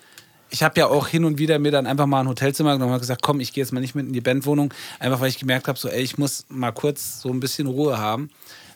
ich 0.50 0.64
habe 0.64 0.80
ja 0.80 0.88
auch 0.88 1.08
hin 1.08 1.24
und 1.24 1.38
wieder 1.38 1.60
mir 1.60 1.72
dann 1.72 1.86
einfach 1.86 2.08
mal 2.08 2.22
ein 2.22 2.28
Hotelzimmer 2.28 2.74
genommen 2.74 2.94
und 2.94 3.00
gesagt, 3.00 3.22
komm, 3.22 3.42
ich 3.42 3.54
gehe 3.54 3.64
jetzt 3.64 3.74
mal 3.74 3.80
nicht 3.80 3.94
mit 3.94 4.08
in 4.08 4.14
die 4.14 4.22
Bandwohnung, 4.22 4.74
einfach 4.98 5.20
weil 5.20 5.30
ich 5.30 5.38
gemerkt 5.38 5.68
habe, 5.68 5.78
so, 5.78 5.88
ey, 5.88 6.02
ich 6.02 6.18
muss 6.18 6.46
mal 6.50 6.72
kurz 6.72 7.22
so 7.22 7.30
ein 7.30 7.40
bisschen 7.40 7.68
Ruhe 7.68 8.00
haben. 8.00 8.32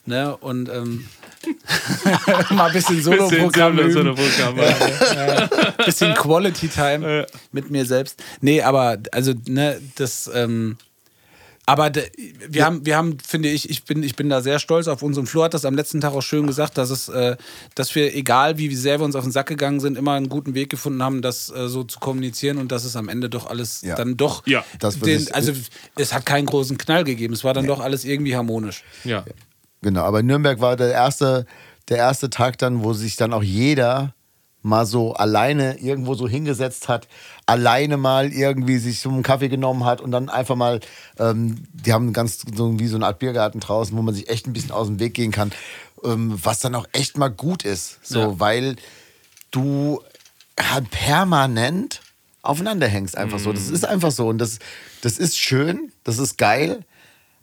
Ne? 0.06 0.36
Und 0.38 0.70
ähm, 0.70 1.06
mal 2.52 2.68
ein 2.68 2.74
bisschen 2.74 3.02
Solo-Programm 3.02 3.76
Bisschen 3.76 4.08
üben 4.08 4.16
Solo-Programm, 4.16 4.58
ja. 4.58 5.50
bisschen 5.86 6.14
Quality 6.14 6.68
Time 6.68 7.28
mit 7.52 7.70
mir 7.70 7.86
selbst. 7.86 8.22
Nee, 8.42 8.62
aber 8.62 8.98
also, 9.12 9.34
ne, 9.48 9.82
das, 9.96 10.30
ähm, 10.34 10.78
aber 11.66 11.92
wir, 12.50 12.66
haben, 12.66 12.86
wir 12.86 12.98
haben, 12.98 13.18
finde 13.26 13.50
ich, 13.50 13.70
ich 13.70 13.84
bin, 13.84 14.04
ich 14.04 14.16
bin 14.16 14.30
da 14.30 14.42
sehr 14.42 14.60
stolz 14.60 14.88
auf 14.88 15.04
uns 15.04 15.18
und 15.18 15.28
Flo 15.28 15.44
hat 15.44 15.54
das 15.54 15.64
am 15.64 15.76
letzten 15.76 16.02
Tag 16.02 16.14
auch 16.14 16.22
schön 16.22 16.48
gesagt, 16.48 16.78
dass 16.78 16.90
es, 16.90 17.08
äh, 17.08 17.38
dass 17.76 17.94
wir, 17.96 18.16
egal 18.16 18.58
wie 18.58 18.76
sehr 18.76 19.00
wir 19.00 19.06
uns 19.06 19.16
auf 19.16 19.24
den 19.24 19.32
Sack 19.32 19.48
gegangen 19.48 19.80
sind, 19.80 19.98
immer 19.98 20.14
einen 20.14 20.28
guten 20.28 20.54
Weg 20.56 20.70
gefunden 20.70 21.04
haben, 21.04 21.22
das 21.22 21.50
äh, 21.50 21.70
so 21.70 21.84
zu 21.84 22.00
kommunizieren 22.00 22.58
und 22.58 22.72
dass 22.72 22.84
es 22.84 22.96
am 22.96 23.10
Ende 23.10 23.30
doch 23.30 23.48
alles 23.48 23.84
Ja. 23.84 23.96
dann 23.96 24.18
doch, 24.18 24.46
Ja. 24.48 24.66
Das 24.80 25.00
den, 25.00 25.32
also 25.34 25.54
es 25.96 26.14
hat 26.14 26.26
keinen 26.26 26.48
großen 26.48 26.78
Knall 26.78 27.04
gegeben, 27.04 27.34
es 27.34 27.44
war 27.44 27.54
dann 27.54 27.68
doch 27.68 27.80
alles 27.80 28.06
irgendwie 28.06 28.36
harmonisch. 28.36 28.84
ja. 29.04 29.24
Genau, 29.82 30.04
aber 30.04 30.22
Nürnberg 30.24 30.60
war 30.62 30.76
der 30.76 30.92
erste, 30.92 31.46
der 31.90 31.98
erste 31.98 32.30
Tag 32.30 32.58
dann, 32.60 32.84
wo 32.84 32.94
sich 32.94 33.16
dann 33.16 33.34
auch 33.34 33.44
jeder 33.44 34.14
mal 34.64 34.86
so 34.86 35.14
alleine 35.14 35.80
irgendwo 35.80 36.14
so 36.14 36.28
hingesetzt 36.28 36.88
hat, 36.88 37.08
alleine 37.48 37.98
mal 37.98 38.32
irgendwie 38.32 38.78
sich 38.78 39.00
so 39.00 39.10
einen 39.10 39.24
Kaffee 39.24 39.50
genommen 39.50 39.86
hat 39.86 40.02
und 40.02 40.12
dann 40.12 40.30
einfach 40.30 40.56
mal, 40.56 40.80
ähm, 41.18 41.64
die 41.74 41.92
haben 41.94 42.14
ganz 42.14 42.44
so 42.56 42.80
wie 42.80 42.86
so 42.86 42.96
eine 42.96 43.08
Art 43.08 43.18
Biergarten 43.18 43.60
draußen, 43.60 43.98
wo 43.98 44.04
man 44.04 44.14
sich 44.14 44.30
echt 44.30 44.46
ein 44.46 44.54
bisschen 44.54 44.70
aus 44.72 44.86
dem 44.86 45.00
Weg 45.00 45.16
gehen 45.16 45.32
kann, 45.32 45.52
ähm, 46.04 46.38
was 46.44 46.60
dann 46.60 46.76
auch 46.76 46.86
echt 46.92 47.18
mal 47.18 47.30
gut 47.30 47.64
ist, 47.66 47.98
so, 48.04 48.20
Ja. 48.20 48.40
weil 48.40 48.76
du 49.50 50.00
halt 50.60 50.92
permanent 50.92 52.02
aufeinander 52.44 52.88
hängst 52.88 53.18
einfach 53.18 53.40
so. 53.40 53.52
Das 53.54 53.70
ist 53.70 53.86
einfach 53.86 54.12
so 54.12 54.28
und 54.28 54.38
das, 54.38 54.60
das 55.02 55.18
ist 55.18 55.40
schön, 55.40 55.92
das 56.04 56.20
ist 56.20 56.38
geil, 56.38 56.86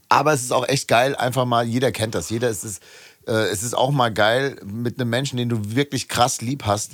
aber 0.09 0.32
es 0.32 0.42
ist 0.42 0.52
auch 0.52 0.66
echt 0.68 0.88
geil, 0.88 1.14
einfach 1.16 1.44
mal, 1.44 1.66
jeder 1.66 1.92
kennt 1.92 2.14
das, 2.14 2.30
jeder 2.30 2.48
ist 2.48 2.64
es, 2.64 2.80
äh, 3.26 3.32
es 3.32 3.62
ist 3.62 3.76
auch 3.76 3.90
mal 3.90 4.12
geil 4.12 4.56
mit 4.64 5.00
einem 5.00 5.11
Menschen, 5.11 5.36
den 5.36 5.48
du 5.48 5.74
wirklich 5.74 6.09
krass 6.09 6.40
lieb 6.40 6.64
hast. 6.64 6.92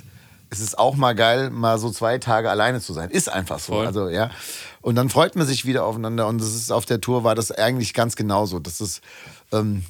Es 0.49 0.59
ist 0.59 0.77
auch 0.77 0.95
mal 0.95 1.15
geil, 1.15 1.49
mal 1.49 1.79
so 1.79 1.89
zwei 1.89 2.17
Tage 2.17 2.49
alleine 2.49 2.79
zu 2.79 2.93
sein. 2.93 3.09
Ist 3.09 3.29
einfach 3.29 3.59
so. 3.59 3.73
Voll. 3.73 3.87
Also, 3.87 4.09
ja. 4.09 4.29
Und 4.81 4.95
dann 4.95 5.09
freut 5.09 5.35
man 5.35 5.47
sich 5.47 5.65
wieder 5.65 5.85
aufeinander. 5.85 6.27
Und 6.27 6.39
das 6.39 6.53
ist 6.53 6.71
auf 6.71 6.85
der 6.85 7.01
Tour 7.01 7.23
war 7.23 7.35
das 7.35 7.51
eigentlich 7.51 7.93
ganz 7.93 8.15
genauso. 8.15 8.59
Das 8.59 8.79
ist, 8.79 9.01
ähm, 9.51 9.83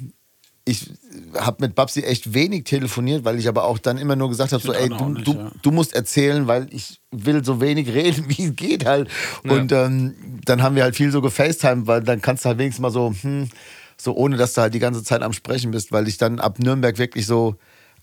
ich 0.68 0.90
habe 1.36 1.58
mit 1.60 1.76
Babsi 1.76 2.02
echt 2.02 2.34
wenig 2.34 2.64
telefoniert, 2.64 3.24
weil 3.24 3.38
ich 3.38 3.48
aber 3.48 3.66
auch 3.66 3.78
dann 3.78 4.00
immer 4.00 4.16
nur 4.16 4.30
gesagt 4.30 4.52
habe: 4.52 4.64
so, 4.64 4.74
ey, 4.74 4.90
du, 4.90 5.10
nicht, 5.10 5.28
du, 5.28 5.34
ja. 5.34 5.52
du 5.62 5.72
musst 5.72 5.94
erzählen, 5.94 6.48
weil 6.48 6.68
ich 6.72 7.00
will 7.12 7.46
so 7.46 7.62
wenig 7.62 7.88
reden, 7.94 8.26
wie 8.28 8.46
es 8.46 8.56
geht 8.56 8.86
halt. 8.86 9.10
Und 9.44 9.72
ähm, 9.72 10.16
dann 10.44 10.64
haben 10.64 10.76
wir 10.76 10.84
halt 10.84 10.96
viel 10.96 11.12
so 11.12 11.22
gefacetimed, 11.22 11.86
weil 11.86 12.02
dann 12.02 12.22
kannst 12.22 12.44
du 12.44 12.50
halt 12.50 12.58
wenigstens 12.58 12.82
mal 12.82 12.92
so, 12.92 13.14
hm, 13.22 13.50
so 13.96 14.16
ohne 14.16 14.38
dass 14.38 14.54
du 14.54 14.62
halt 14.62 14.74
die 14.74 14.80
ganze 14.80 15.04
Zeit 15.04 15.22
am 15.22 15.34
Sprechen 15.34 15.70
bist, 15.70 15.92
weil 15.92 16.08
ich 16.08 16.18
dann 16.18 16.40
ab 16.40 16.58
Nürnberg 16.58 16.98
wirklich 16.98 17.28
so 17.28 17.56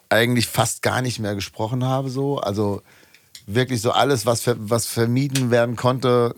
eigentlich 0.09 0.47
fast 0.47 0.83
gar 0.83 1.03
nicht 1.03 1.19
mehr 1.19 1.35
gesprochen 1.35 1.85
habe. 1.85 2.11
So. 2.11 2.39
Also 2.39 2.83
wirklich 3.47 3.81
so 3.81 3.91
alles, 3.91 4.25
was, 4.25 4.41
ver 4.43 4.57
was 4.59 4.87
vermieden 4.87 5.51
werden 5.51 5.75
konnte, 5.75 6.37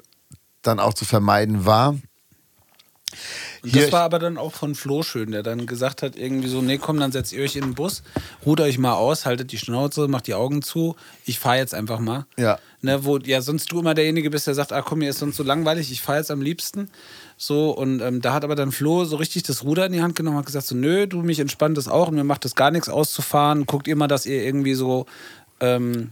dann 0.62 0.81
auch 0.81 0.95
zu 0.95 1.05
vermeiden 1.05 1.66
war. 1.66 1.97
Und 3.65 3.75
das 3.75 3.91
war 3.93 4.03
aber 4.03 4.19
dann 4.19 4.37
auch 4.39 4.53
von 4.53 4.75
Flo 4.75 5.03
schön, 5.03 5.33
der 5.33 5.43
dann 5.43 5.67
gesagt 5.67 6.03
hat, 6.03 6.17
irgendwie 6.17 6.49
so, 6.49 6.61
nee, 6.62 6.79
komm, 6.79 7.01
dann 7.01 7.11
setzt 7.12 7.33
ihr 7.33 7.43
euch 7.43 7.57
in 7.57 7.62
den 7.62 7.75
Bus, 7.75 8.03
ruht 8.45 8.61
euch 8.61 8.79
mal 8.79 8.93
aus, 8.95 9.25
haltet 9.27 9.51
die 9.53 9.59
Schnauze, 9.59 10.07
macht 10.07 10.27
die 10.27 10.35
Augen 10.35 10.62
zu, 10.62 10.95
ich 11.25 11.39
fahre 11.39 11.57
jetzt 11.57 11.75
einfach 11.75 11.99
mal. 11.99 12.27
Ja. 12.37 12.59
Ne, 12.83 13.05
wo 13.05 13.17
ja 13.19 13.41
sonst 13.41 13.73
du 13.73 13.81
immer 13.81 13.95
derjenige 13.95 14.29
bist, 14.31 14.47
der 14.47 14.55
sagt, 14.55 14.73
ah 14.73 14.83
komm, 14.83 14.99
mir 14.99 15.09
ist 15.09 15.19
sonst 15.19 15.37
so 15.37 15.43
langweilig, 15.43 15.91
ich 15.91 16.03
fahre 16.03 16.19
jetzt 16.19 16.31
am 16.31 16.43
liebsten. 16.43 16.91
So, 17.39 17.71
und 17.71 18.01
ähm, 18.01 18.21
da 18.21 18.35
hat 18.35 18.45
aber 18.45 18.55
dann 18.55 18.71
Flo 18.73 19.05
so 19.07 19.17
richtig 19.17 19.43
das 19.45 19.65
Ruder 19.65 19.87
in 19.87 19.93
die 19.93 20.03
Hand 20.03 20.15
genommen 20.15 20.37
und 20.37 20.45
gesagt, 20.47 20.67
so, 20.67 20.75
nö, 20.77 21.07
du, 21.07 21.23
mich 21.23 21.41
entspannt 21.41 21.79
das 21.79 21.89
auch 21.89 22.09
und 22.09 22.15
mir 22.15 22.25
macht 22.25 22.45
das 22.45 22.55
gar 22.55 22.71
nichts 22.71 22.89
auszufahren, 22.91 23.65
guckt 23.67 23.89
immer, 23.89 24.07
dass 24.07 24.27
ihr 24.27 24.45
irgendwie 24.45 24.75
so, 24.75 25.07
ähm, 25.61 26.11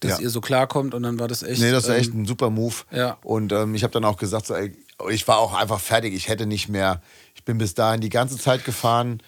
dass 0.00 0.12
Ja. 0.12 0.20
ihr 0.20 0.30
so 0.30 0.40
klarkommt 0.40 0.94
und 0.94 1.02
dann 1.02 1.18
war 1.18 1.28
das 1.28 1.42
echt. 1.42 1.60
Nee, 1.60 1.70
das 1.70 1.86
war 1.88 1.94
ähm, 1.96 2.00
echt 2.00 2.14
ein 2.14 2.24
super 2.26 2.48
Move. 2.48 2.74
ja. 2.90 3.18
Und 3.22 3.52
ähm, 3.52 3.74
ich 3.74 3.82
habe 3.82 3.92
dann 3.92 4.04
auch 4.04 4.16
gesagt, 4.16 4.46
so, 4.46 4.54
ey, 4.54 4.72
ich 5.08 5.26
war 5.28 5.38
auch 5.38 5.54
einfach 5.54 5.80
fertig. 5.80 6.14
Ich 6.14 6.28
hätte 6.28 6.46
nicht 6.46 6.68
mehr. 6.68 7.00
Ich 7.34 7.44
bin 7.44 7.58
bis 7.58 7.74
dahin 7.74 8.00
die 8.00 8.08
ganze 8.08 8.38
Zeit 8.38 8.64
gefahren. 8.64 9.22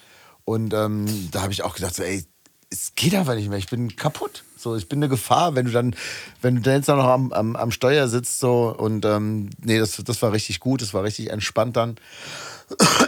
Und 0.45 0.73
ähm, 0.73 1.29
da 1.31 1.41
habe 1.41 1.53
ich 1.53 1.63
auch 1.63 1.75
gedacht, 1.75 1.95
so, 1.95 2.03
ey, 2.03 2.25
es 2.69 2.93
geht 2.95 3.15
einfach 3.15 3.35
nicht 3.35 3.49
mehr. 3.49 3.57
Ich 3.57 3.69
bin 3.69 3.95
kaputt. 3.95 4.43
So, 4.57 4.75
ich 4.75 4.87
bin 4.87 4.99
eine 4.99 5.09
Gefahr, 5.09 5.55
wenn 5.55 5.65
du 5.65 5.71
dann, 5.71 5.95
wenn 6.41 6.55
du 6.55 6.61
dann 6.61 6.75
jetzt 6.75 6.87
noch 6.87 6.97
am, 6.97 7.33
am, 7.33 7.55
am 7.55 7.71
Steuer 7.71 8.07
sitzt. 8.07 8.39
So, 8.39 8.75
und 8.77 9.05
ähm, 9.05 9.49
nee, 9.61 9.79
das, 9.79 10.01
das 10.05 10.21
war 10.21 10.31
richtig 10.31 10.59
gut. 10.59 10.81
Das 10.81 10.93
war 10.93 11.03
richtig 11.03 11.29
entspannt 11.29 11.75
dann. 11.77 11.97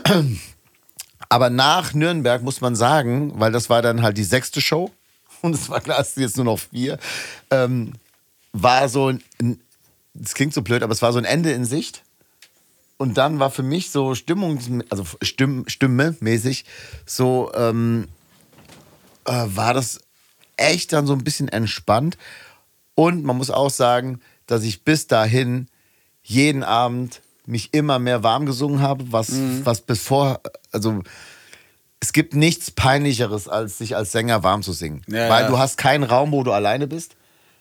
Aber 1.29 1.49
nach 1.49 1.93
Nürnberg 1.93 2.43
muss 2.43 2.61
man 2.61 2.75
sagen, 2.75 3.33
weil 3.39 3.51
das 3.51 3.69
war 3.69 3.81
dann 3.81 4.01
halt 4.01 4.17
die 4.17 4.23
sechste 4.23 4.61
Show 4.61 4.91
und 5.41 5.55
es 5.55 5.69
war 5.69 5.81
klar, 5.81 5.99
es 5.99 6.13
sind 6.13 6.23
jetzt 6.23 6.37
nur 6.37 6.45
noch 6.45 6.59
vier, 6.59 6.99
ähm, 7.51 7.93
war 8.53 8.87
so 8.89 9.09
ein, 9.09 9.59
das 10.13 10.33
klingt 10.33 10.53
so 10.53 10.61
blöd, 10.61 10.83
aber 10.83 10.93
es 10.93 11.01
war 11.01 11.11
so 11.11 11.19
ein 11.19 11.25
Ende 11.25 11.51
in 11.51 11.65
Sicht. 11.65 12.03
Und 12.97 13.17
dann 13.17 13.39
war 13.39 13.51
für 13.51 13.63
mich 13.63 13.91
so 13.91 14.15
Stimmung, 14.15 14.83
also 14.89 15.03
Stimm, 15.21 15.65
Stimme-mäßig, 15.67 16.65
so 17.05 17.51
ähm, 17.53 18.07
äh, 19.25 19.31
war 19.47 19.73
das 19.73 19.99
echt 20.57 20.93
dann 20.93 21.05
so 21.05 21.13
ein 21.13 21.23
bisschen 21.23 21.49
entspannt. 21.49 22.17
Und 22.95 23.25
man 23.25 23.37
muss 23.37 23.51
auch 23.51 23.69
sagen, 23.69 24.21
dass 24.47 24.63
ich 24.63 24.83
bis 24.83 25.07
dahin 25.07 25.67
jeden 26.23 26.63
Abend 26.63 27.21
mich 27.45 27.73
immer 27.73 27.99
mehr 27.99 28.23
warm 28.23 28.45
gesungen 28.45 28.81
habe, 28.81 29.11
was, 29.11 29.31
was 29.63 29.81
bevor, 29.81 30.41
also 30.71 31.03
es 31.99 32.13
gibt 32.13 32.35
nichts 32.35 32.71
peinlicheres, 32.71 33.47
als 33.47 33.77
sich 33.77 33.95
als 33.95 34.11
Sänger 34.11 34.43
warm 34.43 34.63
zu 34.63 34.73
singen. 34.73 35.01
Ja, 35.07 35.29
Weil 35.29 35.43
ja. 35.43 35.49
du 35.49 35.57
hast 35.57 35.77
keinen 35.77 36.03
Raum, 36.03 36.31
wo 36.31 36.43
du 36.43 36.51
alleine 36.51 36.87
bist. 36.87 37.15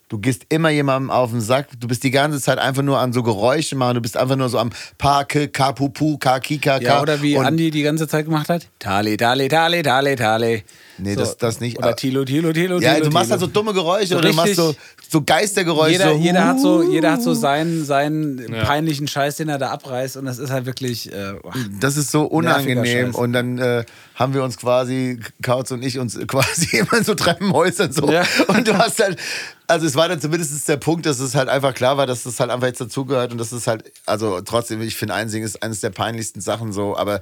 Du 0.09 0.19
gehst 0.19 0.43
immer 0.51 0.69
jemandem 0.69 1.11
auf 1.11 1.31
den 1.31 1.41
Sack. 1.41 1.69
Du 1.81 1.89
bist 1.89 2.05
die 2.05 2.11
ganze 2.11 2.39
Zeit 2.41 2.59
einfach 2.59 2.83
nur 2.83 2.99
an 2.99 3.13
so 3.15 3.23
Geräusche 3.23 3.75
machen. 3.75 3.95
Du 3.95 4.01
bist 4.03 4.17
einfach 4.19 4.37
nur 4.37 4.49
so 4.51 4.59
am 4.59 4.71
Parke, 4.99 5.49
Kapupu, 5.49 6.19
Kakika. 6.19 6.79
Ja, 6.79 7.01
oder 7.01 7.23
wie 7.23 7.39
Andi 7.39 7.71
die 7.71 7.83
ganze 7.83 8.07
Zeit 8.07 8.27
gemacht 8.27 8.49
hat. 8.51 8.69
Tale, 8.79 9.17
tale, 9.17 9.49
tale, 9.49 9.83
tale, 9.83 10.15
tale. 10.17 10.63
Nee, 10.99 11.17
das- 11.17 11.39
das 11.39 11.59
nicht. 11.61 11.79
Oder 11.79 11.97
Tilo, 11.97 12.25
Tilo, 12.25 12.53
Tilo, 12.53 12.79
Ja, 12.81 12.95
Tilo. 12.95 13.07
du 13.07 13.11
machst 13.13 13.27
Tilo. 13.27 13.33
halt 13.33 13.41
so 13.41 13.47
dumme 13.47 13.73
Geräusche 13.73 14.09
So 14.09 14.19
oder 14.19 14.29
du 14.29 14.35
machst 14.35 14.57
so, 14.57 14.75
so 15.09 15.23
Geistergeräusche. 15.23 15.93
jeder, 15.93 16.13
so, 16.13 16.19
jeder, 16.19 16.47
hat 16.47 16.61
so, 16.61 16.83
jeder 16.83 17.13
hat 17.13 17.23
so 17.23 17.35
seinen, 17.35 17.85
seinen 17.85 18.45
peinlichen 18.65 19.09
Scheiß, 19.09 19.37
den 19.37 19.49
er 19.49 19.59
da 19.59 19.71
abreißt. 19.71 20.17
Und 20.17 20.25
das 20.27 20.39
ist 20.39 20.51
halt 20.51 20.67
wirklich. 20.67 21.13
Äh, 21.13 21.35
oh. 21.43 21.51
Das 21.81 21.97
ist 21.97 22.11
so 22.11 22.23
unangenehm. 22.25 23.15
Und 23.15 23.33
dann 23.33 23.59
äh, 23.59 23.85
haben 24.15 24.35
wir 24.35 24.43
uns 24.43 24.57
quasi, 24.57 25.21
Kautz 25.43 25.71
und 25.71 25.83
ich, 25.83 25.99
uns 25.99 26.19
quasi 26.27 26.79
immer 26.79 27.03
so 27.03 27.15
Treppenhäusern 27.15 27.93
so. 27.93 28.11
Ja. 28.11 28.25
Und 28.49 28.67
du 28.69 28.77
hast 28.77 29.03
halt, 29.03 29.19
also 29.67 29.87
es 29.87 29.95
war 29.95 30.09
dann 30.09 30.21
zumindest 30.21 30.69
der 30.69 30.77
Punkt, 30.77 31.07
dass 31.07 31.21
es 31.21 31.35
halt 31.35 31.49
einfach 31.49 31.75
klar 31.75 31.97
war, 31.97 32.07
dass 32.07 32.25
das 32.25 32.39
halt 32.41 32.51
einfach 32.51 32.67
jetzt 32.67 32.81
dazugehört 32.81 33.33
und 33.33 33.39
das 33.39 33.53
ist 33.53 33.67
halt, 33.67 33.91
also 34.07 34.41
trotzdem, 34.41 34.83
ich 34.83 34.97
finde, 34.97 35.15
Einsingen 35.15 35.47
ist 35.47 35.63
eines 35.63 35.81
der 35.81 35.91
peinlichsten 35.91 36.41
Sachen 36.41 36.73
so, 36.73 36.97
aber 36.97 37.21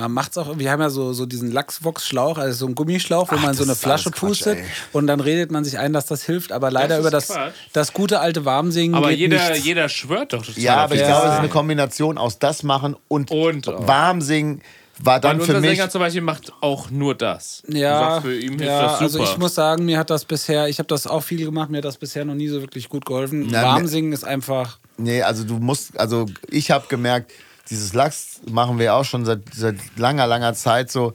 Man 0.00 0.12
macht's 0.12 0.38
auch, 0.38 0.58
wir 0.58 0.70
haben 0.70 0.80
ja 0.80 0.88
so, 0.90 1.12
so 1.12 1.26
diesen 1.26 1.52
Lachsvox-Schlauch, 1.52 2.38
also 2.38 2.58
so 2.60 2.66
einen 2.66 2.74
Gummischlauch, 2.74 3.30
wo 3.30 3.36
Ach, 3.36 3.42
man 3.42 3.54
so 3.54 3.64
eine 3.64 3.74
Flasche 3.74 4.10
Quatsch, 4.10 4.20
pustet 4.20 4.58
ey. 4.58 4.64
und 4.92 5.06
dann 5.06 5.20
redet 5.20 5.50
man 5.52 5.62
sich 5.64 5.78
ein, 5.78 5.92
dass 5.92 6.06
das 6.06 6.22
hilft, 6.24 6.52
aber 6.52 6.70
leider 6.70 6.96
Das 6.96 7.00
über 7.00 7.10
das, 7.10 7.28
Quatsch. 7.28 7.52
das 7.74 7.92
gute 7.92 8.20
alte 8.20 8.44
Warmsingen 8.46 8.94
Aber 8.96 9.10
geht 9.10 9.18
jeder, 9.18 9.50
nichts. 9.50 9.64
jeder 9.66 9.88
schwört 9.88 10.32
doch 10.32 10.44
Ja, 10.56 10.76
aber 10.78 10.94
ich 10.94 11.02
auf 11.02 11.06
glaube, 11.08 11.26
es 11.28 11.32
ist 11.34 11.38
eine. 11.40 11.48
Kombination 11.48 12.16
aus 12.18 12.38
das 12.38 12.62
machen 12.62 12.96
und, 13.08 13.30
Und 13.30 13.68
auch. 13.68 13.86
warm 13.86 14.20
singen 14.22 14.62
war 15.02 15.18
dann 15.18 15.40
Und 15.40 15.46
für 15.46 15.60
mich. 15.60 15.70
Sänger 15.70 15.88
zum 15.90 16.00
Beispiel 16.00 16.20
macht 16.22 16.52
auch 16.60 16.90
nur 16.90 17.14
das. 17.14 17.62
Ja, 17.68 17.78
ja 17.78 18.20
das 18.20 18.22
super. 18.22 19.00
also 19.00 19.22
ich 19.22 19.38
muss 19.38 19.54
sagen, 19.54 19.84
mir 19.86 19.98
hat 19.98 20.10
das 20.10 20.24
bisher, 20.26 20.68
ich 20.68 20.78
habe 20.78 20.88
das 20.88 21.06
auch 21.06 21.22
viel 21.22 21.44
gemacht, 21.44 21.70
mir 21.70 21.78
hat 21.78 21.84
das 21.86 21.96
bisher 21.96 22.24
noch 22.24 22.34
nie 22.34 22.48
so 22.48 22.60
wirklich 22.60 22.88
gut 22.88 23.06
geholfen. 23.06 23.50
Warmsingen 23.52 24.12
ist 24.12 24.24
einfach, 24.24 24.78
Nee, 24.98 25.22
also 25.22 25.44
du 25.44 25.54
musst, 25.54 25.98
also 25.98 26.26
ich 26.50 26.70
habe 26.70 26.84
gemerkt, 26.88 27.32
dieses 27.70 27.92
Lachs 27.94 28.40
machen 28.50 28.78
wir 28.78 28.94
auch 28.94 29.04
schon 29.04 29.24
seit, 29.24 29.42
seit 29.54 29.76
langer, 29.96 30.26
langer 30.26 30.54
Zeit 30.54 30.90
so. 30.90 31.14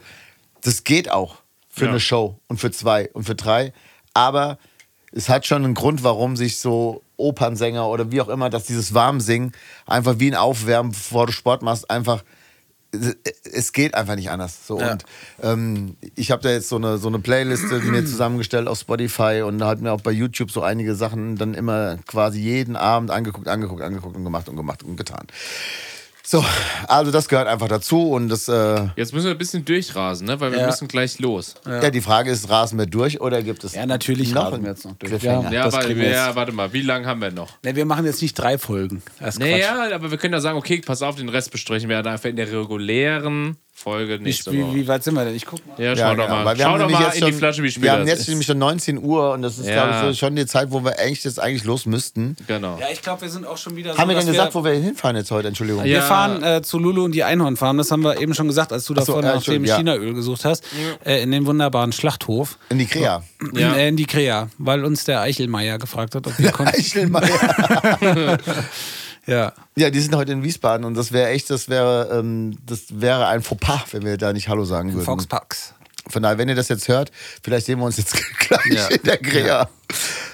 Das 0.61 0.83
geht 0.83 1.11
auch 1.11 1.35
für 1.69 1.85
Ja. 1.85 1.91
eine 1.91 1.99
Show 1.99 2.39
und 2.47 2.59
für 2.59 2.71
zwei 2.71 3.09
und 3.13 3.25
für 3.25 3.35
drei. 3.35 3.73
Aber 4.13 4.57
es 5.11 5.29
hat 5.29 5.45
schon 5.45 5.63
einen 5.63 5.73
Grund, 5.73 6.03
warum 6.03 6.35
sich 6.37 6.57
so 6.59 7.01
Opernsänger 7.17 7.87
oder 7.87 8.11
wie 8.11 8.21
auch 8.21 8.29
immer, 8.29 8.49
dass 8.49 8.65
dieses 8.65 8.93
Warmsingen 8.93 9.51
einfach 9.85 10.15
wie 10.19 10.29
ein 10.31 10.35
Aufwärmen, 10.35 10.91
bevor 10.91 11.27
du 11.27 11.31
Sport 11.31 11.61
machst, 11.61 11.89
einfach. 11.89 12.23
Es 13.51 13.73
geht 13.73 13.93
einfach 13.93 14.15
nicht 14.15 14.29
anders. 14.29 14.65
So. 14.67 14.79
Ja. 14.79 14.93
Und 14.93 15.03
ähm, 15.43 15.97
ich 16.15 16.31
habe 16.31 16.41
da 16.41 16.49
jetzt 16.49 16.69
so 16.69 16.77
eine, 16.77 16.97
so 16.97 17.09
eine 17.09 17.19
Playliste 17.19 17.79
mir 17.79 18.05
zusammengestellt 18.05 18.69
auf 18.69 18.79
Spotify 18.79 19.43
und 19.45 19.61
halt 19.63 19.81
mir 19.81 19.91
auch 19.91 19.99
bei 19.99 20.11
YouTube 20.11 20.49
so 20.49 20.61
einige 20.61 20.95
Sachen 20.95 21.35
dann 21.35 21.53
immer 21.55 21.97
quasi 22.07 22.39
jeden 22.39 22.77
Abend 22.77 23.11
angeguckt, 23.11 23.49
angeguckt, 23.49 23.81
angeguckt 23.81 24.15
und 24.15 24.23
gemacht 24.23 24.47
und 24.47 24.55
gemacht 24.55 24.83
und 24.83 24.95
getan. 24.95 25.27
So, 26.27 26.43
also 26.87 27.11
das 27.11 27.29
gehört 27.29 27.47
einfach 27.47 27.67
dazu 27.67 28.09
und 28.11 28.29
das, 28.29 28.47
äh, 28.47 28.87
Jetzt 28.95 29.13
müssen 29.13 29.25
wir 29.25 29.31
ein 29.33 29.37
bisschen 29.37 29.63
durchrasen, 29.63 30.25
ne? 30.25 30.39
weil 30.39 30.51
wir 30.51 30.59
Ja. 30.59 30.65
müssen 30.65 30.87
gleich 30.87 31.19
los. 31.19 31.53
ja. 31.67 31.89
die 31.91 32.01
Frage 32.01 32.31
ist, 32.31 32.49
rasen 32.49 32.79
wir 32.79 32.87
durch 32.87 33.21
oder 33.21 33.43
gibt 33.43 33.63
es 33.63 33.75
ja 33.75 33.85
natürlich 33.85 34.33
noch 34.33 34.51
rasen 34.51 34.63
wir 34.63 34.71
jetzt 34.71 34.85
noch 34.85 34.95
durch. 34.95 35.21
Ja, 35.21 35.41
das 35.43 35.73
weil, 35.73 35.95
wir 35.95 36.09
ja, 36.09 36.35
warte 36.35 36.51
mal, 36.51 36.73
wie 36.73 36.81
lange 36.81 37.05
haben 37.05 37.21
wir 37.21 37.29
noch? 37.31 37.49
Ne, 37.63 37.75
wir 37.75 37.85
machen 37.85 38.05
jetzt 38.05 38.21
nicht 38.23 38.33
drei 38.33 38.57
Folgen. 38.57 39.03
Naja, 39.37 39.93
aber 39.93 40.09
wir 40.09 40.17
können 40.17 40.33
ja 40.33 40.39
sagen, 40.39 40.57
okay, 40.57 40.81
pass 40.83 41.03
auf, 41.03 41.15
den 41.15 41.29
Rest 41.29 41.51
besprechen 41.51 41.89
wir 41.89 42.01
dann 42.01 42.13
einfach 42.13 42.29
in 42.29 42.37
der 42.37 42.51
regulären 42.51 43.57
Folge 43.77 44.19
Wie, 44.21 44.23
nächste 44.23 44.53
wie, 44.53 44.63
Woche. 44.63 44.73
wie 44.73 44.87
weit 44.87 45.03
sind 45.03 45.15
wir 45.15 45.25
denn? 45.25 45.35
Ich 45.35 45.45
guck 45.45 45.59
mal. 45.67 45.75
Ja, 45.77 45.93
schau 45.97 46.01
Ja, 46.01 46.15
doch 46.15 46.27
genau, 46.27 46.43
mal. 46.45 46.57
wir 46.57 46.63
Schau 46.63 46.71
haben 46.71 46.79
doch 46.79 46.89
mal 46.89 47.01
jetzt 47.03 47.15
in 47.17 47.25
die 47.25 47.31
schon- 47.31 47.39
Flasche, 47.39 47.61
wie 47.61 47.69
spät 47.71 47.83
Wir 47.83 47.91
haben 47.91 48.07
jetzt 48.07 48.21
ist. 48.21 48.29
nämlich 48.29 48.47
schon 48.47 48.57
19 48.57 48.97
Uhr 49.03 49.33
und 49.33 49.41
das 49.41 49.57
ist, 49.59 49.67
Ja. 49.67 49.73
glaube 49.85 50.11
ich, 50.11 50.17
so 50.17 50.25
schon 50.25 50.35
die 50.37 50.45
Zeit, 50.45 50.71
wo 50.71 50.81
wir 50.85 50.97
echt 50.97 51.25
jetzt 51.25 51.41
eigentlich 51.41 51.65
los 51.65 51.85
müssten. 51.85 52.37
Genau. 52.47 52.77
Ja, 52.79 52.85
ich 52.89 53.01
glaube, 53.01 53.23
wir 53.23 53.29
sind 53.29 53.45
auch 53.45 53.57
schon 53.57 53.75
wieder 53.75 53.91
so. 53.93 53.99
haben 53.99 54.07
wir 54.09 54.15
denn 54.15 54.25
gesagt, 54.27 54.55
wo 54.55 54.63
wir 54.63 54.71
hinfahren 54.71 55.17
jetzt 55.17 55.29
heute? 55.29 55.49
Entschuldigung. 55.49 55.81
Ja. 55.83 55.91
Wir 55.95 56.01
fahren 56.03 56.41
äh, 56.41 56.61
zu 56.61 56.79
Lulu 56.79 57.03
und 57.03 57.11
die 57.11 57.25
Einhornfarm, 57.25 57.77
das 57.77 57.91
haben 57.91 58.01
wir 58.05 58.17
eben 58.21 58.33
schon 58.33 58.47
gesagt, 58.47 58.71
als 58.71 58.85
du 58.85 58.93
so, 58.93 58.99
davor 59.01 59.21
ja, 59.21 59.35
nach 59.35 59.43
dem. 59.43 59.65
Chinaöl 59.65 60.13
gesucht 60.13 60.45
hast, 60.45 60.63
äh, 61.05 61.21
in 61.21 61.31
den 61.31 61.45
wunderbaren 61.45 61.91
Schlachthof. 61.91 62.57
In 62.69 62.79
die 62.79 62.85
Krea. 62.85 63.23
Ja. 63.53 63.73
Äh, 63.75 63.89
in 63.89 63.97
die 63.97 64.05
Krea, 64.05 64.47
weil 64.57 64.85
uns 64.85 65.03
der 65.03 65.19
Eichelmeier 65.19 65.79
gefragt 65.79 66.15
hat, 66.15 66.25
ob 66.27 66.39
wir 66.39 66.51
kommen. 66.53 66.69
Eichelmeier. 66.69 68.37
ja. 69.25 69.53
ja, 69.75 69.89
die 69.89 69.99
sind 69.99 70.15
heute 70.15 70.31
in 70.31 70.43
Wiesbaden 70.43 70.85
und 70.85 70.93
das 70.95 71.11
wäre 71.11 71.29
echt, 71.29 71.49
das 71.49 71.69
wäre, 71.69 72.09
ähm, 72.19 72.57
das 72.65 72.81
wäre 72.89 73.27
ein 73.27 73.41
Fauxpas, 73.41 73.85
wenn 73.91 74.03
wir 74.05 74.17
da 74.17 74.33
nicht 74.33 74.47
Hallo 74.49 74.65
sagen 74.65 74.93
würden. 74.93 75.05
Foxpax. 75.05 75.73
Von 76.07 76.21
daher, 76.23 76.37
wenn 76.37 76.47
ihr 76.49 76.55
das 76.55 76.69
jetzt 76.69 76.87
hört, 76.87 77.11
vielleicht 77.43 77.65
sehen 77.65 77.79
wir 77.79 77.85
uns 77.85 77.97
jetzt 77.97 78.15
gleich 78.39 78.65
Ja. 78.71 78.87
in 78.87 79.01
der 79.03 79.17
Krea. 79.17 79.69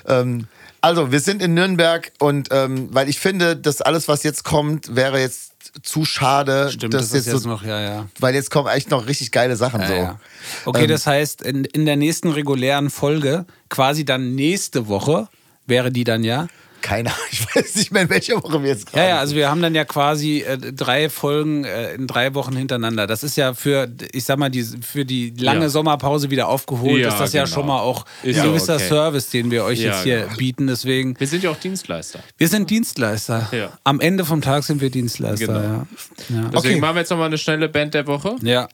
Ähm, 0.08 0.48
also, 0.82 1.12
wir 1.12 1.20
sind 1.20 1.42
in 1.44 1.54
Nürnberg 1.54 2.12
und 2.20 2.50
ähm, 2.52 2.90
weil 2.92 3.08
ich 3.08 3.20
finde, 3.20 3.56
dass 3.56 3.82
alles, 3.82 4.08
was 4.08 4.24
jetzt 4.24 4.44
kommt, 4.44 4.96
wäre 4.96 5.20
jetzt 5.20 5.52
zu 5.84 6.04
schade. 6.06 6.70
Stimmt, 6.72 6.96
das 6.96 7.14
ist 7.14 7.28
jetzt 7.28 7.44
so, 7.44 7.48
noch, 7.50 7.64
ja, 7.64 7.80
ja. 7.80 8.08
Weil 8.20 8.34
jetzt 8.34 8.50
kommen 8.52 8.68
echt 8.68 8.90
noch 8.90 9.08
richtig 9.08 9.32
geile 9.32 9.56
Sachen. 9.56 9.80
so. 9.86 9.94
Ja, 9.94 10.00
ja. 10.02 10.20
Okay, 10.66 10.84
Ähm, 10.84 10.90
das 10.90 11.06
heißt, 11.08 11.44
in, 11.44 11.66
in 11.66 11.86
der 11.86 11.96
nächsten 11.96 12.30
regulären 12.32 12.90
Folge, 12.90 13.46
quasi 13.70 14.04
dann 14.04 14.34
nächste 14.36 14.88
Woche, 14.88 15.28
wäre 15.68 15.92
die 15.92 16.04
dann 16.04 16.24
ja. 16.24 16.48
Keine 16.82 17.10
Ahnung, 17.10 17.26
ich 17.32 17.56
weiß 17.56 17.76
nicht 17.76 17.92
mehr, 17.92 18.02
in 18.04 18.10
welcher 18.10 18.42
Woche 18.44 18.62
wir 18.62 18.70
jetzt 18.70 18.88
gerade 18.88 19.04
Ja, 19.04 19.10
ja, 19.10 19.20
also 19.20 19.36
wir 19.36 19.50
haben 19.50 19.62
dann 19.62 19.76
ja 19.76 19.86
quasi 19.86 20.40
äh, 20.42 20.58
drei 20.58 21.10
Folgen 21.10 21.64
äh, 21.64 21.94
in 21.94 22.08
drei 22.08 22.34
Wochen 22.34 22.56
hintereinander. 22.56 23.08
Das 23.08 23.24
ist 23.24 23.38
ja 23.38 23.54
für, 23.54 23.88
ich 24.12 24.24
sag 24.26 24.38
mal, 24.40 24.50
die, 24.50 24.64
für 24.64 25.06
die 25.06 25.32
lange 25.38 25.62
Ja. 25.64 25.70
Sommerpause 25.70 26.30
wieder 26.30 26.48
aufgeholt. 26.48 27.02
Ja, 27.02 27.10
ist 27.10 27.20
das 27.20 27.34
ja 27.34 27.44
genau. 27.46 27.54
schon 27.56 27.68
mal 27.68 27.80
auch 27.80 28.06
Ist 28.24 28.38
ein 28.40 28.46
ja 28.46 28.52
gewisser 28.52 28.76
okay. 28.76 28.88
Service, 28.88 29.30
den 29.30 29.52
wir 29.52 29.64
euch 29.64 29.80
Ja, 29.80 29.92
jetzt 29.94 30.04
hier 30.04 30.22
genau. 30.24 30.36
bieten. 30.38 30.68
Deswegen, 30.68 31.20
Wir 31.20 31.28
sind 31.28 31.44
ja 31.44 31.52
auch 31.52 31.58
Dienstleister. 31.58 32.20
wir 32.38 32.48
sind 32.48 32.70
Dienstleister. 32.70 33.48
Ja. 33.52 33.72
Am 33.84 34.00
Ende 34.00 34.26
vom 34.26 34.42
Tag 34.42 34.64
sind 34.64 34.82
wir 34.82 34.90
Dienstleister. 34.90 35.46
Genau. 35.48 35.60
Ja. 35.60 35.68
Ja. 35.70 35.86
Deswegen 36.28 36.56
Okay. 36.58 36.80
machen 36.80 36.96
wir 36.96 37.02
jetzt 37.02 37.10
nochmal 37.12 37.28
eine 37.28 37.38
schnelle 37.38 37.70
Band 37.70 37.94
der 37.94 38.08
Woche. 38.08 38.36
ja. 38.42 38.68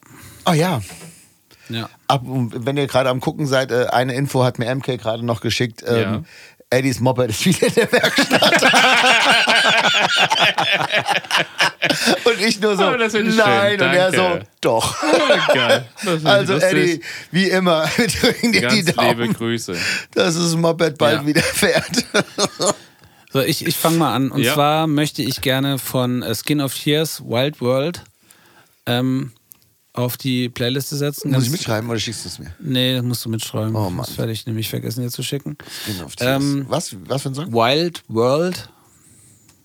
Oh 0.46 0.52
ja. 0.54 0.80
ja. 1.68 1.90
Ab, 2.06 2.22
wenn 2.24 2.76
ihr 2.78 2.86
gerade 2.86 3.10
am 3.10 3.20
Gucken 3.20 3.46
seid, 3.46 3.70
äh, 3.70 3.86
eine 3.90 4.14
Info 4.14 4.44
hat 4.44 4.58
mir 4.58 4.74
MK 4.74 4.96
gerade 4.96 5.24
noch 5.26 5.40
geschickt. 5.42 5.84
Ähm, 5.86 5.96
Ja. 6.00 6.22
Eddies 6.70 7.00
Moped 7.00 7.30
ist 7.30 7.46
wieder 7.46 7.66
in 7.68 7.74
der 7.74 7.90
Werkstatt. 7.92 8.62
und 12.24 12.40
ich 12.40 12.60
nur 12.60 12.76
so, 12.76 12.86
Oh, 12.88 12.96
nein. 12.96 13.10
schön. 13.10 13.80
Und 13.80 13.94
er 13.94 14.12
so, 14.12 14.38
doch. 14.60 14.96
Ich 16.04 16.26
Also 16.26 16.54
lustig. 16.54 16.72
Eddie, 16.72 17.00
wie 17.30 17.48
immer, 17.48 17.88
wir 17.96 18.06
drücken 18.06 18.52
dir 18.52 18.68
die 18.68 18.82
Ganz 18.84 18.94
Daumen, 18.94 19.20
liebe 19.20 19.34
Grüße. 19.34 19.76
dass 20.14 20.34
das 20.34 20.54
Moped 20.56 20.98
bald 20.98 21.22
Ja. 21.22 21.26
wieder 21.26 21.42
fährt. 21.42 22.04
So, 23.32 23.40
ich, 23.40 23.66
ich 23.66 23.76
fange 23.76 23.96
mal 23.98 24.14
an. 24.14 24.30
Und 24.30 24.42
Ja. 24.42 24.54
zwar 24.54 24.86
möchte 24.86 25.22
ich 25.22 25.40
gerne 25.40 25.78
von 25.78 26.22
äh, 26.22 26.34
Skin 26.34 26.60
of 26.60 26.74
Tears 26.74 27.22
Wild 27.24 27.60
World 27.60 28.02
ähm, 28.86 29.32
auf 29.98 30.16
die 30.16 30.48
Playliste 30.48 30.96
setzen. 30.96 31.32
Muss 31.32 31.44
ich 31.44 31.50
mitschreiben 31.50 31.90
oder 31.90 31.98
schickst 31.98 32.24
du 32.24 32.28
es 32.28 32.38
mir? 32.38 32.54
Nee, 32.60 32.94
das 32.94 33.04
musst 33.04 33.24
du 33.24 33.28
mitschreiben. 33.28 33.74
Oh, 33.74 33.90
Mann. 33.90 34.06
Das 34.06 34.16
werde 34.16 34.30
ich 34.30 34.46
nämlich 34.46 34.68
vergessen, 34.68 35.02
dir 35.02 35.10
zu 35.10 35.24
schicken. 35.24 35.58
Ähm, 36.20 36.66
was, 36.68 36.94
was 37.06 37.22
für 37.22 37.30
ein 37.30 37.34
Song? 37.34 37.52
Wild 37.52 38.04
World. 38.06 38.70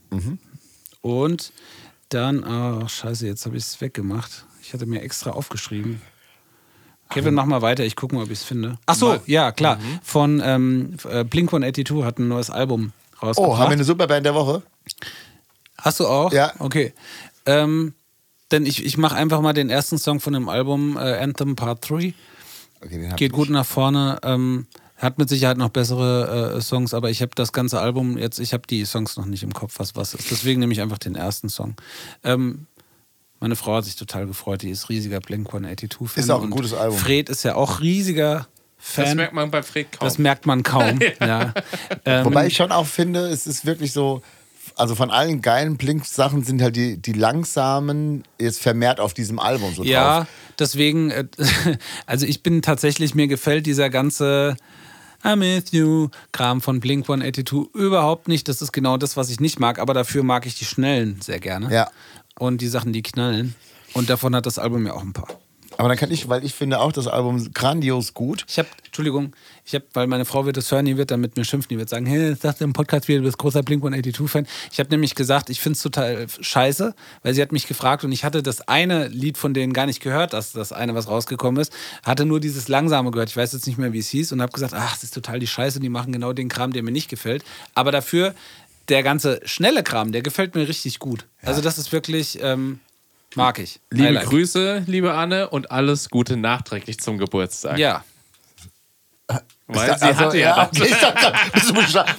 Mhm. 0.10 0.40
Und 1.02 1.54
dann, 2.10 2.44
ach 2.44 2.90
scheiße, 2.90 3.28
jetzt 3.28 3.46
habe 3.46 3.58
ich 3.58 3.64
es 3.64 3.80
weggemacht. 3.80 4.46
Ich 4.64 4.74
hatte 4.74 4.88
mir 4.88 5.02
extra 5.02 5.32
aufgeschrieben. 5.32 6.02
Kevin, 7.10 7.36
mach 7.36 7.46
mal 7.46 7.62
weiter, 7.62 7.86
ich 7.86 7.96
gucke 7.96 8.16
mal, 8.16 8.24
ob 8.24 8.32
ich 8.32 8.40
es 8.40 8.44
finde. 8.44 8.80
Ach 8.88 8.96
so, 8.96 9.20
ja, 9.28 9.52
klar. 9.52 9.76
Mhm. 9.76 10.00
Von 10.02 10.42
ähm, 10.44 10.98
äh, 11.12 11.24
Blink 11.24 11.50
182 11.54 12.04
hat 12.04 12.18
ein 12.18 12.28
neues 12.28 12.50
Album 12.50 12.92
rausgebracht. 13.22 13.52
Oh, 13.52 13.58
haben 13.60 13.70
wir 13.70 13.74
eine 13.74 13.84
Superband 13.84 14.26
der 14.26 14.34
Woche? 14.34 14.64
Hast 15.78 16.00
du 16.00 16.08
auch? 16.08 16.34
Ja. 16.34 16.54
Okay. 16.58 16.94
Ähm, 17.46 17.94
denn 18.52 18.66
ich, 18.66 18.86
ich 18.86 18.98
mache 18.98 19.16
einfach 19.16 19.42
mal 19.42 19.54
den 19.54 19.70
ersten 19.70 19.98
Song 19.98 20.20
von 20.20 20.34
dem 20.34 20.50
Album 20.50 20.98
äh, 20.98 21.18
Anthem 21.18 21.56
Part 21.56 21.90
3. 21.90 22.14
Okay, 22.84 23.10
Geht 23.16 23.22
ich. 23.22 23.32
gut 23.32 23.50
nach 23.50 23.66
vorne. 23.66 24.20
Ähm, 24.24 24.68
hat 24.98 25.18
mit 25.18 25.28
Sicherheit 25.28 25.58
noch 25.58 25.70
bessere 25.70 26.56
äh, 26.56 26.62
Songs, 26.62 26.94
aber 26.94 27.10
ich 27.10 27.22
habe 27.22 27.32
das 27.36 27.52
ganze 27.52 27.80
Album 27.80 28.18
jetzt, 28.18 28.40
ich 28.40 28.54
habe 28.54 28.66
die 28.68 28.86
Songs 28.86 29.18
noch 29.18 29.26
nicht 29.26 29.44
im 29.44 29.54
Kopf, 29.54 29.76
was 29.78 29.96
was 29.96 30.14
ist. 30.14 30.32
Deswegen 30.32 30.60
nehme 30.60 30.72
ich 30.72 30.82
einfach 30.82 30.98
den 30.98 31.16
ersten 31.16 31.50
Song. 31.50 31.76
Ähm, 32.24 32.68
meine 33.40 33.58
Frau 33.58 33.76
hat 33.76 33.86
sich 33.86 33.98
total 33.98 34.26
gefreut, 34.26 34.62
die 34.62 34.70
ist 34.70 34.88
riesiger 34.88 35.20
Blink 35.20 35.50
182-Fan. 35.54 36.24
Ist 36.24 36.30
auch 36.30 36.40
ein 36.40 36.46
und 36.46 36.52
gutes 36.52 36.74
Album. 36.74 36.98
Fred 36.98 37.30
ist 37.30 37.44
ja 37.44 37.56
auch 37.56 37.82
riesiger 37.82 38.48
Fan. 38.78 39.06
Das 39.06 39.16
merkt 39.16 39.34
man 39.34 39.52
bei 39.52 39.64
Fred 39.64 39.92
kaum. 39.92 40.08
Das 40.08 40.18
merkt 40.18 40.46
man 40.46 40.64
kaum. 40.64 41.00
ja. 41.20 41.54
Ähm, 42.06 42.26
Wobei 42.26 42.48
ich 42.48 42.56
schon 42.56 42.72
auch 42.72 42.88
finde, 42.88 43.28
es 43.28 43.46
ist 43.46 43.66
wirklich 43.66 43.92
so, 43.92 44.22
also 44.76 44.96
von 44.96 45.12
allen 45.12 45.42
geilen 45.42 45.78
Blink-Sachen 45.78 46.44
sind 46.44 46.62
halt 46.62 46.76
die, 46.76 46.98
die 46.98 47.14
langsamen 47.14 48.24
jetzt 48.40 48.62
vermehrt 48.62 49.00
auf 49.00 49.14
diesem 49.14 49.40
Album 49.40 49.74
so 49.74 49.84
Ja, 49.84 50.20
drauf. 50.20 50.28
deswegen, 50.60 51.12
äh, 51.12 51.26
also 52.06 52.26
ich 52.26 52.44
bin 52.44 52.62
tatsächlich, 52.62 53.16
mir 53.16 53.28
gefällt 53.28 53.66
dieser 53.66 53.90
ganze 53.90 54.56
I'm 55.24 55.40
with 55.40 55.72
you 55.72 56.10
Kram 56.34 56.60
von 56.62 56.80
Blink 56.82 57.06
182 57.10 57.74
überhaupt 57.74 58.28
nicht. 58.28 58.48
Das 58.50 58.62
ist 58.62 58.74
genau 58.74 58.98
das, 58.98 59.16
was 59.16 59.30
ich 59.30 59.40
nicht 59.40 59.60
mag, 59.60 59.80
aber 59.80 59.94
dafür 59.94 60.22
mag 60.24 60.46
ich 60.46 60.56
die 60.56 60.66
Schnellen 60.66 61.22
sehr 61.22 61.40
gerne. 61.40 61.74
Ja. 61.74 61.90
Und 62.38 62.60
die 62.62 62.68
Sachen, 62.68 62.92
die 62.92 63.04
knallen. 63.04 63.56
Und 63.94 64.10
davon 64.10 64.36
hat 64.36 64.46
das 64.46 64.60
Album 64.60 64.86
ja 64.86 64.94
auch 64.94 65.04
ein 65.04 65.14
paar. 65.14 65.28
Aber 65.78 65.90
dann 65.90 65.98
kann 65.98 66.12
ich, 66.12 66.30
weil 66.30 66.44
ich 66.46 66.54
finde 66.54 66.80
auch 66.80 66.92
das 66.92 67.08
Album 67.08 67.52
grandios 67.54 68.14
gut. 68.14 68.46
Ich 68.48 68.60
habe, 68.60 68.68
Entschuldigung, 68.86 69.36
ich 69.66 69.76
habe, 69.76 69.86
weil 69.94 70.08
meine 70.08 70.26
Frau 70.26 70.46
wird 70.46 70.58
das 70.58 70.72
hören, 70.72 70.86
die 70.86 70.98
wird 70.98 71.12
dann 71.12 71.20
mit 71.20 71.36
mir 71.38 71.46
schimpfen, 71.46 71.70
die 71.70 71.78
wird 71.78 71.90
sagen, 71.90 72.06
hey, 72.06 72.36
sagst 72.36 72.62
du 72.62 72.66
im 72.66 72.74
Podcast 72.74 73.08
wieder, 73.08 73.20
du 73.20 73.26
bist 73.26 73.38
großer 73.38 73.64
Blink 73.64 73.84
182-Fan. 73.84 74.48
Ich 74.72 74.80
habe 74.80 74.90
nämlich 74.90 75.16
gesagt, 75.16 75.50
ich 75.50 75.60
finde 75.60 75.78
es 75.78 75.84
total 75.84 76.28
scheiße, 76.40 76.94
weil 77.24 77.34
sie 77.34 77.42
hat 77.42 77.52
mich 77.52 77.68
gefragt 77.68 78.04
und 78.04 78.12
ich 78.12 78.24
hatte 78.24 78.44
das 78.44 78.68
eine 78.68 79.08
Lied 79.08 79.38
von 79.38 79.54
denen 79.54 79.74
gar 79.74 79.86
nicht 79.86 80.02
gehört, 80.02 80.34
dass 80.34 80.52
das 80.52 80.72
eine, 80.72 80.96
was 80.96 81.08
rausgekommen 81.08 81.62
ist, 81.62 81.74
hatte 82.04 82.26
nur 82.26 82.40
dieses 82.40 82.68
Langsame 82.68 83.12
gehört. 83.12 83.30
Ich 83.30 83.38
weiß 83.38 83.54
jetzt 83.54 83.68
nicht 83.68 83.78
mehr, 83.78 83.94
wie 83.94 84.00
es 84.00 84.10
hieß 84.10 84.32
und 84.32 84.42
habe 84.42 84.52
gesagt, 84.52 84.74
ach, 84.76 84.94
das 84.94 85.04
ist 85.04 85.14
total 85.14 85.40
die 85.40 85.48
Scheiße, 85.48 85.80
die 85.80 85.90
machen 85.90 86.12
genau 86.12 86.34
den 86.34 86.50
Kram, 86.50 86.74
der 86.74 86.84
mir 86.84 86.92
nicht 86.92 87.10
gefällt. 87.10 87.44
Aber 87.74 87.92
dafür, 87.92 88.36
der 88.90 89.04
ganze 89.04 89.40
schnelle 89.46 89.84
Kram, 89.84 90.12
der 90.12 90.22
gefällt 90.22 90.56
mir 90.56 90.68
richtig 90.68 91.00
gut. 91.00 91.26
Also 91.42 91.62
das 91.62 91.78
ist 91.78 91.92
wirklich, 91.92 92.40
ähm, 92.42 92.80
mag 93.36 93.60
ich. 93.60 93.80
Liebe 93.92 94.12
like. 94.12 94.26
Grüße, 94.26 94.84
liebe 94.88 95.14
Anne, 95.14 95.50
und 95.50 95.72
alles 95.72 96.10
Gute 96.10 96.38
nachträglich 96.38 97.00
zum 97.00 97.18
Geburtstag. 97.18 97.78
Ja. 97.78 98.04
Weil 99.68 99.88
Da- 99.88 99.98
sie 99.98 100.06
also, 100.06 100.20
hatte 100.20 100.38
ja, 100.38 100.68
okay, 100.70 100.84
ich 100.92 100.98
dachte? 101.00 101.34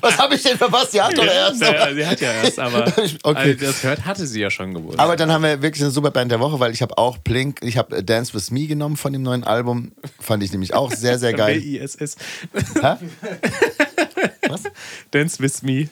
Was 0.00 0.18
habe 0.18 0.34
ich 0.34 0.42
denn 0.42 0.56
verpasst? 0.56 0.92
Sie 0.92 1.00
hat 1.00 1.16
doch 1.16 1.26
erst. 1.26 1.60
Ja, 1.60 1.94
sie 1.94 2.06
hat 2.06 2.20
ja 2.20 2.32
erst, 2.32 2.58
aber 2.58 2.86
Okay. 3.22 3.38
als 3.38 3.46
ihr 3.48 3.56
das 3.68 3.82
hört, 3.82 4.04
hatte 4.06 4.26
sie 4.26 4.40
ja 4.40 4.50
schon 4.50 4.72
gewusst. 4.72 4.98
Aber 4.98 5.14
dann 5.14 5.30
haben 5.30 5.42
wir 5.44 5.60
wirklich 5.60 5.82
eine 5.82 5.90
super 5.90 6.10
Band 6.10 6.32
der 6.32 6.40
Woche, 6.40 6.58
weil 6.58 6.72
ich 6.72 6.80
habe 6.80 6.96
auch 6.96 7.18
Blink, 7.18 7.58
ich 7.62 7.76
habe 7.76 8.02
Dance 8.02 8.32
With 8.32 8.50
Me 8.50 8.66
genommen 8.66 8.96
von 8.96 9.12
dem 9.12 9.22
neuen 9.22 9.44
Album. 9.44 9.92
Fand 10.20 10.42
ich 10.42 10.52
nämlich 10.52 10.72
auch 10.72 10.90
sehr, 10.90 11.18
sehr 11.18 11.34
geil. 11.34 11.60
B-I-S-S. 11.60 12.16
Hä? 12.80 12.94
Was? 14.48 14.62
Dance 15.10 15.42
with 15.42 15.62
me. 15.62 15.88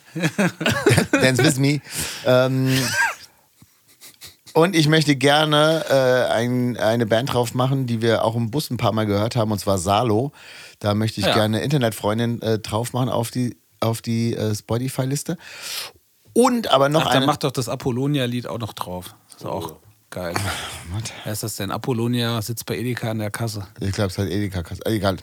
Dance 1.12 1.44
With 1.44 1.58
Me. 1.58 1.80
Ähm, 2.26 2.78
und 4.54 4.74
ich 4.76 4.88
möchte 4.88 5.16
gerne 5.16 5.84
äh, 5.88 6.32
ein, 6.32 6.76
eine 6.76 7.06
Band 7.06 7.32
drauf 7.32 7.54
machen, 7.54 7.86
die 7.86 8.02
wir 8.02 8.24
auch 8.24 8.34
im 8.36 8.50
Bus 8.50 8.70
ein 8.70 8.76
paar 8.76 8.92
Mal 8.92 9.06
gehört 9.06 9.36
haben, 9.36 9.50
und 9.52 9.58
zwar 9.58 9.78
Salo. 9.78 10.32
Da 10.78 10.94
möchte 10.94 11.20
ich 11.20 11.26
Ja. 11.26 11.34
gerne 11.34 11.60
Internetfreundin 11.60 12.42
äh, 12.42 12.58
drauf 12.58 12.92
machen 12.92 13.08
auf 13.08 13.30
die, 13.30 13.56
auf 13.80 14.02
die 14.02 14.34
äh, 14.34 14.54
Spotify-Liste. 14.54 15.36
Und 16.34 16.70
aber 16.72 16.88
noch 16.88 17.02
Ach, 17.02 17.08
dann 17.08 17.16
eine. 17.18 17.26
mach 17.26 17.36
doch 17.36 17.52
das 17.52 17.68
Apollonia-Lied 17.68 18.46
auch 18.46 18.58
noch 18.58 18.72
drauf. 18.72 19.14
Ist 19.36 19.44
auch 19.44 19.74
geil. 20.10 20.34
Wer 21.24 21.32
ist 21.32 21.42
das 21.42 21.56
denn? 21.56 21.70
Apollonia 21.70 22.40
sitzt 22.42 22.66
bei 22.66 22.76
Edeka 22.78 23.10
an 23.10 23.18
der 23.18 23.30
Kasse. 23.30 23.66
Ich 23.80 23.92
glaube, 23.92 24.08
es 24.10 24.18
hat 24.18 24.28
Edeka. 24.28 24.62
Kass- 24.62 24.80
äh, 24.80 24.94
Egal. 24.94 25.16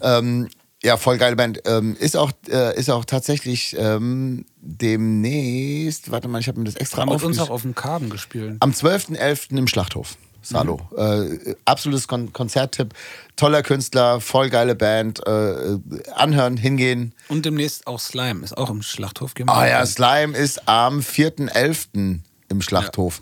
Ähm, 0.00 0.48
ja, 0.82 0.96
voll 0.96 1.18
geile 1.18 1.36
Band. 1.36 1.62
Ähm, 1.66 1.96
ist, 1.98 2.16
auch, 2.16 2.30
äh, 2.48 2.78
ist 2.78 2.90
auch 2.90 3.04
tatsächlich 3.04 3.74
ähm, 3.78 4.44
demnächst. 4.60 6.10
Warte 6.10 6.28
mal, 6.28 6.40
ich 6.40 6.48
habe 6.48 6.58
mir 6.58 6.64
das 6.64 6.76
extra 6.76 7.02
Haben 7.02 7.12
mit 7.12 7.22
uns 7.22 7.38
auch 7.38 7.50
aufgeschrieben. 7.50 7.54
auf 7.54 7.62
dem 7.62 7.74
Karben 7.74 8.10
gespielt. 8.10 8.56
Am 8.60 8.70
12.11. 8.70 9.56
im 9.56 9.66
Schlachthof. 9.66 10.16
Salo. 10.40 10.80
Äh, 10.96 11.56
absolutes 11.64 12.06
Kon 12.08 12.32
Konzerttipp. 12.32 12.94
Toller 13.36 13.62
Künstler, 13.62 14.20
voll 14.20 14.48
geile 14.50 14.74
Band. 14.76 15.20
Äh, 15.26 15.78
anhören, 16.14 16.56
hingehen. 16.56 17.12
Und 17.28 17.44
demnächst 17.44 17.86
auch 17.86 17.98
Slime. 17.98 18.44
Ist 18.44 18.56
auch 18.56 18.70
im 18.70 18.82
Schlachthof. 18.82 19.32
Wir 19.34 19.48
Ah 19.48 19.66
ja. 19.66 19.84
Slime 19.84 20.36
ist 20.36 20.68
am 20.68 21.00
4.11. 21.00 22.20
im 22.48 22.62
Schlachthof. 22.62 23.20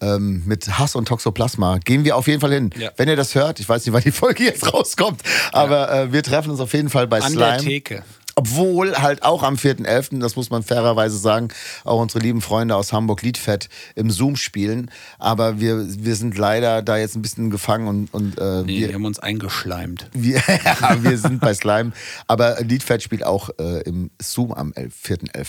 Ähm, 0.00 0.42
mit 0.46 0.78
Hass 0.78 0.96
und 0.96 1.06
Toxoplasma. 1.06 1.78
Gehen 1.78 2.04
wir 2.04 2.16
auf 2.16 2.26
jeden 2.26 2.40
Fall 2.40 2.52
hin. 2.52 2.70
Ja. 2.76 2.90
Wenn 2.96 3.08
ihr 3.08 3.16
das 3.16 3.34
hört, 3.34 3.60
ich 3.60 3.68
weiß 3.68 3.86
nicht, 3.86 3.92
wann 3.92 4.02
die 4.02 4.10
Folge 4.10 4.44
jetzt 4.44 4.72
rauskommt, 4.74 5.22
aber 5.52 5.90
äh, 5.92 6.12
wir 6.12 6.22
treffen 6.22 6.50
uns 6.50 6.60
auf 6.60 6.72
jeden 6.72 6.90
Fall 6.90 7.06
bei 7.06 7.20
An 7.20 7.32
Slime. 7.32 7.46
der 7.52 7.58
Theke. 7.58 8.04
Obwohl 8.36 8.96
halt 8.96 9.22
auch 9.22 9.44
am 9.44 9.54
4.11., 9.54 10.18
das 10.18 10.34
muss 10.34 10.50
man 10.50 10.64
fairerweise 10.64 11.16
sagen, 11.16 11.48
auch 11.84 12.00
unsere 12.00 12.18
lieben 12.18 12.40
Freunde 12.40 12.74
aus 12.74 12.92
Hamburg 12.92 13.22
Liedfett 13.22 13.68
im 13.94 14.10
Zoom 14.10 14.34
spielen. 14.34 14.90
Aber 15.20 15.60
wir, 15.60 15.86
wir 16.04 16.16
sind 16.16 16.36
leider 16.36 16.82
da 16.82 16.96
jetzt 16.96 17.14
ein 17.14 17.22
bisschen 17.22 17.50
gefangen 17.50 17.86
und, 17.86 18.12
und 18.12 18.38
äh, 18.40 18.62
Nee, 18.64 18.80
wir 18.80 18.88
wir, 18.88 18.94
haben 18.94 19.04
uns 19.04 19.20
eingeschleimt. 19.20 20.10
wir, 20.12 20.42
ja, 20.64 21.02
wir 21.02 21.16
sind 21.16 21.40
bei 21.40 21.54
Slime. 21.54 21.92
Aber 22.26 22.60
Liedfett 22.60 23.04
spielt 23.04 23.24
auch 23.24 23.50
äh, 23.60 23.82
im 23.82 24.10
Zoom 24.20 24.52
am 24.52 24.72
11 24.74 24.94
4.11. 25.04 25.46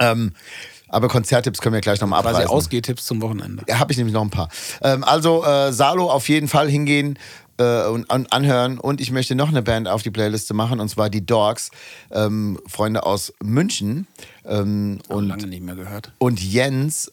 Ähm, 0.00 0.32
aber 0.92 1.08
Konzerttipps 1.08 1.60
können 1.60 1.74
wir 1.74 1.80
gleich 1.80 2.00
nochmal 2.00 2.22
Quasi 2.22 2.36
abreißen. 2.36 2.50
Ausgehtipps 2.50 3.06
zum 3.06 3.20
Wochenende. 3.22 3.64
Ja, 3.68 3.80
habe 3.80 3.90
ich 3.92 3.98
nämlich 3.98 4.14
noch 4.14 4.22
ein 4.22 4.30
paar. 4.30 4.48
Ähm, 4.82 5.02
also 5.02 5.44
äh, 5.44 5.72
Salo 5.72 6.10
auf 6.10 6.28
jeden 6.28 6.48
Fall 6.48 6.68
hingehen 6.68 7.18
äh, 7.58 7.86
und 7.86 8.10
an, 8.10 8.26
anhören. 8.30 8.78
Und 8.78 9.00
ich 9.00 9.10
möchte 9.10 9.34
noch 9.34 9.48
eine 9.48 9.62
Band 9.62 9.88
auf 9.88 10.02
die 10.02 10.10
Playliste 10.10 10.54
machen, 10.54 10.80
und 10.80 10.88
zwar 10.88 11.10
die 11.10 11.24
Dogs, 11.24 11.70
ähm, 12.10 12.58
Freunde 12.66 13.04
aus 13.04 13.32
München. 13.42 14.06
Ähm, 14.44 14.98
Und 15.08 15.16
und, 15.16 15.28
lange 15.28 15.46
nicht 15.46 15.62
mehr 15.62 15.74
gehört. 15.74 16.12
und 16.18 16.42
Jens, 16.42 17.10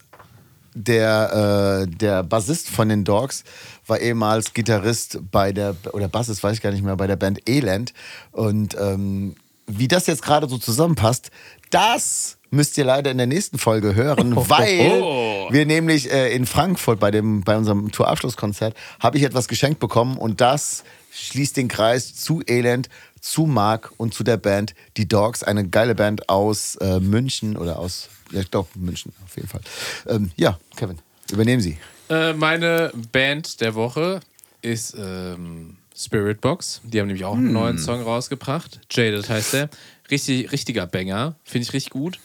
der, 0.73 1.85
äh, 1.85 1.87
der 1.87 2.23
Bassist 2.23 2.69
von 2.69 2.89
den 2.89 3.03
Dogs, 3.03 3.43
war 3.87 3.99
ehemals 3.99 4.53
Gitarrist 4.53 5.19
bei 5.31 5.51
der, 5.51 5.75
oder 5.93 6.07
Bassist, 6.07 6.43
weiß 6.43 6.57
ich 6.57 6.61
gar 6.61 6.71
nicht 6.71 6.83
mehr, 6.83 6.95
bei 6.95 7.07
der 7.07 7.15
Band 7.15 7.49
Elend. 7.49 7.93
Und 8.31 8.75
ähm, 8.79 9.35
wie 9.67 9.87
das 9.87 10.07
jetzt 10.07 10.21
gerade 10.21 10.49
so 10.49 10.57
zusammenpasst, 10.57 11.31
das 11.69 12.38
müsst 12.51 12.77
ihr 12.77 12.85
leider 12.85 13.11
in 13.11 13.17
der 13.17 13.27
nächsten 13.27 13.57
Folge 13.57 13.95
hören, 13.95 14.35
weil 14.49 15.49
wir 15.51 15.65
nämlich 15.65 16.11
äh, 16.11 16.33
in 16.33 16.45
Frankfurt 16.45 16.99
bei, 16.99 17.11
dem, 17.11 17.41
bei 17.41 17.57
unserem 17.57 17.91
Tourabschlusskonzert 17.91 18.75
habe 18.99 19.17
ich 19.17 19.23
etwas 19.23 19.47
geschenkt 19.47 19.79
bekommen 19.79 20.17
und 20.17 20.41
das 20.41 20.83
schließt 21.11 21.57
den 21.57 21.67
Kreis 21.67 22.15
zu 22.15 22.41
Elend, 22.47 22.89
zu 23.19 23.45
Mark 23.45 23.91
und 23.97 24.13
zu 24.13 24.23
der 24.23 24.37
Band 24.37 24.73
Die 24.97 25.07
Dogs, 25.07 25.43
eine 25.43 25.67
geile 25.67 25.95
Band 25.95 26.29
aus 26.29 26.75
äh, 26.77 26.99
München 26.99 27.57
oder 27.57 27.79
aus, 27.79 28.09
ja, 28.31 28.39
ich 28.41 28.51
glaube 28.51 28.69
München 28.75 29.13
auf 29.25 29.35
jeden 29.35 29.47
Fall. 29.47 29.61
Ähm, 30.07 30.31
ja, 30.35 30.57
Kevin, 30.75 30.99
übernehmen 31.31 31.61
Sie. 31.61 31.77
Äh, 32.09 32.33
meine 32.33 32.91
Band 33.11 33.61
der 33.61 33.75
Woche 33.75 34.21
ist 34.61 34.95
ähm, 34.97 35.77
Spirit 35.95 36.41
Box. 36.41 36.81
Die 36.83 36.99
haben 36.99 37.07
nämlich 37.07 37.25
auch 37.25 37.35
einen 37.35 37.51
neuen 37.51 37.77
Song 37.77 38.01
rausgebracht. 38.01 38.79
Jaded 38.89 39.27
heißt 39.27 39.53
der. 39.53 39.69
Richtig, 40.11 40.51
richtiger 40.51 40.87
Banger. 40.87 41.35
Finde 41.43 41.67
ich 41.67 41.73
richtig 41.73 41.91
gut. 41.91 42.19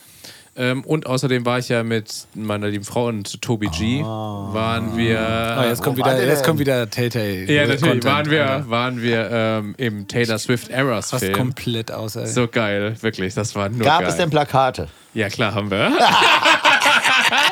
Ähm, 0.57 0.85
und 0.85 1.07
außerdem 1.07 1.45
war 1.45 1.59
ich 1.59 1.69
ja 1.69 1.83
mit 1.83 2.29
meiner 2.35 2.69
lieben 2.69 2.85
Frau 2.85 3.09
und 3.09 3.43
Tobi 3.43 3.67
G. 3.69 4.03
Waren 4.05 4.97
wir. 4.97 5.19
Ah, 5.21 5.67
jetzt 5.67 5.83
kommt 5.83 5.97
wieder, 5.97 6.15
der 6.15 6.27
jetzt 6.27 6.45
kommt 6.45 6.61
wieder 6.61 6.89
Telltale. 6.89 7.51
ja, 7.53 7.63
natürlich. 7.67 7.81
Content, 7.83 8.05
waren 8.05 8.31
wir, 8.31 8.49
Alter. 8.51 8.71
waren 8.71 9.03
wir 9.03 9.31
ähm, 9.33 9.75
im 9.79 10.07
Taylor 10.07 10.39
Swift 10.39 10.69
Errors 10.71 11.11
Fast 11.11 11.25
Film. 11.25 11.37
komplett 11.37 11.91
aus, 11.91 12.15
ey. 12.15 12.29
So 12.29 12.47
geil, 12.47 12.95
wirklich. 13.01 13.35
Das 13.35 13.57
war 13.57 13.69
nur 13.69 13.81
Gab 13.85 14.01
geil. 14.03 14.11
es 14.11 14.17
denn 14.17 14.31
Plakate? 14.31 14.87
ja, 15.15 15.29
klar, 15.29 15.55
haben 15.55 15.71
wir. 15.73 15.91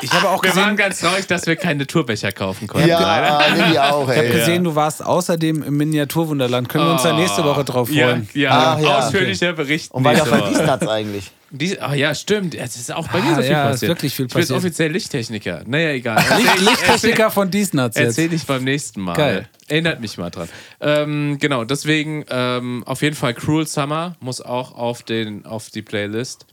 Ich 0.01 0.11
habe 0.11 0.29
auch 0.29 0.43
Wir 0.43 0.49
waren 0.55 0.75
gesehen, 0.75 0.77
ganz 0.77 0.99
traurig, 0.99 1.27
dass 1.27 1.45
wir 1.45 1.55
keine 1.55 1.87
Tourbecher 1.87 2.31
kaufen 2.31 2.67
konnten. 2.67 2.87
leider. 2.89 3.01
Ja, 3.01 3.47
Lilly 3.67 3.77
auch, 3.79 4.09
ich 4.09 4.17
habe 4.17 4.27
ey. 4.27 4.31
gesehen, 4.33 4.63
du 4.63 4.75
warst 4.75 5.03
außerdem 5.05 5.63
im 5.63 5.77
Miniaturwunderland. 5.77 6.69
Können 6.69 6.85
wir 6.85 6.93
uns 6.93 7.03
da 7.03 7.13
nächste 7.13 7.43
Woche 7.43 7.63
drauf 7.63 7.89
Ja, 7.91 8.07
freuen? 8.09 8.29
ja, 8.33 8.51
Ah, 8.75 8.79
ja, 8.79 8.97
ausführlicher 8.99 9.53
Bericht. 9.53 9.91
Und 9.91 10.03
von 10.03 10.15
Woche. 10.41 10.49
Diesnatz 10.49 10.87
eigentlich? 10.87 11.31
Dies, 11.55 11.77
ach 11.79 11.93
ja, 11.93 12.15
stimmt. 12.15 12.55
Es 12.55 12.75
ist 12.77 12.91
auch 12.91 13.07
bei 13.09 13.19
Ah, 13.19 13.35
so 13.35 13.41
viel 13.43 13.51
ja, 13.51 13.65
ist 13.65 13.71
passiert. 13.73 13.89
wirklich 13.89 14.15
viel 14.15 14.25
ich 14.25 14.33
bin 14.33 14.41
passiert. 14.41 14.57
offiziell 14.57 14.91
Lichttechniker. 14.91 15.61
Naja, 15.67 15.89
egal. 15.91 16.23
Licht, 16.37 16.59
Lichttechniker 16.61 17.29
von 17.29 17.51
Diesnatz 17.51 17.95
jetzt. 17.95 18.17
Erzähle 18.17 18.35
ich 18.35 18.45
beim 18.47 18.63
nächsten 18.63 19.01
Mal. 19.01 19.13
Geil. 19.15 19.47
Erinnert 19.67 19.99
mich 20.01 20.17
mal 20.17 20.31
dran. 20.31 20.49
Ähm, 20.81 21.37
genau, 21.39 21.63
deswegen 21.63 22.25
ähm, 22.31 22.83
auf 22.87 23.03
jeden 23.03 23.15
Fall 23.15 23.35
Cruel 23.35 23.67
Summer 23.67 24.15
muss 24.19 24.41
auch 24.41 24.75
auf, 24.75 25.03
den, 25.03 25.45
auf 25.45 25.69
die 25.69 25.83
Playlist. 25.83 26.47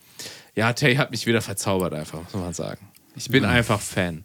Ja, 0.55 0.73
Tay 0.75 0.97
hat 0.97 1.11
mich 1.13 1.27
wieder 1.27 1.41
verzaubert, 1.41 1.95
einfach, 1.95 2.19
muss 2.25 2.35
man 2.35 2.53
sagen. 2.53 2.79
Ich 3.17 3.29
bin 3.29 3.43
Mhm. 3.43 3.49
einfach 3.51 3.81
Fan. 3.81 4.25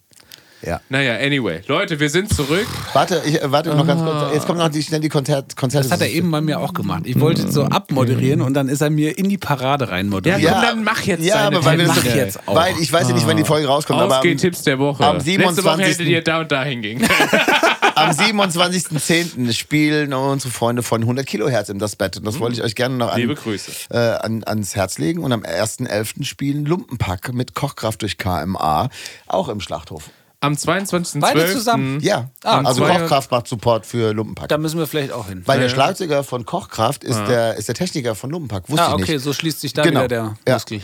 Ja. 0.65 0.81
Naja, 0.89 1.17
anyway. 1.23 1.61
Leute, 1.67 1.99
wir 1.99 2.09
sind 2.09 2.33
zurück. 2.33 2.65
Warte, 2.93 3.21
ich, 3.25 3.39
äh, 3.39 3.51
warte 3.51 3.75
noch 3.75 3.85
ganz 3.85 4.01
kurz. 4.01 4.33
Jetzt 4.33 4.47
kommen 4.47 4.57
noch 4.57 4.69
die, 4.69 4.81
schnell 4.81 4.99
die 4.99 5.09
Konzert, 5.09 5.55
Konzerte. 5.55 5.87
Das 5.87 5.93
hat 5.93 6.01
er 6.01 6.09
eben 6.11 6.31
bei 6.31 6.41
mir 6.41 6.59
auch 6.59 6.73
gemacht. 6.73 7.03
Ich 7.05 7.19
wollte 7.19 7.51
so 7.51 7.65
abmoderieren 7.65 8.41
und 8.41 8.55
dann 8.55 8.67
ist 8.67 8.81
er 8.81 8.89
mir 8.89 9.15
in 9.17 9.29
die 9.29 9.37
Parade 9.37 9.89
rein 9.89 10.09
moderiert. 10.09 10.41
Ja, 10.41 10.53
komm, 10.53 10.61
dann 10.63 10.83
mach 10.83 11.01
jetzt 11.03 11.23
ja, 11.23 11.35
aber 11.35 11.63
weil 11.65 11.77
wir 11.77 11.87
Mach 11.87 12.03
jetzt 12.03 12.47
auch. 12.47 12.55
Weil 12.55 12.73
ich 12.79 12.91
weiß 12.91 13.09
ja 13.09 13.13
nicht, 13.13 13.27
wann 13.27 13.37
die 13.37 13.43
Folge 13.43 13.67
rauskommt, 13.67 13.99
aber 14.01 14.13
am, 14.15 14.19
Ausgehtipps 14.19 14.63
der 14.63 14.79
Woche. 14.79 15.05
am 15.05 15.17
Letzte 15.17 15.43
Woche 15.43 15.53
27. 15.55 15.85
hättet 15.87 16.07
ihr 16.07 16.23
da 16.23 16.39
und 16.39 16.51
da 16.51 16.63
hingehen. 16.63 17.03
am 17.95 18.09
27.10. 18.11 19.53
spielen 19.53 20.13
unsere 20.13 20.51
Freunde 20.51 20.83
von 20.83 21.01
100 21.01 21.25
Kilohertz 21.25 21.69
im 21.69 21.79
Das 21.79 21.95
Bett. 21.95 22.17
Und 22.17 22.25
das 22.25 22.39
wollte 22.39 22.57
ich 22.57 22.63
euch 22.63 22.75
gerne 22.75 22.95
noch 22.95 23.11
an, 23.11 23.19
Liebe 23.19 23.35
Grüße. 23.35 23.71
Äh, 23.89 23.97
an, 23.97 24.43
ans 24.45 24.75
Herz 24.75 24.97
legen. 24.97 25.23
Und 25.23 25.31
am 25.31 25.41
1.11. 25.43 26.23
spielen 26.23 26.65
Lumpenpack 26.65 27.33
mit 27.33 27.53
Kochkraft 27.55 28.01
durch 28.01 28.17
KMA, 28.17 28.89
auch 29.27 29.49
im 29.49 29.59
Schlachthof. 29.61 30.09
Am 30.41 30.53
22.12. 30.53 31.19
Beide 31.21 31.51
zusammen? 31.51 31.99
Ja, 32.01 32.29
Ah, 32.43 32.59
also 32.61 32.83
zwei- 32.83 32.99
Kochkraft 32.99 33.31
macht 33.31 33.47
Support 33.47 33.85
für 33.85 34.13
Lumpenpack. 34.13 34.47
Da 34.49 34.57
müssen 34.59 34.77
wir 34.77 34.85
vielleicht 34.85 35.11
auch 35.11 35.27
hin. 35.27 35.41
Weil 35.45 35.59
der 35.59 35.69
Schlagzeuger 35.69 36.23
von 36.23 36.45
Kochkraft 36.45 37.03
ist, 37.03 37.17
der, 37.27 37.55
ist 37.55 37.67
der 37.67 37.73
Techniker 37.75 38.13
von 38.13 38.29
Lumpenpack. 38.29 38.69
Wusste 38.69 38.83
ah, 38.83 38.87
ich 38.89 39.03
okay, 39.03 39.13
nicht. 39.13 39.23
so 39.23 39.33
schließt 39.33 39.61
sich 39.61 39.73
da 39.73 39.81
Genau. 39.81 40.01
wieder 40.03 40.07
der 40.07 40.37
Ja. 40.47 40.53
Muskel. 40.55 40.81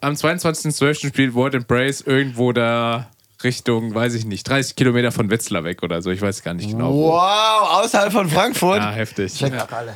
Am 0.00 0.14
22.12. 0.14 1.08
spielt 1.08 1.34
Word 1.34 1.54
Embrace 1.54 2.00
irgendwo 2.00 2.52
da 2.52 3.08
Richtung, 3.44 3.94
weiß 3.94 4.14
ich 4.14 4.24
nicht, 4.24 4.48
30 4.48 4.74
Kilometer 4.76 5.12
von 5.12 5.30
Wetzlar 5.30 5.64
weg 5.64 5.82
oder 5.82 6.02
so. 6.02 6.10
Ich 6.10 6.20
weiß 6.20 6.42
gar 6.42 6.54
nicht 6.54 6.70
genau. 6.70 6.92
wo. 6.92 7.08
Wow, 7.12 7.84
außerhalb 7.84 8.12
von 8.12 8.28
Frankfurt. 8.28 8.78
Ja, 8.78 8.90
heftig. 8.90 9.34
Check 9.34 9.56
doch 9.56 9.70
alle. 9.70 9.94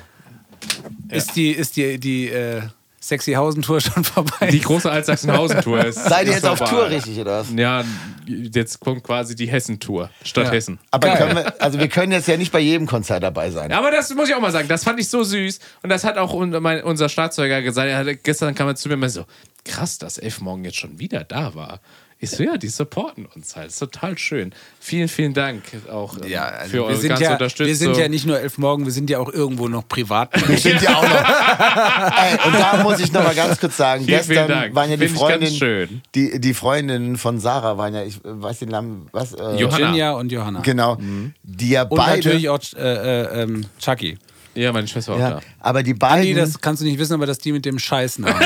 Ist 1.09 1.35
die, 1.35 1.51
ist 1.51 1.77
die, 1.77 1.99
die 1.99 2.29
äh, 2.29 2.63
Sexyhausen-Tour 3.01 3.81
schon 3.81 4.05
vorbei? 4.05 4.47
Die 4.51 4.61
große 4.61 4.89
Altsachsenhausen-Tour 4.89 5.85
ist. 5.87 6.05
Seid 6.09 6.29
ihr 6.29 6.35
jetzt 6.35 6.47
auf 6.47 6.59
vorbei. 6.59 6.73
Tour 6.73 6.91
richtig, 6.91 7.19
oder 7.19 7.41
was? 7.41 7.49
Ja, 7.57 7.85
jetzt 8.27 8.79
kommt 8.79 9.03
quasi 9.03 9.35
die 9.35 9.47
Hessen-Tour. 9.47 10.09
Stadt 10.23 10.47
Ja. 10.47 10.53
Hessen. 10.53 10.79
Aber 10.93 11.09
Geil. 11.09 11.17
können 11.19 11.37
wir, 11.37 11.61
also 11.61 11.81
wir 11.81 11.89
können 11.89 12.13
jetzt 12.13 12.29
ja 12.29 12.37
nicht 12.37 12.53
bei 12.53 12.61
jedem 12.61 12.87
Konzert 12.87 13.25
dabei 13.25 13.51
sein. 13.51 13.71
Ja, 13.73 13.79
aber 13.79 13.91
das 13.91 14.15
muss 14.15 14.29
ich 14.29 14.35
auch 14.37 14.41
mal 14.41 14.53
sagen, 14.53 14.69
das 14.69 14.85
fand 14.85 15.01
ich 15.01 15.09
so 15.09 15.25
süß. 15.25 15.59
Und 15.83 15.91
das 15.91 16.05
hat 16.05 16.17
auch 16.17 16.33
unser 16.33 17.09
Schlagzeuger 17.09 17.61
gesagt. 17.61 17.89
Er 17.89 17.99
hatte, 17.99 18.15
gestern 18.17 18.55
kam 18.55 18.69
er 18.69 18.77
zu 18.77 18.87
mir 18.89 18.95
und 18.95 19.01
meinte 19.01 19.15
so: 19.15 19.25
krass, 19.65 19.99
dass 19.99 20.19
Elf 20.19 20.41
morgen 20.41 20.65
jetzt 20.65 20.77
schon 20.77 21.01
wieder 21.01 21.25
da 21.25 21.57
war. 21.57 21.81
Ich 22.25 22.31
so, 22.31 22.45
ja, 22.45 22.57
die 22.57 22.69
supporten 22.69 23.27
uns 23.35 23.57
halt. 23.57 23.71
ist 23.71 23.81
total 23.81 24.17
schön. 24.17 24.55
Vielen, 24.79 25.09
vielen 25.09 25.35
Dank 25.35 25.65
auch 25.91 26.17
ähm, 26.19 26.29
ja, 26.29 26.45
also 26.45 26.71
für 26.71 26.77
wir, 26.77 26.85
eure 26.85 26.97
sind 26.97 27.09
ganze 27.09 27.25
ja, 27.25 27.33
Unterstützung. 27.33 27.67
wir 27.67 27.75
sind 27.77 27.97
ja 27.97 28.09
nicht 28.09 28.27
nur 28.27 28.39
elf 28.39 28.59
Morgen, 28.59 28.85
wir 28.85 28.93
sind 28.93 29.11
ja 29.11 29.19
auch 29.19 29.29
irgendwo 29.33 29.67
noch 29.67 29.89
privat. 29.89 30.31
Stimmt 30.57 30.83
ja 30.83 30.95
auch 30.95 31.03
noch. 31.03 32.23
Ey, 32.23 32.39
und 32.47 32.55
da 32.55 32.81
muss 32.85 33.01
ich 33.01 33.13
noch 33.13 33.25
mal 33.25 33.35
ganz 33.35 33.59
kurz 33.59 33.77
sagen, 33.77 34.05
Vielen, 34.05 34.19
gestern 34.19 34.37
vielen 34.37 34.49
Dank. 34.49 34.75
waren 34.77 34.91
ja 34.91 34.97
die 34.97 35.09
Freundinnen, 35.09 35.53
schön. 35.57 36.01
die, 36.15 36.39
die 36.41 36.55
Freundinnen 36.55 37.17
von 37.19 37.41
Sarah 37.41 37.77
waren 37.77 37.93
ja, 37.93 38.05
ich 38.05 38.21
weiß 38.23 38.61
den 38.61 38.69
Namen, 38.69 39.09
was? 39.11 39.33
Äh, 39.33 39.57
Johanna. 39.57 39.79
Virginia 39.79 40.13
und 40.13 40.31
Johanna. 40.31 40.61
Genau, 40.61 40.99
die 41.43 41.71
ja 41.71 41.83
Und 41.83 41.97
beide, 41.97 42.19
natürlich 42.19 42.49
auch 42.49 42.61
äh, 42.77 43.23
äh, 43.23 43.43
ähm, 43.43 43.67
Chucky. 43.81 44.17
Ja, 44.55 44.71
meine 44.71 44.87
Schwester 44.87 45.13
war 45.13 45.19
Ja, 45.19 45.37
auch 45.37 45.41
da. 45.41 45.47
aber 45.61 45.83
die 45.83 45.95
beiden. 45.95 46.25
Nee, 46.25 46.35
das 46.35 46.61
kannst 46.61 46.83
du 46.83 46.87
nicht 46.87 46.99
wissen, 46.99 47.15
aber 47.15 47.25
das 47.27 47.39
ist 47.39 47.45
die 47.45 47.53
mit 47.53 47.65
dem 47.65 47.79
Scheißnamen. 47.79 48.37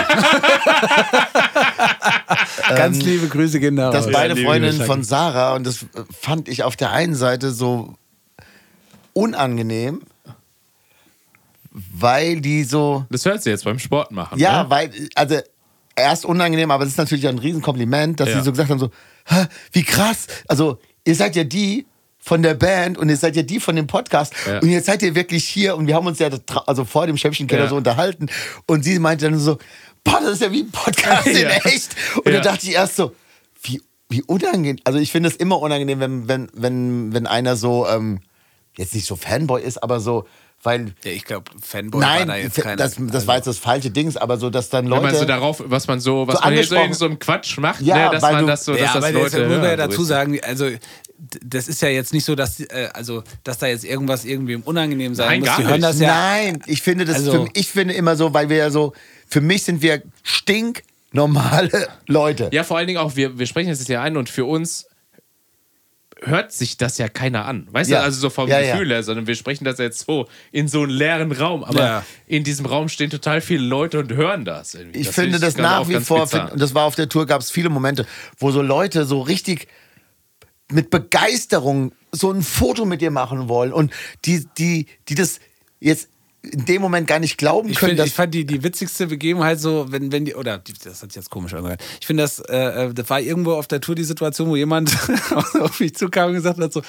Ganz 2.76 2.98
liebe 3.02 3.28
Grüße 3.28 3.60
gehen 3.60 3.76
da 3.76 3.90
das 3.90 4.06
raus. 4.06 4.12
beide 4.12 4.36
Freundinnen 4.36 4.80
von 4.82 5.02
Sarah 5.02 5.54
und 5.54 5.64
das 5.66 5.86
fand 6.20 6.48
ich 6.48 6.62
auf 6.62 6.76
der 6.76 6.92
einen 6.92 7.14
Seite 7.14 7.50
so 7.52 7.94
unangenehm, 9.12 10.02
weil 11.70 12.40
die 12.40 12.64
so 12.64 13.04
Das 13.10 13.24
hört 13.24 13.42
sie 13.42 13.50
jetzt 13.50 13.64
beim 13.64 13.78
Sport 13.78 14.10
machen. 14.12 14.38
ja, 14.38 14.62
ne? 14.64 14.70
weil 14.70 14.90
also 15.14 15.38
erst 15.94 16.24
unangenehm, 16.24 16.70
aber 16.70 16.84
es 16.84 16.90
ist 16.90 16.98
natürlich 16.98 17.26
ein 17.28 17.38
Riesenkompliment, 17.38 18.20
dass 18.20 18.28
Ja. 18.30 18.38
sie 18.38 18.44
so 18.44 18.50
gesagt 18.52 18.70
haben 18.70 18.78
so, 18.78 18.90
"Hä, 19.26 19.46
wie 19.72 19.82
krass, 19.82 20.26
also 20.48 20.78
ihr 21.04 21.14
seid 21.14 21.36
ja 21.36 21.44
die 21.44 21.86
von 22.18 22.42
der 22.42 22.54
Band 22.54 22.98
und 22.98 23.08
ihr 23.08 23.16
seid 23.16 23.36
ja 23.36 23.42
die 23.42 23.60
von 23.60 23.76
dem 23.76 23.86
Podcast 23.86 24.34
Ja. 24.46 24.58
und 24.58 24.68
jetzt 24.68 24.86
seid 24.86 25.02
ihr 25.02 25.14
wirklich 25.14 25.44
hier 25.48 25.76
und 25.76 25.86
wir 25.86 25.94
haben 25.94 26.06
uns 26.06 26.18
ja 26.18 26.28
also 26.66 26.84
vor 26.84 27.06
dem 27.06 27.16
Schäppchenkeller 27.16 27.64
Ja. 27.64 27.68
so 27.68 27.76
unterhalten 27.76 28.26
und 28.66 28.82
sie 28.84 28.98
meinte 28.98 29.30
dann 29.30 29.38
so, 29.38 29.58
boah, 30.06 30.20
das 30.22 30.32
ist 30.34 30.42
ja 30.42 30.50
wie 30.52 30.62
ein 30.62 30.70
Podcast 30.70 31.26
in 31.26 31.36
Ja. 31.36 31.48
echt 31.50 31.94
und 32.24 32.32
Ja. 32.32 32.40
da 32.40 32.52
dachte 32.52 32.66
ich 32.66 32.74
erst 32.74 32.96
so, 32.96 33.14
wie, 33.62 33.82
wie 34.08 34.22
unangenehm, 34.22 34.78
also 34.84 34.98
ich 34.98 35.12
finde 35.12 35.28
es 35.28 35.36
immer 35.36 35.60
unangenehm, 35.60 36.00
wenn, 36.00 36.28
wenn, 36.28 36.48
wenn, 36.54 37.12
wenn 37.12 37.26
einer 37.26 37.56
so, 37.56 37.86
ähm, 37.88 38.20
jetzt 38.76 38.94
nicht 38.94 39.06
so 39.06 39.16
Fanboy 39.16 39.62
ist, 39.62 39.82
aber 39.82 40.00
so, 40.00 40.26
weil 40.62 40.94
Ja, 41.04 41.10
ich 41.12 41.24
glaube, 41.24 41.50
Fanboy 41.62 42.00
Nein, 42.00 42.20
war 42.20 42.26
da 42.26 42.36
jetzt 42.36 42.56
keiner. 42.56 42.76
das, 42.76 42.96
das 42.96 43.14
Also- 43.14 43.26
war 43.26 43.36
jetzt 43.36 43.46
das 43.46 43.58
falsche 43.58 43.90
Dings, 43.90 44.16
aber 44.16 44.36
so, 44.38 44.48
dass 44.50 44.68
dann 44.70 44.84
Wenn 44.86 44.90
Leute. 44.90 45.02
man 45.04 45.14
so 45.16 45.24
darauf, 45.24 45.62
was 45.66 45.86
man 45.86 46.00
so, 46.00 46.26
was 46.26 46.36
So 46.36 46.40
man 46.44 46.54
hier 46.54 46.64
so 46.64 46.76
in 46.76 46.92
so 46.94 47.04
einem 47.06 47.18
Quatsch 47.18 47.58
macht, 47.58 47.80
Ja, 47.82 48.06
ne, 48.06 48.10
dass 48.12 48.22
weil 48.22 48.32
man 48.34 48.40
du- 48.42 48.46
das 48.48 48.64
so, 48.64 48.72
dass 48.72 48.80
ja, 48.80 48.86
das 48.94 48.96
aber 48.96 49.12
Leute 49.12 49.38
das 49.40 49.48
muss 49.48 49.58
man 49.58 49.64
ja 49.70 49.76
dazu 49.76 50.02
ist- 50.02 50.08
sagen, 50.08 50.38
also 50.42 50.70
das 51.44 51.68
ist 51.68 51.80
ja 51.82 51.88
jetzt 51.88 52.12
nicht 52.12 52.24
so, 52.24 52.34
dass, 52.34 52.60
äh, 52.60 52.88
also, 52.92 53.22
dass 53.44 53.58
da 53.58 53.66
jetzt 53.66 53.84
irgendwas 53.84 54.24
irgendwie 54.24 54.56
unangenehm 54.56 55.14
sein 55.14 55.28
Nein, 55.28 55.40
muss. 55.40 55.48
gar 55.48 55.58
nicht. 55.72 55.82
das 55.82 56.00
ja. 56.00 56.08
Nein, 56.08 56.62
ich 56.66 56.82
finde 56.82 57.04
das, 57.06 57.16
Also- 57.16 57.44
für, 57.46 57.50
ich 57.54 57.68
finde 57.70 57.94
immer 57.94 58.16
so, 58.16 58.32
weil 58.34 58.48
wir 58.50 58.56
ja 58.58 58.70
so, 58.70 58.92
für 59.28 59.40
mich 59.40 59.62
sind 59.64 59.82
wir 59.82 60.02
stinknormale 60.22 61.88
Leute. 62.06 62.50
Ja, 62.52 62.64
vor 62.64 62.76
allen 62.76 62.86
Dingen 62.86 62.98
auch, 62.98 63.16
wir, 63.16 63.38
wir 63.38 63.46
sprechen 63.46 63.68
das 63.70 63.86
ja 63.88 64.02
ein 64.02 64.16
und 64.16 64.28
für 64.28 64.44
uns 64.44 64.86
hört 66.22 66.50
sich 66.50 66.78
das 66.78 66.96
ja 66.96 67.08
keiner 67.08 67.44
an. 67.44 67.68
Weißt 67.70 67.90
Ja. 67.90 67.98
du, 67.98 68.04
also 68.04 68.18
so 68.20 68.30
vom 68.30 68.48
Ja, 68.48 68.58
ja. 68.58 68.72
Gefühl 68.72 68.88
her, 68.90 69.02
sondern 69.02 69.26
wir 69.26 69.34
sprechen 69.34 69.64
das 69.64 69.78
jetzt 69.78 70.06
so 70.06 70.26
in 70.50 70.66
so 70.66 70.82
einen 70.82 70.90
leeren 70.90 71.30
Raum. 71.30 71.62
Aber 71.62 71.78
Ja. 71.78 72.06
in 72.26 72.42
diesem 72.42 72.64
Raum 72.64 72.88
stehen 72.88 73.10
total 73.10 73.40
viele 73.42 73.62
Leute 73.64 73.98
und 73.98 74.12
hören 74.12 74.44
das. 74.46 74.74
irgendwie. 74.74 75.00
Ich 75.00 75.06
Das 75.08 75.14
finde 75.14 75.38
das 75.38 75.56
nach 75.58 75.88
wie 75.88 76.00
vor, 76.00 76.26
find, 76.26 76.52
und 76.52 76.60
das 76.60 76.74
war 76.74 76.84
auf 76.84 76.94
der 76.94 77.08
Tour, 77.10 77.26
gab 77.26 77.42
es 77.42 77.50
viele 77.50 77.68
Momente, 77.68 78.06
wo 78.38 78.50
so 78.50 78.62
Leute 78.62 79.04
so 79.04 79.20
richtig 79.20 79.68
mit 80.72 80.88
Begeisterung 80.90 81.92
so 82.12 82.32
ein 82.32 82.42
Foto 82.42 82.86
mit 82.86 83.02
dir 83.02 83.10
machen 83.10 83.48
wollen 83.48 83.72
und 83.72 83.92
die, 84.24 84.46
die, 84.58 84.86
die 85.08 85.14
das 85.14 85.38
jetzt 85.80 86.08
in 86.52 86.64
dem 86.64 86.82
Moment 86.82 87.06
gar 87.06 87.18
nicht 87.18 87.38
glauben 87.38 87.68
Ich, 87.68 87.76
können, 87.76 87.90
find, 87.90 88.00
dass 88.00 88.06
ich 88.08 88.14
fand 88.14 88.34
die, 88.34 88.44
die 88.44 88.62
witzigste 88.62 89.06
Begebenheit 89.06 89.60
so, 89.60 89.86
wenn, 89.90 90.12
wenn 90.12 90.24
die, 90.24 90.34
oder 90.34 90.58
das 90.84 91.02
hat 91.02 91.12
sich 91.12 91.16
jetzt 91.16 91.30
komisch 91.30 91.54
angehört. 91.54 91.82
Ich 92.00 92.06
finde, 92.06 92.22
das, 92.22 92.40
äh, 92.40 92.92
das 92.92 93.10
war 93.10 93.20
irgendwo 93.20 93.52
auf 93.52 93.66
der 93.66 93.80
Tour 93.80 93.94
die 93.94 94.04
Situation, 94.04 94.48
wo 94.48 94.56
jemand 94.56 94.96
auf 95.60 95.80
mich 95.80 95.94
zukam 95.94 96.28
und 96.28 96.34
gesagt 96.34 96.58
hat: 96.58 96.72
so, 96.72 96.82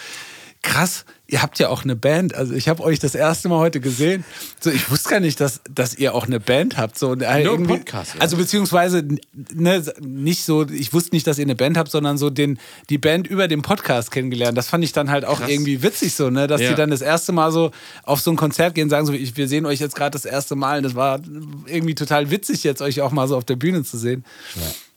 krass, 0.62 1.06
ihr 1.28 1.42
habt 1.42 1.60
ja 1.60 1.70
auch 1.70 1.84
eine 1.84 1.96
Band. 1.96 2.36
Also 2.36 2.54
ich 2.54 2.68
habe 2.68 2.84
euch 2.84 3.00
das 3.00 3.16
erste 3.16 3.48
Mal 3.50 3.58
heute 3.60 3.80
gesehen. 3.80 4.24
So, 4.60 4.70
ich 4.70 4.90
wusste 4.92 5.10
gar 5.10 5.20
nicht, 5.20 5.40
dass, 5.40 5.62
dass 5.74 5.96
ihr 5.96 6.14
auch 6.14 6.26
eine 6.26 6.40
Band 6.40 6.78
habt. 6.78 6.98
So, 7.00 7.14
äh, 7.14 7.44
Nur 7.44 7.54
irgendwie- 7.54 7.78
Podcast, 7.78 8.16
ja. 8.16 8.22
Also 8.22 8.38
beziehungsweise 8.38 9.08
ne, 9.54 9.84
nicht 10.02 10.44
so, 10.46 10.68
ich 10.68 10.94
wusste 10.94 11.16
nicht, 11.16 11.26
dass 11.28 11.38
ihr 11.38 11.46
eine 11.46 11.56
Band 11.56 11.78
habt, 11.78 11.90
sondern 11.92 12.18
so 12.18 12.30
den, 12.30 12.60
die 12.90 12.98
Band 12.98 13.28
über 13.28 13.48
den 13.48 13.62
Podcast 13.62 14.12
kennengelernt. 14.12 14.58
Das 14.58 14.68
fand 14.68 14.84
ich 14.84 14.92
dann 14.94 15.10
halt 15.10 15.26
auch 15.26 15.42
irgendwie 15.48 15.84
witzig 15.84 16.14
so, 16.16 16.30
ne? 16.30 16.48
Dass 16.48 16.62
Ja. 16.62 16.70
die 16.70 16.76
dann 16.76 16.90
das 16.90 17.02
erste 17.02 17.32
Mal 17.32 17.52
so 17.52 17.72
auf 18.04 18.20
so 18.22 18.32
ein 18.32 18.38
Konzert 18.38 18.76
gehen 18.76 18.86
und 18.86 18.90
sagen 18.90 19.06
so, 19.06 19.14
ich, 19.14 19.38
wir 19.38 19.48
sehen 19.48 19.66
euch 19.66 19.80
jetzt 19.80 19.96
gerade 19.96 20.12
das 20.12 20.26
erste 20.26 20.56
Mal. 20.56 20.78
Und 20.78 20.84
das 20.84 20.96
war 20.96 21.20
irgendwie 21.66 21.96
total 21.96 22.32
witzig, 22.32 22.64
jetzt 22.64 22.82
euch 22.82 23.02
auch 23.02 23.12
mal 23.12 23.28
so 23.28 23.38
auf 23.38 23.46
der 23.46 23.56
Bühne 23.56 23.84
zu 23.84 23.98
sehen. 23.98 24.26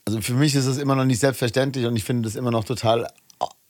Also 0.07 0.21
für 0.21 0.35
mich 0.35 0.55
ist 0.55 0.67
es 0.67 0.79
immer 0.79 0.97
noch 0.97 1.05
nicht 1.05 1.21
selbstverständlich 1.21 1.87
und 1.87 1.95
ich 1.97 2.05
finde 2.05 2.23
das 2.29 2.35
immer 2.35 2.51
noch 2.51 2.65
total 2.65 3.07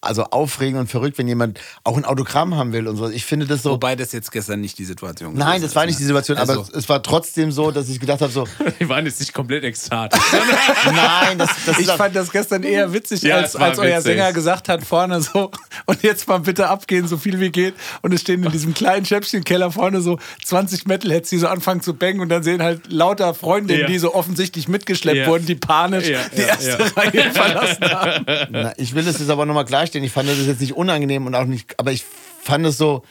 also 0.02 0.24
aufregend 0.24 0.80
und 0.80 0.86
verrückt, 0.86 1.18
wenn 1.18 1.28
jemand 1.28 1.60
auch 1.84 1.96
ein 1.96 2.04
Autogramm 2.06 2.54
haben 2.56 2.72
will 2.72 2.88
und 2.88 2.96
so. 2.96 3.08
Ich 3.10 3.24
finde 3.26 3.46
das 3.46 3.62
so. 3.62 3.72
Wobei 3.72 3.96
das 3.96 4.12
jetzt 4.12 4.32
gestern 4.32 4.60
nicht 4.62 4.78
die 4.78 4.84
Situation 4.86 5.34
Nein, 5.34 5.46
gewesen 5.48 5.62
das 5.64 5.76
war 5.76 5.84
nicht 5.84 5.98
die 5.98 6.02
ne? 6.04 6.06
Situation, 6.08 6.38
aber 6.38 6.50
Also- 6.52 6.62
es, 6.72 6.84
es 6.84 6.88
war 6.88 7.02
trotzdem 7.02 7.52
so, 7.52 7.70
dass 7.70 7.88
ich 7.88 8.00
gedacht 8.00 8.20
habe 8.22 8.32
so, 8.32 8.46
Die 8.80 8.88
waren 8.88 9.04
jetzt 9.04 9.20
nicht 9.20 9.34
komplett 9.34 9.62
ekstatisch. 9.64 10.20
nein, 10.86 11.38
das, 11.38 11.50
das 11.66 11.78
Ich 11.78 11.86
fand 11.90 12.16
das 12.16 12.30
gestern 12.32 12.62
eher 12.62 12.92
witzig, 12.92 13.22
Ja, 13.22 13.36
als, 13.36 13.50
es 13.54 13.60
war 13.60 13.68
als 13.68 13.78
euer 13.78 13.98
witzig. 13.98 14.04
Sänger 14.04 14.32
gesagt 14.32 14.68
hat 14.68 14.82
vorne 14.84 15.20
so, 15.20 15.50
und 15.86 16.02
jetzt 16.02 16.26
mal 16.28 16.38
bitte 16.40 16.68
abgehen, 16.68 17.06
so 17.06 17.16
viel 17.18 17.38
wie 17.40 17.50
geht. 17.50 17.74
Und 18.02 18.12
es 18.14 18.22
stehen 18.22 18.42
in 18.42 18.50
diesem 18.52 18.72
kleinen 18.74 19.04
Schäppchenkeller 19.04 19.70
vorne 19.70 20.00
so 20.00 20.18
20 20.44 20.86
Metalheads, 20.86 21.30
die 21.30 21.38
so 21.38 21.46
anfangen 21.48 21.82
zu 21.82 21.94
bangen 21.94 22.20
und 22.20 22.28
dann 22.30 22.42
sehen 22.42 22.62
halt 22.62 22.90
lauter 22.90 23.34
Freundinnen, 23.34 23.82
Ja. 23.82 23.86
die 23.86 23.98
so 23.98 24.14
offensichtlich 24.14 24.68
mitgeschleppt 24.68 25.18
Ja. 25.18 25.26
wurden, 25.26 25.46
die 25.46 25.54
panisch 25.56 26.08
Ja, 26.08 26.18
die 26.34 26.40
erste 26.42 26.70
ja. 26.70 26.86
Reihe 26.96 27.30
verlassen 27.32 27.84
haben. 27.84 28.24
Na, 28.50 28.72
ich 28.78 28.94
will 28.94 29.04
das 29.04 29.18
jetzt 29.18 29.28
aber 29.30 29.44
nochmal 29.46 29.64
klarstellen. 29.90 30.04
Ich 30.04 30.12
fand 30.12 30.28
das 30.28 30.46
jetzt 30.46 30.60
nicht 30.60 30.74
unangenehm 30.76 31.26
und 31.26 31.34
auch 31.34 31.44
nicht, 31.44 31.78
aber 31.78 31.92
ich 31.92 32.04
fand 32.42 32.64
es 32.66 32.78
so, 32.78 33.02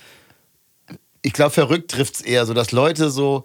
ich 1.21 1.33
glaube, 1.33 1.51
verrückt 1.51 1.91
trifft 1.91 2.15
es 2.15 2.21
eher 2.21 2.45
so, 2.45 2.53
dass 2.53 2.71
Leute 2.71 3.09
so, 3.09 3.43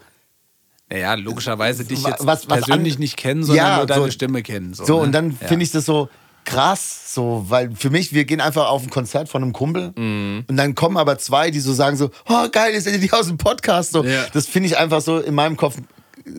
Naja, 0.91 1.15
logischerweise 1.15 1.85
dich 1.85 2.03
jetzt 2.05 2.27
was- 2.27 2.47
was 2.47 2.47
persönlich 2.47 2.99
nicht 2.99 3.17
kennen, 3.17 3.43
sondern 3.43 3.67
Ja, 3.67 3.77
nur 3.79 3.87
deine 3.87 4.05
so- 4.05 4.11
Stimme 4.11 4.43
kennen. 4.43 4.75
So, 4.75 4.85
so, 4.85 4.97
ne? 4.99 5.03
und 5.05 5.13
dann 5.13 5.37
Ja. 5.41 5.49
finde 5.49 5.65
ich 5.65 5.73
das 5.73 5.87
so 5.87 6.09
krass, 6.45 7.15
so, 7.15 7.47
weil 7.49 7.75
für 7.75 7.89
mich, 7.89 8.13
wir 8.13 8.27
gehen 8.27 8.41
einfach 8.43 8.69
auf 8.69 8.83
ein 8.83 8.91
Konzert 8.91 9.31
von 9.31 9.43
einem 9.43 9.55
Kumpel 9.55 9.93
Mhm. 9.97 10.45
und 10.47 10.57
dann 10.59 10.75
kommen 10.75 10.99
aber 10.99 11.19
zwei, 11.19 11.51
die 11.51 11.61
so 11.61 11.73
sagen 11.73 11.97
so, 11.97 12.11
oh 12.29 12.49
geil, 12.53 12.75
ist 12.75 12.87
die 12.87 13.13
aus 13.13 13.27
dem 13.29 13.39
Podcast, 13.39 13.93
so. 13.93 14.05
Ja. 14.05 14.27
Das 14.35 14.47
finde 14.47 14.69
ich 14.69 14.77
einfach 14.77 15.01
so, 15.01 15.19
in 15.21 15.35
meinem 15.35 15.57
Kopf 15.57 15.77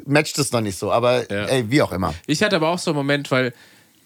matcht 0.06 0.38
das 0.38 0.52
noch 0.52 0.62
nicht 0.62 0.78
so, 0.78 0.92
aber 0.92 1.30
ey, 1.30 1.70
wie 1.72 1.82
auch 1.82 1.92
immer. 1.92 2.14
Ich 2.28 2.42
hatte 2.44 2.56
aber 2.56 2.70
auch 2.70 2.80
so 2.80 2.92
einen 2.92 2.98
Moment, 2.98 3.32
weil 3.32 3.52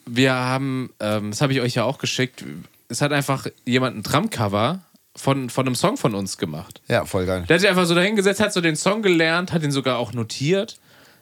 wir 0.06 0.34
haben, 0.34 0.90
ähm, 1.02 1.32
das 1.32 1.42
habe 1.42 1.52
ich 1.54 1.60
euch 1.60 1.76
ja 1.76 1.84
auch 1.84 1.98
geschickt, 2.00 2.44
es 2.90 3.02
hat 3.02 3.14
einfach 3.14 3.48
jemand 3.66 3.98
ein 3.98 4.04
Drumcover 4.04 4.80
von, 5.16 5.50
von 5.50 5.66
einem 5.66 5.76
Song 5.76 5.98
von 5.98 6.16
uns 6.16 6.38
gemacht. 6.38 6.82
Ja, 6.88 7.06
voll 7.06 7.26
geil. 7.26 7.46
Der 7.48 7.56
hat 7.56 7.62
sich 7.62 7.70
einfach 7.70 7.86
so 7.86 7.96
dahingesetzt, 7.96 8.40
hat 8.40 8.52
so 8.54 8.62
den 8.62 8.76
Song 8.76 9.02
gelernt, 9.02 9.54
hat 9.54 9.64
ihn 9.64 9.72
sogar 9.72 9.98
auch 9.98 10.14
notiert. 10.14 10.78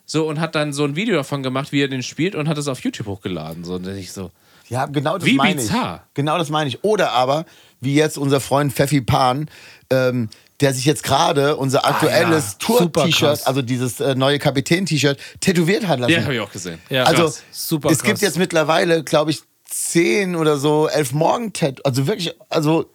So 0.05 0.27
und 0.27 0.39
hat 0.39 0.55
dann 0.55 0.71
so 0.71 0.85
ein 0.85 0.95
Video 0.95 1.15
davon 1.15 1.43
gemacht, 1.43 1.71
wie 1.73 1.81
er 1.81 1.89
den 1.89 2.01
spielt 2.01 2.33
und 2.35 2.47
hat 2.47 2.57
es 2.57 2.69
auf 2.69 2.79
YouTube 2.79 3.07
hochgeladen. 3.07 3.65
So, 3.65 3.75
und 3.75 3.85
dann 3.85 3.97
ich 3.97 4.13
so, 4.13 4.31
Ja, 4.69 4.85
genau 4.85 5.17
das 5.17 5.25
Wie 5.25 5.35
meine 5.35 5.61
ich. 5.61 5.67
bizarr. 5.67 6.07
Genau 6.13 6.37
das 6.37 6.49
meine 6.49 6.69
ich. 6.69 6.83
Oder 6.85 7.11
aber, 7.11 7.45
wie 7.81 7.93
jetzt 7.95 8.17
unser 8.17 8.39
Freund 8.39 8.71
Pfeffi 8.71 9.01
Pan, 9.01 9.49
ähm, 9.89 10.29
der 10.61 10.73
sich 10.73 10.85
jetzt 10.85 11.03
gerade 11.03 11.57
unser 11.57 11.85
aktuelles 11.85 12.57
ja. 12.61 12.77
Super 12.77 13.01
Tour-T-Shirt, 13.01 13.45
also 13.45 13.61
dieses 13.61 13.99
äh, 13.99 14.15
neue 14.15 14.39
Kapitän-T-Shirt, 14.39 15.19
tätuiert 15.41 15.85
hat 15.87 15.99
lassen. 15.99 16.13
ja, 16.13 16.21
habe 16.23 16.35
ich 16.35 16.39
auch 16.39 16.51
gesehen. 16.51 16.79
Ja. 16.89 17.03
also, 17.03 17.23
Krass. 17.23 17.43
Super 17.51 17.89
es 17.89 17.99
krass. 17.99 18.07
gibt 18.07 18.21
jetzt 18.21 18.37
mittlerweile, 18.37 19.03
glaube 19.03 19.31
ich, 19.31 19.41
zehn 19.69 20.35
oder 20.35 20.57
so 20.57 20.87
elf 20.87 21.11
morgen 21.11 21.53
tat 21.53 21.85
also 21.85 22.07
wirklich, 22.07 22.33
also 22.49 22.89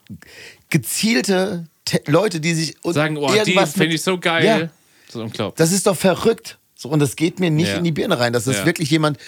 gezielte 0.70 1.66
Tat- 1.85 2.09
Leute, 2.09 2.40
die 2.40 2.55
sich 2.55 2.77
sagen, 2.85 3.16
oh, 3.16 3.31
die 3.31 3.39
irgendwas 3.39 3.73
finde 3.73 3.94
ich 3.94 4.03
so 4.03 4.19
geil. 4.19 4.44
Ja, 4.44 4.69
So 5.09 5.23
unglaublich. 5.23 5.57
das 5.59 5.73
ist 5.73 5.86
doch 5.86 5.97
verrückt. 5.97 6.59
So, 6.77 6.89
und 6.89 6.99
das 7.01 7.16
geht 7.16 7.40
mir 7.40 7.51
nicht 7.51 7.69
Ja. 7.69 7.77
in 7.77 7.85
die 7.85 7.93
Birne 7.93 8.19
rein. 8.19 8.32
Das 8.32 8.47
ist 8.47 8.59
Ja. 8.61 8.66
wirklich 8.66 8.90
jemand 8.90 9.19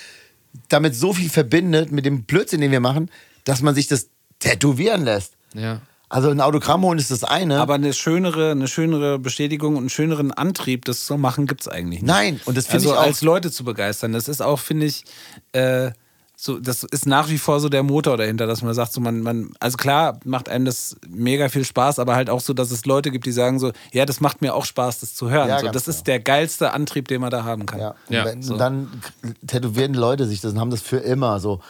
damit 0.69 0.95
so 0.95 1.13
viel 1.13 1.29
verbindet 1.31 1.91
mit 1.93 2.07
dem 2.07 2.25
Blödsinn, 2.25 2.61
den 2.61 2.71
wir 2.71 2.81
machen, 2.81 3.11
dass 3.45 3.61
man 3.61 3.75
sich 3.75 3.89
das 3.89 4.09
tätowieren 4.39 5.05
lässt. 5.05 5.35
Ja. 5.55 5.81
Also 6.09 6.31
ein 6.31 6.41
Autogramm 6.41 6.83
holen 6.83 6.99
ist 6.99 7.11
das 7.11 7.25
eine. 7.25 7.61
Aber 7.61 7.75
eine 7.75 7.93
schönere, 7.93 8.53
eine 8.53 8.69
schönere 8.69 9.19
Bestätigung 9.19 9.73
und 9.75 9.83
einen 9.85 9.91
schöneren 9.91 10.31
Antrieb, 10.33 10.85
das 10.85 11.07
zu 11.07 11.17
machen, 11.19 11.47
gibt 11.47 11.63
es 11.63 11.69
eigentlich 11.69 12.03
nicht. 12.03 12.07
Nein, 12.09 12.41
und 12.45 12.57
das 12.57 12.67
finde 12.67 12.77
Also 12.89 12.93
ich 12.93 12.99
auch. 12.99 13.03
als 13.03 13.23
Leute 13.23 13.51
zu 13.51 13.65
begeistern, 13.65 14.13
das 14.13 14.29
ist 14.29 14.41
auch, 14.41 14.61
finde 14.61 14.87
ich, 14.87 15.05
äh, 15.53 15.91
so, 16.37 16.59
das 16.59 16.83
ist 16.85 17.07
nach 17.07 17.29
wie 17.31 17.39
vor 17.39 17.61
so 17.61 17.69
der 17.69 17.83
Motor 17.83 18.17
dahinter, 18.17 18.47
dass 18.47 18.61
man 18.61 18.75
sagt, 18.75 18.93
so 18.93 19.01
man, 19.01 19.21
man, 19.23 19.51
also 19.61 19.77
klar 19.77 20.19
macht 20.25 20.49
einem 20.49 20.65
das 20.65 20.97
mega 21.09 21.49
viel 21.49 21.65
Spaß, 21.65 21.99
aber 22.01 22.17
halt 22.17 22.29
auch 22.29 22.41
so, 22.41 22.53
dass 22.53 22.71
es 22.71 22.85
Leute 22.87 23.11
gibt, 23.13 23.25
die 23.25 23.33
sagen 23.33 23.59
so, 23.61 23.73
ja, 23.93 24.05
das 24.05 24.21
macht 24.21 24.43
mir 24.43 24.55
auch 24.55 24.65
Spaß, 24.65 24.99
das 25.01 25.15
zu 25.15 25.31
hören. 25.31 25.49
Ja, 25.49 25.61
so, 25.61 25.69
das 25.69 25.85
genau. 25.85 25.97
ist 25.97 26.07
der 26.07 26.21
geilste 26.21 26.73
Antrieb, 26.73 27.07
den 27.09 27.21
man 27.21 27.31
da 27.31 27.45
haben 27.45 27.67
kann. 27.67 27.81
ja. 27.81 27.95
Und 28.09 28.15
Ja, 28.15 28.25
wenn, 28.25 28.43
so. 28.43 28.57
dann 28.57 29.01
tätowieren 29.47 29.93
die 29.93 29.99
Leute 29.99 30.27
sich 30.27 30.41
das 30.41 30.53
und 30.53 30.61
haben 30.61 30.71
das 30.71 30.83
für 30.83 30.99
immer 30.99 31.39
so. 31.41 31.61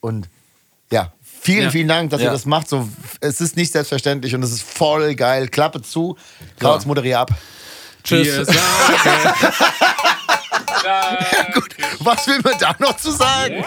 Und 0.00 0.28
ja, 0.90 1.12
vielen, 1.22 1.64
Ja. 1.64 1.70
vielen 1.70 1.88
Dank, 1.88 2.10
dass 2.10 2.20
Ja. 2.20 2.28
ihr 2.28 2.32
das 2.32 2.46
macht. 2.46 2.68
So, 2.68 2.88
es 3.20 3.40
ist 3.42 3.56
nicht 3.56 3.72
selbstverständlich 3.72 4.34
und 4.34 4.42
es 4.42 4.52
ist 4.52 4.62
voll 4.62 5.14
geil. 5.14 5.48
Klappe 5.48 5.82
zu. 5.82 6.16
Krautz, 6.58 6.86
moderier 6.86 7.20
ab. 7.20 7.30
Tschüss. 8.02 8.46
Sagen, 10.82 11.52
Gut, 11.54 11.76
was 12.00 12.26
will 12.26 12.40
man 12.42 12.54
da 12.58 12.74
noch 12.78 12.96
zu 12.96 13.10
sagen? 13.10 13.64